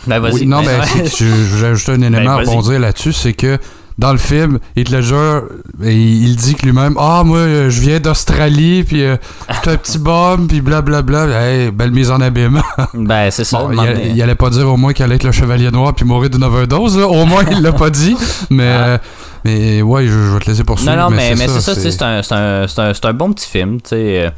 Ben 0.06 0.20
vas-y. 0.20 0.34
Oui, 0.34 0.46
non, 0.46 0.62
Ben, 0.62 0.80
mais 0.96 1.06
je, 1.06 1.26
je 1.26 1.56
vais 1.58 1.68
ajouter 1.68 1.92
un 1.94 2.02
élément 2.02 2.32
à 2.32 2.38
rebondir 2.38 2.80
là-dessus, 2.80 3.14
c'est 3.14 3.34
que 3.34 3.58
dans 3.98 4.12
le 4.12 4.18
film, 4.20 4.60
Ledger, 4.76 5.40
il, 5.84 6.28
il 6.28 6.36
dit 6.36 6.54
que 6.56 6.66
lui-même, 6.66 6.96
ah, 7.00 7.24
moi, 7.26 7.40
euh, 7.40 7.70
je 7.70 7.82
viens 7.82 8.00
d'Australie, 8.00 8.84
puis 8.84 9.04
euh, 9.04 9.18
j'étais 9.52 9.72
un 9.72 9.78
petit 9.78 9.98
bum, 9.98 10.48
puis 10.48 10.62
blablabla. 10.62 11.28
Hey, 11.42 11.72
belle 11.72 11.92
mise 11.92 12.12
en 12.12 12.22
abîme. 12.22 12.62
Ben 12.94 13.32
c'est 13.32 13.44
ça. 13.44 13.58
Bon, 13.60 13.72
il, 13.72 13.80
a- 13.80 13.94
il 14.06 14.22
allait 14.22 14.36
pas 14.36 14.50
dire 14.52 14.68
au 14.72 14.78
moins 14.78 14.94
qu'il 14.94 15.04
allait 15.06 15.16
être 15.16 15.24
le 15.24 15.32
chevalier 15.32 15.72
noir 15.72 15.94
puis 15.96 16.06
mourir 16.06 16.30
d'une 16.30 16.44
overdose, 16.44 16.98
là. 16.98 17.08
Au 17.08 17.26
moins, 17.26 17.44
il 17.52 17.62
l'a 17.62 17.72
pas 17.74 17.90
dit. 17.90 18.16
Mais, 18.52 18.64
euh, 18.68 18.98
mais 19.44 19.82
ouais, 19.82 20.06
je, 20.06 20.12
je 20.12 20.34
vais 20.34 20.40
te 20.40 20.50
laisser 20.52 20.64
poursuivre. 20.64 20.96
Non, 20.96 21.04
non, 21.04 21.10
mais, 21.10 21.34
mais 21.36 21.48
c'est 21.48 21.62
ça, 21.62 21.74
c'est- 21.76 22.02
un, 22.04 22.22
un, 22.30 22.64
un, 22.64 22.94
c'est 22.94 23.06
un 23.06 23.14
bon 23.14 23.34
petit 23.34 23.50
film, 23.50 23.82
tu 23.82 23.90
sais. 23.90 24.32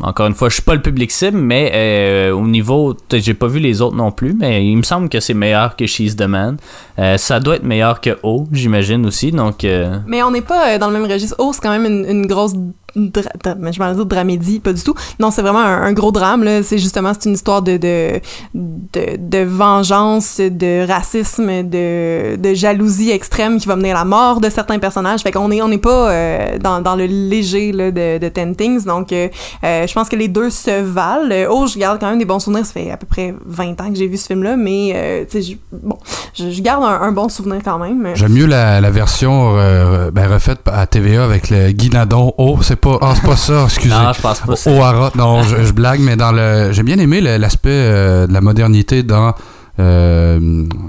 Encore 0.00 0.26
une 0.26 0.34
fois, 0.34 0.48
je 0.48 0.54
suis 0.54 0.62
pas 0.62 0.74
le 0.74 0.82
public 0.82 1.10
cible, 1.10 1.36
mais 1.38 1.70
euh, 1.74 2.32
au 2.32 2.46
niveau, 2.46 2.96
j'ai 3.12 3.34
pas 3.34 3.46
vu 3.46 3.58
les 3.58 3.82
autres 3.82 3.96
non 3.96 4.12
plus, 4.12 4.34
mais 4.34 4.64
il 4.66 4.76
me 4.76 4.82
semble 4.82 5.08
que 5.08 5.20
c'est 5.20 5.34
meilleur 5.34 5.76
que 5.76 5.86
She's 5.86 6.16
the 6.16 6.22
Man. 6.22 6.56
Euh, 6.98 7.16
ça 7.16 7.40
doit 7.40 7.56
être 7.56 7.64
meilleur 7.64 8.00
que 8.00 8.18
O, 8.22 8.46
j'imagine 8.52 9.06
aussi, 9.06 9.32
donc. 9.32 9.64
euh, 9.64 9.98
Mais 10.06 10.22
on 10.22 10.30
n'est 10.30 10.42
pas 10.42 10.74
euh, 10.74 10.78
dans 10.78 10.88
le 10.88 10.98
même 10.98 11.10
registre. 11.10 11.36
Oh, 11.38 11.52
c'est 11.52 11.60
quand 11.60 11.70
même 11.70 11.86
une, 11.86 12.26
grosse 12.26 12.54
je 12.94 13.78
vais 13.78 13.94
dire 13.94 14.06
dramédie, 14.06 14.60
pas 14.60 14.72
du 14.72 14.82
tout. 14.82 14.94
Non, 15.18 15.30
c'est 15.30 15.42
vraiment 15.42 15.60
un, 15.60 15.92
gros 15.92 16.12
drame. 16.12 16.44
Là. 16.44 16.62
C'est 16.62 16.78
justement 16.78 17.12
c'est 17.14 17.28
une 17.28 17.34
histoire 17.34 17.62
de 17.62 17.76
de, 17.76 18.20
de 18.54 19.38
vengeance, 19.38 20.40
de 20.40 20.86
racisme, 20.86 21.62
de, 21.62 22.36
de 22.36 22.54
jalousie 22.54 23.10
extrême 23.10 23.58
qui 23.58 23.66
va 23.66 23.76
mener 23.76 23.92
à 23.92 23.94
la 23.94 24.04
mort 24.04 24.40
de 24.40 24.50
certains 24.50 24.78
personnages. 24.78 25.20
Fait 25.20 25.32
qu'on 25.32 25.50
est 25.50 25.62
on 25.62 25.68
n'est 25.68 25.78
pas 25.78 26.10
euh, 26.10 26.58
dans, 26.58 26.80
dans 26.80 26.96
le 26.96 27.06
léger 27.06 27.72
là, 27.72 27.90
de, 27.90 28.18
de 28.18 28.28
Ten 28.28 28.54
Things. 28.54 28.84
Donc, 28.84 29.12
euh, 29.12 29.28
euh, 29.64 29.86
je 29.86 29.92
pense 29.92 30.08
que 30.08 30.16
les 30.16 30.28
deux 30.28 30.50
se 30.50 30.82
valent. 30.82 31.34
Oh, 31.50 31.66
je 31.66 31.78
garde 31.78 32.00
quand 32.00 32.08
même 32.08 32.18
des 32.18 32.24
bons 32.24 32.40
souvenirs. 32.40 32.66
Ça 32.66 32.72
fait 32.72 32.90
à 32.90 32.96
peu 32.96 33.06
près 33.06 33.34
20 33.46 33.80
ans 33.80 33.90
que 33.90 33.96
j'ai 33.96 34.06
vu 34.06 34.16
ce 34.16 34.26
film-là, 34.26 34.56
mais 34.56 34.92
euh, 34.94 35.24
tu 35.30 35.42
sais, 35.42 35.58
bon, 35.72 35.98
je, 36.34 36.60
garde 36.60 36.84
un, 36.84 37.12
bon 37.12 37.28
souvenir 37.28 37.60
quand 37.64 37.78
même. 37.78 38.14
J'aime 38.14 38.32
mieux 38.32 38.46
la, 38.46 38.80
version 38.90 39.54
ben, 39.54 40.26
refaite 40.28 40.60
à 40.66 40.86
TVA 40.86 41.24
avec 41.24 41.50
le 41.50 41.70
Guy 41.72 41.90
Nadon. 41.90 42.34
Oh, 42.38 42.58
c'est 42.62 42.76
pas, 42.80 42.98
ah, 43.00 43.12
c'est 43.14 43.26
pas 43.26 43.36
ça, 43.36 43.62
excusez. 43.64 43.94
Non, 43.94 44.12
je 44.12 44.20
pense 44.20 44.40
pas. 44.40 44.70
O'Hara, 44.70 45.12
non, 45.14 45.42
je, 45.42 45.64
je 45.64 45.72
blague, 45.72 46.00
mais 46.00 46.16
dans 46.16 46.32
le, 46.32 46.72
j'ai 46.72 46.82
bien 46.82 46.98
aimé 46.98 47.20
l'aspect 47.20 47.70
euh, 47.70 48.26
de 48.26 48.32
la 48.32 48.40
modernité 48.40 49.02
dans 49.02 49.34
euh, 49.78 50.38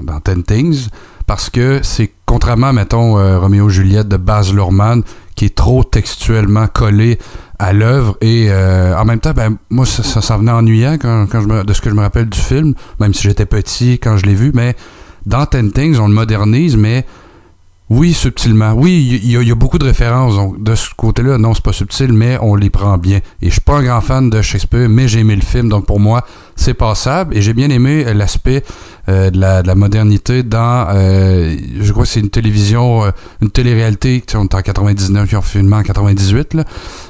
dans 0.03 0.19
Ten 0.19 0.43
Things 0.43 0.89
parce 1.27 1.49
que 1.49 1.79
c'est 1.81 2.11
contrairement, 2.25 2.73
mettons, 2.73 3.17
euh, 3.17 3.39
Roméo 3.39 3.69
et 3.69 3.71
Juliette 3.71 4.07
de 4.07 4.17
Baz 4.17 4.53
Luhrmann 4.53 5.03
qui 5.35 5.45
est 5.45 5.55
trop 5.55 5.83
textuellement 5.83 6.67
collé 6.67 7.19
à 7.57 7.73
l'œuvre 7.73 8.17
et 8.21 8.47
euh, 8.49 8.97
en 8.97 9.05
même 9.05 9.19
temps, 9.19 9.31
ben 9.33 9.55
moi 9.69 9.85
ça, 9.85 10.03
ça, 10.03 10.21
ça 10.21 10.35
venait 10.35 10.51
ennuyant 10.51 10.97
quand, 10.99 11.27
quand 11.31 11.41
je 11.41 11.47
me, 11.47 11.63
de 11.63 11.73
ce 11.73 11.81
que 11.81 11.89
je 11.89 11.95
me 11.95 12.01
rappelle 12.01 12.27
du 12.27 12.39
film, 12.39 12.73
même 12.99 13.13
si 13.13 13.23
j'étais 13.23 13.45
petit 13.45 13.93
quand 13.99 14.17
je 14.17 14.25
l'ai 14.25 14.33
vu, 14.33 14.51
mais 14.53 14.75
dans 15.25 15.45
Ten 15.45 15.71
Things 15.71 15.99
on 15.99 16.07
le 16.07 16.13
modernise, 16.13 16.75
mais 16.75 17.05
oui, 17.93 18.13
subtilement. 18.13 18.71
Oui, 18.71 19.19
il 19.21 19.31
y, 19.31 19.51
a- 19.51 19.55
beaucoup 19.55 19.77
de 19.77 19.83
références. 19.83 20.35
Donc, 20.35 20.63
de 20.63 20.75
ce 20.75 20.87
côté-là, 20.95 21.37
non, 21.37 21.53
c'est 21.53 21.61
pas 21.61 21.73
subtil, 21.73 22.13
mais 22.13 22.37
on 22.41 22.55
les 22.55 22.69
prend 22.69 22.97
bien. 22.97 23.17
Et 23.41 23.47
je 23.47 23.51
suis 23.51 23.59
pas 23.59 23.79
un 23.79 23.83
grand 23.83 23.99
fan 23.99 24.29
de 24.29 24.41
Shakespeare, 24.41 24.87
mais 24.87 25.09
j'ai 25.09 25.19
aimé 25.19 25.35
le 25.35 25.41
film. 25.41 25.67
Donc, 25.67 25.85
pour 25.85 25.99
moi, 25.99 26.25
c'est 26.55 26.73
passable. 26.73 27.35
Et 27.35 27.41
j'ai 27.41 27.53
bien 27.53 27.69
aimé 27.69 28.03
euh, 28.05 28.13
l'aspect 28.13 28.63
euh, 29.09 29.29
de, 29.31 29.39
la, 29.39 29.63
de 29.63 29.67
la 29.67 29.75
modernité 29.75 30.43
dans, 30.43 30.87
euh, 30.89 31.55
je 31.79 31.91
crois 31.91 32.03
que 32.03 32.09
c'est 32.09 32.19
une 32.19 32.29
télévision, 32.29 33.11
une 33.41 33.49
télé-réalité, 33.49 34.23
on 34.35 34.43
est 34.43 34.55
en 34.55 34.61
99, 34.61 35.27
qui 35.27 35.35
ont 35.35 35.41
filmé 35.41 35.75
en 35.75 35.83
98, 35.83 36.53
là. 36.53 36.63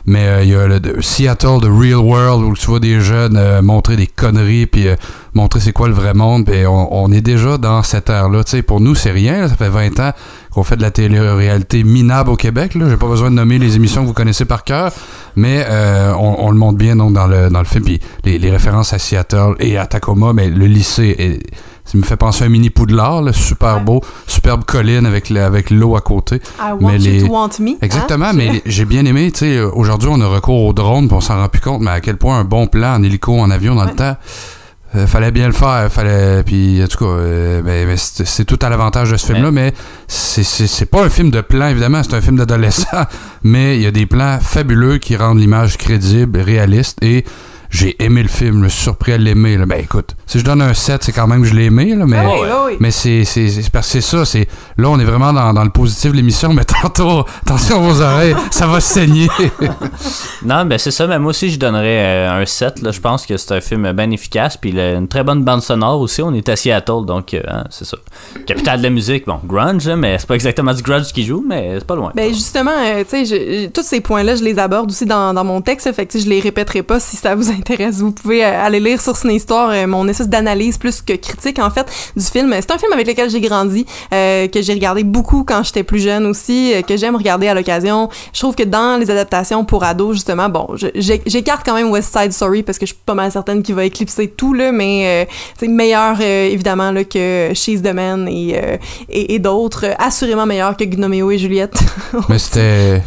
Mais 0.05 0.43
il 0.43 0.49
y 0.49 0.55
a 0.55 0.67
le 0.67 1.01
Seattle, 1.01 1.59
The 1.61 1.69
Real 1.69 1.97
World, 1.97 2.43
où 2.43 2.53
tu 2.55 2.65
vois 2.67 2.79
des 2.79 3.01
jeunes 3.01 3.61
montrer 3.61 3.97
des 3.97 4.07
conneries, 4.07 4.65
puis 4.65 4.87
montrer 5.33 5.59
c'est 5.59 5.73
quoi 5.73 5.87
le 5.87 5.93
vrai 5.93 6.13
monde. 6.13 6.45
Puis 6.45 6.65
on, 6.65 7.11
est 7.11 7.21
déjà 7.21 7.57
dans 7.57 7.83
cette 7.83 8.09
ère-là. 8.09 8.41
Pour 8.65 8.81
nous, 8.81 8.95
c'est 8.95 9.11
rien. 9.11 9.47
Ça 9.47 9.55
fait 9.55 9.69
20 9.69 9.99
ans 9.99 10.11
qu'on 10.51 10.63
fait 10.63 10.75
de 10.75 10.81
la 10.81 10.91
télé-réalité 10.91 11.83
minable 11.83 12.31
au 12.31 12.35
Québec. 12.35 12.73
Là. 12.75 12.89
J'ai 12.89 12.97
pas 12.97 13.07
besoin 13.07 13.29
de 13.29 13.35
nommer 13.35 13.59
les 13.59 13.75
émissions 13.75 14.01
que 14.01 14.07
vous 14.07 14.13
connaissez 14.13 14.45
par 14.45 14.63
cœur, 14.63 14.91
mais 15.35 15.65
on, 15.69 16.35
on 16.39 16.51
le 16.51 16.57
montre 16.57 16.77
bien 16.77 16.95
donc, 16.95 17.13
dans, 17.13 17.27
le, 17.27 17.49
dans 17.49 17.59
le 17.59 17.65
film. 17.65 17.83
Puis 17.83 17.99
les, 18.23 18.39
les 18.39 18.49
références 18.49 18.91
à 18.93 18.97
Seattle 18.99 19.30
et 19.59 19.77
à 19.77 19.85
Tacoma, 19.85 20.33
mais 20.33 20.49
le 20.49 20.65
lycée, 20.65 21.15
est- 21.17 21.39
ça 21.83 21.97
me 21.97 22.03
fait 22.03 22.15
penser 22.17 22.43
à 22.43 22.47
un 22.47 22.49
mini 22.49 22.69
Poudlard, 22.69 23.21
là, 23.23 23.33
super 23.33 23.81
beau, 23.81 24.01
superbe 24.27 24.63
colline 24.65 25.05
avec, 25.05 25.29
le- 25.29 25.43
avec 25.43 25.69
l'eau 25.71 25.95
à 25.95 26.01
côté. 26.01 26.37
I 26.59 26.71
want 26.79 26.91
mais 26.91 26.97
you 26.99 27.11
les- 27.11 27.23
to 27.27 27.33
want 27.33 27.49
me. 27.59 27.71
hein? 27.71 27.75
Exactement, 27.81 28.33
mais 28.33 28.61
j'ai 28.65 28.85
bien 28.85 29.05
aimé, 29.05 29.31
tu 29.31 29.39
sais, 29.39 29.59
aujourd'hui 29.61 30.09
on 30.11 30.21
a 30.21 30.27
recours 30.27 30.63
au 30.65 30.73
drone, 30.73 31.07
puis 31.07 31.17
on 31.17 31.21
s'en 31.21 31.35
rend 31.37 31.49
plus 31.49 31.61
compte, 31.61 31.81
mais 31.81 31.91
à 31.91 31.99
quel 32.01 32.17
point 32.17 32.39
un 32.39 32.43
bon 32.45 32.67
plan 32.67 32.95
en 32.95 33.03
hélico, 33.03 33.37
en 33.39 33.49
avion 33.51 33.75
dans 33.75 33.85
le 33.85 33.91
temps, 33.95 34.15
euh, 34.95 35.07
fallait 35.07 35.31
bien 35.31 35.47
le 35.47 35.53
faire, 35.53 35.89
fallait, 35.89 36.43
puis 36.43 36.83
en 36.83 36.87
tout 36.87 36.97
cas, 36.99 37.05
euh, 37.05 37.61
ben, 37.61 37.87
ben, 37.87 37.95
c'est 37.97 38.43
tout 38.45 38.59
à 38.61 38.67
l'avantage 38.69 39.09
de 39.11 39.15
ce 39.17 39.25
film-là, 39.27 39.49
mais 39.51 39.73
c'est 40.07 40.85
pas 40.89 41.03
un 41.05 41.09
film 41.09 41.31
de 41.31 41.41
plan, 41.41 41.67
évidemment, 41.69 42.01
c'est 42.03 42.13
un 42.13 42.21
film 42.21 42.37
d'adolescent, 42.37 43.05
mais 43.43 43.77
il 43.77 43.81
y 43.83 43.87
a 43.87 43.91
des 43.91 44.05
plans 44.05 44.37
fabuleux 44.41 44.97
qui 44.97 45.15
rendent 45.15 45.39
l'image 45.39 45.77
crédible, 45.77 46.39
réaliste, 46.39 46.97
et 47.01 47.23
j'ai 47.71 47.95
aimé 48.03 48.21
le 48.21 48.29
film, 48.29 48.59
je 48.59 48.63
me 48.65 48.69
suis 48.69 48.83
surpris 48.83 49.13
à 49.13 49.17
l'aimer, 49.17 49.57
là. 49.57 49.65
ben 49.65 49.79
écoute, 49.79 50.15
si 50.27 50.37
je 50.39 50.43
donne 50.45 50.61
un 50.61 50.73
7, 50.73 51.03
c'est 51.03 51.11
quand 51.11 51.25
même 51.27 51.41
que 51.41 51.47
je 51.47 51.55
l'ai 51.55 51.65
aimé, 51.65 51.95
là, 51.95 52.05
mais... 52.05 52.17
Ah 52.17 52.23
oui, 52.29 52.47
ah 52.51 52.63
oui. 52.67 52.77
Mais 52.79 52.91
c'est 52.91 53.23
c'est- 53.25 53.49
c'est 53.49 53.69
parce 53.71 53.87
que 53.87 53.93
c'est 53.93 54.01
ça, 54.01 54.25
c'est 54.25 54.47
là 54.77 54.89
on 54.89 54.99
est 54.99 55.05
vraiment 55.05 55.33
dans, 55.33 55.53
dans 55.53 55.63
le 55.63 55.69
positif 55.71 56.11
de 56.11 56.17
l'émission, 56.17 56.53
mais 56.53 56.65
tantôt, 56.83 57.25
attention 57.45 57.81
vos 57.81 58.01
oreilles, 58.01 58.35
ça 58.51 58.67
va 58.67 58.79
saigner. 58.79 59.27
Non, 60.43 60.65
ben 60.65 60.77
c'est 60.77 60.91
ça, 60.91 61.05
mais 61.07 61.19
moi 61.19 61.29
aussi 61.29 61.49
je 61.51 61.59
donnerais 61.59 62.27
euh, 62.27 62.41
un 62.41 62.45
7. 62.45 62.81
Là. 62.81 62.91
Je 62.91 62.99
pense 62.99 63.25
que 63.25 63.37
c'est 63.37 63.53
un 63.53 63.61
film 63.61 63.91
bien 63.93 64.09
efficace. 64.11 64.57
Puis 64.57 64.71
il 64.71 64.79
a 64.79 64.93
une 64.93 65.07
très 65.07 65.23
bonne 65.23 65.43
bande 65.43 65.61
sonore 65.61 65.99
aussi. 66.01 66.21
On 66.21 66.33
est 66.33 66.47
à 66.49 66.55
Seattle, 66.55 67.05
donc 67.05 67.33
euh, 67.33 67.41
hein, 67.47 67.63
c'est 67.69 67.85
ça. 67.85 67.97
Capitale 68.47 68.79
de 68.79 68.83
la 68.83 68.89
musique, 68.89 69.25
bon, 69.27 69.39
grunge, 69.45 69.85
là, 69.87 69.95
mais 69.95 70.17
c'est 70.17 70.27
pas 70.27 70.33
exactement 70.35 70.73
du 70.73 70.81
grunge 70.81 71.11
qui 71.13 71.23
joue, 71.25 71.45
mais 71.47 71.75
c'est 71.75 71.85
pas 71.85 71.95
loin. 71.95 72.11
Ben 72.15 72.33
justement, 72.33 72.71
euh, 72.71 73.03
tu 73.07 73.25
sais, 73.25 73.69
tous 73.73 73.83
ces 73.83 74.01
points-là, 74.01 74.35
je 74.35 74.43
les 74.43 74.57
aborde 74.57 74.89
aussi 74.89 75.05
dans, 75.05 75.33
dans 75.33 75.43
mon 75.43 75.61
texte. 75.61 75.91
Fait 75.93 76.05
que 76.05 76.17
je 76.19 76.27
les 76.27 76.39
répéterai 76.39 76.81
pas 76.83 76.99
si 76.99 77.15
ça 77.17 77.35
vous 77.35 77.43
intéresse. 77.49 77.60
Vous 77.91 78.11
pouvez 78.11 78.43
euh, 78.43 78.65
aller 78.65 78.79
lire 78.79 79.01
sur 79.01 79.15
Ciné 79.15 79.35
Histoire 79.35 79.69
euh, 79.69 79.87
mon 79.87 80.07
espèce 80.07 80.29
d'analyse 80.29 80.77
plus 80.77 81.01
que 81.01 81.13
critique 81.13 81.59
en 81.59 81.69
fait 81.69 81.85
du 82.15 82.23
film. 82.23 82.53
C'est 82.59 82.71
un 82.71 82.77
film 82.77 82.91
avec 82.93 83.07
lequel 83.07 83.29
j'ai 83.29 83.41
grandi, 83.41 83.85
euh, 84.13 84.47
que 84.47 84.61
j'ai 84.61 84.73
regardé 84.73 85.03
beaucoup 85.03 85.43
quand 85.43 85.63
j'étais 85.63 85.83
plus 85.83 85.99
jeune 85.99 86.25
aussi, 86.25 86.73
que 86.87 86.97
j'aime 86.97 87.15
regarder 87.15 87.47
à 87.47 87.53
l'occasion. 87.53 88.09
Je 88.33 88.39
trouve 88.39 88.55
que 88.55 88.63
dans 88.63 88.99
les 88.99 89.09
adaptations 89.09 89.65
pour 89.65 89.83
ados 89.83 90.15
justement, 90.15 90.49
bon, 90.49 90.67
j'écarte 90.95 91.65
quand 91.65 91.75
même 91.75 91.91
West 91.91 92.17
Side 92.17 92.31
Story 92.31 92.63
parce 92.63 92.77
que 92.77 92.85
je 92.85 92.93
suis 92.93 93.01
pas 93.05 93.13
mal 93.13 93.31
certaine 93.31 93.63
qu'il 93.63 93.75
va 93.75 93.85
éclipser 93.85 94.27
tout 94.29 94.53
là, 94.53 94.71
mais 94.71 95.27
c'est 95.57 95.67
meilleur 95.67 96.19
évidemment 96.21 96.91
là 96.91 97.03
que 97.03 97.51
She's 97.53 97.81
the 97.81 97.93
Man 97.93 98.27
et 98.27 98.55
et, 99.09 99.35
et 99.35 99.39
d'autres, 99.39 99.85
assurément 99.97 100.45
meilleur 100.45 100.75
que 100.77 100.83
Gnoméo 100.83 101.31
et 101.31 101.37
Juliette. 101.37 101.77
mais 102.29 102.39
c'était 102.39 103.01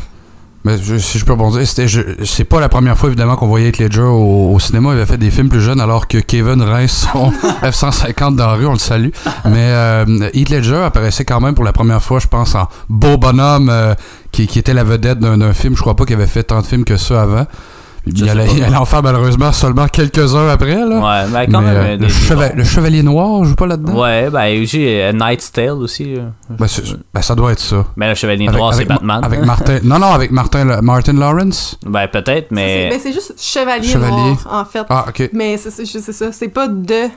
mais 0.65 0.79
je- 0.83 0.97
si 0.97 1.19
je 1.19 1.25
peux 1.25 1.33
rebondir, 1.33 1.67
c'était 1.67 1.87
je- 1.89 2.25
c'est 2.25 2.45
pas 2.45 2.59
la 2.61 2.69
première 2.69 2.97
fois 2.97 3.09
évidemment 3.11 3.37
qu'on 3.37 3.47
voyait 3.47 3.69
Heath 3.69 3.79
Ledger 3.79 4.01
au, 4.01 4.53
au 4.55 4.59
cinéma, 4.61 4.91
il 4.93 4.97
avait 4.97 5.07
fait 5.07 5.19
des 5.19 5.31
films 5.31 5.49
plus 5.49 5.61
jeunes 5.61 5.81
alors 5.81 6.09
que 6.09 6.19
Kevin 6.19 6.63
rince 6.63 7.07
son 7.13 7.31
F150 7.63 8.37
dans 8.37 8.47
la 8.47 8.55
rue, 8.55 8.67
on 8.67 8.73
le 8.73 8.79
salue. 8.79 9.11
Mais 9.45 9.53
euh, 9.71 10.31
Heath 10.33 10.49
Ledger 10.51 10.83
apparaissait 10.85 11.25
quand 11.25 11.41
même 11.41 11.55
pour 11.55 11.65
la 11.65 11.73
première 11.73 12.03
fois, 12.03 12.19
je 12.19 12.27
pense 12.29 12.55
en 12.55 12.69
beau 12.89 13.17
bonhomme 13.19 13.69
euh, 13.71 13.95
qui, 14.33 14.47
qui 14.47 14.59
était 14.59 14.75
la 14.75 14.85
vedette 14.85 15.19
d'un 15.19 15.39
d'un 15.39 15.53
film, 15.53 15.77
je 15.77 15.81
crois 15.81 15.95
pas 15.97 16.05
qu'il 16.07 16.15
avait 16.17 16.27
fait 16.27 16.45
tant 16.45 16.61
de 16.61 16.67
films 16.67 16.85
que 16.85 16.97
ça 16.97 17.23
avant. 17.23 17.47
Il 18.07 18.29
allait, 18.29 18.47
il 18.55 18.63
allait 18.63 18.77
en 18.77 18.85
faire 18.85 19.03
malheureusement 19.03 19.51
seulement 19.53 19.89
quelques 19.89 20.35
heures 20.35 20.51
après 20.51 20.75
là. 20.75 20.85
Ouais, 21.25 21.31
mais 21.33 21.47
quand 21.51 21.61
Mais, 21.63 21.73
même. 21.73 21.77
euh, 21.77 21.97
le, 21.97 22.07
cheva- 22.09 22.55
le 22.55 22.63
Chevalier 22.65 23.03
Noir 23.03 23.45
joue 23.45 23.55
pas 23.55 23.67
là-dedans? 23.67 23.99
Ouais, 24.01 24.29
ben 24.31 24.65
j'ai 24.67 25.03
euh, 25.05 25.13
Night's 25.13 25.51
Tale 25.51 25.71
aussi. 25.71 26.15
Ben, 26.51 26.67
ben, 27.15 27.23
ça 27.23 27.35
doit 27.35 27.53
être 27.53 27.61
ça. 27.61 27.85
Mais 27.97 28.09
le 28.11 28.15
Chevalier 28.15 28.47
Avec- 28.47 28.59
Noir, 28.61 28.75
c'est 28.75 28.85
Batman. 28.85 29.21
Avec 29.25 29.41
Martin. 29.45 29.79
Non, 29.85 29.99
non, 29.99 30.13
avec 30.13 30.31
Martin, 30.31 30.81
Martin 30.83 31.15
Lawrence. 31.15 31.79
Ben 31.87 32.07
peut-être, 32.09 32.49
C'est- 32.51 32.55
mais. 32.55 32.89
ben, 32.91 32.99
c'est 33.03 33.13
juste 33.13 33.35
Chevalier, 33.39 33.89
Chevalier. 33.89 34.11
Noir, 34.17 34.37
en 34.51 34.65
fait. 34.65 34.85
Ah, 34.91 35.07
ok. 35.09 35.31
Mais 35.33 35.57
c'est 35.57 35.71
c'est- 35.71 35.87
c'est 35.87 36.13
ça, 36.13 36.31
c'est 36.33 36.49
pas 36.49 36.69
de. 36.69 37.09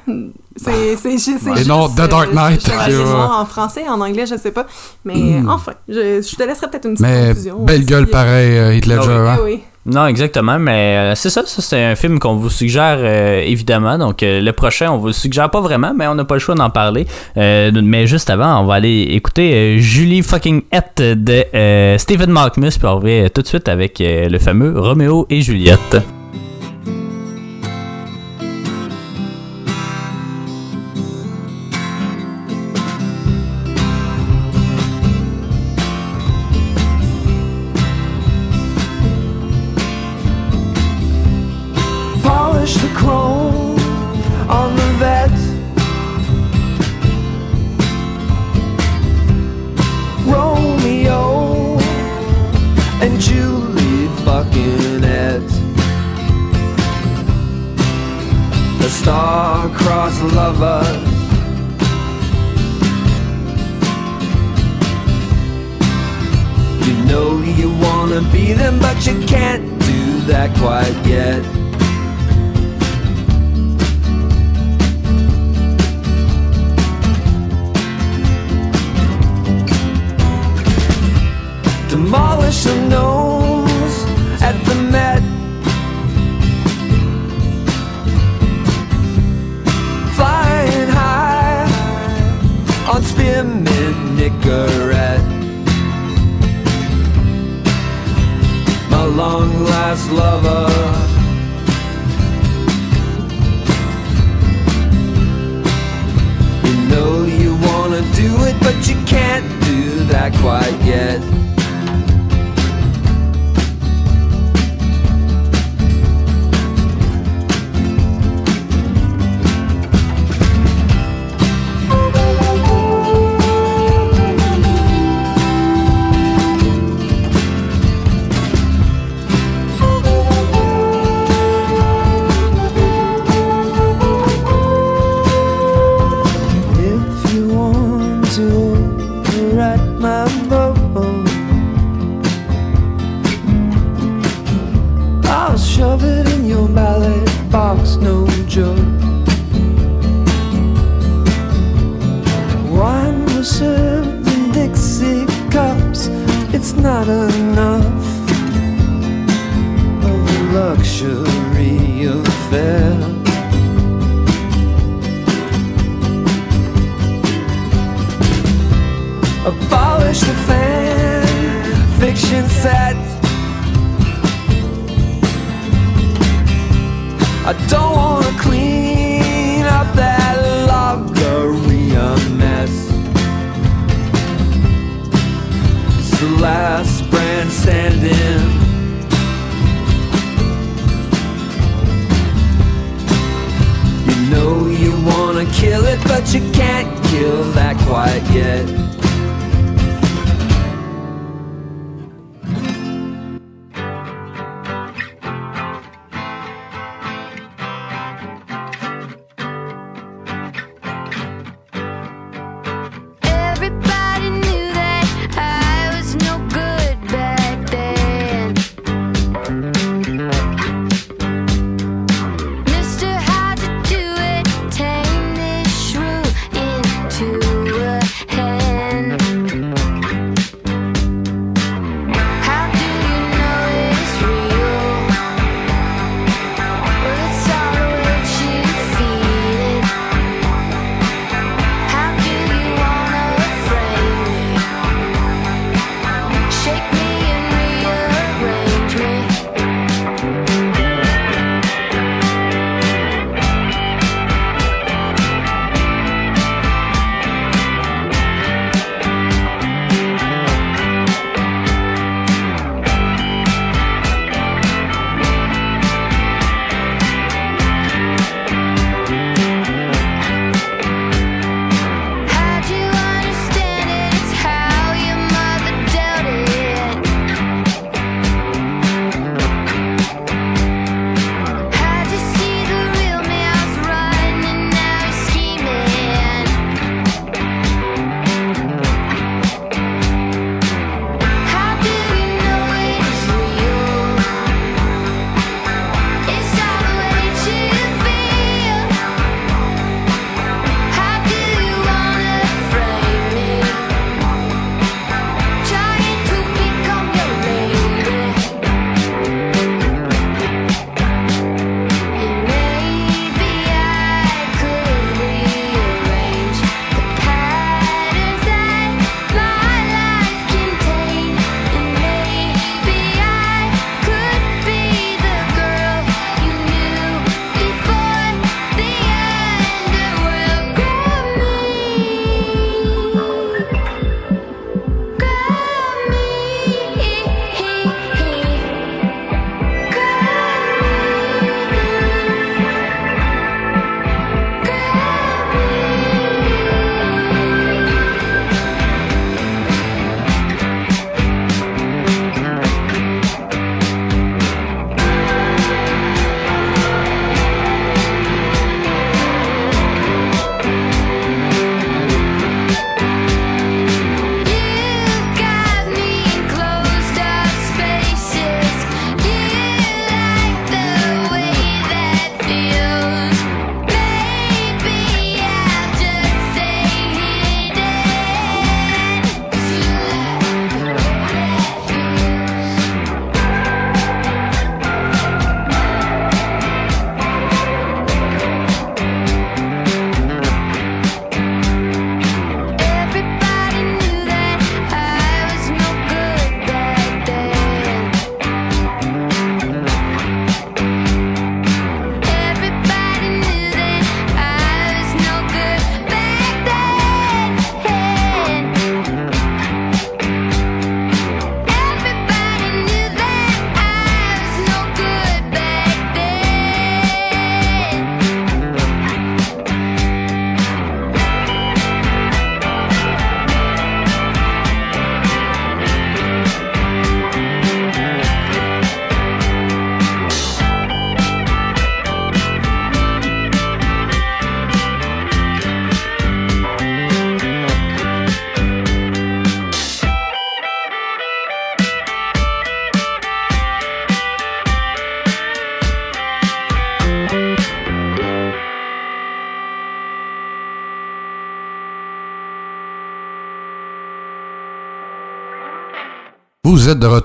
C'est 0.55 0.95
c'est 0.95 1.11
ju- 1.17 1.37
c'est 1.39 1.51
Et 1.51 1.55
juste. 1.57 1.67
non, 1.67 1.87
The 1.89 2.07
Dark 2.09 2.29
euh, 2.29 2.33
Knight. 2.33 2.65
Chevalier 2.65 2.97
Ouais. 2.97 3.03
Noir 3.03 3.39
en 3.41 3.45
français, 3.45 3.83
en 3.87 4.01
anglais, 4.01 4.25
je 4.25 4.37
sais 4.37 4.51
pas. 4.51 4.65
Mais 5.05 5.13
euh, 5.15 5.49
enfin, 5.49 5.73
je, 5.87 6.21
je 6.21 6.35
te 6.35 6.43
laisserai 6.43 6.67
peut-être 6.69 6.85
une 6.85 6.93
petite 6.95 7.05
Mais 7.05 7.27
conclusion. 7.27 7.59
belle 7.63 7.77
aussi. 7.77 7.85
gueule 7.85 8.07
pareil, 8.07 8.57
euh, 8.57 8.73
Heath 8.73 8.85
Ledger. 8.87 9.01
Ah 9.09 9.21
Oui, 9.21 9.27
hein. 9.29 9.37
oui. 9.43 9.59
Non, 9.87 10.05
exactement, 10.05 10.59
mais 10.59 10.97
euh, 10.97 11.15
c'est 11.15 11.29
ça, 11.29 11.43
ça 11.45 11.61
c'est 11.61 11.81
un 11.81 11.95
film 11.95 12.19
qu'on 12.19 12.35
vous 12.35 12.49
suggère 12.49 12.97
euh, 12.99 13.41
évidemment. 13.41 13.97
Donc 13.97 14.21
euh, 14.21 14.41
le 14.41 14.51
prochain, 14.51 14.91
on 14.91 14.97
vous 14.97 15.07
le 15.07 15.13
suggère 15.13 15.49
pas 15.49 15.61
vraiment, 15.61 15.93
mais 15.95 16.07
on 16.07 16.15
n'a 16.15 16.25
pas 16.25 16.35
le 16.35 16.41
choix 16.41 16.55
d'en 16.55 16.69
parler. 16.69 17.07
Mais 17.37 18.05
juste 18.05 18.29
avant, 18.29 18.61
on 18.61 18.65
va 18.65 18.75
aller 18.75 19.07
écouter 19.11 19.79
Julie 19.79 20.23
fucking 20.23 20.63
Het 20.71 21.15
de 21.15 21.97
Stephen 21.97 22.31
Malkmus, 22.31 22.71
puis 22.77 22.87
on 22.87 22.99
revient 22.99 23.29
tout 23.33 23.41
de 23.41 23.47
suite 23.47 23.69
avec 23.69 23.99
le 23.99 24.37
fameux 24.39 24.77
Roméo 24.77 25.25
et 25.29 25.41
Juliette. 25.41 25.97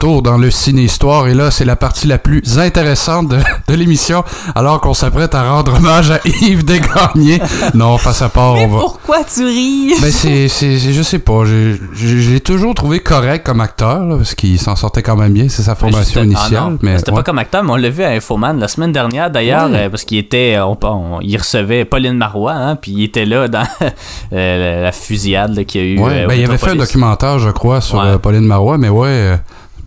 Retour 0.03 0.23
dans 0.23 0.37
le 0.37 0.51
Ciné-Histoire 0.51 1.29
et 1.29 1.35
là, 1.35 1.53
c'est 1.53 1.65
la 1.65 1.77
partie 1.77 2.09
la 2.09 2.19
plus 2.19 2.59
intéressante 2.59 3.29
de, 3.29 3.37
de 3.69 3.75
l'émission 3.75 4.25
alors 4.57 4.81
qu'on 4.81 4.95
s'apprête 4.95 5.33
à 5.37 5.49
rendre 5.49 5.77
hommage 5.77 6.11
à 6.11 6.19
Yves 6.25 6.65
Desgagnés. 6.65 7.41
Non, 7.75 7.99
face 7.99 8.21
à 8.21 8.29
part, 8.29 8.55
Mais 8.55 8.65
on 8.65 8.69
va... 8.69 8.81
pourquoi 8.81 9.19
tu 9.23 9.45
ris? 9.45 9.93
Ben 10.03 10.11
c'est, 10.11 10.49
c'est, 10.49 10.79
c'est- 10.81 10.93
je 10.93 11.03
sais 11.03 11.21
pas, 11.21 11.45
j'ai, 11.45 11.81
j'ai, 11.95 12.21
je 12.21 12.31
l'ai 12.33 12.41
toujours 12.41 12.75
trouvé 12.75 12.99
correct 12.99 13.47
comme 13.47 13.61
acteur, 13.61 14.05
là, 14.05 14.17
parce 14.17 14.35
qu'il 14.35 14.59
s'en 14.59 14.75
sortait 14.75 15.03
quand 15.03 15.15
même 15.17 15.33
bien, 15.35 15.49
c'est 15.49 15.63
sa 15.63 15.77
formation 15.77 16.23
Juste- 16.25 16.35
ah 16.37 16.41
initiale. 16.47 16.63
non, 16.73 16.79
mais 16.83 16.99
c'était 16.99 17.13
ouais. 17.13 17.19
pas 17.19 17.23
comme 17.23 17.39
acteur, 17.39 17.63
mais 17.63 17.71
on 17.71 17.77
l'a 17.77 17.91
vu 17.91 18.03
à 18.03 18.09
Infoman 18.11 18.59
la 18.59 18.67
semaine 18.67 18.91
dernière 18.91 19.31
d'ailleurs, 19.31 19.69
euh, 19.73 19.89
parce 19.89 20.03
qu'il 20.03 20.19
était, 20.19 20.59
on, 20.59 20.77
on- 20.83 21.21
il 21.21 21.37
recevait 21.37 21.85
Pauline 21.85 22.17
Marois, 22.17 22.55
hein, 22.55 22.75
puis 22.75 22.91
il 22.91 23.05
était 23.05 23.25
là 23.25 23.47
dans 23.47 23.63
euh, 24.33 24.77
la, 24.79 24.83
la 24.83 24.93
fusillade 24.93 25.55
là, 25.55 25.63
qu'il 25.63 25.81
y 25.81 25.85
a 25.85 25.87
eu. 25.87 25.99
Ouais, 26.01 26.23
euh, 26.25 26.27
ben, 26.27 26.35
il 26.35 26.45
avait 26.45 26.59
fait 26.59 26.71
un 26.71 26.75
documentaire, 26.77 27.39
je 27.39 27.51
crois, 27.51 27.81
sur 27.81 27.99
Ouais. 27.99 28.07
euh, 28.07 28.19
Pauline 28.19 28.47
Marois, 28.47 28.79
mais 28.79 28.89
ouais, 28.89 29.39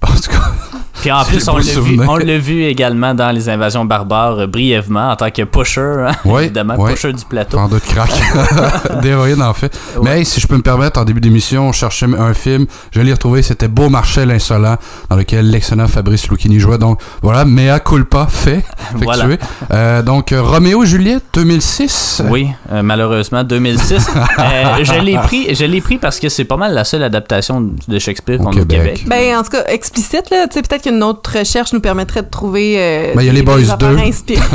euh, 0.06 0.14
en 0.14 0.20
tout 0.20 0.32
cas, 0.32 0.65
Puis 1.06 1.12
en 1.12 1.24
plus, 1.30 1.48
on 1.48 1.58
l'a 1.58 1.62
vu, 1.62 1.70
souvenir. 1.70 2.10
on 2.10 2.18
l'a 2.18 2.38
vu 2.40 2.64
également 2.64 3.14
dans 3.14 3.30
les 3.30 3.48
invasions 3.48 3.86
barbares 3.86 4.40
euh, 4.40 4.48
brièvement 4.48 5.12
en 5.12 5.16
tant 5.16 5.30
que 5.30 5.44
pusher, 5.44 6.08
hein, 6.08 6.16
évidemment, 6.40 6.84
pusher 6.84 7.14
du 7.14 7.24
plateau. 7.26 7.58
Sans 7.58 7.68
doute 7.68 7.84
crack. 7.84 8.10
D'héroïne, 9.04 9.44
en 9.44 9.54
fait. 9.54 9.78
Mais 10.02 10.18
hey, 10.20 10.26
si 10.26 10.40
je 10.42 10.48
peux 10.48 10.56
me 10.58 10.64
permettre, 10.64 11.00
en 11.00 11.06
début 11.06 11.22
d'émission, 11.22 11.72
je 11.72 11.78
cherchais 11.78 12.08
un 12.18 12.34
film. 12.34 12.66
Je 12.90 13.02
l'ai 13.02 13.14
retrouvé. 13.14 13.44
C'était 13.44 13.68
Beau 13.68 13.88
Marchel 13.88 14.32
Insolent, 14.32 14.78
dans 15.12 15.16
lequel 15.16 15.48
l'excellent 15.52 15.88
Fabrice 15.88 16.28
Lucchini 16.28 16.60
jouait. 16.60 16.80
Donc, 16.80 17.00
voilà, 17.22 17.46
mea 17.46 17.80
culpa 17.80 18.26
fait. 18.28 18.64
Effectué. 18.96 19.04
Voilà. 19.04 19.38
Euh, 19.72 20.02
donc, 20.02 20.32
euh, 20.32 20.42
Roméo 20.42 20.84
et 20.84 20.88
Juliette, 20.88 21.26
2006. 21.36 22.24
Oui, 22.32 22.48
euh, 22.72 22.82
malheureusement, 22.82 23.44
2006. 23.44 24.08
Euh, 24.16 24.84
je 24.84 25.00
l'ai 25.02 25.18
pris, 25.18 25.54
je 25.54 25.66
l'ai 25.66 25.82
pris 25.82 26.00
parce 26.00 26.20
que 26.20 26.30
c'est 26.30 26.46
pas 26.46 26.58
mal 26.58 26.74
la 26.74 26.84
seule 26.84 27.04
adaptation 27.04 27.70
de 27.88 28.00
Shakespeare 28.00 28.42
Au 28.42 28.46
qu'on 28.46 28.58
a 28.58 28.62
au 28.62 28.66
Québec. 28.66 28.96
Québec. 28.96 29.06
Ben, 29.08 29.38
en 29.38 29.44
tout 29.44 29.52
cas, 29.52 29.66
explicite, 29.68 30.32
là. 30.32 30.48
Tu 30.48 30.56
sais, 30.56 30.62
peut-être 30.64 30.88
qu'une 30.96 31.04
autre 31.04 31.38
recherche 31.38 31.74
nous 31.74 31.80
permettrait 31.82 32.24
de 32.24 32.30
trouver. 32.30 32.76
euh, 32.78 33.14
Ben, 33.16 33.22
il 33.22 33.26
y 33.28 33.30
a 33.30 33.34
les 33.34 33.40
des 33.40 33.46
Boys 33.46 33.62
affaires 33.62 33.78
2. 33.78 33.98
inspirantes. 33.98 34.46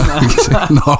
non, 0.70 0.96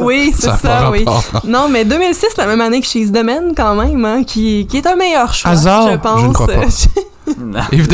oui, 0.00 0.32
c'est 0.36 0.50
ça 0.56 0.90
oui. 0.90 1.04
Non, 1.44 1.68
mais 1.68 1.84
2006, 1.84 2.36
la 2.38 2.46
même 2.46 2.60
année 2.60 2.80
que 2.80 2.86
She's 2.86 3.12
the 3.12 3.22
Man, 3.24 3.52
quand 3.56 3.74
même, 3.74 4.04
hein, 4.04 4.24
qui, 4.24 4.66
qui 4.68 4.78
est 4.78 4.86
un 4.86 4.96
meilleur 4.96 5.32
choix. 5.34 5.54
Je 5.54 5.96
pense. 5.96 6.20
Je 6.20 6.26
ne 6.26 6.32
crois 6.32 6.46
pas. 6.46 6.52
Yves 7.72 7.88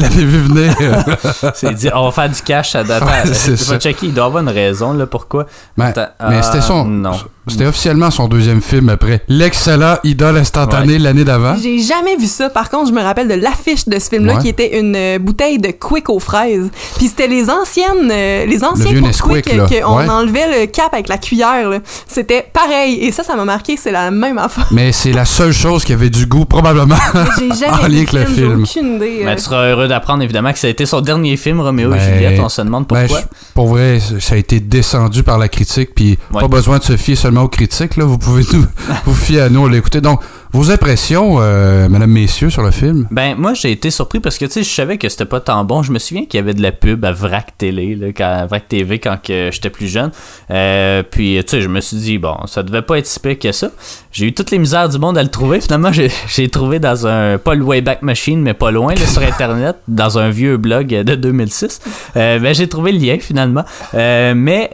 l'avait 0.00 0.24
vu 0.24 0.40
venir. 0.42 0.74
C'est 1.54 1.74
dit, 1.74 1.88
on 1.92 2.04
va 2.06 2.12
faire 2.12 2.28
du 2.30 2.40
cash 2.42 2.74
à 2.76 2.84
date. 2.84 3.02
Ouais, 3.02 3.32
c'est 3.32 3.56
je 3.56 3.72
vais 3.72 3.78
checker, 3.78 4.06
il 4.06 4.14
doit 4.14 4.26
avoir 4.26 4.42
une 4.42 4.48
raison 4.48 4.92
là, 4.92 5.06
pourquoi. 5.06 5.46
Mais, 5.76 5.86
Attends, 5.86 6.06
mais 6.28 6.38
ah, 6.38 6.42
c'était 6.42 6.60
son. 6.60 6.84
Non. 6.84 7.12
C'était 7.50 7.66
officiellement 7.66 8.10
son 8.10 8.28
deuxième 8.28 8.60
film 8.62 8.88
après 8.88 9.22
l'excellent 9.28 9.96
Idole 10.04 10.36
instantané 10.36 10.98
l'année 10.98 11.24
d'avant. 11.24 11.56
J'ai 11.60 11.78
jamais 11.78 12.16
vu 12.16 12.26
ça. 12.26 12.50
Par 12.50 12.70
contre, 12.70 12.88
je 12.88 12.92
me 12.94 13.02
rappelle 13.02 13.28
de 13.28 13.34
l'affiche 13.34 13.86
de 13.88 13.98
ce 13.98 14.08
film-là 14.08 14.34
Ouais. 14.34 14.42
qui 14.42 14.48
était 14.48 14.78
une 14.78 14.94
euh, 14.96 15.18
bouteille 15.18 15.58
de 15.58 15.68
Quick 15.70 16.08
aux 16.10 16.18
fraises. 16.20 16.68
Puis 16.96 17.06
c'était 17.08 17.26
les 17.28 17.48
anciennes, 17.50 18.10
euh, 18.10 18.44
les 18.46 18.62
anciens 18.64 18.92
Nesquik, 19.00 19.22
Quick 19.44 19.48
euh, 19.54 19.66
qu'on 19.82 19.96
Ouais. 19.98 20.08
enlevait 20.08 20.60
le 20.60 20.66
cap 20.66 20.92
avec 20.92 21.08
la 21.08 21.18
cuillère. 21.18 21.70
C'était 22.06 22.46
pareil. 22.52 22.98
Et 23.00 23.12
ça, 23.12 23.22
ça 23.24 23.34
m'a 23.36 23.44
marqué. 23.44 23.76
C'est 23.76 23.92
la 23.92 24.10
même 24.10 24.38
affaire. 24.38 24.66
Mais 24.70 24.92
c'est 24.92 25.12
la 25.12 25.24
seule 25.24 25.52
chose 25.52 25.84
qui 25.84 25.92
avait 25.92 26.10
du 26.10 26.26
goût, 26.26 26.44
probablement. 26.44 26.96
J'ai 27.38 27.50
En 27.50 27.54
jamais 27.54 27.88
lien 27.88 27.88
vu 27.88 27.96
avec 27.98 28.12
le 28.12 28.24
film. 28.26 28.62
aucune 28.64 28.96
idée. 28.96 29.20
Mais 29.24 29.32
euh. 29.32 29.36
tu 29.36 29.42
seras 29.42 29.68
heureux 29.70 29.88
d'apprendre 29.88 30.22
évidemment 30.22 30.52
que 30.52 30.58
ça 30.58 30.66
a 30.66 30.70
été 30.70 30.86
son 30.86 31.00
dernier 31.00 31.36
film, 31.36 31.60
Roméo 31.60 31.92
et 31.94 31.96
Ben, 31.98 32.14
Juliette. 32.14 32.40
On 32.40 32.48
se 32.48 32.62
demande 32.62 32.86
Ben, 32.88 33.00
pourquoi. 33.06 33.20
je- 33.20 33.52
pour 33.54 33.68
vrai, 33.68 34.00
ça 34.20 34.34
a 34.34 34.38
été 34.38 34.60
descendu 34.60 35.22
par 35.22 35.38
la 35.38 35.48
critique, 35.48 35.90
puis 35.94 36.18
Ouais. 36.32 36.40
pas 36.40 36.48
besoin 36.48 36.78
de 36.78 36.84
se 36.84 36.96
fier 36.96 37.16
seulement 37.16 37.37
aux 37.42 37.48
critiques. 37.48 37.96
Là. 37.96 38.04
Vous 38.04 38.18
pouvez 38.18 38.44
nous, 38.52 38.64
vous 39.04 39.14
fier 39.14 39.42
à 39.42 39.48
nous, 39.48 39.68
l'écouter. 39.68 40.00
Donc, 40.00 40.20
vos 40.52 40.70
impressions, 40.70 41.36
euh, 41.40 41.88
mesdames, 41.88 42.10
messieurs, 42.10 42.50
sur 42.50 42.62
le 42.62 42.70
film? 42.70 43.06
Ben, 43.10 43.34
moi, 43.36 43.52
j'ai 43.54 43.70
été 43.70 43.90
surpris 43.90 44.18
parce 44.20 44.38
que, 44.38 44.46
tu 44.46 44.52
sais, 44.52 44.62
je 44.62 44.70
savais 44.70 44.96
que 44.96 45.08
c'était 45.08 45.24
pas 45.26 45.40
tant 45.40 45.62
bon. 45.64 45.82
Je 45.82 45.92
me 45.92 45.98
souviens 45.98 46.24
qu'il 46.24 46.38
y 46.38 46.42
avait 46.42 46.54
de 46.54 46.62
la 46.62 46.72
pub 46.72 47.04
à 47.04 47.12
Vrac 47.12 47.56
Télé, 47.58 47.94
là, 47.94 48.08
quand, 48.08 48.24
à 48.24 48.46
Vrac 48.46 48.66
TV, 48.68 48.98
quand 48.98 49.18
j'étais 49.26 49.70
plus 49.70 49.88
jeune. 49.88 50.10
Euh, 50.50 51.02
puis, 51.02 51.38
tu 51.42 51.50
sais, 51.50 51.60
je 51.60 51.68
me 51.68 51.80
suis 51.80 51.96
dit, 51.98 52.18
bon, 52.18 52.34
ça 52.46 52.62
devait 52.62 52.82
pas 52.82 52.98
être 52.98 53.06
si 53.06 53.20
pire 53.20 53.38
que 53.38 53.52
ça. 53.52 53.70
J'ai 54.10 54.26
eu 54.26 54.32
toutes 54.32 54.50
les 54.50 54.58
misères 54.58 54.88
du 54.88 54.98
monde 54.98 55.18
à 55.18 55.22
le 55.22 55.28
trouver. 55.28 55.60
Finalement, 55.68 55.90
j'ai 55.92 56.48
trouvé 56.48 56.78
dans 56.78 57.06
un, 57.06 57.36
pas 57.38 57.54
le 57.54 57.62
Wayback 57.62 58.02
Machine, 58.02 58.40
mais 58.40 58.54
pas 58.54 58.70
loin, 58.70 58.94
là, 58.94 59.06
sur 59.06 59.22
Internet, 59.22 59.76
dans 59.88 60.18
un 60.18 60.30
vieux 60.30 60.56
blog 60.56 60.88
de 60.88 61.14
2006. 61.14 61.80
Euh, 62.16 62.38
ben, 62.38 62.54
j'ai 62.54 62.68
trouvé 62.68 62.92
le 62.92 62.98
lien, 62.98 63.18
finalement. 63.20 63.64
Euh, 63.94 64.32
mais, 64.34 64.70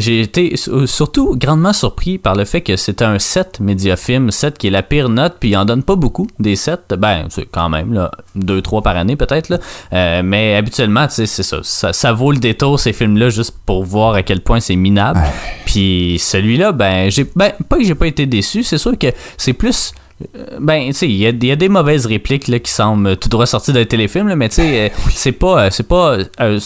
j'ai 0.00 0.20
été 0.22 0.56
su- 0.56 0.86
surtout 0.86 1.36
grandement 1.36 1.72
surpris 1.74 2.16
par 2.18 2.34
le 2.34 2.44
fait 2.44 2.62
que 2.62 2.76
c'était 2.76 3.04
un 3.04 3.18
7 3.18 3.60
médiafilm, 3.60 4.30
7 4.30 4.56
qui 4.58 4.68
est 4.68 4.70
la 4.70 4.82
pire 4.94 5.08
note, 5.08 5.34
puis 5.40 5.50
il 5.50 5.56
en 5.56 5.64
donne 5.64 5.82
pas 5.82 5.96
beaucoup 5.96 6.28
des 6.38 6.54
7. 6.54 6.94
Ben, 6.98 7.26
c'est 7.28 7.46
quand 7.46 7.68
même, 7.68 7.92
là, 7.92 8.10
2-3 8.36 8.80
par 8.82 8.96
année 8.96 9.16
peut-être. 9.16 9.58
Euh, 9.92 10.22
mais 10.24 10.54
habituellement, 10.54 11.06
c'est 11.10 11.26
ça, 11.26 11.58
ça. 11.62 11.92
Ça 11.92 12.12
vaut 12.12 12.30
le 12.30 12.38
détour, 12.38 12.78
ces 12.78 12.92
films-là, 12.92 13.28
juste 13.30 13.56
pour 13.66 13.82
voir 13.84 14.14
à 14.14 14.22
quel 14.22 14.40
point 14.40 14.60
c'est 14.60 14.76
minable. 14.76 15.20
Puis 15.66 16.18
celui-là, 16.20 16.70
ben, 16.70 17.10
j'ai, 17.10 17.26
ben, 17.34 17.50
pas 17.68 17.76
que 17.78 17.84
j'ai 17.84 17.96
pas 17.96 18.06
été 18.06 18.26
déçu, 18.26 18.62
c'est 18.62 18.78
sûr 18.78 18.96
que 18.96 19.08
c'est 19.36 19.52
plus. 19.52 19.92
euh, 20.36 20.58
Ben, 20.60 20.86
tu 20.88 20.92
sais, 20.92 21.08
il 21.08 21.16
y, 21.16 21.26
a- 21.26 21.30
il 21.30 21.44
y 21.44 21.50
a 21.50 21.56
des 21.56 21.68
mauvaises 21.68 22.06
répliques 22.06 22.46
là, 22.46 22.60
qui 22.60 22.70
semblent 22.70 23.16
tout 23.16 23.28
droit 23.28 23.46
sorties 23.46 23.72
d'un 23.72 23.84
téléfilm, 23.84 24.28
là, 24.28 24.36
mais 24.36 24.48
tu 24.48 24.56
sais, 24.56 24.80
euh, 24.86 24.88
c'est 25.10 25.32
pas, 25.32 25.70
c'est 25.72 25.88
pas, 25.88 26.18
euh, 26.40 26.60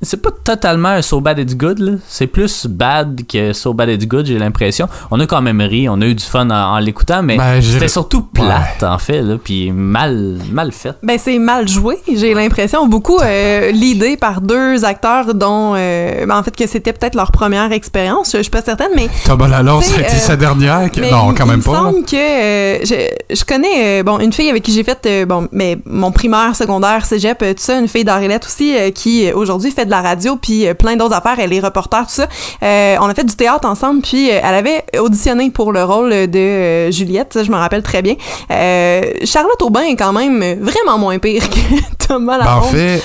c'est 0.00 0.22
pas 0.22 0.30
totalement 0.44 0.90
un 0.90 1.02
So 1.02 1.20
Bad 1.20 1.40
It's 1.40 1.56
Good, 1.56 1.78
là. 1.80 1.92
C'est 2.06 2.28
plus 2.28 2.66
bad 2.66 3.22
que 3.28 3.52
So 3.52 3.72
Bad 3.74 3.88
It's 3.88 4.06
Good, 4.06 4.26
j'ai 4.26 4.38
l'impression. 4.38 4.88
On 5.10 5.18
a 5.18 5.26
quand 5.26 5.42
même 5.42 5.60
ri, 5.60 5.88
on 5.88 6.00
a 6.00 6.06
eu 6.06 6.14
du 6.14 6.22
fun 6.24 6.48
en, 6.50 6.54
en 6.76 6.78
l'écoutant, 6.78 7.22
mais 7.22 7.36
Ben, 7.36 7.60
c'était 7.60 7.88
surtout 7.88 8.22
plate, 8.22 8.82
en 8.84 8.98
fait, 8.98 9.22
là, 9.22 9.36
puis 9.42 9.72
mal, 9.72 10.36
mal 10.52 10.70
fait. 10.70 10.94
Ben 11.02 11.18
c'est 11.18 11.38
mal 11.40 11.66
joué, 11.68 11.96
j'ai 12.14 12.32
l'impression 12.34 12.86
beaucoup 12.86 13.18
euh, 13.18 13.72
l'idée 13.72 14.16
par 14.16 14.40
deux 14.40 14.84
acteurs 14.84 15.34
dont 15.34 15.74
euh, 15.76 16.26
ben, 16.26 16.38
en 16.38 16.42
fait 16.44 16.54
que 16.54 16.66
c'était 16.68 16.92
peut-être 16.92 17.16
leur 17.16 17.32
première 17.32 17.72
expérience, 17.72 18.30
je, 18.32 18.36
je 18.38 18.42
suis 18.42 18.50
pas 18.50 18.62
certaine 18.62 18.90
mais 18.94 19.08
Thomas 19.24 19.48
Lalonde, 19.48 19.82
été 19.82 20.04
euh, 20.04 20.08
sa 20.08 20.36
dernière? 20.36 20.90
que- 20.92 21.00
non, 21.00 21.32
il- 21.32 21.34
quand 21.34 21.44
il 21.44 21.50
même 21.50 21.58
me 21.58 21.64
pas. 21.64 21.72
là. 21.72 21.78
semble 21.78 22.04
que 22.04 22.14
euh, 22.16 22.78
je, 22.84 23.34
je 23.34 23.44
connais 23.44 24.00
euh, 24.00 24.02
bon 24.04 24.18
une 24.20 24.32
fille 24.32 24.48
avec 24.48 24.62
qui 24.62 24.72
j'ai 24.72 24.84
fait 24.84 24.98
euh, 25.06 25.26
bon 25.26 25.48
mais 25.50 25.78
mon 25.84 26.12
primaire, 26.12 26.54
secondaire, 26.54 27.04
cégep, 27.04 27.42
euh, 27.42 27.52
tout 27.54 27.62
ça, 27.62 27.78
une 27.78 27.88
fille 27.88 28.04
d'Arlette 28.04 28.46
aussi 28.46 28.76
euh, 28.76 28.90
qui 28.90 29.32
aujourd'hui 29.32 29.70
fait 29.72 29.87
de 29.88 29.92
la 29.92 30.02
radio 30.02 30.36
puis 30.36 30.66
euh, 30.66 30.74
plein 30.74 30.96
d'autres 30.96 31.14
affaires, 31.14 31.38
elle 31.38 31.52
est 31.52 31.60
reporter 31.60 32.06
tout 32.06 32.12
ça. 32.12 32.28
Euh, 32.62 32.96
on 33.00 33.06
a 33.06 33.14
fait 33.14 33.24
du 33.24 33.34
théâtre 33.34 33.66
ensemble 33.66 34.02
puis 34.02 34.30
euh, 34.30 34.40
elle 34.42 34.54
avait 34.54 34.84
auditionné 34.98 35.50
pour 35.50 35.72
le 35.72 35.82
rôle 35.82 36.10
de 36.10 36.90
Juliette, 36.90 37.40
je 37.42 37.50
me 37.50 37.56
rappelle 37.56 37.82
très 37.82 38.02
bien. 38.02 38.14
Charlotte 39.24 39.60
Aubin 39.62 39.82
est 39.82 39.96
quand 39.96 40.12
même 40.12 40.60
vraiment 40.60 40.98
moins 40.98 41.18
pire 41.18 41.48
que 41.50 41.58
Thomas 42.06 42.38
Lalonde. 42.38 43.00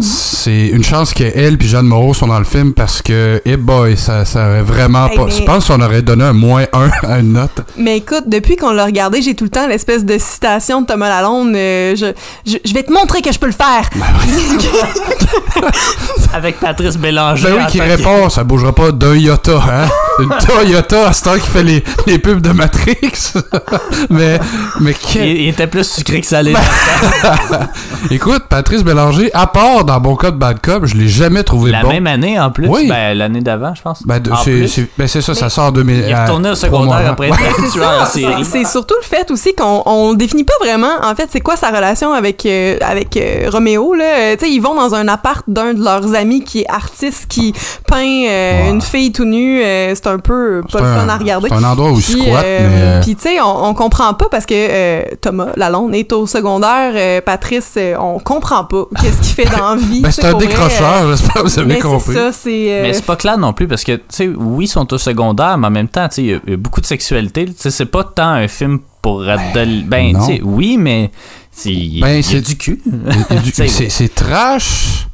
C'est 0.00 0.68
une 0.68 0.84
chance 0.84 1.12
qu'elle 1.12 1.58
puis 1.58 1.68
Jeanne 1.68 1.86
Moreau 1.86 2.14
sont 2.14 2.28
dans 2.28 2.38
le 2.38 2.44
film 2.44 2.72
parce 2.72 3.02
que, 3.02 3.42
eh 3.44 3.56
boy, 3.56 3.96
ça, 3.96 4.24
ça 4.24 4.46
aurait 4.48 4.62
vraiment 4.62 5.08
Hey, 5.08 5.16
pas. 5.16 5.24
mais- 5.26 5.30
Je 5.30 5.42
pense 5.42 5.66
qu'on 5.66 5.80
aurait 5.82 6.02
donné 6.02 6.24
un 6.24 6.32
moins 6.32 6.64
1 6.72 6.90
à 7.06 7.18
une 7.18 7.32
note. 7.34 7.60
Mais 7.76 7.98
écoute, 7.98 8.24
depuis 8.28 8.56
qu'on 8.56 8.72
l'a 8.72 8.86
regardé, 8.86 9.20
j'ai 9.20 9.34
tout 9.34 9.44
le 9.44 9.50
temps 9.50 9.66
l'espèce 9.66 10.04
de 10.04 10.16
citation 10.18 10.82
de 10.82 10.86
Thomas 10.86 11.08
Lalonde. 11.08 11.54
euh, 11.54 11.96
je, 11.96 12.06
je, 12.50 12.56
je 12.64 12.74
vais 12.74 12.82
te 12.82 12.92
montrer 12.92 13.20
que 13.22 13.32
je 13.32 13.38
peux 13.38 13.46
le 13.46 13.52
faire. 13.52 13.88
Avec 16.32 16.60
Patrice 16.60 16.96
Bélanger. 16.96 17.44
Ben 17.44 17.54
oui, 17.58 17.66
qui 17.70 17.78
tant 17.78 17.84
que- 17.84 17.90
répond, 17.90 18.28
ça 18.30 18.44
bougera 18.44 18.74
pas 18.74 18.92
d'un 18.92 19.14
iota, 19.16 19.60
hein? 19.70 19.88
Une 20.20 20.30
Toyota, 20.46 21.12
c'est 21.12 21.22
toi 21.22 21.38
qui 21.38 21.48
fait 21.48 21.62
les, 21.62 21.82
les 22.06 22.18
pubs 22.18 22.40
de 22.40 22.50
Matrix. 22.50 23.32
mais, 24.10 24.38
mais 24.80 24.94
il 25.16 25.48
était 25.48 25.66
plus 25.66 25.84
sucré 25.84 26.20
que 26.20 26.26
salé. 26.26 26.52
Ben, 26.52 27.68
Écoute, 28.10 28.44
Patrice 28.48 28.82
Bélanger, 28.82 29.30
à 29.34 29.46
part 29.46 29.57
dans 29.84 30.00
Bon 30.00 30.14
Cop, 30.16 30.36
Bad 30.36 30.60
Cop, 30.60 30.84
je 30.86 30.94
l'ai 30.96 31.08
jamais 31.08 31.42
trouvé 31.42 31.70
La 31.72 31.82
bon. 31.82 31.88
même 31.88 32.06
année 32.06 32.38
en 32.38 32.50
plus, 32.50 32.68
Oui. 32.68 32.86
ben, 32.88 33.16
l'année 33.16 33.40
d'avant, 33.40 33.74
je 33.74 33.82
pense. 33.82 34.02
Ben, 34.06 34.22
c'est, 34.44 34.88
ben, 34.96 35.08
c'est 35.08 35.20
ça, 35.20 35.34
ça 35.34 35.48
sort 35.48 35.66
en 35.66 35.70
2000. 35.72 35.96
Il 35.98 36.10
est 36.10 36.12
à- 36.12 36.24
retourné 36.24 36.50
au 36.50 36.54
secondaire 36.54 37.10
après 37.10 37.30
C'est 37.58 37.70
tueur 37.72 38.02
en 38.02 38.04
ça, 38.04 38.10
série. 38.12 38.44
c'est 38.44 38.64
surtout 38.64 38.94
le 39.00 39.06
fait 39.06 39.30
aussi 39.30 39.54
qu'on 39.54 39.82
on 39.86 40.14
définit 40.14 40.44
pas 40.44 40.54
vraiment, 40.60 40.92
en 41.02 41.14
fait, 41.14 41.28
c'est 41.30 41.40
quoi 41.40 41.56
sa 41.56 41.68
relation 41.70 42.12
avec, 42.12 42.44
euh, 42.46 42.76
avec 42.80 43.16
euh, 43.16 43.48
Roméo, 43.50 43.94
là. 43.94 44.04
Euh, 44.04 44.36
tu 44.38 44.46
sais, 44.46 44.52
ils 44.52 44.60
vont 44.60 44.74
dans 44.74 44.94
un 44.94 45.08
appart 45.08 45.44
d'un 45.48 45.74
de 45.74 45.82
leurs 45.82 46.14
amis 46.14 46.44
qui 46.44 46.60
est 46.60 46.70
artiste, 46.70 47.26
qui 47.28 47.52
peint 47.86 47.96
euh, 48.28 48.62
Ouais. 48.64 48.70
une 48.70 48.80
fille 48.80 49.12
tout 49.12 49.24
nue. 49.24 49.62
euh, 49.62 49.92
c'est 49.94 50.06
un 50.06 50.18
peu 50.18 50.62
pas 50.70 50.80
le 50.80 50.86
un- 50.86 51.00
fun 51.00 51.08
à 51.08 51.16
regarder. 51.16 51.48
C'est 51.48 51.54
un 51.56 51.64
endroit 51.64 51.90
où 51.90 51.98
il 51.98 52.02
Puis, 52.04 52.22
euh, 52.28 52.32
mais. 52.34 52.42
euh, 52.42 53.00
puis 53.02 53.16
tu 53.16 53.22
sais, 53.22 53.40
on, 53.40 53.66
on 53.66 53.74
comprend 53.74 54.14
pas 54.14 54.26
parce 54.30 54.46
que 54.46 54.54
euh, 54.54 55.02
Thomas 55.20 55.48
Lalonde 55.56 55.94
est 55.94 56.12
au 56.12 56.26
secondaire, 56.26 56.92
euh, 56.94 57.20
Patrice, 57.20 57.72
euh, 57.76 57.94
on 57.98 58.18
comprend 58.18 58.64
pas 58.64 58.84
qu'est-ce 59.00 59.18
qu'il 59.20 59.34
fait 59.34 59.47
dans 59.58 59.74
la 59.74 59.76
vie. 59.76 60.00
ben, 60.00 60.10
c'est 60.10 60.24
un 60.24 60.34
décrocheur, 60.34 61.02
euh, 61.02 61.10
j'espère 61.16 61.42
que 61.42 61.48
vous 61.48 61.58
avez 61.58 61.74
mais 61.74 61.78
compris. 61.80 62.12
c'est 62.12 62.14
ça, 62.14 62.32
c'est... 62.32 62.72
euh, 62.72 62.82
Mais 62.82 62.92
c'est 62.92 63.04
pas 63.06 63.16
clair 63.16 63.38
non 63.38 63.52
plus 63.52 63.66
parce 63.68 63.84
que, 63.84 63.92
tu 63.96 64.02
sais, 64.10 64.28
oui, 64.28 64.64
ils 64.64 64.68
sont 64.68 64.92
au 64.92 64.98
secondaire, 64.98 65.56
mais 65.58 65.66
en 65.66 65.70
même 65.70 65.88
temps, 65.88 66.08
tu 66.08 66.14
sais, 66.16 66.22
il 66.22 66.26
y 66.30 66.34
a- 66.34 66.40
il 66.46 66.50
y, 66.50 66.54
a 66.54 66.56
beaucoup 66.56 66.80
de 66.80 66.86
sexualité. 66.86 67.46
Tu 67.46 67.52
sais, 67.56 67.70
c'est 67.70 67.86
pas 67.86 68.04
tant 68.04 68.30
un 68.30 68.48
film 68.48 68.80
pour 69.02 69.22
adol... 69.28 69.84
Ben, 69.86 70.12
non. 70.12 70.26
tu 70.26 70.34
sais, 70.36 70.40
oui, 70.42 70.76
mais 70.78 71.10
c'est- 71.50 71.70
il 71.72 72.00
Ben, 72.00 72.08
il 72.08 72.16
y 72.16 72.18
a 72.18 72.22
c'est- 72.22 72.40
du 72.40 72.56
cul. 72.56 72.80
Il 72.86 72.92
y 73.36 73.38
a 73.38 73.40
du- 73.40 73.52
Tu 73.52 73.56
sais, 73.56 73.68
c'est, 73.68 73.88
c'est 73.88 74.14
trash. 74.14 75.06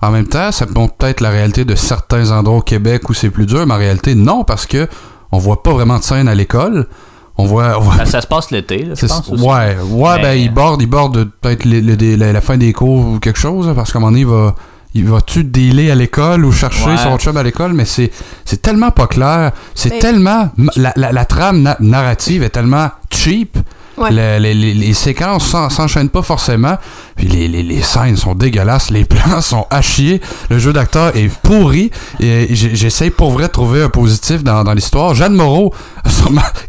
En 0.00 0.10
même 0.10 0.26
temps, 0.26 0.50
ça 0.50 0.66
montre 0.74 0.94
peut-être 0.94 1.20
la 1.20 1.30
réalité 1.30 1.64
de 1.64 1.74
certains 1.76 2.30
endroits 2.32 2.58
au 2.58 2.62
Québec 2.62 3.08
où 3.08 3.14
c'est 3.14 3.30
plus 3.30 3.46
dur, 3.46 3.64
mais 3.66 3.74
en 3.74 3.78
réalité, 3.78 4.14
non, 4.16 4.42
parce 4.42 4.66
que 4.66 4.88
on 5.30 5.38
voit 5.38 5.62
pas 5.62 5.72
vraiment 5.72 5.98
de 5.98 6.02
scène 6.02 6.26
à 6.28 6.34
l'école. 6.34 6.88
On 7.38 7.44
voit. 7.46 7.78
on 7.78 7.80
voit- 7.80 7.96
Ben, 7.96 8.04
ça 8.04 8.20
se 8.20 8.26
passe 8.26 8.50
l'été, 8.50 8.78
là, 8.84 8.94
je 8.94 9.00
c'est- 9.00 9.06
pense. 9.08 9.28
aussi. 9.30 9.42
ouais, 9.42 9.76
ouais, 9.90 10.16
Mais- 10.16 10.22
ben 10.22 10.32
il 10.34 10.52
borde, 10.52 10.82
il 10.82 10.86
borde 10.88 11.24
peut-être 11.40 11.64
le- 11.64 11.80
le- 11.80 12.16
la, 12.16 12.32
la 12.32 12.40
fin 12.40 12.56
des 12.58 12.72
cours 12.72 13.06
ou 13.14 13.18
quelque 13.18 13.38
chose, 13.38 13.70
parce 13.74 13.92
qu'à 13.92 13.98
un 13.98 14.00
moment 14.00 14.10
donné, 14.12 14.20
il 14.22 14.26
va. 14.26 14.54
Il 14.94 15.06
va-tu 15.06 15.42
dealer 15.42 15.90
à 15.90 15.94
l'école 15.94 16.44
ou 16.44 16.52
chercher 16.52 16.90
Ouais. 16.90 16.96
son 16.98 17.16
chum 17.16 17.34
à 17.38 17.42
l'école, 17.42 17.72
mais 17.72 17.86
c'est 17.86 18.10
c'est 18.44 18.60
tellement 18.60 18.90
pas 18.90 19.06
clair. 19.06 19.52
C'est 19.74 19.88
Mais- 19.88 19.98
tellement. 20.00 20.50
La, 20.76 20.92
la, 20.96 21.12
la 21.12 21.24
trame 21.24 21.62
na- 21.62 21.78
narrative 21.80 22.42
est 22.42 22.50
tellement 22.50 22.90
cheap. 23.10 23.56
Les, 24.10 24.40
les- 24.54 24.74
les 24.74 24.94
séquences 24.94 25.46
s'en- 25.46 25.68
s'enchaînent 25.70 26.08
pas 26.08 26.22
forcément. 26.22 26.76
Puis 27.16 27.26
les, 27.28 27.46
les, 27.48 27.82
scènes 27.82 28.16
sont 28.16 28.34
dégueulasses. 28.34 28.90
Les 28.90 29.04
plans 29.06 29.40
sont 29.40 29.66
à 29.70 29.82
chier. 29.82 30.20
Le 30.50 30.58
jeu 30.58 30.72
d'acteur 30.72 31.14
est 31.16 31.28
pourri. 31.42 31.90
Et 32.20 32.48
j'essaye 32.54 33.10
pour 33.10 33.30
vrai 33.32 33.44
de 33.44 33.52
trouver 33.52 33.82
un 33.82 33.88
positif 33.90 34.42
dans, 34.42 34.64
dans 34.64 34.72
l'histoire. 34.72 35.14
Jeanne 35.14 35.34
Moreau, 35.34 35.74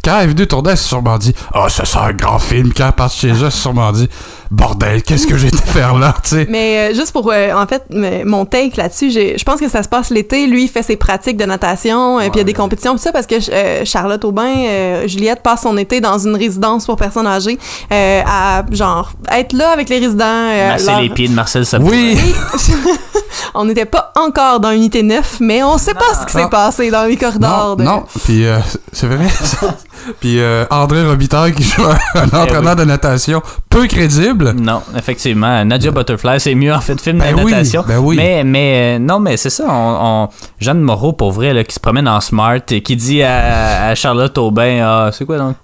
quand 0.03 0.17
elle 0.19 0.23
est 0.25 0.33
venue 0.33 0.47
tourner, 0.47 0.71
elle 0.71 0.77
s'est 0.77 0.87
sûrement 0.89 1.17
dit 1.17 1.33
Ah, 1.53 1.67
ça 1.69 1.85
sent 1.85 1.97
un 2.01 2.13
grand 2.13 2.39
film. 2.39 2.71
Quand 2.75 2.87
elle 2.87 2.93
passe 2.93 3.15
chez 3.15 3.31
eux, 3.31 3.45
elle 3.45 3.51
s'est 3.51 3.61
sûrement 3.61 3.91
dit 3.91 4.09
Bordel, 4.53 5.01
qu'est-ce 5.01 5.25
que 5.25 5.35
j'étais 5.35 5.57
faire 5.57 5.95
là, 5.97 6.13
tu 6.23 6.29
sais? 6.29 6.45
Mais 6.47 6.91
euh, 6.91 6.93
juste 6.93 7.11
pour, 7.11 7.31
euh, 7.33 7.51
en 7.53 7.65
fait, 7.65 7.83
mon 8.23 8.45
take 8.45 8.77
là-dessus, 8.77 9.09
j'ai- 9.09 9.35
je 9.37 9.43
pense 9.43 9.59
que 9.59 9.67
ça 9.67 9.81
se 9.81 9.89
passe 9.89 10.11
l'été. 10.11 10.45
Lui, 10.45 10.65
il 10.65 10.67
fait 10.69 10.83
ses 10.83 10.95
pratiques 10.95 11.37
de 11.37 11.45
natation, 11.45 12.19
et 12.19 12.29
puis 12.29 12.35
il 12.35 12.37
y 12.37 12.41
a 12.41 12.43
des 12.43 12.53
compétitions, 12.53 12.91
tout 12.93 12.99
ça, 13.01 13.11
parce 13.11 13.25
que 13.25 13.35
euh, 13.51 13.83
Charlotte 13.83 14.23
Aubin, 14.23 14.53
euh, 14.67 15.07
Juliette 15.07 15.41
passe 15.41 15.63
son 15.63 15.75
été 15.77 16.01
dans 16.01 16.19
une 16.19 16.35
résidence 16.35 16.85
pour 16.85 16.97
personnes 16.97 17.25
âgées, 17.25 17.57
euh, 17.91 18.21
à, 18.27 18.63
genre, 18.71 19.11
être 19.31 19.53
là 19.53 19.71
avec 19.71 19.89
les 19.89 19.97
résidents. 19.97 20.23
euh, 20.25 20.69
Masser 20.69 20.85
leur- 20.85 21.01
les 21.01 21.09
pieds 21.09 21.27
de 21.27 21.33
Marcel 21.33 21.65
Sabourin. 21.65 21.91
Oui, 21.91 22.17
on 23.55 23.65
n'était 23.65 23.85
pas 23.85 24.11
encore 24.15 24.59
dans 24.59 24.71
Unité 24.71 25.01
9, 25.03 25.37
mais 25.39 25.63
on 25.63 25.77
sait 25.79 25.93
pas 25.95 26.13
ce 26.21 26.25
qui 26.27 26.33
s'est 26.33 26.49
passé 26.49 26.91
dans 26.91 27.05
les 27.05 27.17
corridors. 27.17 27.69
non, 27.69 27.75
de- 27.75 27.83
non. 27.83 28.03
Puis 28.23 28.45
euh, 28.45 28.59
c'est 28.91 29.07
vrai. 29.07 29.25
Puis 30.19 30.39
euh, 30.39 30.65
André 30.69 31.05
Robitaille 31.05 31.53
qui 31.53 31.63
joue 31.63 31.83
un, 31.83 31.97
un 32.21 32.25
entraîneur 32.41 32.75
de 32.75 32.83
natation 32.83 33.41
peu 33.69 33.87
crédible. 33.87 34.51
Non, 34.51 34.81
effectivement. 34.97 35.63
Nadia 35.65 35.91
Butterfly, 35.91 36.39
c'est 36.39 36.55
mieux 36.55 36.73
en 36.73 36.81
fait 36.81 36.99
film 37.01 37.19
Ben 37.19 37.35
de 37.35 37.41
oui, 37.43 37.51
natation. 37.51 37.83
ben 37.87 37.97
oui. 37.99 38.15
Mais, 38.17 38.43
mais 38.43 38.95
euh, 38.95 38.99
non, 38.99 39.19
mais 39.19 39.37
c'est 39.37 39.49
ça. 39.49 39.65
On, 39.67 40.23
on- 40.25 40.29
Jeanne 40.59 40.79
Moreau, 40.81 41.13
pour 41.13 41.31
vrai, 41.31 41.53
là, 41.53 41.63
qui 41.63 41.73
se 41.73 41.79
promène 41.79 42.07
en 42.07 42.21
smart 42.21 42.59
et 42.69 42.81
qui 42.81 42.95
dit 42.95 43.23
à, 43.23 43.87
à 43.87 43.95
Charlotte 43.95 44.37
Aubin, 44.37 44.79
ah, 44.83 45.09
c'est 45.11 45.25
quoi 45.25 45.37
donc? 45.37 45.55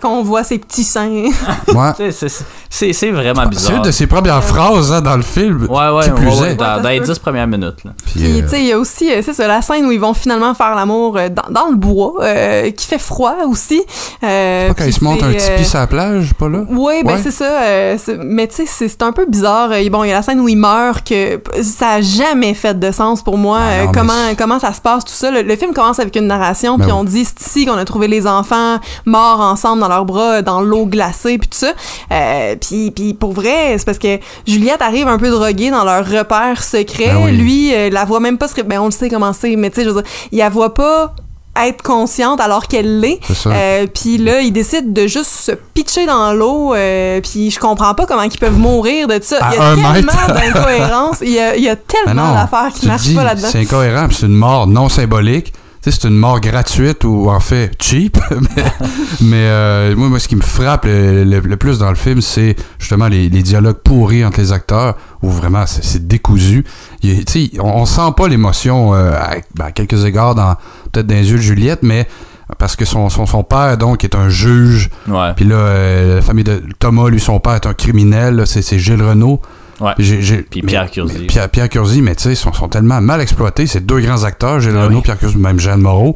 qu'on 0.00 0.22
voit 0.24 0.42
ses 0.44 0.58
petits 0.58 0.84
seins. 0.84 1.24
Ouais. 1.74 1.90
C'est- 1.96 2.10
c'est- 2.28 2.44
C'est 2.68 2.92
c'est 2.92 3.10
vraiment 3.10 3.42
C'est 3.44 3.48
bizarre. 3.50 3.76
une 3.76 3.82
de 3.82 3.90
ses 3.90 4.06
premières 4.06 4.42
phrases 4.42 4.92
hein, 4.92 5.00
dans 5.02 5.16
le 5.16 5.22
film. 5.22 5.66
Ouais, 5.70 5.88
ouais, 5.90 6.04
qui 6.04 6.10
ouais, 6.10 6.16
plus 6.16 6.40
ouais, 6.40 6.52
est. 6.52 6.54
dans, 6.56 6.76
Ouais, 6.76 6.82
dans 6.82 6.88
les 6.88 6.98
ça 7.00 7.06
se 7.06 7.12
10 7.12 7.18
premières 7.20 7.46
minutes. 7.46 7.84
Là. 7.84 7.92
Puis, 8.06 8.14
Puis, 8.22 8.38
euh, 8.40 8.42
tu 8.42 8.48
sais, 8.48 8.60
il 8.60 8.66
y 8.68 8.72
a 8.72 8.78
aussi, 8.78 9.08
c'est 9.22 9.32
ça, 9.34 9.46
la 9.46 9.60
scène 9.62 9.84
où 9.86 9.92
ils 9.92 10.00
vont 10.00 10.14
finalement 10.14 10.54
faire 10.54 10.74
l'amour 10.74 11.18
dans, 11.30 11.50
dans 11.52 11.68
le 11.70 11.76
bois, 11.76 12.14
euh, 12.22 12.70
qui 12.70 12.86
fait 12.86 12.98
froid 12.98 13.34
aussi. 13.46 13.81
Euh, 14.24 14.68
pas 14.68 14.74
quand 14.74 14.84
il 14.84 14.92
se 14.92 15.02
monte 15.04 15.22
un 15.22 15.32
tipi 15.32 15.62
euh, 15.62 15.64
sur 15.64 15.78
la 15.78 15.86
plage, 15.86 16.34
pas 16.34 16.48
là? 16.48 16.60
Oui, 16.68 17.02
ben 17.04 17.14
Ouais. 17.14 17.20
c'est 17.22 17.30
ça. 17.30 17.62
euh, 17.62 17.96
mais 18.24 18.46
tu 18.48 18.66
sais, 18.66 18.88
c'est 18.88 19.02
un 19.02 19.12
peu 19.12 19.26
bizarre. 19.26 19.70
Euh, 19.72 19.88
bon, 19.90 20.04
il 20.04 20.08
y 20.08 20.12
a 20.12 20.16
la 20.16 20.22
scène 20.22 20.40
où 20.40 20.48
il 20.48 20.56
meurt, 20.56 21.06
que 21.06 21.40
ça 21.62 21.90
a 21.94 22.00
jamais 22.00 22.54
fait 22.54 22.78
de 22.78 22.90
sens 22.92 23.22
pour 23.22 23.36
moi. 23.38 23.58
Ben 23.60 23.84
non, 23.86 23.92
comment 23.92 24.34
comment 24.38 24.58
ça 24.58 24.72
se 24.72 24.80
passe, 24.80 25.04
tout 25.04 25.12
ça. 25.12 25.30
Le, 25.30 25.42
le 25.42 25.56
film 25.56 25.72
commence 25.74 25.98
avec 25.98 26.14
une 26.16 26.26
narration, 26.26 26.76
Ben 26.78 26.84
puis 26.84 26.92
oui. 26.92 26.98
on 27.00 27.04
dit 27.04 27.24
c'est 27.24 27.40
ici 27.46 27.66
qu'on 27.66 27.76
a 27.76 27.84
trouvé 27.84 28.08
les 28.08 28.26
enfants 28.26 28.78
morts 29.04 29.40
ensemble 29.40 29.80
dans 29.80 29.88
leurs 29.88 30.04
bras, 30.04 30.42
dans 30.42 30.60
l'eau 30.60 30.86
glacée, 30.86 31.38
puis 31.38 31.48
tout 31.48 31.58
ça. 31.58 31.72
Euh, 32.12 32.56
puis, 32.56 32.90
puis 32.90 33.14
pour 33.14 33.32
vrai, 33.32 33.74
c'est 33.78 33.84
parce 33.84 33.98
que 33.98 34.18
Juliette 34.46 34.82
arrive 34.82 35.08
un 35.08 35.18
peu 35.18 35.30
droguée 35.30 35.70
dans 35.70 35.84
leur 35.84 36.06
repère 36.06 36.62
secret. 36.62 37.08
Ben 37.14 37.24
oui. 37.24 37.32
Lui, 37.32 37.74
euh, 37.74 37.90
la 37.90 38.04
voit 38.04 38.20
même 38.20 38.38
pas. 38.38 38.48
se 38.48 38.60
Ben 38.62 38.78
on 38.80 38.86
le 38.86 38.90
sait 38.90 39.08
comment 39.10 39.32
c'est, 39.32 39.56
mais 39.56 39.70
tu 39.70 39.76
sais, 39.76 39.84
je 39.84 39.90
veux 39.90 40.02
dire, 40.02 40.10
il 40.30 40.38
la 40.38 40.48
voit 40.48 40.74
pas 40.74 41.14
être 41.60 41.82
consciente 41.82 42.40
alors 42.40 42.66
qu'elle 42.66 43.00
l'est. 43.00 43.20
Euh, 43.46 43.86
puis 43.86 44.18
là, 44.18 44.40
ils 44.40 44.52
décident 44.52 44.90
de 44.90 45.06
juste 45.06 45.30
se 45.30 45.52
pitcher 45.74 46.06
dans 46.06 46.32
l'eau. 46.32 46.74
Euh, 46.74 47.20
puis 47.20 47.50
je 47.50 47.58
comprends 47.60 47.94
pas 47.94 48.06
comment 48.06 48.22
ils 48.22 48.38
peuvent 48.38 48.58
mourir 48.58 49.06
de 49.06 49.18
ça. 49.22 49.38
Il 49.52 49.58
y 49.58 49.60
a 49.60 49.74
tellement 49.92 50.12
d'incohérences. 50.28 51.18
Il 51.20 51.30
y 51.30 51.38
a, 51.38 51.56
il 51.56 51.62
y 51.62 51.68
a 51.68 51.76
tellement 51.76 52.34
d'affaires 52.34 52.72
qui 52.74 52.86
marchent 52.86 53.14
pas 53.14 53.24
là-dedans. 53.24 53.48
C'est 53.50 53.60
incohérent, 53.60 54.08
c'est 54.10 54.26
une 54.26 54.32
mort 54.34 54.66
non 54.66 54.88
symbolique. 54.88 55.52
C'est 55.84 56.04
une 56.04 56.14
mort 56.16 56.40
gratuite 56.40 57.02
ou 57.04 57.28
en 57.28 57.40
fait 57.40 57.72
cheap. 57.82 58.16
mais 58.30 58.64
mais, 59.20 59.36
euh, 59.48 59.96
moi, 59.96 60.08
moi, 60.08 60.18
ce 60.20 60.28
qui 60.28 60.36
me 60.36 60.42
frappe 60.42 60.84
le, 60.84 61.24
le- 61.24 61.40
le 61.40 61.56
plus 61.56 61.78
dans 61.78 61.88
le 61.90 61.96
film, 61.96 62.20
c'est 62.20 62.54
justement 62.78 63.08
les, 63.08 63.28
les 63.28 63.42
dialogues 63.42 63.78
pourris 63.82 64.24
entre 64.24 64.38
les 64.40 64.52
acteurs, 64.52 64.96
où 65.22 65.28
vraiment 65.30 65.64
c'est 65.66 66.06
décousu. 66.06 66.64
Il 67.02 67.24
on, 67.60 67.64
on 67.82 67.86
sent 67.86 68.12
pas 68.16 68.28
l'émotion 68.28 68.94
euh, 68.94 69.12
à, 69.12 69.36
ben, 69.56 69.64
à 69.66 69.72
quelques 69.72 70.04
égards 70.04 70.34
dans 70.36 70.54
peut-être 70.92 71.06
dans 71.08 71.14
les 71.16 71.30
yeux 71.30 71.36
de 71.38 71.42
Juliette, 71.42 71.80
mais 71.82 72.06
parce 72.58 72.76
que 72.76 72.84
son, 72.84 73.08
son, 73.08 73.26
son 73.26 73.42
père, 73.44 73.76
donc, 73.78 74.04
est 74.04 74.14
un 74.14 74.28
juge. 74.28 74.90
Puis 75.34 75.44
là, 75.46 75.56
euh, 75.56 76.16
la 76.16 76.22
famille 76.22 76.44
de 76.44 76.62
Thomas, 76.78 77.08
lui, 77.08 77.18
son 77.18 77.40
père 77.40 77.54
est 77.54 77.66
un 77.66 77.74
criminel. 77.74 78.42
c'est 78.46 78.78
Gilles 78.78 79.02
Renault. 79.02 79.40
Ouais. 79.82 79.92
Puis 79.96 80.62
Pierre 80.62 80.90
Curzi. 80.90 81.18
mais 81.20 81.26
Pierre, 81.26 81.48
Pierre 81.48 81.68
Curzi, 81.68 82.02
mais 82.02 82.14
tu 82.14 82.22
sais, 82.24 82.32
ils 82.32 82.36
sont, 82.36 82.52
sont 82.52 82.68
tellement 82.68 83.00
mal 83.00 83.20
exploités. 83.20 83.66
C'est 83.66 83.84
deux 83.84 84.00
grands 84.00 84.24
acteurs, 84.24 84.60
Gilles 84.60 84.74
Ah 84.76 84.84
Renault, 84.84 84.98
oui. 84.98 85.02
Pierre 85.02 85.18
Curzi, 85.18 85.36
même 85.36 85.58
Jeanne 85.58 85.80
Moreau. 85.80 86.14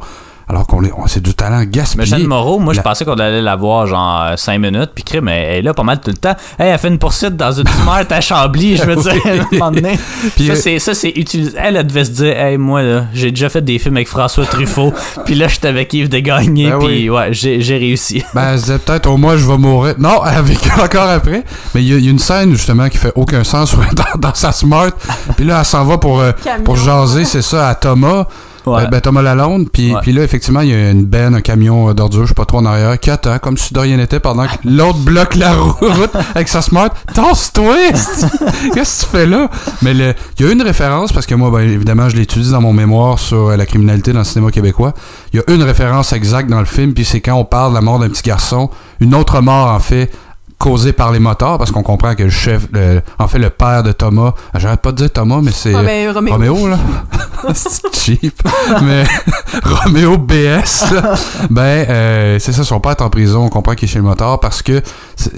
Alors 0.49 0.65
qu'on 0.65 0.81
est, 0.85 0.91
on- 0.95 1.07
c'est 1.07 1.21
du 1.21 1.33
talent 1.33 1.59
Mais 1.59 1.67
gaspillé. 1.67 2.05
Jeanne 2.05 2.25
Moreau, 2.25 2.57
moi, 2.59 2.73
je 2.73 2.79
pensais 2.79 3.03
qu'on 3.03 3.15
allait 3.15 3.41
la 3.41 3.57
voir 3.57 3.85
genre 3.85 4.27
5 4.37 4.59
minutes, 4.59 4.91
puis 4.95 5.03
crime, 5.03 5.27
elle 5.27 5.43
elle 5.47 5.55
est 5.57 5.61
là 5.61 5.73
pas 5.73 5.83
mal 5.83 5.99
tout 5.99 6.09
le 6.09 6.15
temps. 6.17 6.35
Hey, 6.57 6.69
elle 6.69 6.79
fait 6.79 6.87
une 6.87 6.99
poursuite 6.99 7.35
dans 7.35 7.51
une 7.51 7.67
smart 7.83 8.05
à 8.09 8.21
Chambly, 8.21 8.77
je 8.77 8.83
veux 8.83 8.95
dire, 8.95 9.13
à 9.25 9.29
un 9.29 9.45
moment 9.57 9.71
donné. 9.71 9.99
Puis, 10.37 10.47
ça, 10.47 10.53
euh, 10.53 10.55
c'est, 10.55 10.79
ça, 10.79 10.93
c'est 10.93 11.09
utilisé. 11.09 11.51
Elle, 11.61 11.75
elle 11.75 11.85
devait 11.85 12.05
se 12.05 12.11
dire, 12.11 12.37
hey, 12.39 12.57
moi, 12.57 12.81
là, 12.81 13.03
j'ai 13.13 13.31
déjà 13.31 13.49
fait 13.49 13.61
des 13.61 13.77
films 13.77 13.97
avec 13.97 14.07
François 14.07 14.45
Truffaut, 14.45 14.93
puis 15.25 15.35
là, 15.35 15.49
j'étais 15.49 15.67
avec 15.67 15.93
Yves 15.93 16.07
Desgagnés, 16.07 16.69
Ben 16.69 16.79
puis 16.79 16.87
oui. 16.87 17.09
ouais, 17.09 17.33
j'ai, 17.33 17.59
j'ai 17.59 17.77
réussi. 17.77 18.23
Ben, 18.33 18.51
elle 18.53 18.59
se 18.59 18.65
disait 18.67 18.79
peut-être 18.79 19.07
au 19.09 19.17
moins 19.17 19.35
je 19.35 19.45
vais 19.45 19.57
mourir. 19.57 19.95
Non, 19.99 20.21
elle 20.25 20.37
a 20.37 20.41
vécu 20.41 20.69
encore 20.81 21.09
après. 21.09 21.43
Mais 21.75 21.81
il 21.83 21.89
y, 21.89 21.93
a- 21.93 21.97
il 21.97 22.05
y 22.05 22.07
a 22.07 22.11
une 22.11 22.19
scène 22.19 22.51
justement 22.53 22.87
qui 22.87 22.97
fait 22.97 23.11
aucun 23.15 23.43
sens 23.43 23.75
dans, 23.75 24.19
dans 24.29 24.33
sa 24.33 24.53
smart. 24.53 24.91
Puis 25.35 25.43
là, 25.45 25.57
elle 25.59 25.65
s'en 25.65 25.83
va 25.83 25.97
pour, 25.97 26.21
euh, 26.21 26.31
pour 26.63 26.77
jaser, 26.77 27.25
c'est 27.25 27.41
ça, 27.41 27.67
à 27.67 27.75
Thomas. 27.75 28.25
Ouais. 28.67 28.83
Euh, 28.83 28.87
ben, 28.87 29.01
Thomas 29.01 29.21
Lalonde. 29.21 29.69
Puis, 29.71 29.93
Ouais. 29.93 30.11
là, 30.11 30.23
effectivement, 30.23 30.61
il 30.61 30.69
y 30.69 30.73
a 30.73 30.91
une 30.91 31.05
benne, 31.05 31.35
un 31.35 31.41
camion 31.41 31.89
euh, 31.89 31.93
d'ordures, 31.93 32.23
je 32.23 32.27
sais 32.29 32.33
pas 32.33 32.45
trop 32.45 32.57
en 32.59 32.65
arrière, 32.65 32.99
qui 32.99 33.09
attend 33.09 33.37
comme 33.39 33.57
si 33.57 33.73
de 33.73 33.79
rien 33.79 33.97
n'était 33.97 34.19
pendant 34.19 34.45
que 34.45 34.53
l'autre 34.65 34.99
bloque 34.99 35.35
la 35.35 35.53
route 35.55 36.11
avec 36.35 36.47
sa 36.47 36.61
smart. 36.61 36.89
Tasse-toi! 37.13 37.75
Qu'est-ce 38.73 39.05
que 39.05 39.05
tu 39.05 39.11
fais 39.11 39.25
là? 39.25 39.49
Mais 39.81 39.93
le- 39.93 40.13
il 40.39 40.45
y 40.45 40.49
a 40.49 40.51
une 40.51 40.61
référence, 40.61 41.11
parce 41.11 41.25
que 41.25 41.35
moi, 41.35 41.49
ben, 41.51 41.59
évidemment, 41.61 42.09
je 42.09 42.15
l'étudie 42.15 42.51
dans 42.51 42.61
mon 42.61 42.73
mémoire 42.73 43.19
sur 43.19 43.49
euh, 43.49 43.55
la 43.57 43.65
criminalité 43.65 44.11
dans 44.13 44.19
le 44.19 44.25
cinéma 44.25 44.51
québécois. 44.51 44.93
Il 45.33 45.37
y 45.37 45.39
a 45.39 45.53
une 45.53 45.63
référence 45.63 46.13
exacte 46.13 46.49
dans 46.49 46.59
le 46.59 46.65
film, 46.65 46.93
puis 46.93 47.05
c'est 47.05 47.21
quand 47.21 47.35
on 47.35 47.45
parle 47.45 47.71
de 47.71 47.75
la 47.75 47.81
mort 47.81 47.99
d'un 47.99 48.09
petit 48.09 48.23
garçon. 48.23 48.69
Une 48.99 49.13
autre 49.15 49.41
mort, 49.41 49.67
en 49.71 49.79
fait, 49.79 50.11
causée 50.59 50.91
par 50.93 51.11
les 51.11 51.19
motards, 51.19 51.57
parce 51.57 51.71
qu'on 51.71 51.83
comprend 51.83 52.15
que 52.15 52.23
le 52.23 52.29
chef, 52.29 52.67
le- 52.71 53.01
en 53.19 53.27
fait, 53.27 53.37
le 53.39 53.49
père 53.49 53.83
de 53.83 53.91
Thomas, 53.91 54.33
j'arrête 54.55 54.81
pas 54.81 54.91
de 54.91 54.97
dire 54.97 55.11
Thomas, 55.11 55.39
mais 55.43 55.51
c'est... 55.51 55.73
Ah, 55.75 55.83
ben, 55.83 56.09
Roméo. 56.11 56.33
Roméo, 56.33 56.67
là. 56.67 56.77
c'est 57.53 57.95
cheap. 57.95 58.41
Mais 58.83 59.03
Roméo 59.63 60.17
BS, 60.17 60.91
là, 60.91 61.13
ben, 61.51 61.61
euh, 61.89 62.39
c'est 62.39 62.51
ça, 62.53 62.63
son 62.63 62.79
père 62.79 62.91
est 62.93 63.01
en 63.01 63.09
prison, 63.09 63.43
on 63.45 63.49
comprend 63.49 63.75
qu'il 63.75 63.87
est 63.87 63.91
chez 63.91 63.99
le 63.99 64.05
motard 64.05 64.39
parce 64.39 64.61
que 64.63 64.81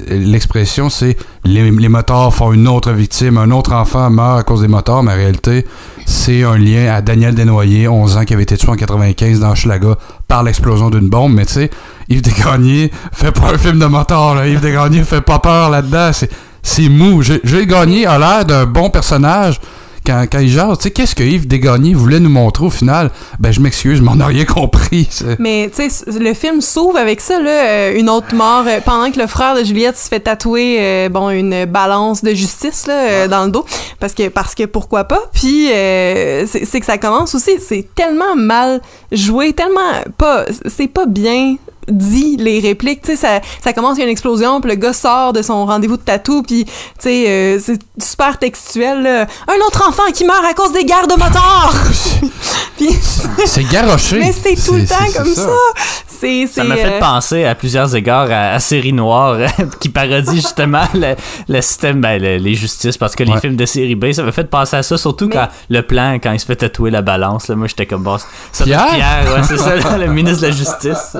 l'expression, 0.07 0.89
c'est 0.89 1.17
les, 1.43 1.69
les 1.69 1.89
motards 1.89 2.33
font 2.33 2.53
une 2.53 2.67
autre 2.67 2.91
victime, 2.91 3.37
un 3.37 3.51
autre 3.51 3.73
enfant 3.73 4.09
meurt 4.09 4.39
à 4.39 4.43
cause 4.43 4.61
des 4.61 4.67
motards, 4.67 5.03
mais 5.03 5.11
en 5.11 5.15
réalité, 5.15 5.65
c'est 6.05 6.43
un 6.43 6.57
lien 6.57 6.93
à 6.93 7.01
Daniel 7.01 7.35
Desnoyers, 7.35 7.87
11 7.87 8.17
ans, 8.17 8.25
qui 8.25 8.33
avait 8.33 8.43
été 8.43 8.57
tué 8.57 8.69
en 8.69 8.75
95 8.75 9.39
dans 9.39 9.55
Schlaga 9.55 9.95
par 10.27 10.43
l'explosion 10.43 10.89
d'une 10.89 11.09
bombe. 11.09 11.33
Mais 11.33 11.45
tu 11.45 11.53
sais, 11.53 11.69
Yves 12.09 12.21
Desgagnés 12.21 12.91
fait 13.11 13.31
pas 13.31 13.53
un 13.53 13.57
film 13.57 13.79
de 13.79 13.85
là. 13.85 14.47
Yves 14.47 14.59
Desgagnés 14.59 15.03
fait 15.03 15.21
pas 15.21 15.39
peur 15.39 15.69
là-dedans. 15.69 16.11
C'est, 16.61 16.89
mou. 16.89 17.21
Gilles 17.21 17.67
Gagné 17.67 18.05
a 18.05 18.19
l'air 18.19 18.45
d'un 18.45 18.65
bon 18.65 18.89
personnage 18.89 19.59
quand, 20.09 20.25
quand. 20.31 20.39
Tu 20.75 20.83
sais, 20.83 20.91
qu'est-ce 20.91 21.15
que 21.15 21.23
Yves 21.23 21.47
Desgagnés 21.47 21.93
voulait 21.93 22.19
nous 22.19 22.29
montrer 22.29 22.65
au 22.65 22.69
final? 22.69 23.11
Ben, 23.39 23.51
je 23.51 23.59
m'excuse, 23.59 24.01
mais 24.01 24.09
on 24.09 24.15
n'a 24.15 24.25
rien 24.25 24.45
compris. 24.45 25.07
Mais 25.37 25.69
tu 25.73 25.89
sais, 25.89 26.19
le 26.19 26.33
film 26.33 26.61
s'ouvre 26.61 26.97
avec 26.97 27.21
ça, 27.21 27.39
là, 27.39 27.49
euh, 27.49 27.99
une 27.99 28.09
autre 28.09 28.33
mort, 28.33 28.65
euh, 28.67 28.79
pendant 28.83 29.11
que 29.11 29.19
le 29.19 29.27
frère 29.27 29.55
de 29.55 29.63
Juliette 29.63 29.97
se 29.97 30.07
fait 30.07 30.21
tatouer, 30.21 30.77
euh, 30.79 31.09
bon, 31.09 31.29
une 31.29 31.65
balance 31.65 32.23
de 32.23 32.33
justice 32.33 32.87
là, 32.87 33.27
dans 33.27 33.45
le 33.45 33.51
dos, 33.51 33.65
parce 33.99 34.13
que 34.13 34.29
parce 34.29 34.55
que 34.55 34.63
pourquoi 34.65 35.03
pas? 35.03 35.21
Puis 35.33 35.71
euh, 35.71 36.45
c'est 36.47 36.65
c'est 36.65 36.79
que 36.79 36.85
ça 36.85 36.97
commence 36.97 37.35
aussi, 37.35 37.51
c'est 37.59 37.87
tellement 37.93 38.35
mal 38.35 38.81
joué, 39.11 39.53
tellement 39.53 39.79
pas, 40.17 40.45
c'est 40.67 40.87
pas 40.87 41.05
bien 41.05 41.55
dit 41.89 42.37
les 42.37 42.59
répliques, 42.59 43.01
tu 43.01 43.11
sais, 43.11 43.15
ça, 43.15 43.41
ça 43.63 43.73
commence, 43.73 43.97
il 43.97 43.99
y 43.99 44.03
a 44.03 44.05
une 44.05 44.11
explosion, 44.11 44.61
puis 44.61 44.69
le 44.71 44.75
gars 44.77 44.93
sort 44.93 45.33
de 45.33 45.41
son 45.41 45.65
rendez-vous 45.65 45.97
de 45.97 46.01
tatou, 46.01 46.43
puis 46.43 46.65
tu 46.65 46.71
sais, 46.99 47.25
euh, 47.27 47.59
c'est 47.59 47.79
super 48.01 48.37
textuel, 48.37 49.01
là. 49.03 49.21
Un 49.47 49.65
autre 49.67 49.87
enfant 49.87 50.03
qui 50.13 50.25
meurt 50.25 50.43
à 50.45 50.53
cause 50.53 50.71
des 50.71 50.85
guerres 50.85 51.07
de 51.07 51.13
motards! 51.15 51.73
puis, 52.77 52.89
C'est 53.45 53.63
garoché. 53.63 54.19
mais 54.19 54.31
c'est 54.33 54.55
tout 54.55 54.75
le 54.75 54.85
temps 54.85 54.95
comme 55.15 55.33
ça! 55.33 55.47
Ça 56.21 56.27
c'est, 56.53 56.63
m'a 56.65 56.75
fait 56.75 56.85
euh, 56.95 56.99
penser 56.99 57.45
à 57.45 57.55
plusieurs 57.55 57.95
égards 57.95 58.29
à, 58.29 58.49
à 58.51 58.59
Série 58.59 58.91
Noire, 58.91 59.37
qui 59.79 59.87
parodie 59.87 60.35
justement 60.35 60.83
le, 60.93 61.15
le 61.47 61.61
système, 61.61 62.01
ben, 62.01 62.21
le- 62.21 62.35
les 62.35 62.55
justices, 62.55 62.97
parce 62.97 63.15
que 63.15 63.23
les 63.23 63.37
films 63.39 63.55
de 63.55 63.65
série 63.65 63.95
B, 63.95 64.11
ça 64.11 64.23
m'a 64.23 64.33
fait 64.33 64.43
penser 64.49 64.75
à 64.75 64.83
ça, 64.83 64.97
surtout 64.97 65.27
Mais- 65.27 65.35
quand 65.35 65.47
le 65.69 65.81
plan, 65.81 66.15
quand 66.21 66.33
il 66.33 66.39
se 66.41 66.45
fait 66.45 66.57
tatouer 66.57 66.91
la 66.91 67.01
balance, 67.01 67.47
là, 67.47 67.55
moi 67.55 67.67
j'étais 67.67 67.85
comme 67.85 68.03
boss. 68.03 68.25
Ça 68.51 68.65
Pierre? 68.65 68.87
Pierre, 68.93 69.33
ouais, 69.33 69.43
c'est 69.47 69.57
ça, 69.57 69.97
le 69.97 70.07
ministre 70.07 70.41
de 70.41 70.47
la 70.47 70.51
Justice. 70.53 71.15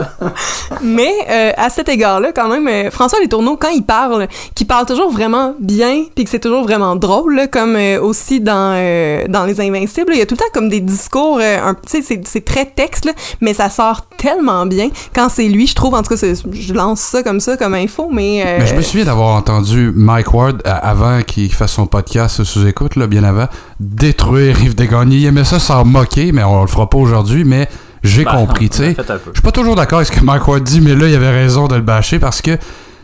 Mais 0.82 1.12
euh, 1.30 1.52
à 1.58 1.70
cet 1.70 1.90
égard-là, 1.90 2.32
quand 2.34 2.48
même, 2.48 2.68
euh, 2.68 2.92
François 2.92 3.20
Letourneau, 3.20 3.58
quand 3.58 3.70
il 3.70 3.84
parle, 3.84 4.28
qu'il 4.56 4.68
parle 4.68 4.86
toujours 4.86 5.12
vraiment 5.12 5.54
bien, 5.60 6.04
puis 6.16 6.24
que 6.24 6.30
c'est 6.30 6.40
toujours 6.40 6.64
vraiment 6.64 6.96
drôle, 6.96 7.48
comme 7.52 7.76
euh, 7.76 8.02
aussi 8.02 8.40
dans 8.42 8.74
euh, 8.76 9.26
dans 9.28 9.46
Les 9.46 9.60
Invincibles, 9.62 10.14
il 10.14 10.20
y 10.20 10.22
a 10.22 10.26
tout 10.26 10.36
le 10.36 10.40
temps 10.40 10.52
comme 10.54 10.70
des 10.70 10.80
discours, 10.80 11.40
tu 11.40 12.02
sais, 12.02 12.22
c'est- 12.26 12.46
très 12.46 12.66
texte, 12.66 13.10
mais 13.42 13.54
ça 13.54 13.70
sort 13.70 14.08
tellement 14.18 14.66
bien 14.66 14.90
quand 15.14 15.30
c'est 15.30 15.48
lui, 15.48 15.68
je 15.68 15.76
trouve. 15.76 15.94
En 15.94 16.02
tout 16.04 16.16
cas, 16.16 16.34
je 16.52 16.74
lance 16.74 17.02
ça 17.02 17.22
comme 17.22 17.40
ça, 17.40 17.58
comme 17.58 17.74
info, 17.74 18.10
mais... 18.12 18.44
Mais 18.60 18.66
je 18.66 18.76
me 18.76 18.82
souviens 18.82 19.06
d'avoir 19.06 19.36
entendu 19.36 19.92
Mike 19.94 20.34
Ward, 20.34 20.62
avant 20.66 21.22
qu'il 21.22 21.54
fasse 21.54 21.74
son 21.74 21.86
podcast 21.86 22.44
sous 22.44 22.66
écoute, 22.66 22.96
là, 22.96 23.08
bien 23.08 23.24
avant, 23.24 23.48
détruire 23.80 24.62
Yves 24.64 24.76
Desgagnés. 24.76 25.18
Il 25.18 25.26
aimait 25.26 25.44
ça 25.44 25.60
s'en 25.60 25.86
moquer, 25.86 26.32
mais 26.32 26.44
on 26.44 26.62
le 26.62 26.68
fera 26.68 26.90
pas 26.90 26.98
aujourd'hui, 26.98 27.44
mais 27.44 27.68
j'ai 28.04 28.24
Ben, 28.24 28.32
compris, 28.32 28.70
tu 28.70 28.78
sais. 28.78 28.96
Je 28.98 29.32
suis 29.34 29.42
pas 29.42 29.52
toujours 29.52 29.76
d'accord 29.76 30.00
avec 30.00 30.12
ce 30.14 30.18
que 30.20 30.24
Mike 30.24 30.48
Ward 30.48 30.64
dit, 30.64 30.82
mais 30.82 30.96
là, 30.96 31.08
il 31.08 31.16
avait 31.16 31.32
raison 31.32 31.68
de 31.68 31.76
le 31.76 31.82
bâcher 31.82 32.20
parce 32.20 32.42
que 32.42 32.58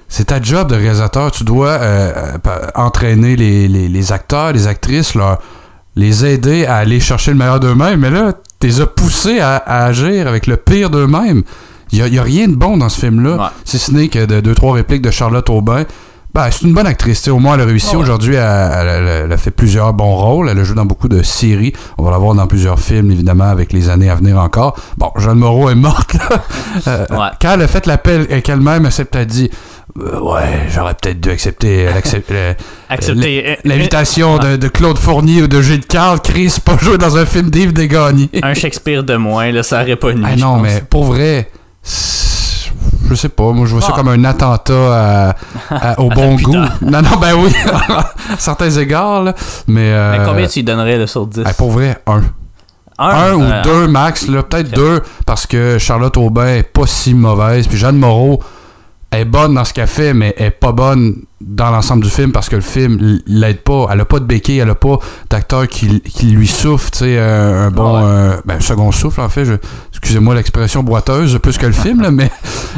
c'est 0.08 0.26
ta 0.26 0.42
job 0.42 0.70
de 0.70 0.76
réalisateur. 0.76 1.32
Tu 1.32 1.44
dois 1.44 1.70
euh, 1.70 2.12
euh, 2.48 2.68
entraîner 2.76 3.36
les, 3.36 3.68
les- 3.68 3.90
les 3.90 4.12
acteurs, 4.12 4.54
les 4.54 4.68
actrices, 4.68 5.16
leur, 5.16 5.40
les 5.96 6.26
aider 6.26 6.66
à 6.66 6.76
aller 6.78 7.00
chercher 7.00 7.32
le 7.32 7.38
meilleur 7.38 7.60
d'eux-mêmes. 7.60 8.00
Mais 8.00 8.10
là, 8.10 8.34
tu 8.60 8.68
les 8.68 8.82
as 8.82 8.86
poussés 8.88 9.40
à, 9.40 9.56
à 9.58 9.86
agir 9.86 10.28
avec 10.28 10.48
le 10.48 10.58
pire 10.58 10.90
d'eux-mêmes. 10.90 11.44
Il 11.92 12.00
y 12.14 12.20
a, 12.20 12.24
rien 12.24 12.48
de 12.48 12.56
bon 12.56 12.78
dans 12.78 12.90
ce 12.90 13.00
film-là, 13.00 13.36
Ouais. 13.38 13.50
si 13.64 13.78
ce 13.80 13.92
n'est 13.92 14.08
que 14.10 14.26
de 14.26 14.42
deux, 14.42 14.56
trois 14.56 14.74
répliques 14.74 15.02
de 15.04 15.12
Charlotte 15.12 15.50
Aubin. 15.50 15.84
Ben, 16.36 16.50
c'est 16.52 16.66
une 16.68 16.74
bonne 16.74 16.86
actrice. 16.86 17.20
tu 17.20 17.26
sais, 17.26 17.32
Au 17.32 17.40
moins, 17.40 17.56
elle 17.56 17.62
a 17.62 17.66
réussi. 17.66 17.96
Ouais. 17.96 18.02
Aujourd'hui, 18.02 18.36
elle, 18.36 18.44
elle- 18.44 18.88
elle- 18.88 19.22
elle 19.26 19.32
a 19.32 19.38
fait 19.38 19.52
plusieurs 19.52 19.94
bons 19.94 20.16
rôles. 20.18 20.50
Elle 20.50 20.60
a 20.60 20.64
joué 20.66 20.76
dans 20.76 20.86
beaucoup 20.86 21.08
de 21.08 21.24
séries. 21.24 21.72
On 21.98 22.04
va 22.04 22.12
la 22.12 22.18
voir 22.18 22.36
dans 22.36 22.46
plusieurs 22.46 22.78
films, 22.80 23.10
évidemment, 23.12 23.46
avec 23.50 23.72
les 23.72 23.90
années 23.90 24.10
à 24.10 24.16
venir 24.16 24.38
encore. 24.38 24.76
Bon, 24.98 25.12
Jeanne 25.18 25.38
Moreau 25.40 25.70
est 25.70 25.76
morte. 25.76 26.14
là. 26.14 26.44
Euh, 26.88 27.06
Ouais. 27.10 27.30
Quand 27.42 27.54
elle 27.54 27.62
a 27.62 27.68
fait 27.68 27.86
l'appel 27.88 28.28
avec 28.30 28.50
elle-même, 28.50 28.86
elle 28.86 28.92
s'est 28.92 29.06
peut-être 29.06 29.30
dit 29.30 29.50
Euh, 29.98 30.20
Ouais, 30.20 30.68
j'aurais 30.70 30.94
peut-être 30.94 31.22
dû 31.22 31.30
accepter 31.30 31.88
euh, 31.88 33.56
l'invitation 33.64 34.38
de, 34.38 34.58
de 34.58 34.68
Claude 34.68 34.98
Fournier 34.98 35.44
ou 35.44 35.48
de 35.48 35.62
Gilles 35.62 35.86
Carle. 35.86 36.20
Chris, 36.22 36.58
pas 36.66 36.78
jouer 36.78 36.98
dans 36.98 37.16
un 37.18 37.26
film 37.26 37.50
d'Yves 37.50 37.72
Desgagnés. 37.72 38.30
Un 38.44 38.54
Shakespeare 38.54 39.04
de 39.06 39.16
moins, 39.16 39.52
là, 39.54 39.64
ça 39.64 39.82
aurait 39.82 39.96
pas 39.96 40.12
nu. 40.12 40.22
Ah 40.26 40.36
non, 40.36 40.58
mais 40.58 40.84
pour 40.90 41.06
vrai, 41.06 41.50
c'est- 41.82 42.26
je 43.10 43.16
sais 43.16 43.30
pas, 43.30 43.52
moi 43.52 43.66
je 43.66 43.72
vois 43.74 43.82
ça 43.82 43.90
Ah. 43.94 43.96
comme 43.96 44.08
un 44.10 44.24
attentat 44.24 44.74
à- 45.30 45.36
à- 45.72 46.00
au 46.00 46.10
bon 46.10 46.36
goût. 46.36 46.54
Non, 46.82 47.02
non, 47.02 47.18
ben 47.20 47.34
oui, 47.38 47.52
à 47.90 48.12
certains 48.38 48.70
égards, 48.72 49.24
là. 49.24 49.34
Mais, 49.68 49.92
euh, 49.92 50.18
Mais 50.18 50.26
combien 50.26 50.48
tu 50.48 50.60
lui 50.60 50.64
donnerais 50.64 50.98
là, 50.98 51.08
sur 51.08 51.26
10 51.28 51.40
hey, 51.42 51.54
pour 51.58 51.72
vrai, 51.72 51.98
un. 52.08 52.22
Un, 52.98 53.34
ou 53.34 53.42
euh, 53.44 53.62
deux 53.64 53.88
max, 53.88 54.28
là, 54.30 54.42
peut-être 54.42 54.72
deux, 54.74 55.02
parce 55.26 55.46
que 55.46 55.78
Charlotte 55.78 56.16
Aubin 56.16 56.48
est 56.48 56.64
pas 56.64 56.86
si 56.88 57.14
mauvaise, 57.14 57.68
puis 57.68 57.78
Jeanne 57.78 57.98
Moreau 57.98 58.42
est 59.22 59.26
bonne 59.26 59.54
dans 59.54 59.66
ce 59.66 59.74
qu'elle 59.74 59.88
fait, 59.88 60.14
mais 60.14 60.34
elle 60.38 60.48
est 60.48 60.52
pas 60.52 60.72
bonne 60.72 61.16
dans 61.42 61.70
l'ensemble 61.70 62.04
du 62.04 62.10
film 62.10 62.32
parce 62.32 62.50
que 62.50 62.56
le 62.56 62.62
film 62.62 63.20
l'aide 63.28 63.60
pas. 63.62 63.88
Elle 63.92 64.02
a 64.02 64.06
pas 64.06 64.20
de 64.20 64.26
béquille, 64.26 64.58
elle 64.60 64.70
a 64.70 64.76
pas 64.76 64.98
d'acteur 65.30 65.68
qui, 65.68 66.02
qui 66.02 66.28
lui 66.28 66.48
souffle, 66.48 66.90
tu 66.92 67.00
sais, 67.00 67.20
un, 67.20 67.66
un 67.68 67.72
bon 67.72 67.98
Ouais. 67.98 68.04
euh, 68.06 68.36
ben, 68.46 68.60
second 68.62 68.92
souffle 68.92 69.22
en 69.22 69.30
fait. 69.30 69.46
Je, 69.46 69.54
excusez-moi 69.92 70.34
l'expression 70.34 70.82
boiteuse 70.82 71.38
plus 71.40 71.58
que 71.58 71.66
le 71.68 71.72
film, 71.74 72.02
là, 72.02 72.10
mais 72.12 72.32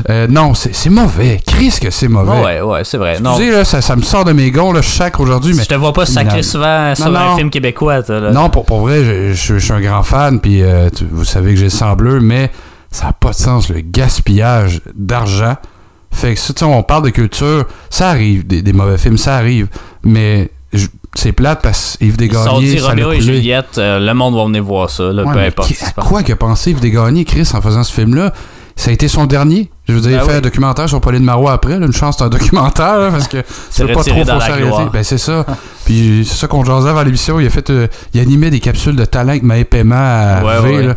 euh, 0.09 0.27
non, 0.27 0.53
c'est 0.53 0.89
mauvais. 0.89 1.39
Chris 1.45 1.75
que 1.81 1.89
c'est 1.91 2.07
mauvais. 2.09 2.41
Ouais, 2.43 2.61
ouais, 2.61 2.83
c'est 2.83 2.97
vrai. 2.97 3.19
Non, 3.21 3.31
Excusez, 3.31 3.51
là, 3.51 3.63
ça, 3.63 3.81
ça 3.81 3.95
me 3.95 4.01
sort 4.01 4.25
de 4.25 4.33
mes 4.33 4.51
gonds, 4.51 4.71
là, 4.73 4.81
sacre 4.81 5.21
aujourd'hui, 5.21 5.53
mais 5.55 5.63
je 5.63 5.69
te 5.69 5.75
vois 5.75 5.93
pas 5.93 6.05
sacrer 6.05 6.43
souvent 6.43 6.93
sur 6.95 7.09
Non, 7.09 7.19
un 7.19 7.25
non. 7.31 7.37
film 7.37 7.49
québécois, 7.49 8.03
toi, 8.03 8.19
là. 8.19 8.31
non, 8.31 8.49
pour, 8.49 8.65
pour 8.65 8.79
vrai, 8.81 9.03
je, 9.05 9.33
je- 9.33 9.53
je 9.59 9.63
suis 9.63 9.73
un 9.73 9.81
grand 9.81 10.03
fan, 10.03 10.39
puis 10.41 10.61
euh, 10.63 10.89
vous 11.11 11.23
savez 11.25 11.51
que 11.53 11.57
j'ai 11.59 11.65
le 11.65 11.69
sang 11.69 11.95
bleu, 11.95 12.19
mais 12.19 12.51
ça 12.91 13.05
n'a 13.07 13.13
pas 13.13 13.29
de 13.29 13.35
sens, 13.35 13.69
le 13.69 13.81
gaspillage 13.81 14.81
d'argent. 14.95 15.55
Fait 16.17 16.33
que, 16.35 16.51
tu 16.53 16.63
on 16.63 16.83
parle 16.83 17.03
de 17.03 17.09
culture, 17.11 17.65
ça 17.89 18.09
arrive, 18.09 18.45
des, 18.45 18.61
des 18.61 18.73
mauvais 18.73 18.97
films, 18.97 19.17
ça 19.17 19.35
arrive, 19.35 19.67
mais 20.03 20.49
c'est 21.13 21.31
plate 21.31 21.61
parce 21.61 21.97
qu'Yves 21.97 22.15
Ils 22.15 22.17
Desgagnés, 22.17 22.59
dit 22.59 22.79
ça 22.79 22.83
l'a 22.85 22.89
Roméo 22.89 23.11
et. 23.13 23.21
Juliette, 23.21 23.77
euh, 23.77 23.99
le 23.99 24.13
monde 24.13 24.35
va 24.35 24.45
venir 24.45 24.63
voir 24.63 24.89
ça, 24.89 25.03
là, 25.13 25.23
Ouais, 25.23 25.33
peu 25.33 25.39
importe. 25.39 25.67
qui- 25.69 25.77
à 25.83 26.01
quoi 26.01 26.23
que 26.23 26.33
pensé 26.33 26.71
Yves 26.71 26.79
Desgagnés, 26.79 27.23
Chris, 27.25 27.47
en 27.53 27.61
faisant 27.61 27.83
ce 27.83 27.93
film-là? 27.93 28.33
Ça 28.75 28.91
a 28.91 28.93
été 28.93 29.07
son 29.07 29.25
dernier. 29.25 29.71
Je 29.87 29.93
veux 29.93 30.01
dire, 30.01 30.11
il 30.11 30.17
Ben 30.17 30.23
fait 30.25 30.31
oui. 30.33 30.37
un 30.37 30.41
documentaire 30.41 30.87
sur 30.87 31.01
Pauline 31.01 31.23
Marois 31.23 31.51
après. 31.53 31.79
là, 31.79 31.85
une 31.87 31.93
chance, 31.93 32.15
c'est 32.19 32.23
un 32.25 32.29
documentaire, 32.29 32.97
là, 32.99 33.09
parce 33.11 33.27
que 33.27 33.37
C'est 33.71 33.81
tu 33.83 33.87
veux 33.87 33.93
pas 33.95 34.03
trop 34.03 34.23
fausser 34.23 34.51
réalité. 34.51 34.83
Ben, 34.93 35.03
c'est 35.03 35.17
ça. 35.17 35.45
Puis 35.85 36.23
c'est 36.29 36.35
ça 36.37 36.47
qu'on 36.47 36.63
jasait 36.63 36.89
avant 36.89 37.01
l'émission. 37.01 37.39
Il 37.39 37.47
a 37.47 37.49
fait, 37.49 37.69
euh, 37.71 37.87
il 38.13 38.19
animait 38.21 38.51
des 38.51 38.59
capsules 38.59 38.95
de 38.95 39.05
talent 39.05 39.29
avec 39.29 39.41
Maë 39.43 39.63
Paiement 39.65 39.95
à 39.95 40.43
Ouais, 40.43 40.61
V, 40.61 40.77
ouais. 40.77 40.83
là. 40.87 40.95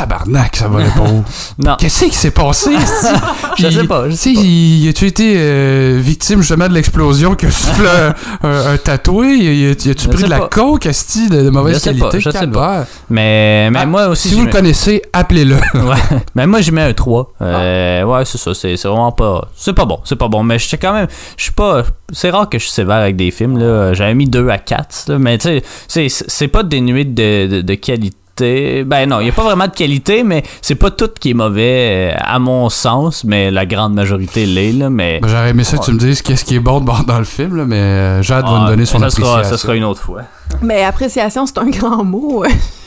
Tabarnak, 0.00 0.56
ça 0.56 0.68
va 0.68 0.82
pas 0.84 1.00
où. 1.10 1.24
Non, 1.58 1.76
Qu'est-ce 1.78 2.04
qui 2.04 2.14
s'est 2.14 2.30
passé? 2.30 2.70
je 3.58 3.70
sais 3.70 3.84
pas, 3.86 4.04
Tu 4.08 4.16
sais 4.16 4.34
pas. 4.34 4.40
il- 4.42 4.88
as-tu 4.88 5.06
été 5.06 5.34
euh, 5.36 5.98
victime 6.02 6.40
justement 6.40 6.68
de 6.68 6.74
l'explosion 6.74 7.34
que 7.34 7.50
souffle 7.50 7.86
un, 7.86 8.48
un, 8.48 8.72
un 8.74 8.76
tatoué? 8.76 9.36
Y- 9.38 9.70
As-tu 9.70 10.08
pris 10.08 10.22
de 10.24 10.28
la 10.28 10.40
pas. 10.40 10.48
coke, 10.48 10.84
esti, 10.86 11.28
de, 11.30 11.42
de 11.44 11.50
mauvaise 11.50 11.76
Je 11.76 11.78
sais 11.80 11.84
qualité? 11.94 12.08
pas, 12.10 12.18
je 12.18 12.30
sais 12.30 12.38
Calvaire? 12.38 12.86
Mais, 13.08 13.70
mais 13.70 13.78
Ah, 13.82 13.86
moi 13.86 14.08
aussi, 14.08 14.28
Si 14.28 14.34
vous 14.34 14.44
le 14.44 14.50
connaissez, 14.52 15.00
appelez-le. 15.12 15.54
ouais. 15.74 16.20
Mais 16.34 16.46
moi, 16.46 16.60
j'y 16.60 16.72
mets 16.72 16.82
un 16.82 16.92
3. 16.92 17.32
Euh, 17.40 18.02
Ouais, 18.04 18.24
c'est 18.26 18.38
ça. 18.38 18.52
C'est 18.54 18.74
vraiment 18.84 19.12
pas. 19.12 19.48
C'est 19.56 19.72
pas 19.72 19.86
bon. 19.86 19.98
C'est 20.04 20.16
pas 20.16 20.28
bon. 20.28 20.42
Mais 20.42 20.58
je 20.58 20.68
sais 20.68 20.76
quand 20.78 20.92
même. 20.92 21.08
Je 21.38 21.44
suis 21.44 21.52
pas. 21.52 21.84
C'est 22.12 22.30
rare 22.30 22.48
que 22.50 22.58
je 22.58 22.64
suis 22.64 22.72
sévère 22.72 22.96
avec 22.96 23.16
des 23.16 23.30
films. 23.30 23.58
là. 23.58 23.94
J'avais 23.94 24.14
mis 24.14 24.26
2 24.28 24.48
à 24.50 24.58
4. 24.58 25.04
là. 25.08 25.18
Mais 25.18 25.38
tu 25.38 25.48
sais, 25.48 25.62
c'est- 25.88 26.24
c'est 26.28 26.48
pas 26.48 26.62
dénué 26.62 27.04
de, 27.04 27.46
de, 27.46 27.60
de 27.62 27.74
qualité. 27.74 28.16
Ben 28.40 29.08
non, 29.08 29.20
il 29.20 29.24
n'y 29.24 29.30
a 29.30 29.32
pas 29.32 29.44
vraiment 29.44 29.66
de 29.66 29.72
qualité, 29.72 30.22
mais 30.22 30.42
c'est 30.62 30.74
pas 30.74 30.90
tout 30.90 31.08
qui 31.20 31.30
est 31.30 31.34
mauvais, 31.34 32.12
euh, 32.14 32.18
à 32.20 32.38
mon 32.38 32.68
sens. 32.68 33.24
Mais 33.24 33.50
la 33.50 33.66
grande 33.66 33.94
majorité 33.94 34.46
l'est. 34.46 34.72
là, 34.72 34.90
Mais. 34.90 35.20
Ben, 35.20 35.28
J'aurais 35.28 35.50
aimé 35.50 35.64
ça 35.64 35.78
que 35.78 35.84
tu 35.84 35.92
me 35.92 35.98
dises 35.98 36.22
qu'est-ce 36.22 36.44
qui 36.44 36.56
est 36.56 36.60
bon 36.60 36.80
de- 36.80 37.06
dans 37.06 37.18
le 37.18 37.24
film, 37.24 37.56
là, 37.56 37.64
mais 37.66 37.76
euh, 37.76 38.22
Jade 38.22 38.44
va 38.44 38.52
Ah, 38.54 38.60
nous 38.62 38.66
donner 38.68 38.86
son 38.86 38.98
ça 39.00 39.10
sera, 39.10 39.28
appréciation. 39.32 39.56
ça 39.56 39.62
sera 39.62 39.74
une 39.76 39.84
autre 39.84 40.00
fois. 40.02 40.22
Mais 40.62 40.84
appréciation, 40.84 41.46
c'est 41.46 41.58
un 41.58 41.68
grand 41.70 42.04
mot. 42.04 42.44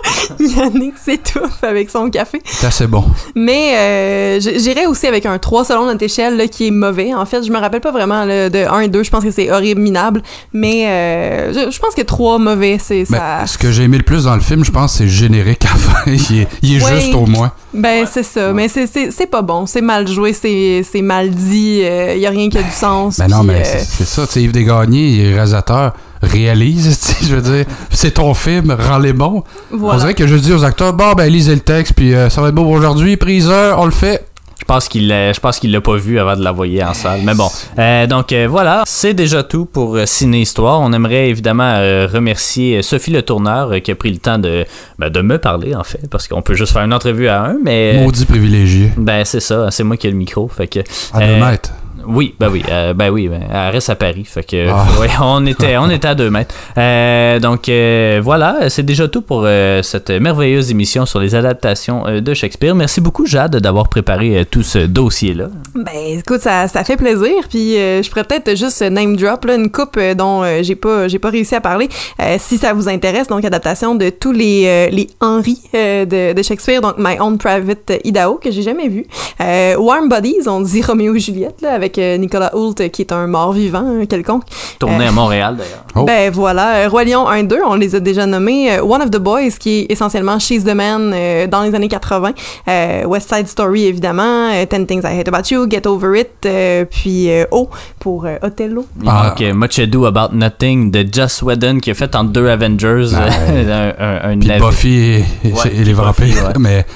Yannick 0.40 0.94
s'étouffe 0.98 1.62
avec 1.62 1.90
son 1.90 2.10
café. 2.10 2.40
C'est 2.44 2.66
assez 2.66 2.86
bon. 2.86 3.04
Mais 3.34 3.74
euh, 3.76 4.40
j'irais 4.40 4.86
aussi 4.86 5.06
avec 5.06 5.26
un 5.26 5.38
3 5.38 5.64
selon 5.64 5.86
notre 5.86 6.02
échelle 6.02 6.36
là, 6.36 6.46
qui 6.48 6.66
est 6.68 6.70
mauvais. 6.70 7.14
En 7.14 7.24
fait, 7.26 7.42
je 7.44 7.50
me 7.50 7.58
rappelle 7.58 7.80
pas 7.80 7.92
vraiment 7.92 8.24
là, 8.24 8.48
de 8.50 8.58
1 8.58 8.80
et 8.80 8.88
2. 8.88 9.02
Je 9.02 9.10
pense 9.10 9.24
que 9.24 9.30
c'est 9.30 9.50
horrible, 9.50 9.80
minable. 9.80 10.22
Mais 10.52 10.86
euh, 10.88 11.52
je, 11.52 11.70
je 11.70 11.78
pense 11.78 11.94
que 11.94 12.02
3 12.02 12.38
mauvais, 12.38 12.78
c'est 12.80 13.04
Ben, 13.10 13.18
ça. 13.18 13.46
ce 13.46 13.58
que 13.58 13.70
j'ai 13.70 13.84
aimé 13.84 13.98
le 13.98 14.02
plus 14.04 14.24
dans 14.24 14.34
le 14.34 14.40
film, 14.40 14.64
je 14.64 14.70
pense, 14.70 14.94
c'est 14.94 15.08
générique 15.08 15.64
il 16.06 16.12
est, 16.40 16.48
il 16.62 16.76
est 16.76 16.84
Ouais. 16.84 17.00
juste 17.00 17.14
au 17.14 17.26
moins. 17.26 17.52
Ben, 17.74 18.06
c'est 18.10 18.22
ça. 18.22 18.52
Mais 18.52 18.68
c'est- 18.68 19.26
pas 19.30 19.42
bon. 19.42 19.66
C'est 19.66 19.80
mal 19.80 20.06
joué, 20.08 20.32
c'est 20.32 21.02
mal 21.02 21.30
dit. 21.30 21.80
Il 21.82 22.18
y 22.18 22.26
a 22.26 22.30
rien 22.30 22.48
qui 22.48 22.58
a 22.58 22.62
du 22.62 22.70
sens. 22.70 23.18
Ben 23.18 23.26
non, 23.28 23.42
mais 23.42 23.62
euh, 23.66 23.80
c'est 23.84 24.04
ça. 24.06 24.24
Yves 24.36 24.52
Desgagnés, 24.52 25.08
il 25.08 25.20
est 25.26 25.34
réalisateur, 25.34 25.92
réalise, 26.22 26.98
tu 27.00 27.12
sais, 27.12 27.26
je 27.28 27.34
veux 27.36 27.42
dire, 27.42 27.64
c'est 27.90 28.12
ton 28.12 28.34
film, 28.34 28.76
rends-les 28.78 29.12
bons. 29.12 29.44
On 29.72 29.76
voilà. 29.76 30.00
dirait 30.00 30.14
que 30.14 30.26
je 30.26 30.36
dis 30.36 30.52
aux 30.52 30.64
acteurs, 30.64 30.92
bon, 30.92 31.12
ben 31.12 31.30
lisez 31.30 31.54
le 31.54 31.60
texte, 31.60 31.92
puis 31.94 32.14
euh, 32.14 32.28
ça 32.30 32.40
va 32.40 32.48
être 32.48 32.54
beau 32.54 32.64
aujourd'hui, 32.66 33.16
prise 33.16 33.50
on 33.76 33.84
le 33.84 33.90
fait. 33.90 34.26
Je 34.58 34.64
pense 34.64 34.88
qu'il 34.88 35.06
l'a, 35.06 35.32
je 35.34 35.38
pense 35.38 35.58
qu'il 35.60 35.70
l'a 35.70 35.82
pas 35.82 35.96
vu 35.96 36.18
avant 36.18 36.34
de 36.34 36.42
l'envoyer 36.42 36.82
en 36.82 36.94
salle. 36.94 37.20
Mais 37.22 37.34
bon, 37.34 37.48
Euh, 37.78 38.06
donc 38.06 38.32
euh, 38.32 38.48
voilà, 38.50 38.82
c'est 38.86 39.12
déjà 39.12 39.42
tout 39.44 39.66
pour 39.66 39.96
Ciné 40.06 40.40
Histoire. 40.40 40.80
On 40.80 40.92
aimerait 40.94 41.28
évidemment 41.28 41.74
euh, 41.76 42.08
remercier 42.10 42.80
Sophie 42.82 43.10
le 43.12 43.22
tourneur 43.22 43.70
euh, 43.70 43.78
qui 43.80 43.90
a 43.90 43.94
pris 43.94 44.10
le 44.10 44.16
temps 44.18 44.38
de, 44.38 44.64
ben, 44.98 45.10
de 45.10 45.20
me 45.20 45.38
parler 45.38 45.74
en 45.74 45.84
fait, 45.84 46.08
parce 46.10 46.26
qu'on 46.26 46.40
peut 46.40 46.54
juste 46.54 46.72
faire 46.72 46.82
une 46.82 46.94
entrevue 46.94 47.28
à 47.28 47.44
un, 47.44 47.56
mais 47.62 48.02
Maudit 48.02 48.24
privilégié. 48.24 48.90
ben 48.96 49.24
c'est 49.26 49.40
ça, 49.40 49.70
c'est 49.70 49.84
moi 49.84 49.98
qui 49.98 50.06
ai 50.06 50.10
le 50.10 50.16
micro, 50.16 50.48
fait 50.48 50.66
que 50.66 50.80
À 51.12 51.20
deux 51.20 51.32
euh, 51.34 51.50
mètres. 51.50 51.70
Oui, 52.08 52.34
ben 52.38 52.48
oui, 52.50 52.62
euh, 52.70 52.94
ben 52.94 53.10
oui, 53.10 53.28
ben, 53.28 53.40
elle 53.50 53.70
reste 53.70 53.90
à 53.90 53.96
Paris, 53.96 54.24
fait 54.24 54.44
que 54.44 54.66
ouais, 55.00 55.08
on 55.20 55.44
était, 55.46 55.76
on 55.76 55.90
était 55.90 56.08
à 56.08 56.14
deux 56.14 56.30
mètres. 56.30 56.54
Euh, 56.78 57.38
donc 57.40 57.68
euh, 57.68 58.20
voilà, 58.22 58.68
c'est 58.68 58.82
déjà 58.82 59.08
tout 59.08 59.22
pour 59.22 59.42
euh, 59.44 59.82
cette 59.82 60.10
merveilleuse 60.10 60.70
émission 60.70 61.06
sur 61.06 61.20
les 61.20 61.34
adaptations 61.34 62.06
euh, 62.06 62.20
de 62.20 62.34
Shakespeare. 62.34 62.74
Merci 62.74 63.00
beaucoup 63.00 63.26
Jade 63.26 63.56
d'avoir 63.56 63.88
préparé 63.88 64.38
euh, 64.38 64.44
tout 64.48 64.62
ce 64.62 64.78
dossier 64.78 65.34
là. 65.34 65.48
Ben, 65.74 66.18
écoute, 66.18 66.40
ça, 66.40 66.68
ça 66.68 66.84
fait 66.84 66.96
plaisir. 66.96 67.32
Puis, 67.48 67.76
euh, 67.76 68.02
je 68.02 68.08
pourrais 68.10 68.24
peut-être 68.24 68.56
juste 68.56 68.82
name 68.82 69.16
drop 69.16 69.44
là, 69.44 69.54
une 69.54 69.70
coupe 69.70 69.96
euh, 69.96 70.14
dont 70.14 70.42
euh, 70.42 70.62
j'ai 70.62 70.76
pas, 70.76 71.08
j'ai 71.08 71.18
pas 71.18 71.30
réussi 71.30 71.54
à 71.54 71.60
parler. 71.60 71.88
Euh, 72.20 72.36
si 72.38 72.58
ça 72.58 72.72
vous 72.72 72.88
intéresse, 72.88 73.28
donc 73.28 73.44
adaptation 73.44 73.94
de 73.94 74.10
tous 74.10 74.32
les 74.32 74.64
euh, 74.66 74.88
les 74.90 75.08
Henry 75.20 75.60
euh, 75.74 76.04
de, 76.04 76.32
de 76.32 76.42
Shakespeare, 76.42 76.80
donc 76.80 76.94
My 76.98 77.18
Own 77.20 77.38
Private 77.38 77.92
Idaho 78.04 78.36
que 78.36 78.50
j'ai 78.50 78.62
jamais 78.62 78.88
vu. 78.88 79.06
Euh, 79.40 79.76
Warm 79.76 80.08
Bodies, 80.08 80.46
on 80.46 80.60
dit 80.60 80.82
Roméo 80.82 81.14
et 81.14 81.20
Juliette 81.20 81.60
là, 81.62 81.72
avec 81.72 81.95
Nicolas 82.18 82.54
Hoult 82.54 82.74
qui 82.92 83.02
est 83.02 83.12
un 83.12 83.26
mort 83.26 83.52
vivant 83.52 83.84
hein, 84.00 84.06
quelconque. 84.06 84.44
Tourné 84.78 85.06
Euh, 85.06 85.08
à 85.08 85.12
Montréal 85.12 85.56
d'ailleurs. 85.56 85.84
Oh. 85.94 86.04
Ben 86.04 86.30
voilà, 86.30 86.76
euh, 86.84 86.88
Roi 86.88 87.04
Lion 87.04 87.26
1-2, 87.28 87.56
on 87.66 87.74
les 87.74 87.94
a 87.94 88.00
déjà 88.00 88.26
nommés. 88.26 88.72
Euh, 88.72 88.82
One 88.82 89.02
of 89.02 89.10
the 89.10 89.18
Boys, 89.18 89.52
qui 89.58 89.80
est 89.80 89.92
essentiellement 89.92 90.38
She's 90.38 90.64
the 90.64 90.74
Man 90.74 91.12
euh, 91.14 91.46
dans 91.46 91.62
les 91.62 91.74
années 91.74 91.88
80. 91.88 92.32
Euh, 92.68 93.04
West 93.06 93.32
Side 93.34 93.48
Story, 93.48 93.86
évidemment. 93.86 94.50
Ten 94.68 94.86
Things 94.86 95.02
I 95.04 95.18
Hate 95.20 95.28
About 95.28 95.48
You, 95.50 95.66
Get 95.70 95.86
Over 95.86 96.20
It. 96.20 96.28
euh, 96.46 96.84
puis 96.84 97.30
euh, 97.30 97.44
O 97.50 97.68
pour 97.98 98.26
euh, 98.26 98.36
Othello. 98.42 98.86
Ah. 99.06 99.34
euh, 99.40 99.54
Much 99.54 99.78
Ado 99.78 100.04
About 100.06 100.34
Nothing 100.34 100.90
de 100.90 101.06
Joss 101.10 101.42
Whedon 101.42 101.78
qui 101.80 101.90
a 101.90 101.94
fait 101.94 102.14
en 102.14 102.24
deux 102.24 102.48
Avengers 102.48 103.10
euh, 103.14 103.92
un, 103.98 104.30
un, 104.30 104.32
un 104.32 104.38
Puis. 104.38 104.50
Buffy 104.60 104.88
et, 104.88 105.24
et- 105.44 105.52
Ouais, 105.52 105.60
et 105.66 105.70
puis 105.70 105.84
les 105.84 105.92
Buffy, 105.94 105.94
vampires. 105.94 106.44
ouais. 106.48 106.52
Mais 106.58 106.86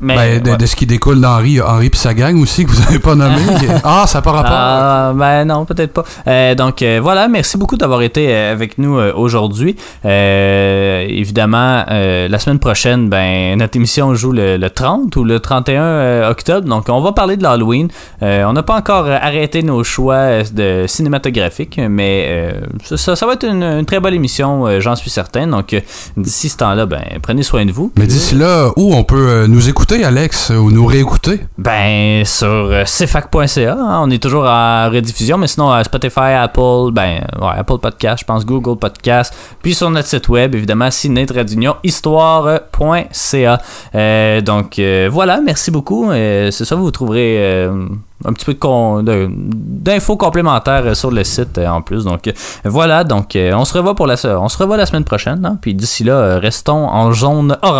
Mais, 0.00 0.16
Ben, 0.16 0.42
de, 0.42 0.50
ouais. 0.50 0.56
de 0.56 0.66
ce 0.66 0.74
qui 0.74 0.86
découle 0.86 1.20
d'Henri, 1.20 1.60
Henri 1.60 1.88
pis 1.88 1.98
sa 1.98 2.14
gang 2.14 2.36
aussi 2.40 2.64
que 2.64 2.70
vous 2.70 2.82
avez 2.88 2.98
pas 2.98 3.14
nommé. 3.14 3.42
ah, 3.84 4.04
ça 4.06 4.18
n'a 4.18 4.22
pas 4.22 4.32
rapport. 4.32 4.52
Ah, 4.52 5.12
ben 5.14 5.44
non, 5.44 5.64
peut-être 5.64 5.92
pas. 5.92 6.04
Euh, 6.26 6.54
donc 6.54 6.82
euh, 6.82 6.98
voilà, 7.02 7.28
merci 7.28 7.56
beaucoup 7.56 7.76
d'avoir 7.76 8.02
été 8.02 8.26
euh, 8.28 8.52
avec 8.52 8.76
nous 8.78 8.98
euh, 8.98 9.12
aujourd'hui. 9.14 9.76
Évidemment, 10.04 11.84
la 11.88 12.38
semaine 12.38 12.58
prochaine, 12.58 13.08
ben 13.08 13.56
notre 13.56 13.76
émission 13.76 14.14
joue 14.14 14.32
le, 14.32 14.56
le 14.56 14.70
30 14.70 15.14
ou 15.16 15.24
le 15.24 15.38
31 15.40 15.82
euh, 15.82 16.30
octobre. 16.30 16.68
Donc 16.68 16.86
on 16.88 17.00
va 17.00 17.12
parler 17.12 17.36
de 17.36 17.42
l'Halloween. 17.42 17.88
On 18.20 18.52
n'a 18.52 18.62
pas 18.62 18.76
encore 18.76 19.06
arrêté 19.06 19.62
nos 19.62 19.84
choix 19.84 20.42
de 20.42 20.86
cinématographiques, 20.88 21.80
mais 21.88 22.52
ça, 22.84 23.26
va 23.26 23.34
être 23.34 23.46
une, 23.46 23.62
une 23.62 23.86
très 23.86 24.00
bonne 24.00 24.14
émission, 24.14 24.80
j'en 24.80 24.96
suis 24.96 25.10
certain. 25.10 25.46
Donc 25.46 25.74
d'ici 26.16 26.48
ce 26.48 26.56
temps-là, 26.58 26.86
ben 26.86 27.02
prenez 27.22 27.42
soin 27.42 27.64
de 27.64 27.72
vous. 27.72 27.92
Mais 27.96 28.06
d'ici 28.06 28.34
là, 28.34 28.70
où 28.76 28.94
on 28.94 29.04
peut 29.04 29.46
nous 29.46 29.68
écouter, 29.68 29.93
Alex, 30.02 30.50
ou 30.50 30.72
nous 30.72 30.86
réécouter? 30.86 31.40
Ben, 31.56 32.24
sur 32.24 32.48
euh, 32.48 32.84
cfac.ca, 32.84 33.76
hein, 33.78 34.00
on 34.02 34.10
est 34.10 34.20
toujours 34.20 34.44
en 34.44 34.90
rediffusion, 34.90 35.38
mais 35.38 35.46
sinon, 35.46 35.70
Spotify, 35.84 36.32
Apple, 36.36 36.90
ben, 36.90 37.24
ouais, 37.40 37.58
Apple 37.58 37.78
Podcast, 37.78 38.20
je 38.20 38.24
pense, 38.24 38.44
Google 38.44 38.78
Podcast, 38.78 39.32
puis 39.62 39.74
sur 39.74 39.90
notre 39.90 40.08
site 40.08 40.28
web, 40.28 40.54
évidemment, 40.54 40.90
Ciné 40.90 41.26
Trait 41.26 41.44
d'Union, 41.44 41.76
histoire.ca. 41.84 43.58
Euh, 43.94 44.40
donc, 44.40 44.78
euh, 44.78 45.08
voilà, 45.12 45.40
merci 45.40 45.70
beaucoup. 45.70 46.10
C'est 46.10 46.64
ça, 46.64 46.74
vous 46.74 46.90
trouverez 46.90 47.36
euh, 47.38 47.86
un 48.24 48.32
petit 48.32 48.46
peu 48.46 48.56
d'infos 49.04 50.16
complémentaires 50.16 50.96
sur 50.96 51.10
le 51.10 51.22
site 51.24 51.58
en 51.58 51.82
plus. 51.82 52.04
Donc, 52.04 52.32
voilà, 52.64 53.04
donc, 53.04 53.36
on 53.36 53.64
se 53.64 53.74
revoit 53.74 53.94
pour 53.94 54.06
la, 54.06 54.16
on 54.40 54.48
se 54.48 54.58
revoit 54.58 54.76
la 54.76 54.86
semaine 54.86 55.04
prochaine, 55.04 55.44
hein, 55.44 55.58
puis 55.60 55.74
d'ici 55.74 56.04
là, 56.04 56.38
restons 56.38 56.88
en 56.88 57.12
jaune 57.12 57.56
orange. 57.62 57.74